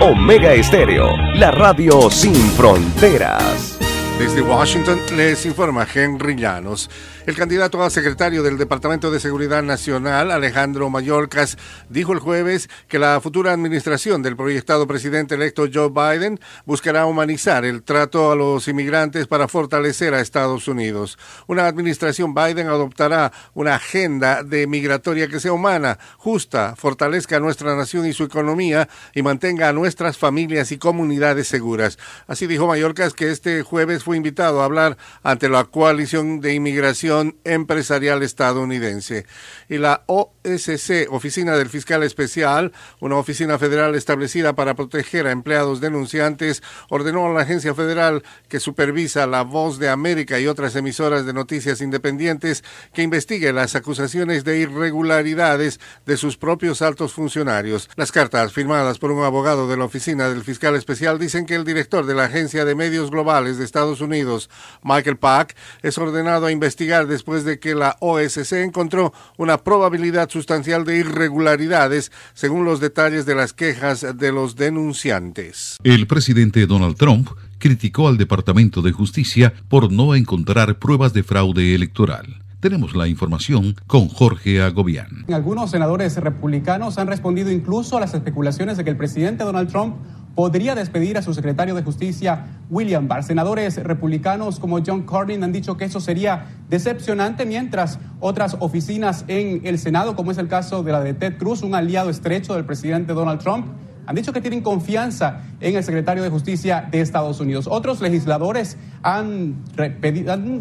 Omega 0.00 0.52
Estéreo, 0.52 1.16
la 1.36 1.50
radio 1.52 2.10
sin 2.10 2.34
fronteras. 2.34 3.78
Desde 4.18 4.42
Washington 4.42 5.00
les 5.16 5.46
informa 5.46 5.86
Henry 5.92 6.36
Llanos. 6.36 6.90
El 7.24 7.36
candidato 7.36 7.80
a 7.80 7.88
secretario 7.88 8.42
del 8.42 8.58
Departamento 8.58 9.12
de 9.12 9.20
Seguridad 9.20 9.62
Nacional, 9.62 10.32
Alejandro 10.32 10.90
Mayorkas, 10.90 11.56
dijo 11.88 12.12
el 12.12 12.18
jueves 12.18 12.68
que 12.88 12.98
la 12.98 13.20
futura 13.20 13.52
administración 13.52 14.22
del 14.22 14.36
proyectado 14.36 14.88
presidente 14.88 15.36
electo 15.36 15.68
Joe 15.72 15.90
Biden 15.90 16.40
buscará 16.66 17.06
humanizar 17.06 17.64
el 17.64 17.84
trato 17.84 18.32
a 18.32 18.34
los 18.34 18.66
inmigrantes 18.66 19.28
para 19.28 19.46
fortalecer 19.46 20.14
a 20.14 20.20
Estados 20.20 20.66
Unidos. 20.66 21.16
Una 21.46 21.68
administración 21.68 22.34
Biden 22.34 22.66
adoptará 22.66 23.30
una 23.54 23.76
agenda 23.76 24.42
de 24.42 24.66
migratoria 24.66 25.28
que 25.28 25.38
sea 25.38 25.52
humana, 25.52 26.00
justa, 26.16 26.74
fortalezca 26.74 27.36
a 27.36 27.40
nuestra 27.40 27.76
nación 27.76 28.04
y 28.04 28.14
su 28.14 28.24
economía 28.24 28.88
y 29.14 29.22
mantenga 29.22 29.68
a 29.68 29.72
nuestras 29.72 30.18
familias 30.18 30.72
y 30.72 30.78
comunidades 30.78 31.46
seguras. 31.46 32.00
Así 32.26 32.48
dijo 32.48 32.66
Mayorkas 32.66 33.14
que 33.14 33.30
este 33.30 33.62
jueves 33.62 34.02
fue 34.02 34.16
invitado 34.16 34.60
a 34.60 34.64
hablar 34.64 34.96
ante 35.22 35.48
la 35.48 35.62
coalición 35.62 36.40
de 36.40 36.54
inmigración 36.54 37.11
Empresarial 37.44 38.22
Estadounidense. 38.22 39.26
Y 39.68 39.78
la 39.78 40.04
OSC, 40.44 41.08
Oficina 41.10 41.56
del 41.56 41.68
Fiscal 41.68 42.02
Especial, 42.02 42.72
una 43.00 43.16
oficina 43.16 43.58
federal 43.58 43.94
establecida 43.94 44.54
para 44.54 44.74
proteger 44.74 45.26
a 45.26 45.30
empleados 45.30 45.80
denunciantes, 45.80 46.62
ordenó 46.88 47.26
a 47.26 47.32
la 47.32 47.42
agencia 47.42 47.74
federal 47.74 48.22
que 48.48 48.60
supervisa 48.60 49.26
La 49.26 49.42
Voz 49.42 49.78
de 49.78 49.88
América 49.88 50.40
y 50.40 50.46
otras 50.46 50.74
emisoras 50.76 51.26
de 51.26 51.32
noticias 51.32 51.80
independientes 51.80 52.64
que 52.92 53.02
investigue 53.02 53.52
las 53.52 53.74
acusaciones 53.76 54.44
de 54.44 54.58
irregularidades 54.58 55.80
de 56.06 56.16
sus 56.16 56.36
propios 56.36 56.82
altos 56.82 57.12
funcionarios. 57.12 57.88
Las 57.96 58.12
cartas 58.12 58.52
firmadas 58.52 58.98
por 58.98 59.12
un 59.12 59.24
abogado 59.24 59.68
de 59.68 59.76
la 59.76 59.84
Oficina 59.84 60.28
del 60.28 60.42
Fiscal 60.42 60.74
Especial 60.74 61.18
dicen 61.18 61.46
que 61.46 61.54
el 61.54 61.64
director 61.64 62.06
de 62.06 62.14
la 62.14 62.24
Agencia 62.24 62.64
de 62.64 62.74
Medios 62.74 63.10
Globales 63.10 63.58
de 63.58 63.64
Estados 63.64 64.00
Unidos, 64.00 64.50
Michael 64.82 65.18
Pack, 65.18 65.56
es 65.82 65.98
ordenado 65.98 66.46
a 66.46 66.52
investigar 66.52 67.06
después 67.06 67.44
de 67.44 67.58
que 67.58 67.74
la 67.74 67.96
OSC 68.00 68.52
encontró 68.54 69.12
una 69.36 69.62
probabilidad 69.62 70.31
sustancial 70.32 70.84
de 70.84 70.98
irregularidades 70.98 72.10
según 72.34 72.64
los 72.64 72.80
detalles 72.80 73.26
de 73.26 73.36
las 73.36 73.52
quejas 73.52 74.04
de 74.16 74.32
los 74.32 74.56
denunciantes. 74.56 75.76
El 75.84 76.06
presidente 76.06 76.66
Donald 76.66 76.96
Trump 76.96 77.28
criticó 77.58 78.08
al 78.08 78.18
Departamento 78.18 78.82
de 78.82 78.90
Justicia 78.90 79.52
por 79.68 79.92
no 79.92 80.16
encontrar 80.16 80.78
pruebas 80.80 81.12
de 81.12 81.22
fraude 81.22 81.74
electoral. 81.74 82.42
Tenemos 82.62 82.94
la 82.94 83.08
información 83.08 83.74
con 83.88 84.08
Jorge 84.08 84.62
Agobián. 84.62 85.24
Algunos 85.32 85.72
senadores 85.72 86.16
republicanos 86.16 86.96
han 86.96 87.08
respondido 87.08 87.50
incluso 87.50 87.96
a 87.96 88.00
las 88.00 88.14
especulaciones 88.14 88.76
de 88.76 88.84
que 88.84 88.90
el 88.90 88.96
presidente 88.96 89.42
Donald 89.42 89.68
Trump 89.68 89.96
podría 90.34 90.74
despedir 90.74 91.18
a 91.18 91.22
su 91.22 91.34
secretario 91.34 91.74
de 91.74 91.82
Justicia, 91.82 92.46
William 92.70 93.08
Barr. 93.08 93.22
Senadores 93.22 93.82
republicanos 93.82 94.58
como 94.58 94.80
John 94.84 95.02
Cornyn 95.02 95.44
han 95.44 95.52
dicho 95.52 95.76
que 95.76 95.84
eso 95.84 96.00
sería 96.00 96.46
decepcionante, 96.68 97.44
mientras 97.44 97.98
otras 98.20 98.56
oficinas 98.60 99.24
en 99.28 99.66
el 99.66 99.78
Senado, 99.78 100.16
como 100.16 100.30
es 100.30 100.38
el 100.38 100.48
caso 100.48 100.82
de 100.82 100.92
la 100.92 101.00
de 101.00 101.14
Ted 101.14 101.36
Cruz, 101.38 101.62
un 101.62 101.74
aliado 101.74 102.10
estrecho 102.10 102.54
del 102.54 102.64
presidente 102.64 103.12
Donald 103.12 103.40
Trump, 103.40 103.66
han 104.06 104.14
dicho 104.14 104.32
que 104.32 104.40
tienen 104.40 104.62
confianza 104.62 105.42
en 105.60 105.76
el 105.76 105.84
secretario 105.84 106.22
de 106.22 106.28
Justicia 106.28 106.88
de 106.90 107.00
Estados 107.00 107.40
Unidos. 107.40 107.68
Otros 107.70 108.00
legisladores 108.00 108.76
han, 109.02 109.56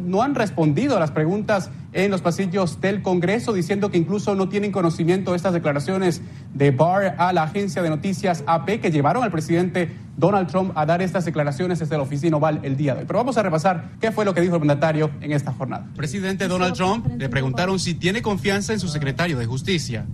no 0.08 0.22
han 0.22 0.36
respondido 0.36 0.98
a 0.98 1.00
las 1.00 1.12
preguntas 1.12 1.70
en 1.94 2.12
los 2.12 2.22
pasillos 2.22 2.80
del 2.80 3.02
Congreso, 3.02 3.54
diciendo 3.54 3.92
que 3.92 3.98
incluso 3.98 4.36
no 4.36 4.48
tienen 4.48 4.72
conocimiento 4.72 5.32
de 5.32 5.38
estas 5.38 5.54
declaraciones 5.54 6.22
de 6.54 6.72
Barr 6.72 7.16
a 7.18 7.34
la 7.34 7.44
agencia 7.44 7.82
de 7.82 7.90
noticias 7.90 8.44
AP 8.48 8.80
que 8.80 8.92
llevaron 8.92 9.24
al 9.24 9.32
presidente 9.32 9.92
Donald 10.18 10.48
Trump 10.48 10.72
a 10.76 10.86
dar 10.86 11.02
estas 11.02 11.26
declaraciones 11.26 11.80
desde 11.80 11.98
la 11.98 12.04
oficina 12.04 12.38
oval 12.38 12.60
el 12.64 12.78
día 12.78 12.94
de 12.94 13.02
hoy. 13.02 13.06
Pero 13.08 13.20
vamos 13.20 13.38
a 13.38 13.44
repasar 13.44 13.92
qué 14.00 14.12
fue 14.12 14.24
lo 14.24 14.34
que 14.34 14.42
dijo 14.42 14.56
el 14.56 14.60
mandatario 14.60 15.12
en 15.22 15.32
esta 15.32 15.52
jornada. 15.52 15.88
Presidente 15.96 16.48
Donald 16.48 16.76
Trump 16.76 17.08
le 17.18 17.30
preguntaron 17.30 17.80
si 17.80 17.94
tiene 17.94 18.22
confianza 18.22 18.74
en 18.74 18.80
su 18.80 18.88
secretario 18.88 19.38
de 19.38 19.46
Justicia. 19.46 20.06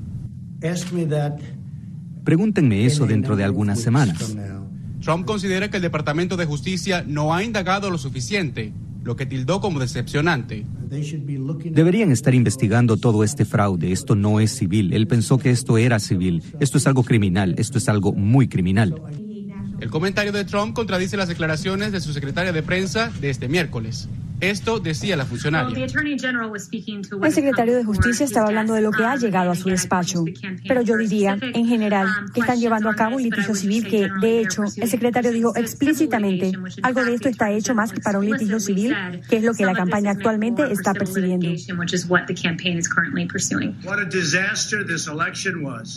Pregúntenme 2.27 2.85
eso 2.85 3.05
dentro 3.05 3.37
de 3.37 3.45
algunas 3.45 3.79
semanas. 3.79 4.35
Trump 4.99 5.25
considera 5.25 5.69
que 5.69 5.77
el 5.77 5.81
Departamento 5.81 6.35
de 6.35 6.45
Justicia 6.45 7.01
no 7.07 7.33
ha 7.33 7.41
indagado 7.41 7.89
lo 7.89 7.97
suficiente, 7.97 8.73
lo 9.01 9.15
que 9.15 9.25
tildó 9.25 9.61
como 9.61 9.79
decepcionante. 9.79 10.65
Deberían 11.71 12.11
estar 12.11 12.35
investigando 12.35 12.97
todo 12.97 13.23
este 13.23 13.45
fraude. 13.45 13.93
Esto 13.93 14.13
no 14.15 14.41
es 14.41 14.51
civil. 14.51 14.91
Él 14.91 15.07
pensó 15.07 15.37
que 15.37 15.51
esto 15.51 15.77
era 15.77 15.99
civil. 15.99 16.43
Esto 16.59 16.77
es 16.79 16.85
algo 16.85 17.03
criminal. 17.03 17.55
Esto 17.57 17.77
es 17.77 17.87
algo 17.87 18.11
muy 18.11 18.49
criminal. 18.49 19.01
El 19.79 19.89
comentario 19.91 20.31
de 20.31 20.43
Trump 20.43 20.73
contradice 20.73 21.17
las 21.17 21.27
declaraciones 21.27 21.91
de 21.91 22.01
su 22.01 22.11
secretaria 22.11 22.51
de 22.51 22.63
prensa 22.63 23.11
de 23.21 23.29
este 23.29 23.47
miércoles. 23.47 24.09
Esto 24.39 24.79
decía 24.79 25.17
la 25.17 25.25
funcionaria. 25.25 25.75
El 25.75 25.89
secretario 27.31 27.75
de 27.75 27.83
Justicia 27.83 28.23
estaba 28.23 28.47
hablando 28.47 28.75
de 28.75 28.81
lo 28.81 28.91
que 28.91 29.03
ha 29.03 29.15
llegado 29.15 29.49
a 29.49 29.55
su 29.55 29.69
despacho, 29.69 30.25
pero 30.67 30.83
yo 30.83 30.95
diría, 30.95 31.37
en 31.41 31.65
general, 31.65 32.07
que 32.35 32.41
están 32.41 32.59
llevando 32.59 32.89
a 32.89 32.95
cabo 32.95 33.15
un 33.15 33.23
litigio 33.23 33.55
civil 33.55 33.87
que, 33.87 34.07
de 34.21 34.41
hecho, 34.41 34.63
el 34.63 34.87
secretario 34.87 35.31
dijo 35.31 35.55
explícitamente, 35.55 36.51
algo 36.83 37.03
de 37.03 37.15
esto 37.15 37.29
está 37.29 37.51
hecho 37.51 37.73
más 37.73 37.91
que 37.91 37.99
para 37.99 38.19
un 38.19 38.27
litigio 38.27 38.59
civil, 38.59 38.95
que 39.27 39.37
es 39.37 39.43
lo 39.43 39.55
que 39.55 39.65
la 39.65 39.73
campaña 39.73 40.11
actualmente 40.11 40.71
está 40.71 40.93
persiguiendo. 40.93 41.47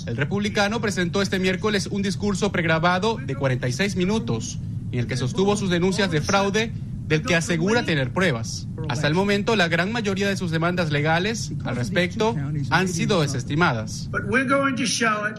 El 0.06 0.16
republicano 0.16 0.80
presentó 0.80 1.20
este 1.20 1.38
miércoles 1.38 1.88
un 1.88 2.00
discurso 2.00 2.50
pregrabado 2.50 3.18
de 3.18 3.34
46 3.70 3.96
minutos 3.96 4.58
en 4.92 4.98
el 4.98 5.06
que 5.06 5.16
sostuvo 5.16 5.56
sus 5.56 5.70
denuncias 5.70 6.10
de 6.10 6.20
fraude 6.20 6.72
del 7.06 7.22
que 7.22 7.34
asegura 7.34 7.84
tener 7.84 8.12
pruebas. 8.12 8.66
Hasta 8.88 9.06
el 9.06 9.14
momento, 9.14 9.56
la 9.56 9.68
gran 9.68 9.92
mayoría 9.92 10.28
de 10.28 10.36
sus 10.36 10.50
demandas 10.50 10.90
legales 10.90 11.52
al 11.64 11.76
respecto 11.76 12.36
han 12.70 12.88
sido 12.88 13.20
desestimadas. 13.20 14.08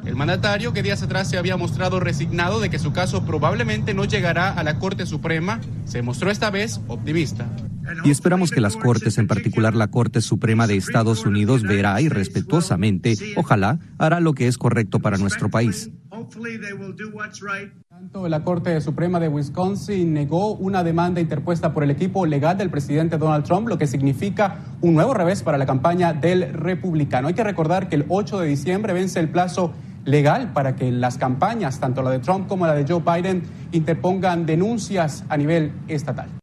El 0.06 0.16
mandatario, 0.16 0.74
que 0.74 0.84
días 0.84 1.02
atrás 1.02 1.30
se 1.30 1.38
había 1.38 1.58
mostrado 1.58 2.00
resignado 2.00 2.60
de 2.60 2.70
que 2.70 2.80
su 2.80 2.92
caso 2.94 3.26
probablemente 3.26 3.94
no 3.94 4.06
llegará 4.06 4.52
a 4.52 4.64
la 4.64 4.80
Corte 4.80 5.06
Suprema, 5.06 5.60
se 5.86 6.02
mostró 6.02 6.30
esta 6.30 6.50
vez 6.50 6.80
optimista. 6.88 7.48
Y 8.04 8.12
esperamos 8.12 8.52
que 8.52 8.62
las 8.62 8.78
Cortes, 8.78 9.18
en 9.18 9.28
particular 9.28 9.76
la 9.76 9.90
Corte 9.90 10.22
Suprema 10.22 10.68
de 10.68 10.78
Estados 10.78 11.26
Unidos, 11.26 11.64
verá 11.64 12.00
y 12.02 12.10
respetuosamente, 12.10 13.16
ojalá, 13.36 13.80
hará 13.98 14.20
lo 14.20 14.34
que 14.34 14.48
es 14.48 14.58
correcto 14.58 15.00
para 15.00 15.18
nuestro 15.18 15.50
país. 15.50 15.92
Tanto 17.90 18.28
la 18.28 18.44
Corte 18.44 18.82
Suprema 18.82 19.20
de 19.20 19.28
Wisconsin 19.28 20.14
negó 20.14 20.54
una 20.56 20.84
demanda 20.84 21.22
interpuesta 21.22 21.74
por 21.74 21.84
el 21.84 21.92
equipo 21.92 22.26
legal 22.26 22.58
del 22.58 22.70
presidente 22.70 23.18
Donald 23.18 23.46
Trump, 23.46 23.68
lo 23.68 23.78
que 23.78 23.88
significa 23.88 24.60
un 24.82 24.94
nuevo 24.94 25.14
revés 25.14 25.44
para 25.44 25.58
la 25.58 25.66
campaña 25.66 26.14
del 26.14 26.54
republicano. 26.54 27.28
Hay 27.28 27.34
que 27.34 27.44
recordar 27.44 27.90
que 27.90 27.96
el 27.96 28.06
8 28.10 28.40
de 28.40 28.48
diciembre 28.48 28.94
vence 28.94 29.20
el 29.20 29.30
plazo 29.30 29.74
legal 30.06 30.52
para 30.54 30.76
que 30.76 30.92
las 30.92 31.18
campañas, 31.18 31.80
tanto 31.80 32.02
la 32.02 32.12
de 32.12 32.20
Trump 32.20 32.48
como 32.48 32.66
la 32.66 32.74
de 32.74 32.86
Joe 32.92 33.02
Biden, 33.02 33.44
interpongan 33.72 34.46
denuncias 34.46 35.24
a 35.30 35.38
nivel 35.38 35.72
estatal. 35.88 36.41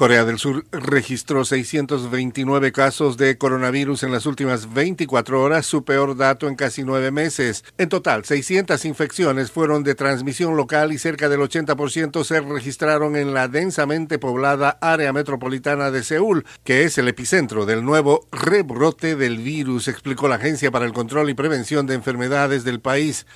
Corea 0.00 0.24
del 0.24 0.38
Sur 0.38 0.64
registró 0.72 1.44
629 1.44 2.72
casos 2.72 3.18
de 3.18 3.36
coronavirus 3.36 4.04
en 4.04 4.12
las 4.12 4.24
últimas 4.24 4.72
24 4.72 5.42
horas, 5.42 5.66
su 5.66 5.84
peor 5.84 6.16
dato 6.16 6.48
en 6.48 6.54
casi 6.54 6.84
nueve 6.84 7.10
meses. 7.10 7.64
En 7.76 7.90
total, 7.90 8.24
600 8.24 8.82
infecciones 8.86 9.50
fueron 9.50 9.84
de 9.84 9.94
transmisión 9.94 10.56
local 10.56 10.94
y 10.94 10.96
cerca 10.98 11.28
del 11.28 11.40
80% 11.40 12.24
se 12.24 12.40
registraron 12.40 13.14
en 13.14 13.34
la 13.34 13.46
densamente 13.48 14.18
poblada 14.18 14.78
área 14.80 15.12
metropolitana 15.12 15.90
de 15.90 16.02
Seúl, 16.02 16.46
que 16.64 16.84
es 16.84 16.96
el 16.96 17.06
epicentro 17.06 17.66
del 17.66 17.84
nuevo 17.84 18.26
rebrote 18.32 19.16
del 19.16 19.36
virus, 19.36 19.86
explicó 19.86 20.28
la 20.28 20.36
Agencia 20.36 20.70
para 20.70 20.86
el 20.86 20.94
Control 20.94 21.28
y 21.28 21.34
Prevención 21.34 21.86
de 21.86 21.92
Enfermedades 21.92 22.64
del 22.64 22.80
país. 22.80 23.26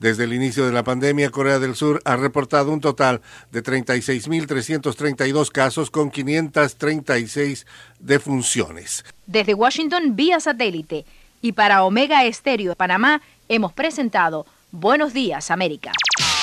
Desde 0.00 0.24
el 0.24 0.32
inicio 0.32 0.64
de 0.64 0.72
la 0.72 0.82
pandemia, 0.82 1.28
Corea 1.30 1.58
del 1.58 1.76
Sur 1.76 2.00
ha 2.06 2.16
reportado 2.16 2.72
un 2.72 2.80
total 2.80 3.20
de 3.52 3.62
36.332 3.62 5.50
casos 5.50 5.90
con 5.90 6.10
536 6.10 7.66
defunciones. 7.98 9.04
Desde 9.26 9.52
Washington, 9.52 10.16
vía 10.16 10.40
satélite. 10.40 11.04
Y 11.42 11.52
para 11.52 11.84
Omega 11.84 12.24
Estéreo 12.24 12.70
de 12.70 12.76
Panamá, 12.76 13.20
hemos 13.48 13.74
presentado 13.74 14.46
Buenos 14.72 15.12
Días, 15.12 15.50
América. 15.50 15.92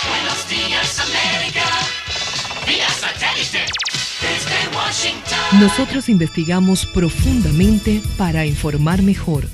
Buenos 0.08 0.48
días, 0.48 1.00
América. 1.00 1.66
Vía 2.68 2.88
satélite. 2.90 3.66
Desde 4.22 4.78
Washington. 4.78 5.60
Nosotros 5.60 6.10
investigamos 6.10 6.86
profundamente 6.86 8.04
para 8.20 8.46
informar 8.46 9.02
mejor. 9.02 9.48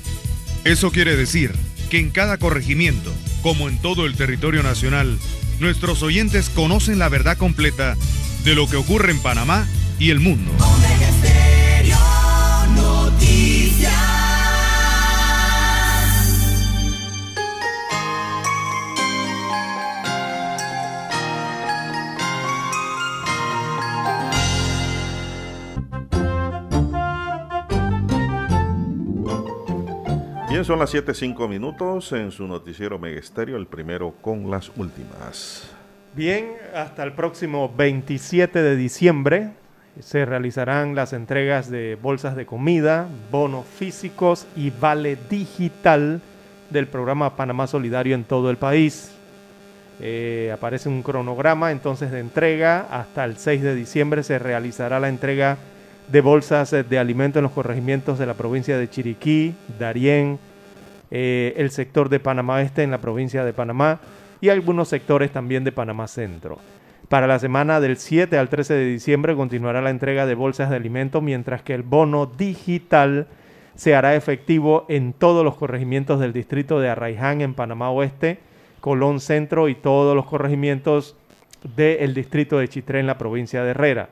Eso 0.64 0.90
quiere 0.90 1.16
decir 1.16 1.54
que 1.90 1.98
en 1.98 2.10
cada 2.10 2.36
corregimiento, 2.38 3.12
como 3.44 3.68
en 3.68 3.76
todo 3.76 4.06
el 4.06 4.16
territorio 4.16 4.62
nacional, 4.62 5.18
nuestros 5.60 6.02
oyentes 6.02 6.48
conocen 6.48 6.98
la 6.98 7.10
verdad 7.10 7.36
completa 7.36 7.94
de 8.42 8.54
lo 8.54 8.66
que 8.66 8.76
ocurre 8.76 9.10
en 9.10 9.18
Panamá 9.20 9.68
y 9.98 10.08
el 10.08 10.18
mundo. 10.18 10.50
Bien, 30.64 30.78
son 30.78 30.78
las 30.78 30.94
7.05 30.94 31.46
minutos 31.46 32.10
en 32.12 32.30
su 32.30 32.46
noticiero 32.46 32.98
Megesterio, 32.98 33.58
el 33.58 33.66
primero 33.66 34.14
con 34.22 34.50
las 34.50 34.72
últimas. 34.78 35.70
Bien, 36.14 36.52
hasta 36.74 37.02
el 37.02 37.12
próximo 37.12 37.70
27 37.76 38.62
de 38.62 38.74
diciembre 38.74 39.50
se 40.00 40.24
realizarán 40.24 40.94
las 40.94 41.12
entregas 41.12 41.70
de 41.70 41.98
bolsas 42.00 42.34
de 42.34 42.46
comida, 42.46 43.08
bonos 43.30 43.66
físicos 43.66 44.46
y 44.56 44.70
vale 44.70 45.18
digital 45.28 46.22
del 46.70 46.86
programa 46.86 47.36
Panamá 47.36 47.66
Solidario 47.66 48.14
en 48.14 48.24
todo 48.24 48.48
el 48.48 48.56
país. 48.56 49.12
Eh, 50.00 50.50
aparece 50.50 50.88
un 50.88 51.02
cronograma 51.02 51.72
entonces 51.72 52.10
de 52.10 52.20
entrega. 52.20 52.86
Hasta 52.90 53.26
el 53.26 53.36
6 53.36 53.60
de 53.60 53.74
diciembre 53.74 54.22
se 54.22 54.38
realizará 54.38 54.98
la 54.98 55.10
entrega 55.10 55.58
de 56.10 56.22
bolsas 56.22 56.70
de 56.70 56.98
alimento 56.98 57.38
en 57.38 57.42
los 57.42 57.52
corregimientos 57.52 58.18
de 58.18 58.24
la 58.24 58.32
provincia 58.32 58.78
de 58.78 58.88
Chiriquí, 58.88 59.54
Darién, 59.78 60.38
eh, 61.16 61.54
el 61.58 61.70
sector 61.70 62.08
de 62.08 62.18
Panamá 62.18 62.60
Este 62.60 62.82
en 62.82 62.90
la 62.90 63.00
provincia 63.00 63.44
de 63.44 63.52
Panamá 63.52 64.00
y 64.40 64.48
algunos 64.48 64.88
sectores 64.88 65.30
también 65.30 65.62
de 65.62 65.70
Panamá 65.70 66.08
Centro. 66.08 66.58
Para 67.08 67.28
la 67.28 67.38
semana 67.38 67.78
del 67.78 67.98
7 67.98 68.36
al 68.36 68.48
13 68.48 68.74
de 68.74 68.86
diciembre 68.86 69.36
continuará 69.36 69.80
la 69.80 69.90
entrega 69.90 70.26
de 70.26 70.34
bolsas 70.34 70.70
de 70.70 70.76
alimento, 70.76 71.20
mientras 71.20 71.62
que 71.62 71.72
el 71.72 71.84
bono 71.84 72.26
digital 72.26 73.28
se 73.76 73.94
hará 73.94 74.16
efectivo 74.16 74.86
en 74.88 75.12
todos 75.12 75.44
los 75.44 75.54
corregimientos 75.54 76.18
del 76.18 76.32
distrito 76.32 76.80
de 76.80 76.88
Arraiján 76.88 77.42
en 77.42 77.54
Panamá 77.54 77.90
Oeste, 77.90 78.40
Colón 78.80 79.20
Centro 79.20 79.68
y 79.68 79.76
todos 79.76 80.16
los 80.16 80.26
corregimientos 80.26 81.14
del 81.76 82.12
distrito 82.12 82.58
de 82.58 82.66
Chitré 82.66 82.98
en 82.98 83.06
la 83.06 83.18
provincia 83.18 83.62
de 83.62 83.70
Herrera. 83.70 84.08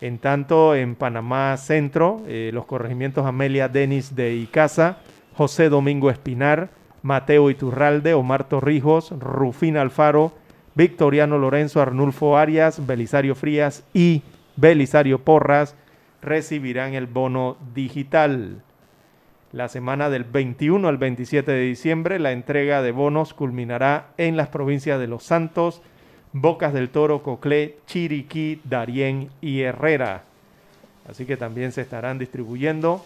En 0.00 0.18
tanto, 0.18 0.74
en 0.74 0.96
Panamá 0.96 1.56
Centro, 1.56 2.24
eh, 2.26 2.50
los 2.52 2.66
corregimientos 2.66 3.24
Amelia 3.26 3.68
Denis 3.68 4.16
de 4.16 4.34
Icaza, 4.34 4.98
José 5.36 5.68
Domingo 5.68 6.10
Espinar, 6.10 6.70
Mateo 7.02 7.50
Iturralde, 7.50 8.14
Omar 8.14 8.48
Torrijos, 8.48 9.12
Rufín 9.18 9.76
Alfaro, 9.76 10.32
Victoriano 10.74 11.36
Lorenzo, 11.38 11.82
Arnulfo 11.82 12.38
Arias, 12.38 12.86
Belisario 12.86 13.34
Frías 13.34 13.84
y 13.92 14.22
Belisario 14.56 15.20
Porras 15.20 15.74
recibirán 16.22 16.94
el 16.94 17.06
bono 17.06 17.58
digital. 17.74 18.62
La 19.52 19.68
semana 19.68 20.08
del 20.08 20.24
21 20.24 20.88
al 20.88 20.96
27 20.96 21.50
de 21.52 21.60
diciembre, 21.60 22.18
la 22.18 22.32
entrega 22.32 22.82
de 22.82 22.92
bonos 22.92 23.34
culminará 23.34 24.08
en 24.16 24.36
las 24.36 24.48
provincias 24.48 24.98
de 24.98 25.06
Los 25.06 25.22
Santos, 25.22 25.82
Bocas 26.32 26.72
del 26.72 26.88
Toro, 26.88 27.22
Coclé, 27.22 27.76
Chiriquí, 27.86 28.60
Darién 28.64 29.30
y 29.40 29.60
Herrera. 29.60 30.24
Así 31.08 31.24
que 31.24 31.36
también 31.36 31.72
se 31.72 31.82
estarán 31.82 32.18
distribuyendo 32.18 33.04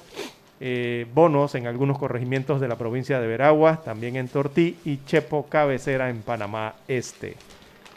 eh, 0.61 1.07
bonos 1.15 1.55
en 1.55 1.67
algunos 1.67 1.99
corregimientos 1.99 2.61
de 2.61 2.69
la 2.69 2.77
provincia 2.77 3.19
de 3.19 3.27
Veraguas, 3.27 3.83
también 3.83 4.17
en 4.17 4.29
Tortí 4.29 4.77
y 4.85 5.05
Chepo 5.05 5.47
Cabecera 5.49 6.11
en 6.11 6.21
Panamá 6.23 6.75
Este. 6.87 7.35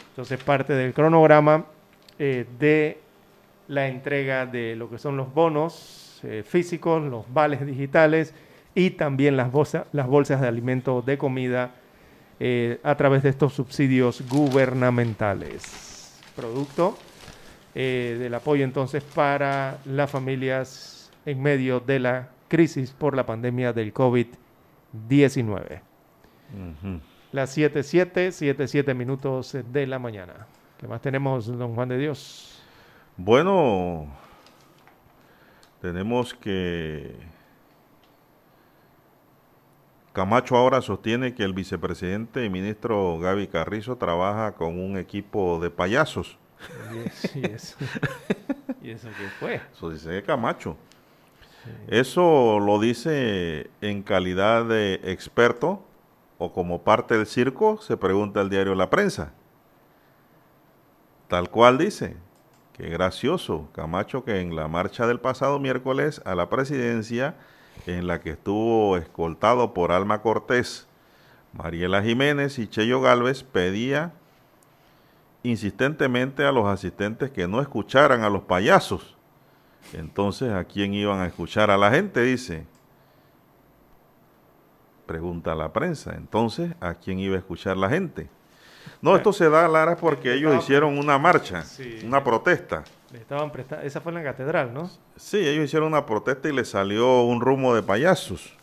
Entonces 0.09 0.41
parte 0.41 0.73
del 0.73 0.93
cronograma 0.93 1.65
eh, 2.17 2.45
de 2.57 2.97
la 3.67 3.87
entrega 3.87 4.45
de 4.45 4.75
lo 4.75 4.89
que 4.89 4.97
son 4.97 5.17
los 5.17 5.33
bonos 5.33 6.19
eh, 6.23 6.43
físicos, 6.47 7.03
los 7.03 7.25
vales 7.33 7.65
digitales 7.65 8.33
y 8.75 8.91
también 8.91 9.35
las, 9.37 9.51
bolsa- 9.51 9.85
las 9.91 10.07
bolsas 10.07 10.39
de 10.41 10.47
alimentos 10.47 11.05
de 11.05 11.17
comida 11.17 11.71
a 12.83 12.95
través 12.95 13.23
de 13.23 13.29
estos 13.29 13.53
subsidios 13.53 14.21
gubernamentales. 14.27 16.19
Producto 16.35 16.97
del 17.73 18.33
apoyo 18.33 18.65
entonces 18.65 19.01
para 19.01 19.77
las 19.85 20.11
familias 20.11 21.09
en 21.25 21.41
medio 21.41 21.79
de 21.79 21.99
la 21.99 22.27
crisis 22.53 22.91
por 22.91 23.15
la 23.15 23.25
pandemia 23.25 23.73
del 23.73 23.91
COVID-19. 23.91 25.81
Ujú. 26.53 27.01
Las 27.31 27.57
7.7, 27.57 28.27
7.7 28.27 28.93
minutos 28.93 29.57
de 29.71 29.87
la 29.87 29.97
mañana. 29.97 30.45
¿Qué 30.77 30.87
más 30.87 31.01
tenemos, 31.01 31.47
don 31.47 31.73
Juan 31.73 31.89
de 31.89 31.97
Dios? 31.97 32.61
Bueno, 33.17 34.05
tenemos 35.81 36.35
que 36.35 37.15
Camacho 40.13 40.55
ahora 40.55 40.79
sostiene 40.83 41.33
que 41.33 41.41
el 41.41 41.53
vicepresidente 41.53 42.45
y 42.45 42.51
ministro 42.51 43.17
Gaby 43.17 43.47
Carrizo 43.47 43.95
trabaja 43.95 44.51
con 44.51 44.77
un 44.77 44.99
equipo 44.99 45.59
de 45.59 45.71
payasos. 45.71 46.37
Y 47.33 47.45
eso, 47.47 47.77
¿Y 48.79 48.91
eso 48.91 49.07
qué 49.17 49.27
fue? 49.39 49.59
Eso 49.73 49.89
dice 49.89 50.21
Camacho. 50.21 50.77
Eso 51.87 52.59
lo 52.59 52.79
dice 52.79 53.69
en 53.81 54.03
calidad 54.03 54.65
de 54.65 54.95
experto 55.03 55.83
o 56.37 56.51
como 56.51 56.83
parte 56.83 57.15
del 57.17 57.25
circo, 57.25 57.79
se 57.81 57.95
pregunta 57.95 58.41
el 58.41 58.49
diario 58.49 58.75
La 58.75 58.89
Prensa. 58.89 59.33
Tal 61.27 61.49
cual 61.49 61.77
dice. 61.77 62.17
Qué 62.73 62.89
gracioso. 62.89 63.69
Camacho 63.73 64.25
que 64.25 64.41
en 64.41 64.55
la 64.55 64.67
marcha 64.67 65.05
del 65.05 65.19
pasado 65.19 65.59
miércoles 65.59 66.21
a 66.25 66.33
la 66.33 66.49
presidencia, 66.49 67.35
en 67.85 68.07
la 68.07 68.19
que 68.19 68.31
estuvo 68.31 68.97
escoltado 68.97 69.73
por 69.73 69.91
Alma 69.91 70.21
Cortés, 70.21 70.87
Mariela 71.53 72.01
Jiménez 72.01 72.57
y 72.57 72.67
Cheyo 72.67 72.99
Galvez, 72.99 73.43
pedía 73.43 74.13
insistentemente 75.43 76.45
a 76.45 76.51
los 76.51 76.65
asistentes 76.65 77.29
que 77.29 77.47
no 77.47 77.61
escucharan 77.61 78.23
a 78.23 78.29
los 78.29 78.41
payasos. 78.43 79.15
Entonces, 79.91 80.51
¿a 80.51 80.63
quién 80.63 80.93
iban 80.93 81.19
a 81.19 81.25
escuchar? 81.27 81.69
A 81.69 81.77
la 81.77 81.91
gente, 81.91 82.21
dice. 82.21 82.65
Pregunta 85.05 85.53
la 85.53 85.71
prensa. 85.73 86.13
Entonces, 86.15 86.71
¿a 86.79 86.93
quién 86.95 87.19
iba 87.19 87.35
a 87.35 87.39
escuchar 87.39 87.75
la 87.77 87.89
gente? 87.89 88.29
No, 89.01 89.15
esto 89.15 89.33
se 89.33 89.49
da, 89.49 89.67
Lara, 89.67 89.97
porque 89.97 90.33
ellos 90.33 90.55
hicieron 90.55 90.97
una 90.97 91.17
marcha, 91.17 91.61
Sí. 91.63 91.99
una 92.05 92.23
protesta. 92.23 92.83
Le 93.11 93.19
estaban 93.19 93.51
presta- 93.51 93.83
Esa 93.83 94.01
fue 94.01 94.11
en 94.11 94.15
la 94.19 94.23
catedral, 94.23 94.73
¿no? 94.73 94.89
Sí, 95.15 95.37
ellos 95.37 95.65
hicieron 95.65 95.89
una 95.89 96.05
protesta 96.05 96.49
y 96.49 96.53
les 96.53 96.69
salió 96.69 97.21
un 97.23 97.41
rumo 97.41 97.75
de 97.75 97.83
payasos. 97.83 98.53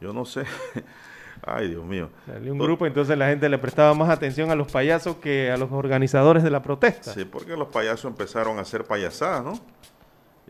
Yo 0.00 0.12
no 0.12 0.24
sé. 0.24 0.44
Ay, 1.44 1.70
Dios 1.70 1.84
mío. 1.84 2.08
Salió 2.26 2.52
un 2.52 2.58
grupo, 2.58 2.86
entonces 2.86 3.18
la 3.18 3.28
gente 3.28 3.48
le 3.48 3.58
prestaba 3.58 3.92
más 3.94 4.08
atención 4.10 4.50
a 4.50 4.54
los 4.54 4.70
payasos 4.70 5.16
que 5.16 5.50
a 5.50 5.56
los 5.56 5.72
organizadores 5.72 6.42
de 6.44 6.50
la 6.50 6.62
protesta. 6.62 7.12
Sí, 7.12 7.24
porque 7.24 7.56
los 7.56 7.68
payasos 7.68 8.04
empezaron 8.04 8.58
a 8.58 8.62
hacer 8.62 8.84
payasadas, 8.84 9.42
¿no? 9.42 9.58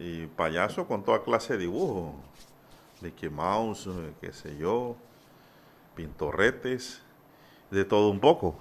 Y 0.02 0.26
payasos 0.26 0.86
con 0.88 1.04
toda 1.04 1.22
clase 1.22 1.52
de 1.52 1.60
dibujos. 1.60 2.12
Mickey 3.00 3.30
Mouse, 3.30 3.88
qué 4.20 4.32
sé 4.32 4.56
yo, 4.56 4.96
pintorretes, 5.94 7.02
de 7.70 7.84
todo 7.84 8.10
un 8.10 8.18
poco. 8.18 8.56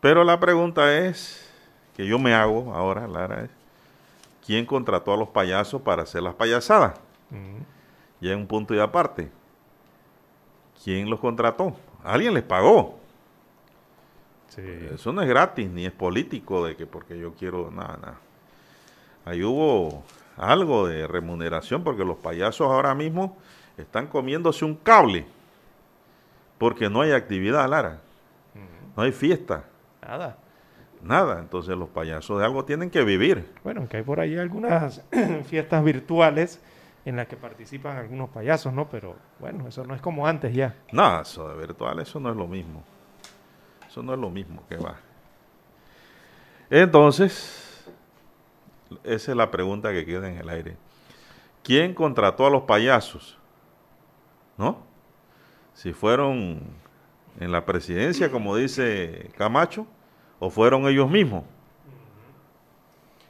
Pero 0.00 0.22
la 0.22 0.38
pregunta 0.38 0.96
es, 0.96 1.48
que 1.96 2.06
yo 2.06 2.18
me 2.18 2.34
hago 2.34 2.72
ahora, 2.74 3.06
Lara, 3.06 3.44
es, 3.44 3.50
¿quién 4.44 4.64
contrató 4.64 5.12
a 5.12 5.16
los 5.16 5.28
payasos 5.28 5.82
para 5.82 6.02
hacer 6.02 6.22
las 6.22 6.34
payasadas? 6.34 6.98
Ya 8.20 8.32
en 8.32 8.38
un 8.40 8.46
punto 8.46 8.74
y 8.74 8.78
aparte. 8.78 9.30
¿Quién 10.82 11.10
los 11.10 11.20
contrató? 11.20 11.76
Alguien 12.04 12.34
les 12.34 12.44
pagó. 12.44 12.98
Eso 14.56 15.12
no 15.12 15.22
es 15.22 15.28
gratis, 15.28 15.68
ni 15.68 15.86
es 15.86 15.92
político 15.92 16.64
de 16.64 16.76
que 16.76 16.86
porque 16.86 17.18
yo 17.18 17.34
quiero 17.34 17.70
nada, 17.70 17.96
nada. 17.96 18.18
Ahí 19.24 19.42
hubo 19.42 20.02
algo 20.36 20.88
de 20.88 21.06
remuneración 21.06 21.84
porque 21.84 22.04
los 22.04 22.18
payasos 22.18 22.66
ahora 22.66 22.94
mismo 22.94 23.36
están 23.76 24.06
comiéndose 24.06 24.64
un 24.64 24.74
cable 24.74 25.26
porque 26.62 26.88
no 26.88 27.00
hay 27.00 27.10
actividad, 27.10 27.68
Lara. 27.68 27.98
No 28.96 29.02
hay 29.02 29.10
fiesta. 29.10 29.64
Nada. 30.00 30.38
Nada. 31.02 31.40
Entonces 31.40 31.76
los 31.76 31.88
payasos 31.88 32.38
de 32.38 32.44
algo 32.44 32.64
tienen 32.64 32.88
que 32.88 33.02
vivir. 33.02 33.52
Bueno, 33.64 33.80
aunque 33.80 33.96
hay 33.96 34.04
por 34.04 34.20
ahí 34.20 34.38
algunas 34.38 35.02
fiestas 35.46 35.82
virtuales 35.82 36.62
en 37.04 37.16
las 37.16 37.26
que 37.26 37.36
participan 37.36 37.96
algunos 37.96 38.30
payasos, 38.30 38.72
¿no? 38.72 38.88
Pero 38.88 39.16
bueno, 39.40 39.66
eso 39.66 39.84
no 39.84 39.96
es 39.96 40.00
como 40.00 40.24
antes 40.24 40.54
ya. 40.54 40.76
Nada, 40.92 41.22
eso 41.22 41.48
de 41.48 41.56
virtual, 41.56 41.98
eso 41.98 42.20
no 42.20 42.30
es 42.30 42.36
lo 42.36 42.46
mismo. 42.46 42.84
Eso 43.88 44.00
no 44.04 44.14
es 44.14 44.20
lo 44.20 44.30
mismo 44.30 44.62
que 44.68 44.76
va. 44.76 44.94
Entonces, 46.70 47.61
esa 49.04 49.30
es 49.32 49.36
la 49.36 49.50
pregunta 49.50 49.92
que 49.92 50.04
queda 50.04 50.28
en 50.28 50.38
el 50.38 50.48
aire. 50.48 50.76
¿Quién 51.62 51.94
contrató 51.94 52.46
a 52.46 52.50
los 52.50 52.62
payasos? 52.62 53.38
¿No? 54.56 54.78
Si 55.74 55.92
fueron 55.92 56.60
en 57.40 57.52
la 57.52 57.64
presidencia, 57.64 58.30
como 58.30 58.56
dice 58.56 59.30
Camacho, 59.36 59.86
o 60.38 60.50
fueron 60.50 60.86
ellos 60.86 61.10
mismos. 61.10 61.44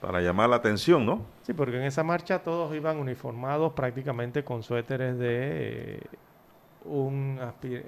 Para 0.01 0.21
llamar 0.21 0.49
la 0.49 0.57
atención, 0.57 1.07
¿no? 1.07 1.25
Sí, 1.43 1.53
porque 1.53 1.77
en 1.77 1.85
esa 1.85 2.03
marcha 2.03 2.41
todos 2.43 2.75
iban 2.75 2.99
uniformados 2.99 3.73
prácticamente 3.75 4.43
con 4.43 4.63
suéteres 4.63 5.17
de 5.19 5.97
eh, 5.97 6.01
un, 6.85 7.39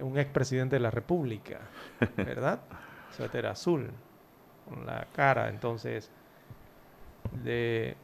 un 0.01 0.19
expresidente 0.19 0.77
de 0.77 0.81
la 0.81 0.91
República, 0.91 1.61
¿verdad? 2.17 2.61
Suéter 3.11 3.47
azul, 3.47 3.91
con 4.69 4.87
la 4.87 5.09
cara, 5.13 5.49
entonces, 5.49 6.11
de 7.33 7.97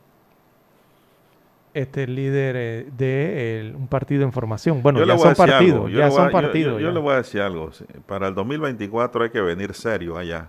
este 1.73 2.07
líder 2.07 2.57
eh, 2.57 2.89
de 2.97 3.61
el- 3.61 3.77
un 3.77 3.87
partido 3.87 4.25
en 4.25 4.33
formación. 4.33 4.83
Bueno, 4.83 4.99
Yo 5.01 5.05
ya 5.07 5.19
son 5.19 5.35
partidos, 5.35 5.91
yo 5.91 5.99
ya 5.99 6.11
son 6.11 6.31
partidos. 6.31 6.75
Yo, 6.75 6.81
yo 6.81 6.89
ya. 6.89 6.95
le 6.95 7.01
voy 7.01 7.13
a 7.15 7.17
decir 7.19 7.41
algo. 7.41 7.71
Para 8.07 8.29
el 8.29 8.35
2024 8.35 9.25
hay 9.25 9.31
que 9.31 9.41
venir 9.41 9.75
serio 9.75 10.17
allá. 10.17 10.49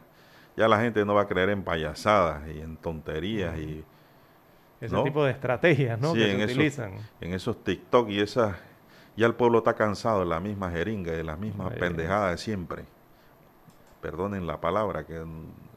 Ya 0.57 0.67
la 0.67 0.79
gente 0.81 1.05
no 1.05 1.13
va 1.13 1.21
a 1.21 1.27
creer 1.27 1.49
en 1.49 1.63
payasadas 1.63 2.41
y 2.53 2.59
en 2.59 2.75
tonterías 2.77 3.57
y 3.57 3.83
Ese 4.81 4.95
¿no? 4.95 5.03
tipo 5.03 5.23
de 5.23 5.31
estrategias, 5.31 5.99
¿no? 5.99 6.13
Sí, 6.13 6.19
que 6.19 6.31
en 6.31 6.37
se 6.39 6.43
esos- 6.45 6.55
utilizan. 6.55 6.91
en 7.21 7.33
esos 7.33 7.63
TikTok 7.63 8.09
y 8.09 8.19
esas. 8.19 8.55
Ya 9.15 9.27
el 9.27 9.35
pueblo 9.35 9.59
está 9.59 9.75
cansado 9.75 10.21
de 10.21 10.25
la 10.25 10.39
misma 10.39 10.71
jeringa 10.71 11.13
y 11.13 11.17
de 11.17 11.23
las 11.23 11.37
mismas 11.37 11.71
pendejadas 11.73 12.31
de 12.31 12.37
siempre. 12.37 12.83
Perdonen 14.01 14.47
la 14.47 14.59
palabra, 14.59 15.05
que 15.05 15.21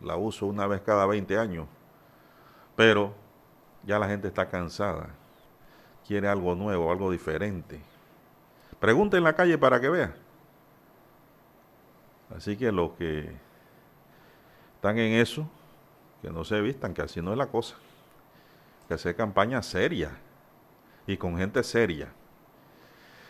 la 0.02 0.16
uso 0.16 0.46
una 0.46 0.66
vez 0.66 0.80
cada 0.80 1.04
20 1.04 1.36
años. 1.36 1.66
Pero 2.76 3.14
ya 3.84 3.98
la 3.98 4.08
gente 4.08 4.28
está 4.28 4.48
cansada. 4.48 5.08
Quiere 6.06 6.28
algo 6.28 6.54
nuevo, 6.54 6.90
algo 6.90 7.10
diferente. 7.10 7.80
Pregunta 8.80 9.16
en 9.16 9.24
la 9.24 9.32
calle 9.32 9.56
para 9.56 9.80
que 9.80 9.88
vea. 9.88 10.14
Así 12.34 12.56
que 12.56 12.72
los 12.72 12.92
que 12.92 13.30
están 14.74 14.98
en 14.98 15.14
eso, 15.14 15.48
que 16.20 16.30
no 16.30 16.44
se 16.44 16.60
vistan, 16.60 16.92
que 16.92 17.02
así 17.02 17.22
no 17.22 17.32
es 17.32 17.38
la 17.38 17.46
cosa. 17.46 17.76
Que 18.88 18.94
hacer 18.94 19.16
campaña 19.16 19.62
seria 19.62 20.10
y 21.06 21.16
con 21.16 21.38
gente 21.38 21.62
seria. 21.62 22.08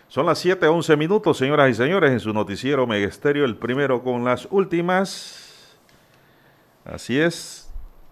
Son 0.08 0.26
las 0.26 0.38
7, 0.38 0.66
11 0.66 0.96
minutos, 0.96 1.38
señoras 1.38 1.70
y 1.70 1.74
señores, 1.74 2.10
en 2.10 2.20
su 2.20 2.32
noticiero 2.32 2.86
Megesterio, 2.86 3.44
el 3.44 3.56
primero 3.56 4.02
con 4.02 4.24
las 4.24 4.46
últimas. 4.50 5.76
Así 6.84 7.18
es. 7.18 7.63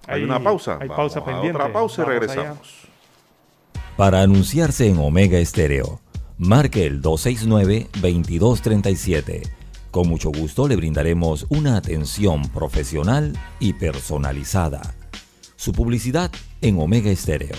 Hay, 0.06 0.20
Hay- 0.20 0.24
una 0.24 0.42
pausa. 0.42 0.72
hay 0.80 0.88
Vamos 0.88 0.96
pausa 0.96 1.18
a 1.20 1.24
pendiente. 1.24 1.56
Otra 1.58 1.72
pausa 1.72 2.02
y 2.02 2.04
regresamos. 2.04 2.68
Para 3.96 4.22
anunciarse 4.22 4.88
en 4.88 4.98
Omega 4.98 5.38
Estéreo, 5.38 6.00
marque 6.38 6.86
el 6.86 7.00
269-2237. 7.02 9.42
Con 9.90 10.08
mucho 10.08 10.30
gusto 10.30 10.66
le 10.68 10.76
brindaremos 10.76 11.46
una 11.50 11.76
atención 11.76 12.48
profesional 12.48 13.36
y 13.60 13.74
personalizada. 13.74 14.94
Su 15.56 15.72
publicidad 15.72 16.30
en 16.62 16.80
Omega 16.80 17.10
Estéreo. 17.10 17.56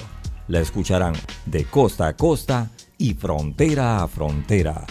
La 0.48 0.60
escucharán 0.60 1.14
de 1.46 1.66
costa 1.66 2.08
a 2.08 2.18
costa 2.18 2.72
y 2.98 3.14
frontera 3.14 4.02
a 4.04 4.08
frontera. 4.08 4.86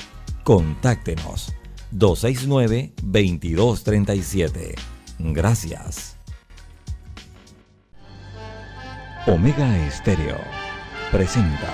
Contáctenos 0.45 1.53
269-2237. 1.93 4.74
Gracias. 5.19 6.11
Omega 9.28 9.86
Estéreo 9.86 10.36
presenta 11.12 11.73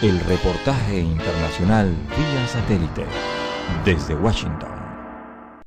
el 0.00 0.18
reportaje 0.20 0.98
internacional 0.98 1.94
vía 2.16 2.46
satélite 2.48 3.04
desde 3.84 4.14
Washington. 4.14 4.70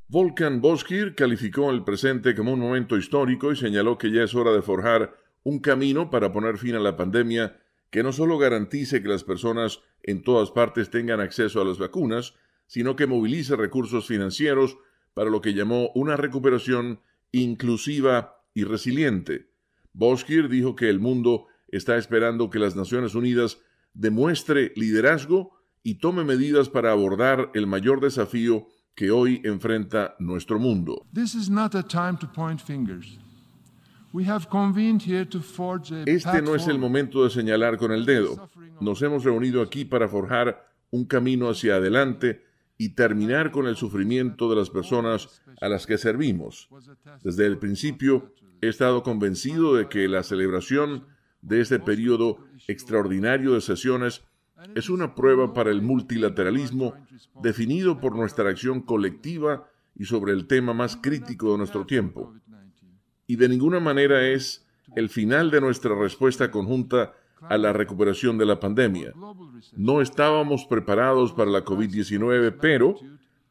Volkan 0.07 0.59
Boskir 0.59 1.13
calificó 1.13 1.69
el 1.69 1.83
presente 1.83 2.33
como 2.33 2.53
un 2.53 2.59
momento 2.61 2.97
histórico 2.97 3.51
y 3.51 3.55
señaló 3.55 3.99
que 3.99 4.11
ya 4.11 4.23
es 4.23 4.33
hora 4.33 4.53
de 4.53 4.63
forjar 4.63 5.15
un 5.43 5.59
camino 5.59 6.09
para 6.09 6.31
poner 6.33 6.57
fin 6.57 6.73
a 6.73 6.79
la 6.79 6.97
pandemia 6.97 7.61
que 7.91 8.01
no 8.01 8.11
solo 8.11 8.39
garantice 8.39 9.03
que 9.03 9.09
las 9.09 9.23
personas 9.23 9.81
en 10.01 10.23
todas 10.23 10.49
partes 10.49 10.89
tengan 10.89 11.19
acceso 11.19 11.61
a 11.61 11.65
las 11.65 11.77
vacunas, 11.77 12.33
sino 12.65 12.95
que 12.95 13.05
movilice 13.05 13.55
recursos 13.55 14.07
financieros 14.07 14.79
para 15.13 15.29
lo 15.29 15.41
que 15.41 15.53
llamó 15.53 15.91
una 15.93 16.17
recuperación 16.17 17.01
inclusiva 17.31 18.43
y 18.55 18.63
resiliente. 18.63 19.52
Boskir 19.93 20.49
dijo 20.49 20.75
que 20.75 20.89
el 20.89 20.99
mundo 20.99 21.47
está 21.67 21.97
esperando 21.97 22.49
que 22.49 22.59
las 22.59 22.75
Naciones 22.75 23.15
Unidas 23.15 23.59
demuestre 23.93 24.73
liderazgo 24.75 25.57
y 25.83 25.95
tome 25.95 26.23
medidas 26.23 26.69
para 26.69 26.91
abordar 26.91 27.51
el 27.53 27.67
mayor 27.67 27.99
desafío 28.01 28.67
que 28.95 29.11
hoy 29.11 29.41
enfrenta 29.43 30.15
nuestro 30.19 30.59
mundo. 30.59 31.05
Este 36.05 36.41
no 36.41 36.55
es 36.55 36.67
el 36.67 36.77
momento 36.77 37.23
de 37.23 37.29
señalar 37.31 37.77
con 37.77 37.91
el 37.91 38.05
dedo. 38.05 38.49
Nos 38.79 39.01
hemos 39.01 39.23
reunido 39.23 39.61
aquí 39.61 39.85
para 39.85 40.07
forjar 40.07 40.63
un 40.91 41.05
camino 41.05 41.49
hacia 41.49 41.75
adelante 41.75 42.43
y 42.77 42.89
terminar 42.89 43.51
con 43.51 43.65
el 43.65 43.75
sufrimiento 43.75 44.49
de 44.49 44.55
las 44.55 44.69
personas 44.69 45.41
a 45.59 45.67
las 45.67 45.87
que 45.87 45.97
servimos. 45.97 46.69
Desde 47.23 47.47
el 47.47 47.57
principio 47.57 48.33
he 48.63 48.69
estado 48.69 49.03
convencido 49.03 49.75
de 49.75 49.89
que 49.89 50.07
la 50.07 50.23
celebración 50.23 51.05
de 51.41 51.61
este 51.61 51.79
periodo 51.79 52.37
extraordinario 52.67 53.53
de 53.53 53.61
sesiones 53.61 54.23
es 54.75 54.89
una 54.89 55.15
prueba 55.15 55.53
para 55.53 55.71
el 55.71 55.81
multilateralismo 55.81 56.93
definido 57.41 57.99
por 57.99 58.15
nuestra 58.15 58.49
acción 58.49 58.81
colectiva 58.81 59.67
y 59.95 60.05
sobre 60.05 60.31
el 60.31 60.47
tema 60.47 60.73
más 60.73 60.95
crítico 60.95 61.51
de 61.51 61.57
nuestro 61.57 61.85
tiempo. 61.85 62.33
Y 63.27 63.35
de 63.35 63.49
ninguna 63.49 63.79
manera 63.79 64.27
es 64.27 64.65
el 64.95 65.09
final 65.09 65.51
de 65.51 65.61
nuestra 65.61 65.95
respuesta 65.95 66.49
conjunta 66.49 67.13
a 67.41 67.57
la 67.57 67.73
recuperación 67.73 68.37
de 68.37 68.45
la 68.45 68.59
pandemia. 68.59 69.13
No 69.75 70.01
estábamos 70.01 70.65
preparados 70.65 71.33
para 71.33 71.51
la 71.51 71.65
COVID-19, 71.65 72.57
pero 72.61 72.95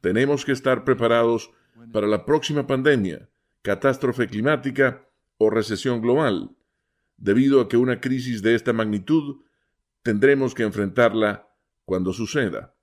tenemos 0.00 0.44
que 0.44 0.52
estar 0.52 0.84
preparados 0.84 1.50
para 1.92 2.06
la 2.06 2.24
próxima 2.24 2.66
pandemia, 2.66 3.28
catástrofe 3.62 4.26
climática 4.26 5.08
o 5.38 5.50
recesión 5.50 6.00
global, 6.00 6.56
debido 7.16 7.60
a 7.60 7.68
que 7.68 7.76
una 7.76 8.00
crisis 8.00 8.42
de 8.42 8.54
esta 8.54 8.72
magnitud 8.72 9.42
tendremos 10.02 10.54
que 10.54 10.64
enfrentarla 10.64 11.48
cuando 11.84 12.12
suceda. 12.12 12.74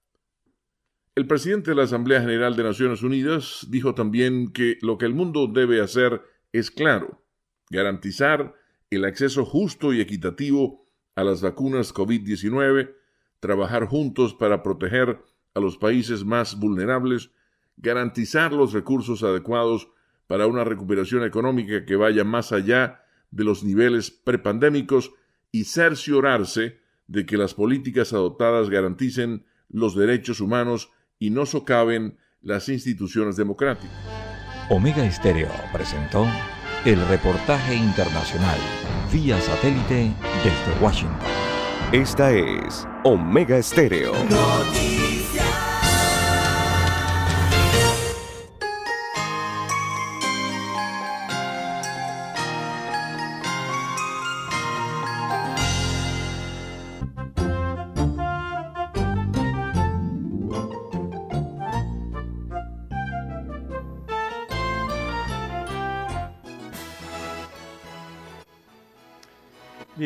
El 1.16 1.28
presidente 1.28 1.72
de 1.72 1.76
la 1.76 1.84
Asamblea 1.84 2.22
General 2.22 2.56
de 2.56 2.64
Naciones 2.64 3.04
Unidas 3.04 3.68
dijo 3.70 3.94
también 3.94 4.54
que 4.54 4.78
lo 4.82 4.98
que 4.98 5.06
el 5.06 5.14
mundo 5.14 5.48
debe 5.48 5.82
hacer 5.82 6.22
es 6.54 6.72
claro, 6.72 7.22
garantizar 7.70 8.56
el 8.90 9.04
acceso 9.04 9.44
justo 9.44 9.94
y 9.94 10.00
equitativo 10.00 10.88
a 11.16 11.24
las 11.24 11.42
vacunas 11.42 11.94
COVID-19, 11.94 12.96
trabajar 13.42 13.86
juntos 13.86 14.34
para 14.34 14.64
proteger 14.64 15.22
a 15.54 15.60
los 15.60 15.78
países 15.78 16.24
más 16.24 16.58
vulnerables, 16.58 17.32
garantizar 17.76 18.54
los 18.54 18.72
recursos 18.72 19.22
adecuados 19.24 19.90
para 20.30 20.46
una 20.46 20.64
recuperación 20.64 21.24
económica 21.24 21.86
que 21.86 21.96
vaya 21.96 22.24
más 22.24 22.52
allá 22.52 23.02
de 23.32 23.44
los 23.44 23.64
niveles 23.64 24.12
prepandémicos 24.12 25.12
y 25.52 25.64
cerciorarse 25.64 26.82
de 27.08 27.26
que 27.26 27.36
las 27.36 27.56
políticas 27.56 28.14
adoptadas 28.14 28.70
garanticen 28.70 29.44
los 29.70 29.96
derechos 29.96 30.40
humanos 30.40 30.92
y 31.18 31.32
no 31.32 31.48
socaven 31.48 32.20
las 32.44 32.70
instituciones 32.70 33.38
democráticas. 33.38 33.90
Omega 34.70 35.04
Estéreo 35.04 35.50
presentó 35.74 36.28
el 36.86 37.04
reportaje 37.08 37.74
internacional 37.74 38.60
vía 39.12 39.42
satélite 39.42 40.14
desde 40.44 40.80
Washington. 40.80 41.18
Esta 41.92 42.32
es 42.32 42.88
Omega 43.04 43.58
Estéreo. 43.58 44.14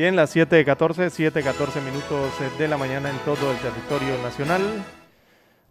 Bien, 0.04 0.18
las 0.18 0.36
7.14, 0.36 1.32
7.14 1.32 1.82
minutos 1.82 2.42
eh, 2.42 2.50
de 2.60 2.68
la 2.68 2.76
mañana 2.76 3.10
en 3.10 3.18
todo 3.20 3.54
el 3.54 3.58
territorio 3.60 4.22
nacional. 4.22 4.62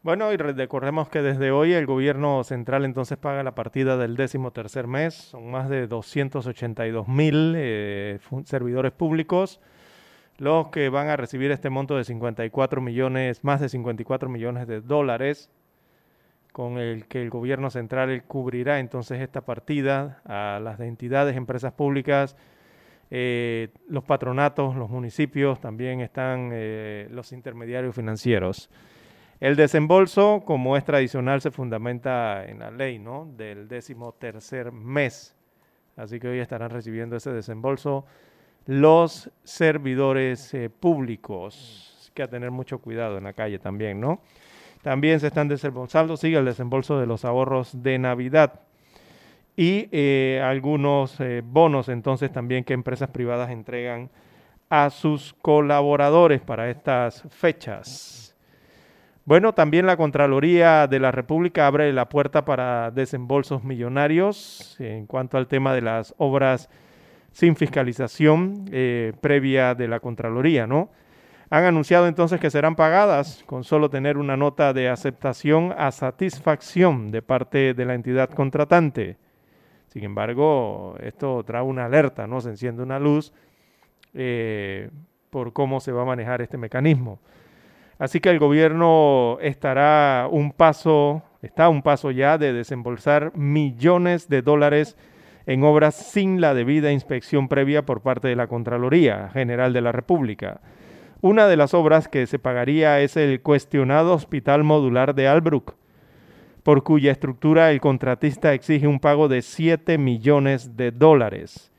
Bueno, 0.03 0.33
y 0.33 0.39
recordemos 0.39 1.11
que 1.11 1.21
desde 1.21 1.51
hoy 1.51 1.75
el 1.75 1.85
gobierno 1.85 2.43
central 2.43 2.87
entonces 2.87 3.19
paga 3.19 3.43
la 3.43 3.55
partida 3.55 3.99
del 3.99 4.17
décimo 4.17 4.51
tercer 4.51 4.87
mes. 4.87 5.13
Son 5.13 5.51
más 5.51 5.69
de 5.69 5.87
282 5.87 7.09
mil 7.09 7.53
eh, 7.55 8.21
servidores 8.47 8.93
públicos 8.93 9.61
los 10.39 10.69
que 10.69 10.89
van 10.89 11.11
a 11.11 11.19
recibir 11.19 11.51
este 11.51 11.69
monto 11.69 11.99
de 11.99 12.05
54 12.05 12.81
millones, 12.81 13.45
más 13.45 13.61
de 13.61 13.69
54 13.69 14.31
millones 14.31 14.67
de 14.67 14.81
dólares, 14.81 15.51
con 16.53 16.79
el 16.79 17.05
que 17.05 17.21
el 17.21 17.29
gobierno 17.29 17.69
central 17.69 18.25
cubrirá 18.27 18.79
entonces 18.79 19.21
esta 19.21 19.43
partida 19.43 20.23
a 20.25 20.59
las 20.59 20.81
entidades, 20.81 21.37
empresas 21.37 21.75
públicas, 21.75 22.35
eh, 23.15 23.69
los 23.89 24.05
patronatos, 24.05 24.75
los 24.75 24.89
municipios, 24.89 25.61
también 25.61 26.01
están 26.01 26.49
eh, 26.51 27.09
los 27.11 27.33
intermediarios 27.33 27.95
financieros. 27.95 28.71
El 29.39 29.55
desembolso, 29.55 30.45
como 30.47 30.79
es 30.79 30.85
tradicional, 30.87 31.43
se 31.43 31.51
fundamenta 31.51 32.47
en 32.47 32.61
la 32.61 32.71
ley 32.71 32.99
¿no? 32.99 33.29
del 33.37 33.69
décimo 33.69 34.13
tercer 34.15 34.73
mes. 34.73 35.37
Así 35.95 36.19
que 36.19 36.29
hoy 36.29 36.39
estarán 36.39 36.71
recibiendo 36.71 37.15
ese 37.17 37.33
desembolso 37.33 38.07
los 38.65 39.31
servidores 39.45 40.55
eh, 40.55 40.71
públicos. 40.71 42.07
Hay 42.07 42.15
que 42.15 42.29
tener 42.29 42.51
mucho 42.51 42.79
cuidado 42.79 43.19
en 43.19 43.25
la 43.25 43.35
calle 43.35 43.59
también, 43.59 44.01
¿no? 44.01 44.23
También 44.81 45.21
se 45.21 45.27
están 45.27 45.49
desembolsando, 45.49 46.17
sigue 46.17 46.39
el 46.39 46.47
desembolso 46.47 46.99
de 46.99 47.07
los 47.07 47.27
ahorros 47.27 47.83
de 47.83 47.99
Navidad 47.99 48.61
y 49.57 49.89
eh, 49.93 50.43
algunos 50.45 51.21
eh, 51.21 51.43
bonos 51.45 51.89
entonces 51.89 52.33
también 52.33 52.65
que 52.65 52.73
empresas 52.73 53.11
privadas 53.11 53.51
entregan 53.51 54.11
a 54.71 54.89
sus 54.91 55.35
colaboradores 55.43 56.41
para 56.41 56.71
estas 56.71 57.23
fechas. 57.31 58.35
Bueno, 59.25 59.53
también 59.53 59.87
la 59.87 59.97
Contraloría 59.97 60.89
de 60.89 60.99
la 60.99 61.13
República 61.13 61.67
abre 61.67 61.93
la 61.93 62.09
puerta 62.09 62.45
para 62.45 62.91
desembolsos 62.91 63.63
millonarios 63.63 64.77
en 64.81 65.07
cuanto 65.07 65.39
al 65.39 65.47
tema 65.47 65.75
de 65.75 65.83
las 65.83 66.15
obras 66.19 66.69
sin 67.31 67.55
fiscalización 67.55 68.65
eh, 68.73 69.13
previa 69.21 69.75
de 69.75 69.89
la 69.89 70.01
Contraloría, 70.01 70.67
¿no? 70.67 70.91
Han 71.51 71.65
anunciado 71.65 72.09
entonces 72.09 72.41
que 72.41 72.51
serán 72.51 72.75
pagadas 72.75 73.45
con 73.47 73.63
solo 73.63 73.91
tener 73.91 74.17
una 74.17 74.39
nota 74.39 74.73
de 74.73 74.89
aceptación 74.89 75.75
a 75.77 75.93
satisfacción 75.93 77.11
de 77.11 77.21
parte 77.21 77.75
de 77.75 77.85
la 77.85 77.95
entidad 77.95 78.31
contratante. 78.31 79.19
Sin 79.93 80.05
embargo, 80.05 80.97
esto 81.03 81.45
trae 81.45 81.61
una 81.61 81.85
alerta, 81.85 82.27
¿no? 82.27 82.41
Se 82.41 82.49
enciende 82.49 82.83
una 82.83 82.99
luz 82.99 83.31
eh, 84.15 84.89
por 85.29 85.53
cómo 85.53 85.81
se 85.81 85.93
va 85.93 86.01
a 86.01 86.07
manejar 86.07 86.41
este 86.41 86.57
mecanismo. 86.57 87.19
Así 87.99 88.19
que 88.19 88.31
el 88.31 88.39
gobierno 88.39 89.37
estará 89.43 90.29
un 90.31 90.53
paso, 90.53 91.23
está 91.43 91.69
un 91.69 91.83
paso 91.83 92.11
ya 92.11 92.39
de 92.39 92.55
desembolsar 92.55 93.37
millones 93.37 94.31
de 94.31 94.41
dólares 94.41 94.97
en 95.45 95.63
obras 95.63 95.95
sin 95.95 96.41
la 96.41 96.55
debida 96.55 96.91
inspección 96.91 97.49
previa 97.49 97.85
por 97.85 98.01
parte 98.01 98.29
de 98.29 98.37
la 98.37 98.47
Contraloría 98.47 99.29
General 99.35 99.75
de 99.75 99.83
la 99.83 99.93
República. 99.93 100.63
Una 101.21 101.47
de 101.49 101.59
las 101.59 101.75
obras 101.75 102.09
que 102.09 102.27
se 102.27 102.39
pagaría 102.39 102.99
es 103.01 103.19
el 103.19 103.43
cuestionado 103.43 104.15
Hospital 104.15 104.65
Modular 104.65 105.15
de 105.15 105.29
Albrook, 105.29 105.75
por 106.63 106.83
cuya 106.83 107.13
estructura 107.13 107.71
el 107.71 107.81
contratista 107.81 108.55
exige 108.55 108.87
un 108.87 109.01
pago 109.01 109.29
de 109.29 109.43
7 109.43 109.99
millones 109.99 110.77
de 110.77 110.91
dólares. 110.91 111.73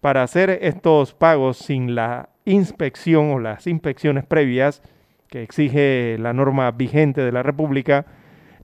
Para 0.00 0.22
hacer 0.22 0.58
estos 0.62 1.14
pagos 1.14 1.58
sin 1.58 1.94
la 1.94 2.30
inspección 2.44 3.32
o 3.32 3.38
las 3.38 3.66
inspecciones 3.66 4.24
previas 4.24 4.82
que 5.28 5.42
exige 5.42 6.16
la 6.18 6.32
norma 6.32 6.70
vigente 6.70 7.20
de 7.20 7.32
la 7.32 7.42
República, 7.42 8.06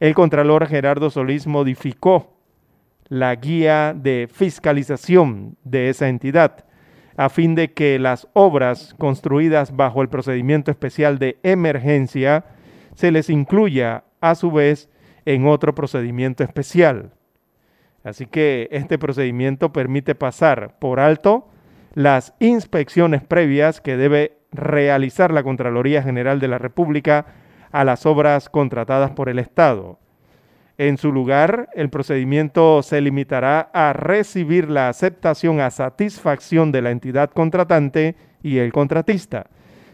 el 0.01 0.15
Contralor 0.15 0.67
Gerardo 0.67 1.11
Solís 1.11 1.47
modificó 1.47 2.35
la 3.09 3.35
guía 3.37 3.95
de 3.95 4.29
fiscalización 4.33 5.57
de 5.63 5.91
esa 5.91 6.09
entidad 6.09 6.65
a 7.17 7.29
fin 7.29 7.55
de 7.55 7.73
que 7.73 7.99
las 7.99 8.29
obras 8.35 8.95
construidas 8.99 9.75
bajo 9.75 10.03
el 10.03 10.09
procedimiento 10.09 10.71
especial 10.71 11.19
de 11.19 11.39
emergencia 11.43 12.45
se 12.95 13.11
les 13.11 13.31
incluya 13.31 14.05
a 14.21 14.35
su 14.35 14.51
vez 14.51 14.91
en 15.27 15.47
otro 15.47 15.75
procedimiento 15.75 16.43
especial. 16.43 17.13
Así 18.05 18.27
que 18.27 18.69
este 18.71 18.99
procedimiento 18.99 19.73
permite 19.73 20.15
pasar 20.15 20.79
por 20.79 21.01
alto 21.01 21.49
las 21.93 22.35
inspecciones 22.39 23.23
previas 23.23 23.81
que 23.81 23.97
debe 23.97 24.39
realizar 24.53 25.33
la 25.33 25.43
Contraloría 25.43 26.03
General 26.03 26.41
de 26.41 26.49
la 26.49 26.59
República 26.59 27.27
a 27.73 27.85
las 27.85 28.07
obras 28.07 28.49
contratadas 28.49 29.11
por 29.11 29.29
el 29.29 29.39
Estado. 29.39 29.99
En 30.79 30.99
su 30.99 31.11
lugar, 31.11 31.69
el 31.75 31.91
procedimiento 31.91 32.83
se 32.83 33.01
limitará 33.01 33.71
a 33.73 33.93
recibir 33.93 34.71
la 34.71 34.89
aceptación 34.89 35.61
a 35.61 35.71
satisfacción 35.71 36.71
de 36.71 36.83
la 36.83 36.91
entidad 36.91 37.31
contratante 37.31 38.15
y 38.43 38.59
el 38.59 38.73
contratista, 38.73 39.47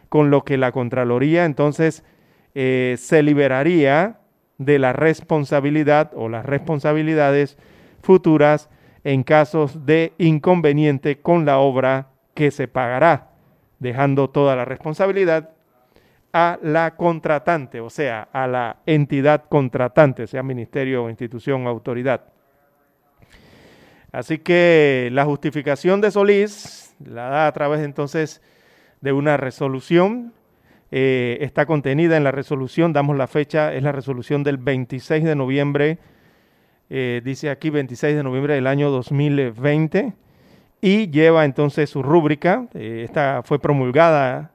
con 0.09 0.31
lo 0.31 0.45
que 0.45 0.59
la 0.59 0.73
Contraloría 0.73 1.45
entonces 1.45 2.05
eh, 2.55 2.97
se 2.99 3.23
liberaría 3.23 4.19
de 4.65 4.79
la 4.79 4.93
responsabilidad 4.93 6.13
o 6.15 6.29
las 6.29 6.45
responsabilidades 6.45 7.59
futuras 8.03 8.69
en 9.05 9.23
casos 9.23 9.87
de 9.87 10.13
inconveniente 10.19 11.21
con 11.21 11.45
la 11.45 11.59
obra 11.59 12.09
que 12.35 12.51
se 12.51 12.69
pagará, 12.69 13.31
dejando 13.79 14.31
toda 14.31 14.57
la 14.57 14.65
responsabilidad 14.65 15.51
a 16.33 16.59
la 16.63 16.97
contratante, 16.97 17.81
o 17.81 17.91
sea, 17.91 18.29
a 18.33 18.47
la 18.47 18.79
entidad 18.87 19.45
contratante, 19.49 20.27
sea 20.27 20.43
ministerio, 20.43 21.11
institución 21.11 21.67
autoridad. 21.67 22.23
Así 24.13 24.39
que 24.39 25.09
la 25.13 25.25
justificación 25.25 26.01
de 26.01 26.11
Solís 26.11 26.95
la 27.05 27.29
da 27.29 27.47
a 27.47 27.53
través 27.53 27.81
entonces 27.81 28.43
de 29.01 29.13
una 29.13 29.37
resolución, 29.37 30.33
eh, 30.95 31.39
está 31.41 31.65
contenida 31.65 32.19
en 32.19 32.25
la 32.25 32.33
resolución, 32.33 32.93
damos 32.93 33.17
la 33.17 33.27
fecha, 33.27 33.73
es 33.73 33.83
la 33.83 33.93
resolución 33.93 34.45
del 34.45 34.59
26 34.59 35.25
de 35.25 35.35
noviembre, 35.35 35.99
eh, 36.91 37.23
dice 37.25 37.49
aquí 37.49 37.71
26 37.71 38.15
de 38.15 38.23
noviembre 38.23 38.55
del 38.55 38.67
año 38.67 38.91
2020, 38.91 40.13
y 40.83 41.11
lleva 41.11 41.47
entonces 41.47 41.89
su 41.89 42.03
rúbrica, 42.03 42.67
eh, 42.75 43.05
esta 43.07 43.41
fue 43.43 43.59
promulgada 43.59 44.53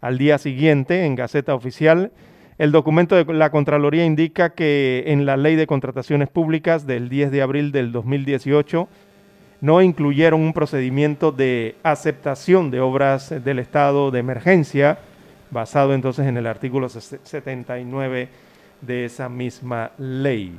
al 0.00 0.18
día 0.18 0.38
siguiente 0.38 1.04
en 1.04 1.16
Gaceta 1.16 1.52
Oficial. 1.52 2.12
El 2.58 2.70
documento 2.70 3.16
de 3.16 3.34
la 3.34 3.50
Contraloría 3.50 4.04
indica 4.04 4.50
que 4.50 5.02
en 5.08 5.26
la 5.26 5.36
Ley 5.36 5.56
de 5.56 5.66
Contrataciones 5.66 6.28
Públicas 6.28 6.86
del 6.86 7.08
10 7.08 7.32
de 7.32 7.42
abril 7.42 7.72
del 7.72 7.90
2018 7.90 8.88
no 9.60 9.82
incluyeron 9.82 10.40
un 10.40 10.52
procedimiento 10.52 11.32
de 11.32 11.74
aceptación 11.82 12.70
de 12.70 12.78
obras 12.78 13.34
del 13.44 13.58
estado 13.58 14.12
de 14.12 14.20
emergencia, 14.20 14.98
basado 15.52 15.94
entonces 15.94 16.26
en 16.26 16.36
el 16.36 16.46
artículo 16.46 16.88
79 16.88 18.28
de 18.80 19.04
esa 19.04 19.28
misma 19.28 19.92
ley. 19.98 20.58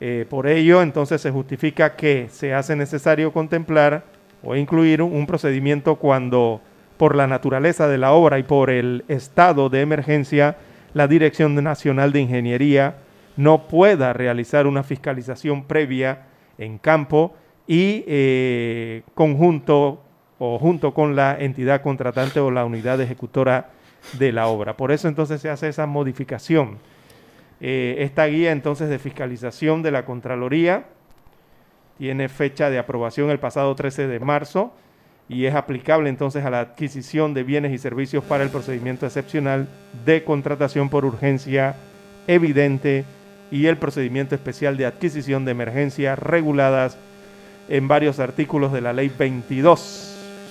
Eh, 0.00 0.24
por 0.28 0.46
ello, 0.46 0.82
entonces 0.82 1.20
se 1.20 1.30
justifica 1.30 1.96
que 1.96 2.28
se 2.30 2.54
hace 2.54 2.76
necesario 2.76 3.32
contemplar 3.32 4.04
o 4.42 4.56
incluir 4.56 5.02
un 5.02 5.26
procedimiento 5.26 5.96
cuando 5.96 6.60
por 6.96 7.16
la 7.16 7.26
naturaleza 7.26 7.88
de 7.88 7.98
la 7.98 8.12
obra 8.12 8.38
y 8.38 8.44
por 8.44 8.70
el 8.70 9.04
estado 9.08 9.68
de 9.68 9.80
emergencia, 9.80 10.56
la 10.94 11.08
Dirección 11.08 11.54
Nacional 11.56 12.12
de 12.12 12.20
Ingeniería 12.20 12.96
no 13.36 13.66
pueda 13.66 14.12
realizar 14.12 14.66
una 14.66 14.84
fiscalización 14.84 15.64
previa 15.64 16.26
en 16.56 16.78
campo 16.78 17.34
y 17.66 18.04
eh, 18.06 19.02
conjunto 19.14 20.02
o 20.38 20.58
junto 20.58 20.94
con 20.94 21.16
la 21.16 21.36
entidad 21.38 21.82
contratante 21.82 22.38
o 22.38 22.50
la 22.50 22.64
unidad 22.64 23.00
ejecutora 23.00 23.70
de 24.12 24.32
la 24.32 24.46
obra. 24.46 24.76
Por 24.76 24.92
eso 24.92 25.08
entonces 25.08 25.40
se 25.40 25.50
hace 25.50 25.68
esa 25.68 25.86
modificación. 25.86 26.78
Eh, 27.60 27.96
esta 28.00 28.26
guía 28.26 28.52
entonces 28.52 28.88
de 28.88 28.98
fiscalización 28.98 29.82
de 29.82 29.90
la 29.90 30.04
Contraloría 30.04 30.84
tiene 31.98 32.28
fecha 32.28 32.70
de 32.70 32.78
aprobación 32.78 33.30
el 33.30 33.38
pasado 33.38 33.74
13 33.74 34.08
de 34.08 34.20
marzo 34.20 34.72
y 35.28 35.46
es 35.46 35.54
aplicable 35.54 36.10
entonces 36.10 36.44
a 36.44 36.50
la 36.50 36.60
adquisición 36.60 37.32
de 37.32 37.44
bienes 37.44 37.72
y 37.72 37.78
servicios 37.78 38.24
para 38.24 38.44
el 38.44 38.50
procedimiento 38.50 39.06
excepcional 39.06 39.68
de 40.04 40.24
contratación 40.24 40.90
por 40.90 41.04
urgencia 41.04 41.76
evidente 42.26 43.04
y 43.50 43.66
el 43.66 43.78
procedimiento 43.78 44.34
especial 44.34 44.76
de 44.76 44.86
adquisición 44.86 45.44
de 45.44 45.52
emergencia 45.52 46.16
reguladas 46.16 46.98
en 47.68 47.88
varios 47.88 48.18
artículos 48.18 48.72
de 48.72 48.80
la 48.80 48.92
ley 48.92 49.10
22 49.16 49.80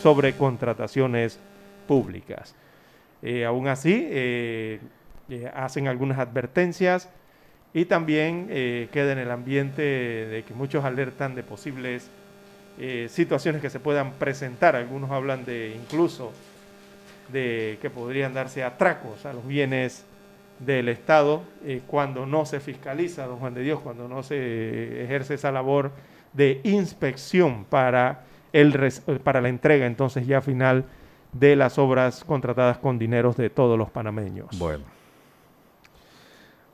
sobre 0.02 0.34
contrataciones 0.34 1.40
públicas. 1.88 2.56
Eh, 3.24 3.46
aún 3.46 3.68
así, 3.68 4.08
eh, 4.10 4.80
eh, 5.30 5.52
hacen 5.56 5.88
algunas 5.88 6.20
advertencias 6.20 7.10
y 7.74 7.86
también 7.86 8.48
queda 8.92 9.14
en 9.14 9.18
el 9.18 9.32
ambiente 9.32 9.82
de 9.82 10.44
que 10.48 10.54
muchos 10.54 10.86
alertan 10.86 11.34
de 11.34 11.42
posibles 11.42 12.12
eh, 12.80 13.08
situaciones 13.08 13.62
que 13.62 13.70
se 13.70 13.80
puedan 13.80 14.14
presentar. 14.14 14.76
Algunos 14.76 15.12
hablan 15.12 15.46
de 15.46 15.76
incluso 15.76 16.32
de 17.32 17.78
que 17.82 17.90
podrían 17.92 18.34
darse 18.34 18.64
atracos 18.64 19.28
a 19.28 19.34
los 19.34 19.46
bienes 19.46 20.06
del 20.60 20.90
Estado 20.90 21.44
eh, 21.66 21.82
cuando 21.86 22.26
no 22.26 22.46
se 22.46 22.60
fiscaliza, 22.60 23.28
don 23.28 23.38
Juan 23.38 23.54
de 23.54 23.62
Dios, 23.62 23.80
cuando 23.80 24.08
no 24.08 24.24
se 24.24 25.04
ejerce 25.04 25.36
esa 25.36 25.52
labor 25.52 25.92
de 26.34 26.62
inspección 26.64 27.66
para, 27.66 28.24
el, 28.54 28.74
para 29.24 29.42
la 29.42 29.50
entrega 29.50 29.86
entonces 29.86 30.26
ya 30.26 30.42
final 30.42 30.86
de 31.34 31.56
las 31.56 31.78
obras 31.78 32.24
contratadas 32.24 32.78
con 32.78 32.98
dineros 32.98 33.36
de 33.38 33.50
todos 33.50 33.78
los 33.78 33.90
panameños. 33.90 34.58
Bueno. 34.58 34.86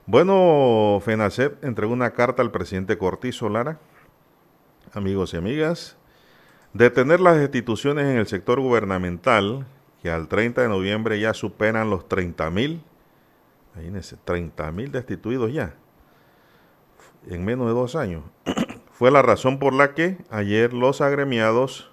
Bueno, 0.06 0.99
FENACEP 1.03 1.64
entregó 1.64 1.94
una 1.94 2.11
carta 2.11 2.41
al 2.41 2.52
presidente 2.52 2.98
Cortizo 2.98 3.48
Lara 3.48 3.77
amigos 4.94 5.34
y 5.34 5.38
amigas, 5.38 5.98
detener 6.73 7.19
las 7.19 7.38
destituciones 7.38 8.06
en 8.06 8.18
el 8.18 8.27
sector 8.27 8.60
gubernamental, 8.60 9.65
que 10.02 10.10
al 10.10 10.27
30 10.27 10.61
de 10.61 10.68
noviembre 10.68 11.19
ya 11.19 11.34
superan 11.34 11.90
los 11.90 12.07
30 12.07 12.49
mil, 12.49 12.81
imagínense, 13.76 14.18
30 14.23 14.72
mil 14.72 14.91
destituidos 14.91 15.53
ya, 15.53 15.76
en 17.27 17.44
menos 17.44 17.68
de 17.68 17.73
dos 17.73 17.95
años, 17.95 18.23
fue 18.91 19.11
la 19.11 19.22
razón 19.22 19.60
por 19.60 19.73
la 19.73 19.94
que 19.94 20.18
ayer 20.30 20.73
los 20.73 21.02
agremiados 21.02 21.91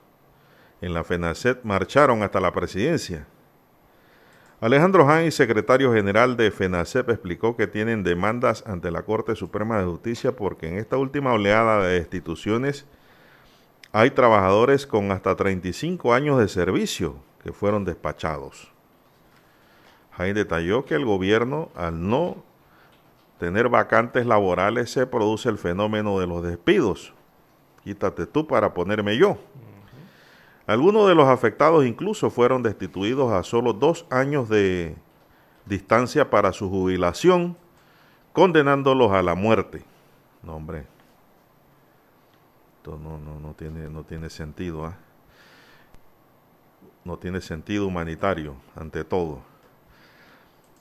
en 0.80 0.94
la 0.94 1.04
FENACET 1.04 1.62
marcharon 1.64 2.22
hasta 2.22 2.40
la 2.40 2.52
presidencia. 2.52 3.26
Alejandro 4.60 5.06
Jain, 5.06 5.30
secretario 5.32 5.92
general 5.92 6.36
de 6.36 6.50
FENACEP, 6.50 7.10
explicó 7.10 7.56
que 7.56 7.66
tienen 7.66 8.02
demandas 8.02 8.64
ante 8.66 8.90
la 8.90 9.02
Corte 9.02 9.36
Suprema 9.36 9.78
de 9.78 9.84
Justicia 9.84 10.34
porque 10.34 10.68
en 10.68 10.78
esta 10.78 10.96
última 10.96 11.32
oleada 11.34 11.82
de 11.82 12.00
destituciones 12.00 12.86
hay 13.92 14.10
trabajadores 14.10 14.86
con 14.86 15.12
hasta 15.12 15.36
35 15.36 16.14
años 16.14 16.38
de 16.38 16.48
servicio 16.48 17.16
que 17.42 17.52
fueron 17.52 17.84
despachados. 17.84 18.72
Jain 20.12 20.34
detalló 20.34 20.86
que 20.86 20.94
el 20.94 21.04
gobierno, 21.04 21.68
al 21.74 22.08
no 22.08 22.42
tener 23.38 23.68
vacantes 23.68 24.24
laborales, 24.24 24.90
se 24.90 25.06
produce 25.06 25.50
el 25.50 25.58
fenómeno 25.58 26.18
de 26.18 26.26
los 26.26 26.42
despidos. 26.42 27.12
Quítate 27.84 28.26
tú 28.26 28.46
para 28.46 28.72
ponerme 28.72 29.18
yo. 29.18 29.38
Algunos 30.66 31.06
de 31.06 31.14
los 31.14 31.28
afectados 31.28 31.86
incluso 31.86 32.28
fueron 32.28 32.62
destituidos 32.64 33.32
a 33.32 33.44
solo 33.44 33.72
dos 33.72 34.04
años 34.10 34.48
de 34.48 34.96
distancia 35.64 36.28
para 36.28 36.52
su 36.52 36.68
jubilación, 36.68 37.56
condenándolos 38.32 39.12
a 39.12 39.22
la 39.22 39.36
muerte. 39.36 39.84
No, 40.42 40.56
hombre. 40.56 40.86
Esto 42.78 42.98
no, 42.98 43.16
no, 43.18 43.38
no, 43.38 43.54
tiene, 43.54 43.88
no 43.88 44.02
tiene 44.02 44.28
sentido. 44.28 44.86
¿ah? 44.86 44.96
No 47.04 47.16
tiene 47.16 47.40
sentido 47.40 47.86
humanitario, 47.86 48.56
ante 48.74 49.04
todo. 49.04 49.42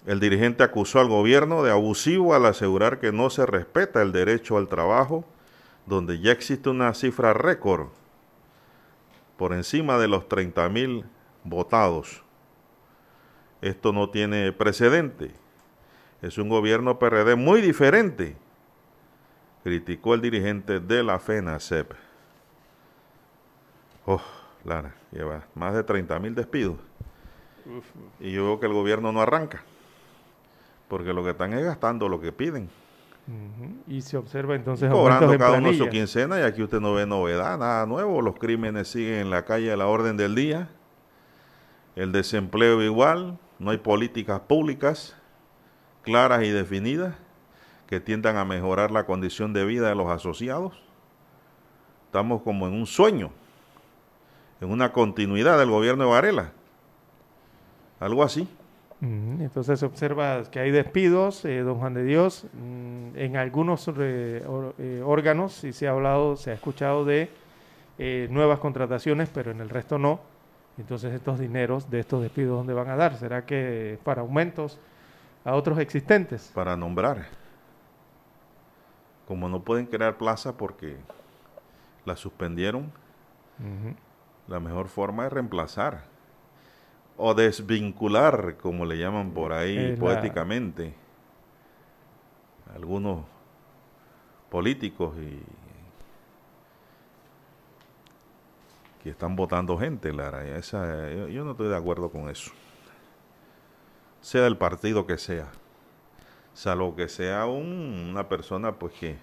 El 0.07 0.20
dirigente 0.20 0.64
acusó 0.64 0.99
al 0.99 1.10
gobierno 1.10 1.62
de 1.62 1.70
abusivo 1.70 2.34
al 2.34 2.48
asegurar 2.48 2.99
que 2.99 3.12
no 3.12 3.30
se 3.30 3.45
respeta 3.45 4.02
el 4.02 4.12
derecho 4.12 4.57
al 4.57 4.68
trabajo, 4.68 5.26
donde 5.86 6.20
ya 6.20 6.32
existe 6.32 6.70
una 6.70 6.91
cifra 6.95 7.34
récord 7.34 7.90
por 9.38 9.53
encima 9.53 9.98
de 9.98 10.07
los 10.07 10.28
30 10.28 10.70
mil 10.70 11.06
votados. 11.44 12.24
Esto 13.62 13.94
no 13.94 14.10
tiene 14.10 14.52
precedente. 14.52 15.32
Es 16.22 16.38
un 16.38 16.49
gobierno 16.49 16.98
PRD 16.98 17.36
muy 17.36 17.62
diferente, 17.62 18.36
criticó 19.64 20.14
el 20.14 20.22
dirigente 20.22 20.80
de 20.80 21.03
la 21.03 21.20
FENACEP. 21.20 21.94
Oh, 24.06 24.22
Lara, 24.64 24.95
lleva 25.12 25.45
más 25.56 25.74
de 25.74 25.84
30 25.84 26.20
mil 26.20 26.36
despidos. 26.36 26.78
Y 28.20 28.32
yo 28.32 28.45
veo 28.45 28.60
que 28.60 28.68
el 28.68 28.74
gobierno 28.74 29.12
no 29.12 29.22
arranca, 29.22 29.64
porque 30.88 31.14
lo 31.14 31.24
que 31.24 31.32
están 31.32 31.53
es 31.53 31.64
gastando 31.64 32.07
lo 32.07 32.22
que 32.22 32.32
piden. 32.32 32.70
Y 33.88 34.02
se 34.02 34.18
observa 34.18 34.56
entonces 34.56 34.92
cobrando 34.92 35.36
cada 35.38 35.58
uno 35.58 35.74
su 35.74 35.90
quincena 35.90 36.40
y 36.40 36.44
aquí 36.44 36.62
usted 36.62 36.80
no 36.80 36.94
ve 36.94 37.08
novedad, 37.08 37.58
nada 37.58 37.86
nuevo. 37.86 38.22
Los 38.22 38.38
crímenes 38.38 38.88
siguen 38.88 39.16
en 39.16 39.30
la 39.32 39.46
calle 39.46 39.72
a 39.72 39.78
la 39.78 39.88
orden 39.88 40.16
del 40.16 40.36
día. 40.36 40.70
El 41.96 42.12
desempleo 42.12 42.82
igual. 42.84 43.40
No 43.58 43.72
hay 43.72 43.78
políticas 43.78 44.42
públicas 44.42 45.16
claras 46.04 46.44
y 46.44 46.50
definidas 46.50 47.16
que 47.88 48.00
tiendan 48.00 48.38
a 48.38 48.46
mejorar 48.46 48.92
la 48.92 49.06
condición 49.06 49.54
de 49.54 49.66
vida 49.66 49.90
de 49.90 49.96
los 49.96 50.08
asociados. 50.08 50.74
Estamos 52.06 52.42
como 52.44 52.68
en 52.68 52.74
un 52.74 52.86
sueño, 52.86 53.32
en 54.62 54.72
una 54.72 54.92
continuidad 54.92 55.58
del 55.58 55.70
gobierno 55.70 56.04
de 56.04 56.10
Varela. 56.10 56.52
Algo 58.00 58.24
así. 58.24 58.48
Entonces 59.41 59.80
se 59.80 59.86
observa 59.86 60.44
que 60.49 60.60
hay 60.60 60.72
despidos, 60.72 61.44
eh, 61.45 61.60
don 61.61 61.77
Juan 61.80 61.94
de 61.94 62.03
Dios, 62.03 62.45
mm, 62.53 63.18
en 63.18 63.38
algunos 63.38 63.88
eh, 63.98 64.44
or- 64.48 64.73
eh, 64.80 65.02
órganos 65.06 65.53
sí 65.53 65.73
se 65.73 65.88
ha 65.88 65.91
hablado, 65.91 66.36
se 66.38 66.52
ha 66.52 66.53
escuchado 66.53 67.06
de 67.06 67.30
eh, 67.98 68.27
nuevas 68.32 68.60
contrataciones, 68.60 69.30
pero 69.34 69.52
en 69.52 69.61
el 69.61 69.69
resto 69.69 69.98
no. 69.98 70.19
Entonces 70.77 71.14
estos 71.14 71.40
dineros 71.40 71.90
de 71.90 71.99
estos 72.02 72.22
despidos, 72.22 72.57
¿dónde 72.57 72.73
van 72.73 72.90
a 72.90 72.95
dar? 72.95 73.15
¿Será 73.15 73.45
que 73.45 73.98
para 74.03 74.22
aumentos 74.22 74.77
a 75.45 75.53
otros 75.56 75.80
existentes? 75.80 76.52
Para 76.53 76.76
nombrar. 76.76 77.27
Como 79.27 79.48
no 79.49 79.61
pueden 79.61 79.86
crear 79.86 80.18
plaza 80.18 80.57
porque 80.57 80.98
la 82.06 82.15
suspendieron, 82.15 82.91
la 84.48 84.60
mejor 84.60 84.88
forma 84.90 85.26
es 85.26 85.34
reemplazar 85.34 86.03
o 87.18 87.34
desvincular, 87.34 88.58
como 88.58 88.86
le 88.86 88.98
llaman 88.98 89.32
por 89.32 89.54
ahí 89.54 89.78
Eh, 89.78 89.90
la- 89.92 90.00
poéticamente, 90.00 90.94
algunos 92.74 93.26
políticos 94.50 95.16
y 95.18 95.40
que 99.04 99.10
están 99.12 99.36
votando 99.36 99.78
gente, 99.78 100.12
Lara. 100.12 100.58
Esa, 100.58 101.12
yo, 101.12 101.28
yo 101.28 101.44
no 101.46 101.52
estoy 101.52 101.68
de 101.70 101.76
acuerdo 101.78 102.10
con 102.10 102.30
eso. 102.30 102.52
Sea 104.22 104.48
el 104.48 104.58
partido 104.58 105.06
que 105.06 105.18
sea, 105.18 105.48
salvo 106.54 106.96
que 106.96 107.08
sea 107.08 107.46
un- 107.46 108.08
una 108.12 108.28
persona 108.28 108.74
pues 108.74 108.94
que 108.94 109.16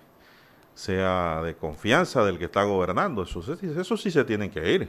sea 0.75 1.43
de 1.43 1.57
confianza 1.57 2.25
del 2.25 2.39
que 2.39 2.45
está 2.45 2.63
gobernando. 2.63 3.25
Eso, 3.25 3.43
sí- 3.43 3.67
eso 3.77 3.97
sí 3.97 4.11
se 4.11 4.25
tienen 4.25 4.51
que 4.51 4.73
ir. 4.73 4.89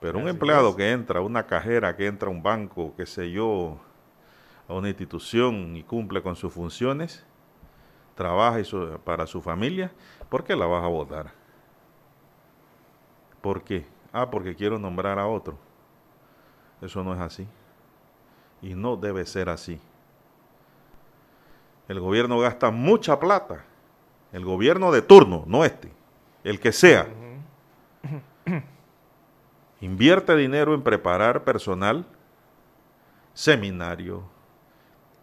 Pero 0.00 0.18
un 0.18 0.28
empleado 0.28 0.70
es. 0.70 0.76
que 0.76 0.90
entra, 0.92 1.20
una 1.20 1.46
cajera 1.46 1.96
que 1.96 2.06
entra 2.06 2.28
a 2.28 2.30
un 2.32 2.42
banco, 2.42 2.94
qué 2.96 3.04
sé 3.06 3.30
yo, 3.30 3.78
a 4.68 4.74
una 4.74 4.88
institución 4.88 5.76
y 5.76 5.82
cumple 5.82 6.22
con 6.22 6.36
sus 6.36 6.52
funciones, 6.52 7.24
trabaja 8.14 8.60
y 8.60 8.64
su- 8.64 8.98
para 9.04 9.26
su 9.26 9.40
familia, 9.42 9.90
¿por 10.28 10.44
qué 10.44 10.54
la 10.54 10.66
vas 10.66 10.84
a 10.84 10.88
votar? 10.88 11.32
¿Por 13.40 13.62
qué? 13.62 13.86
Ah, 14.12 14.30
porque 14.30 14.54
quiero 14.54 14.78
nombrar 14.78 15.18
a 15.18 15.26
otro. 15.26 15.58
Eso 16.80 17.02
no 17.02 17.14
es 17.14 17.20
así. 17.20 17.46
Y 18.62 18.74
no 18.74 18.96
debe 18.96 19.24
ser 19.26 19.48
así. 19.48 19.80
El 21.88 22.00
gobierno 22.00 22.38
gasta 22.38 22.70
mucha 22.70 23.18
plata. 23.18 23.64
El 24.32 24.44
gobierno 24.44 24.92
de 24.92 25.02
turno, 25.02 25.44
no 25.46 25.64
este. 25.64 25.90
El 26.44 26.60
que 26.60 26.72
sea. 26.72 27.06
Invierte 29.80 30.34
dinero 30.34 30.74
en 30.74 30.82
preparar 30.82 31.44
personal, 31.44 32.04
seminario, 33.32 34.24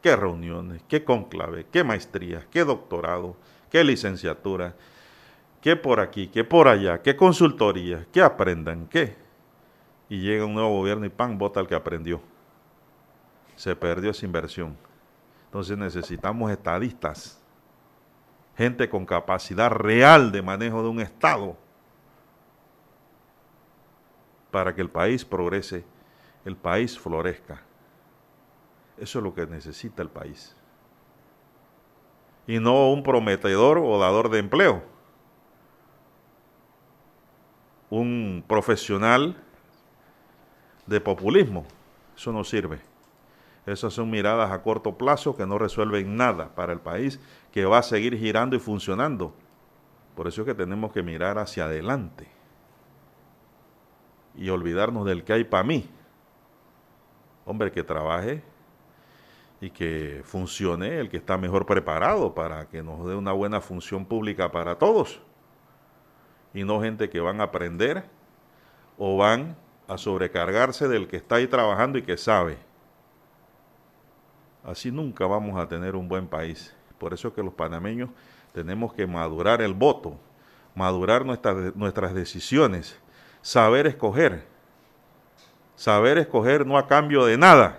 qué 0.01 0.15
reuniones, 0.15 0.81
qué 0.87 1.03
conclave, 1.03 1.65
qué 1.71 1.83
maestría, 1.83 2.47
qué 2.51 2.63
doctorado, 2.63 3.35
qué 3.69 3.83
licenciatura, 3.83 4.73
qué 5.59 5.75
por 5.75 5.99
aquí, 5.99 6.27
qué 6.27 6.45
por 6.45 6.69
allá, 6.69 7.01
qué 7.01 7.17
consultoría, 7.17 8.07
qué 8.13 8.21
aprendan, 8.21 8.87
qué. 8.87 9.17
Y 10.07 10.21
llega 10.21 10.45
un 10.45 10.53
nuevo 10.53 10.69
gobierno 10.69 11.05
y 11.05 11.09
pan, 11.09 11.37
vota 11.37 11.59
al 11.59 11.67
que 11.67 11.75
aprendió. 11.75 12.21
Se 13.57 13.75
perdió 13.75 14.11
esa 14.11 14.25
inversión. 14.25 14.77
Entonces 15.45 15.77
necesitamos 15.77 16.49
estadistas, 16.51 17.41
gente 18.55 18.87
con 18.87 19.05
capacidad 19.05 19.69
real 19.69 20.31
de 20.31 20.41
manejo 20.41 20.81
de 20.81 20.89
un 20.89 21.01
Estado 21.01 21.57
para 24.55 24.73
que 24.73 24.79
el 24.79 24.89
país 24.89 25.25
progrese, 25.25 25.83
el 26.45 26.55
país 26.55 26.97
florezca. 26.97 27.61
Eso 28.97 29.19
es 29.19 29.23
lo 29.25 29.35
que 29.35 29.45
necesita 29.45 30.01
el 30.01 30.07
país. 30.07 30.55
Y 32.47 32.59
no 32.59 32.89
un 32.89 33.03
prometedor 33.03 33.79
o 33.79 33.99
dador 33.99 34.29
de 34.29 34.39
empleo. 34.39 34.81
Un 37.89 38.45
profesional 38.47 39.35
de 40.85 41.01
populismo. 41.01 41.65
Eso 42.15 42.31
no 42.31 42.45
sirve. 42.45 42.79
Esas 43.65 43.91
son 43.91 44.09
miradas 44.09 44.51
a 44.51 44.61
corto 44.61 44.97
plazo 44.97 45.35
que 45.35 45.45
no 45.45 45.57
resuelven 45.57 46.15
nada 46.15 46.55
para 46.55 46.71
el 46.71 46.79
país, 46.79 47.19
que 47.51 47.65
va 47.65 47.79
a 47.79 47.83
seguir 47.83 48.17
girando 48.17 48.55
y 48.55 48.59
funcionando. 48.59 49.33
Por 50.15 50.29
eso 50.29 50.43
es 50.43 50.47
que 50.47 50.55
tenemos 50.55 50.93
que 50.93 51.03
mirar 51.03 51.39
hacia 51.39 51.65
adelante 51.65 52.34
y 54.37 54.49
olvidarnos 54.49 55.05
del 55.05 55.23
que 55.23 55.33
hay 55.33 55.43
para 55.43 55.63
mí. 55.63 55.89
Hombre, 57.45 57.71
que 57.71 57.83
trabaje 57.83 58.43
y 59.61 59.69
que 59.69 60.21
funcione 60.23 60.99
el 60.99 61.09
que 61.09 61.17
está 61.17 61.37
mejor 61.37 61.65
preparado 61.65 62.33
para 62.33 62.67
que 62.67 62.83
nos 62.83 63.05
dé 63.07 63.15
una 63.15 63.31
buena 63.31 63.61
función 63.61 64.05
pública 64.05 64.51
para 64.51 64.77
todos. 64.77 65.21
Y 66.53 66.63
no 66.63 66.81
gente 66.81 67.09
que 67.09 67.19
van 67.19 67.41
a 67.41 67.45
aprender 67.45 68.05
o 68.97 69.17
van 69.17 69.57
a 69.87 69.97
sobrecargarse 69.97 70.87
del 70.87 71.07
que 71.07 71.17
está 71.17 71.35
ahí 71.35 71.47
trabajando 71.47 71.97
y 71.97 72.01
que 72.01 72.17
sabe. 72.17 72.57
Así 74.63 74.91
nunca 74.91 75.27
vamos 75.27 75.59
a 75.59 75.67
tener 75.67 75.95
un 75.95 76.07
buen 76.07 76.27
país. 76.27 76.75
Por 76.97 77.13
eso 77.13 77.27
es 77.27 77.33
que 77.33 77.43
los 77.43 77.53
panameños 77.53 78.09
tenemos 78.53 78.93
que 78.93 79.05
madurar 79.05 79.61
el 79.61 79.73
voto, 79.73 80.17
madurar 80.73 81.25
nuestras, 81.25 81.75
nuestras 81.75 82.13
decisiones, 82.13 82.99
saber 83.45 83.85
escoger. 83.85 84.43
Saber 85.75 86.17
escoger 86.17 86.65
no 86.65 86.79
a 86.79 86.87
cambio 86.87 87.25
de 87.25 87.37
nada, 87.37 87.77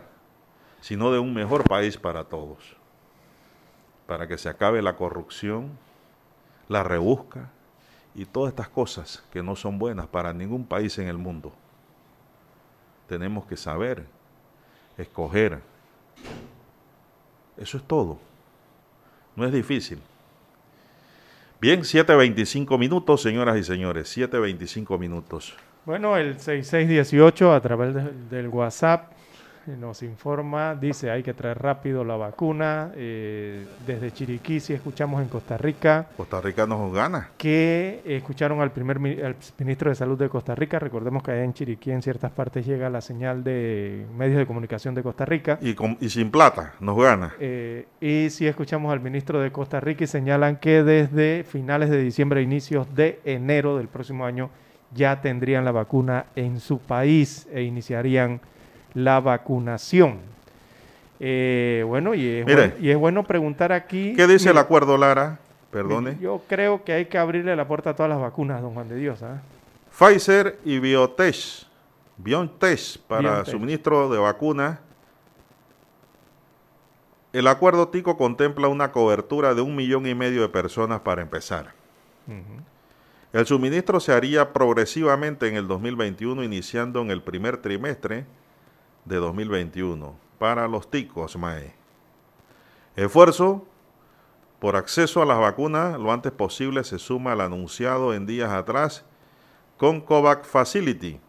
sino 0.80 1.10
de 1.10 1.18
un 1.18 1.34
mejor 1.34 1.64
país 1.64 1.98
para 1.98 2.22
todos. 2.22 2.76
Para 4.06 4.28
que 4.28 4.38
se 4.38 4.48
acabe 4.48 4.80
la 4.80 4.94
corrupción, 4.94 5.76
la 6.68 6.84
rebusca 6.84 7.51
y 8.14 8.26
todas 8.26 8.51
estas 8.51 8.68
cosas 8.68 9.24
que 9.32 9.43
no 9.43 9.56
son 9.56 9.76
buenas 9.76 10.06
para 10.06 10.32
ningún 10.32 10.64
país 10.64 10.97
en 10.98 11.09
el 11.09 11.18
mundo. 11.18 11.52
Tenemos 13.09 13.44
que 13.47 13.56
saber 13.56 14.06
escoger. 14.97 15.60
Eso 17.56 17.76
es 17.76 17.82
todo. 17.82 18.20
No 19.34 19.44
es 19.44 19.52
difícil. 19.52 20.01
Bien, 21.60 21.80
7.25 21.80 22.78
minutos, 22.78 23.22
señoras 23.22 23.56
y 23.58 23.64
señores. 23.64 24.14
7.25 24.16 24.98
minutos. 24.98 25.54
Bueno, 25.84 26.16
el 26.16 26.38
6618 26.38 27.52
a 27.52 27.60
través 27.60 27.94
de- 27.94 28.10
del 28.30 28.48
WhatsApp 28.48 29.12
nos 29.78 30.02
informa, 30.02 30.74
dice 30.74 31.10
hay 31.10 31.22
que 31.22 31.34
traer 31.34 31.59
rápido 31.59 32.05
la 32.05 32.16
vacuna. 32.16 32.93
eh, 32.94 33.66
desde 33.86 34.12
Chiriquí, 34.12 34.60
si 34.60 34.72
escuchamos 34.72 35.20
en 35.22 35.28
Costa 35.28 35.56
Rica, 35.59 36.06
Costa 36.16 36.40
Rica 36.40 36.66
nos 36.66 36.93
gana. 36.93 37.30
que 37.36 38.01
escucharon 38.05 38.60
al 38.60 38.70
primer 38.72 38.97
al 39.24 39.36
ministro 39.59 39.90
de 39.90 39.94
Salud 39.97 40.18
de 40.18 40.28
Costa 40.28 40.55
Rica. 40.55 40.78
Recordemos 40.78 41.22
que 41.22 41.32
allá 41.32 41.44
en 41.44 41.52
Chiriquí 41.52 41.90
en 41.90 42.02
ciertas 42.02 42.30
partes 42.30 42.64
llega 42.66 42.88
la 42.90 43.01
señal 43.01 43.43
de 43.44 44.06
medios 44.16 44.38
de 44.38 44.47
comunicación 44.47 44.94
de 44.94 45.02
Costa 45.02 45.24
Rica. 45.24 45.59
Y, 45.60 45.74
con- 45.74 45.97
y 46.01 46.09
sin 46.10 46.30
plata, 46.30 46.74
nos 46.80 46.97
gana. 46.97 47.34
Eh, 47.40 47.86
y 48.01 48.30
si 48.30 48.47
escuchamos 48.47 48.93
al 48.93 49.01
ministro 49.01 49.40
de 49.40 49.51
Costa 49.52 49.80
Rica 49.80 50.05
y 50.05 50.06
señalan 50.06 50.56
que 50.56 50.82
desde 50.82 51.44
finales 51.44 51.90
de 51.90 52.02
diciembre, 52.02 52.43
inicios 52.43 52.94
de 52.94 53.20
enero 53.24 53.76
del 53.76 53.88
próximo 53.88 54.24
año, 54.26 54.51
ya 54.94 55.20
tendrían 55.20 55.64
la 55.64 55.72
vacuna 55.72 56.26
en 56.36 56.60
su 56.60 56.78
país 56.78 57.48
e 57.52 57.62
iniciarían 57.62 58.40
la 58.97 59.20
vacunación. 59.20 60.20
Eh, 61.20 61.85
bueno, 61.86 62.14
y 62.14 62.27
es, 62.27 62.47
Mire. 62.47 62.68
bueno, 62.68 62.74
y 62.81 62.90
es 62.90 62.97
bueno 62.97 63.24
preguntar 63.24 63.70
aquí. 63.70 64.14
¿Qué 64.16 64.27
dice 64.27 64.51
el 64.51 64.59
acuerdo, 64.59 64.97
Lara? 64.97 65.39
Perdone. 65.70 66.16
Yo 66.18 66.43
creo 66.48 66.82
que 66.82 66.94
hay 66.94 67.05
que 67.05 67.18
abrirle 67.18 67.55
la 67.55 67.68
puerta 67.68 67.90
a 67.90 67.94
todas 67.94 68.09
las 68.09 68.18
vacunas, 68.18 68.62
don 68.62 68.73
Juan 68.73 68.89
de 68.89 68.97
Dios. 68.97 69.23
¿ah? 69.23 69.43
Pfizer 69.90 70.59
y 70.64 70.78
Biotech, 70.78 71.36
BioNTech 72.16 72.98
para 73.06 73.20
BioNTech. 73.20 73.52
suministro 73.52 74.09
de 74.09 74.18
vacunas. 74.18 74.78
El 77.35 77.48
acuerdo 77.48 77.89
TICO 77.89 78.16
contempla 78.16 78.68
una 78.68 78.93
cobertura 78.93 79.55
de 79.55 79.60
un 79.60 79.77
millón 79.77 80.06
y 80.06 80.14
medio 80.14 80.40
de 80.40 80.48
personas 80.48 81.01
para 81.01 81.20
empezar. 81.20 81.74
El 83.35 83.44
suministro 83.44 84.01
se 84.01 84.12
haría 84.12 84.55
progresivamente 84.55 85.48
en 85.48 85.56
el 85.56 85.68
2021, 85.68 86.43
iniciando 86.43 87.02
en 87.02 87.10
el 87.10 87.20
primer 87.23 87.59
trimestre 87.59 88.24
de 89.06 89.16
2021 89.16 90.14
para 90.38 90.68
los 90.68 90.90
ticos, 90.90 91.36
MAE. 91.36 91.74
Esfuerzo 92.96 93.64
por 94.58 94.76
acceso 94.76 95.22
a 95.22 95.26
las 95.26 95.38
vacunas 95.38 95.98
lo 95.98 96.12
antes 96.12 96.32
posible 96.32 96.82
se 96.84 96.98
suma 96.98 97.32
al 97.32 97.40
anunciado 97.40 98.14
en 98.14 98.26
días 98.26 98.50
atrás 98.52 99.04
con 99.76 100.00
COVAX 100.00 100.46
Facility, 100.48 101.20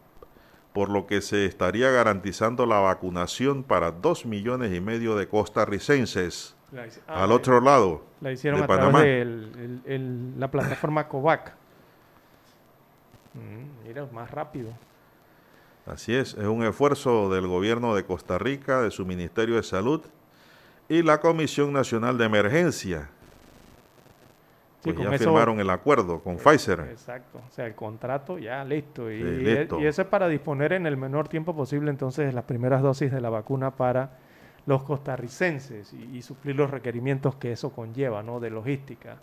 por 0.73 0.89
lo 0.89 1.05
que 1.07 1.21
se 1.21 1.45
estaría 1.45 1.89
garantizando 1.91 2.65
la 2.65 2.79
vacunación 2.79 3.63
para 3.63 3.91
dos 3.91 4.25
millones 4.25 4.73
y 4.73 4.79
medio 4.79 5.15
de 5.17 5.27
costarricenses 5.27 6.55
ah, 7.07 7.23
al 7.23 7.31
otro 7.31 7.59
lado 7.59 8.03
La 8.21 8.31
hicieron 8.31 8.59
de 8.61 8.63
a 8.63 8.67
través 8.67 8.85
Panamá. 8.85 9.03
de 9.03 9.21
el- 9.21 9.81
el- 9.85 9.91
el- 9.91 10.39
la 10.39 10.49
plataforma 10.49 11.07
COVAC. 11.07 11.53
Mm, 13.33 13.87
mira, 13.87 14.07
más 14.13 14.31
rápido. 14.31 14.69
Así 15.87 16.13
es, 16.13 16.33
es 16.33 16.45
un 16.45 16.63
esfuerzo 16.63 17.29
del 17.29 17.47
gobierno 17.47 17.95
de 17.95 18.03
Costa 18.03 18.37
Rica, 18.37 18.81
de 18.81 18.91
su 18.91 19.05
Ministerio 19.05 19.55
de 19.55 19.63
Salud 19.63 20.01
y 20.89 21.01
la 21.01 21.19
Comisión 21.19 21.71
Nacional 21.73 22.17
de 22.17 22.25
Emergencia. 22.25 23.09
Pues 24.83 24.97
ya 24.97 25.09
eso- 25.15 25.25
firmaron 25.25 25.59
el 25.59 25.69
acuerdo 25.69 26.19
con 26.19 26.37
Pfizer. 26.37 26.81
Exacto, 26.91 27.39
o 27.45 27.51
sea, 27.51 27.65
el 27.65 27.75
contrato 27.75 28.37
ya 28.37 28.63
listo. 28.63 29.11
Y, 29.11 29.17
Sí, 29.17 29.23
listo. 29.23 29.79
y 29.79 29.85
eso 29.85 30.01
es 30.01 30.07
para 30.07 30.27
disponer 30.27 30.73
en 30.73 30.85
el 30.85 30.97
menor 30.97 31.27
tiempo 31.27 31.55
posible 31.55 31.89
entonces 31.89 32.33
las 32.33 32.43
primeras 32.45 32.81
dosis 32.81 33.11
de 33.11 33.19
la 33.19 33.29
vacuna 33.29 33.71
para 33.71 34.11
los 34.65 34.83
costarricenses 34.83 35.93
y, 35.93 36.17
y 36.17 36.21
suplir 36.21 36.55
los 36.55 36.69
requerimientos 36.69 37.35
que 37.35 37.53
eso 37.53 37.71
conlleva, 37.71 38.23
¿no? 38.23 38.39
De 38.39 38.49
logística. 38.49 39.17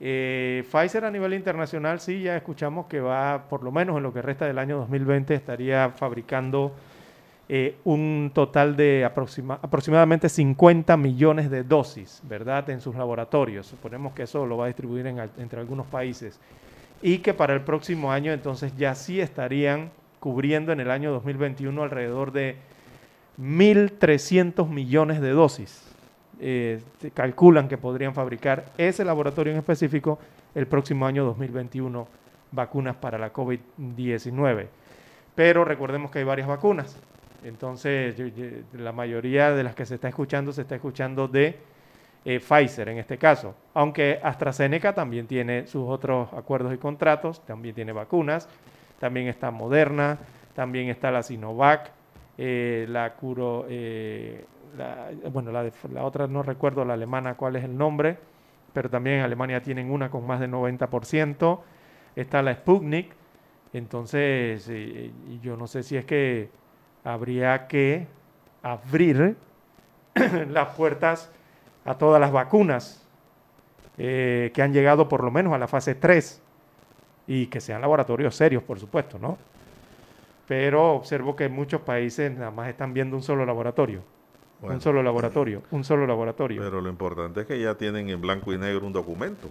Eh, 0.00 0.64
Pfizer 0.70 1.04
a 1.04 1.10
nivel 1.10 1.34
internacional 1.34 1.98
sí 1.98 2.22
ya 2.22 2.36
escuchamos 2.36 2.86
que 2.86 3.00
va, 3.00 3.48
por 3.48 3.64
lo 3.64 3.72
menos 3.72 3.96
en 3.96 4.04
lo 4.04 4.12
que 4.12 4.22
resta 4.22 4.46
del 4.46 4.58
año 4.58 4.76
2020, 4.78 5.34
estaría 5.34 5.90
fabricando 5.90 6.72
eh, 7.48 7.76
un 7.84 8.30
total 8.34 8.76
de 8.76 9.04
aproxima- 9.04 9.58
aproximadamente 9.60 10.28
50 10.28 10.96
millones 10.96 11.50
de 11.50 11.64
dosis, 11.64 12.20
¿verdad? 12.28 12.68
En 12.70 12.80
sus 12.80 12.94
laboratorios. 12.94 13.66
Suponemos 13.66 14.12
que 14.12 14.24
eso 14.24 14.46
lo 14.46 14.56
va 14.58 14.64
a 14.64 14.68
distribuir 14.68 15.06
en 15.06 15.18
entre 15.38 15.58
algunos 15.58 15.86
países. 15.86 16.38
Y 17.02 17.18
que 17.18 17.32
para 17.34 17.54
el 17.54 17.62
próximo 17.62 18.12
año 18.12 18.32
entonces 18.32 18.76
ya 18.76 18.94
sí 18.94 19.20
estarían 19.20 19.90
cubriendo 20.20 20.72
en 20.72 20.80
el 20.80 20.90
año 20.90 21.10
2021 21.12 21.82
alrededor 21.82 22.32
de 22.32 22.56
1.300 23.40 24.68
millones 24.68 25.20
de 25.20 25.30
dosis. 25.30 25.87
Eh, 26.40 26.80
calculan 27.14 27.68
que 27.68 27.78
podrían 27.78 28.14
fabricar 28.14 28.66
ese 28.78 29.04
laboratorio 29.04 29.52
en 29.52 29.58
específico 29.58 30.18
el 30.54 30.66
próximo 30.66 31.06
año 31.06 31.24
2021 31.24 32.06
vacunas 32.52 32.96
para 32.96 33.18
la 33.18 33.32
COVID-19. 33.32 34.66
Pero 35.34 35.64
recordemos 35.64 36.10
que 36.10 36.20
hay 36.20 36.24
varias 36.24 36.48
vacunas. 36.48 36.96
Entonces, 37.44 38.16
la 38.72 38.92
mayoría 38.92 39.52
de 39.52 39.62
las 39.62 39.74
que 39.74 39.86
se 39.86 39.96
está 39.96 40.08
escuchando 40.08 40.52
se 40.52 40.62
está 40.62 40.74
escuchando 40.74 41.28
de 41.28 41.56
eh, 42.24 42.40
Pfizer 42.40 42.88
en 42.88 42.98
este 42.98 43.18
caso. 43.18 43.54
Aunque 43.74 44.18
AstraZeneca 44.22 44.94
también 44.94 45.26
tiene 45.26 45.66
sus 45.66 45.88
otros 45.88 46.32
acuerdos 46.32 46.74
y 46.74 46.78
contratos, 46.78 47.44
también 47.46 47.74
tiene 47.74 47.92
vacunas, 47.92 48.48
también 48.98 49.28
está 49.28 49.50
Moderna, 49.50 50.18
también 50.54 50.88
está 50.88 51.10
la 51.10 51.22
Sinovac, 51.22 51.92
eh, 52.36 52.86
la 52.88 53.14
Curo, 53.14 53.66
la- 54.76 55.10
bueno, 55.32 55.52
la, 55.52 55.62
de- 55.64 55.72
la 55.92 56.04
otra 56.04 56.26
no 56.26 56.42
recuerdo 56.42 56.84
la 56.84 56.94
alemana 56.94 57.34
cuál 57.36 57.56
es 57.56 57.64
el 57.64 57.76
nombre, 57.76 58.18
pero 58.72 58.90
también 58.90 59.16
en 59.18 59.22
Alemania 59.24 59.62
tienen 59.62 59.90
una 59.90 60.10
con 60.10 60.26
más 60.26 60.40
del 60.40 60.50
90%, 60.50 61.62
está 62.16 62.42
la 62.42 62.54
Sputnik, 62.54 63.12
entonces 63.72 64.66
eh, 64.70 65.12
yo 65.42 65.56
no 65.56 65.66
sé 65.66 65.82
si 65.82 65.96
es 65.96 66.04
que 66.04 66.50
habría 67.04 67.66
que 67.68 68.06
abrir 68.62 69.36
las 70.50 70.74
puertas 70.76 71.30
a 71.84 71.96
todas 71.98 72.20
las 72.20 72.32
vacunas 72.32 73.06
eh, 73.98 74.50
que 74.54 74.62
han 74.62 74.72
llegado 74.72 75.08
por 75.08 75.24
lo 75.24 75.30
menos 75.30 75.52
a 75.52 75.58
la 75.58 75.68
fase 75.68 75.94
3 75.94 76.42
y 77.26 77.46
que 77.48 77.60
sean 77.60 77.80
laboratorios 77.82 78.36
serios, 78.36 78.62
por 78.62 78.78
supuesto, 78.80 79.18
¿no? 79.18 79.38
Pero 80.46 80.92
observo 80.94 81.36
que 81.36 81.48
muchos 81.48 81.82
países 81.82 82.32
nada 82.32 82.50
más 82.50 82.68
están 82.68 82.94
viendo 82.94 83.16
un 83.16 83.22
solo 83.22 83.44
laboratorio. 83.44 84.02
Bueno. 84.60 84.74
Un 84.74 84.80
solo 84.80 85.02
laboratorio, 85.02 85.62
un 85.70 85.84
solo 85.84 86.06
laboratorio. 86.06 86.60
Pero 86.60 86.80
lo 86.80 86.88
importante 86.88 87.42
es 87.42 87.46
que 87.46 87.60
ya 87.60 87.76
tienen 87.76 88.08
en 88.08 88.20
blanco 88.20 88.52
y 88.52 88.58
negro 88.58 88.86
un 88.86 88.92
documento. 88.92 89.48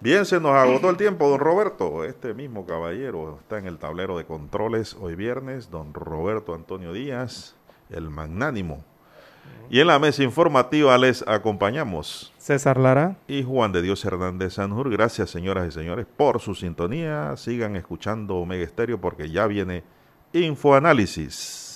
Bien, 0.00 0.24
se 0.24 0.40
nos 0.40 0.52
agotó 0.52 0.90
el 0.90 0.96
tiempo, 0.96 1.28
don 1.28 1.40
Roberto. 1.40 2.04
Este 2.04 2.34
mismo 2.34 2.66
caballero 2.66 3.38
está 3.42 3.58
en 3.58 3.66
el 3.66 3.78
tablero 3.78 4.16
de 4.16 4.24
controles 4.24 4.96
hoy 4.98 5.14
viernes, 5.14 5.70
don 5.70 5.92
Roberto 5.94 6.54
Antonio 6.54 6.92
Díaz, 6.92 7.54
el 7.90 8.10
magnánimo. 8.10 8.84
Y 9.70 9.80
en 9.80 9.86
la 9.86 9.98
mesa 9.98 10.22
informativa 10.22 10.98
les 10.98 11.22
acompañamos. 11.28 12.32
César 12.38 12.76
Lara. 12.76 13.16
Y 13.28 13.42
Juan 13.44 13.72
de 13.72 13.82
Dios 13.82 14.04
Hernández 14.04 14.54
Sanjur. 14.54 14.90
Gracias, 14.90 15.30
señoras 15.30 15.68
y 15.68 15.70
señores, 15.70 16.06
por 16.16 16.40
su 16.40 16.54
sintonía. 16.54 17.36
Sigan 17.36 17.76
escuchando 17.76 18.36
Omega 18.36 18.64
Estéreo 18.64 19.00
porque 19.00 19.30
ya 19.30 19.46
viene 19.46 19.84
Infoanálisis. 20.32 21.69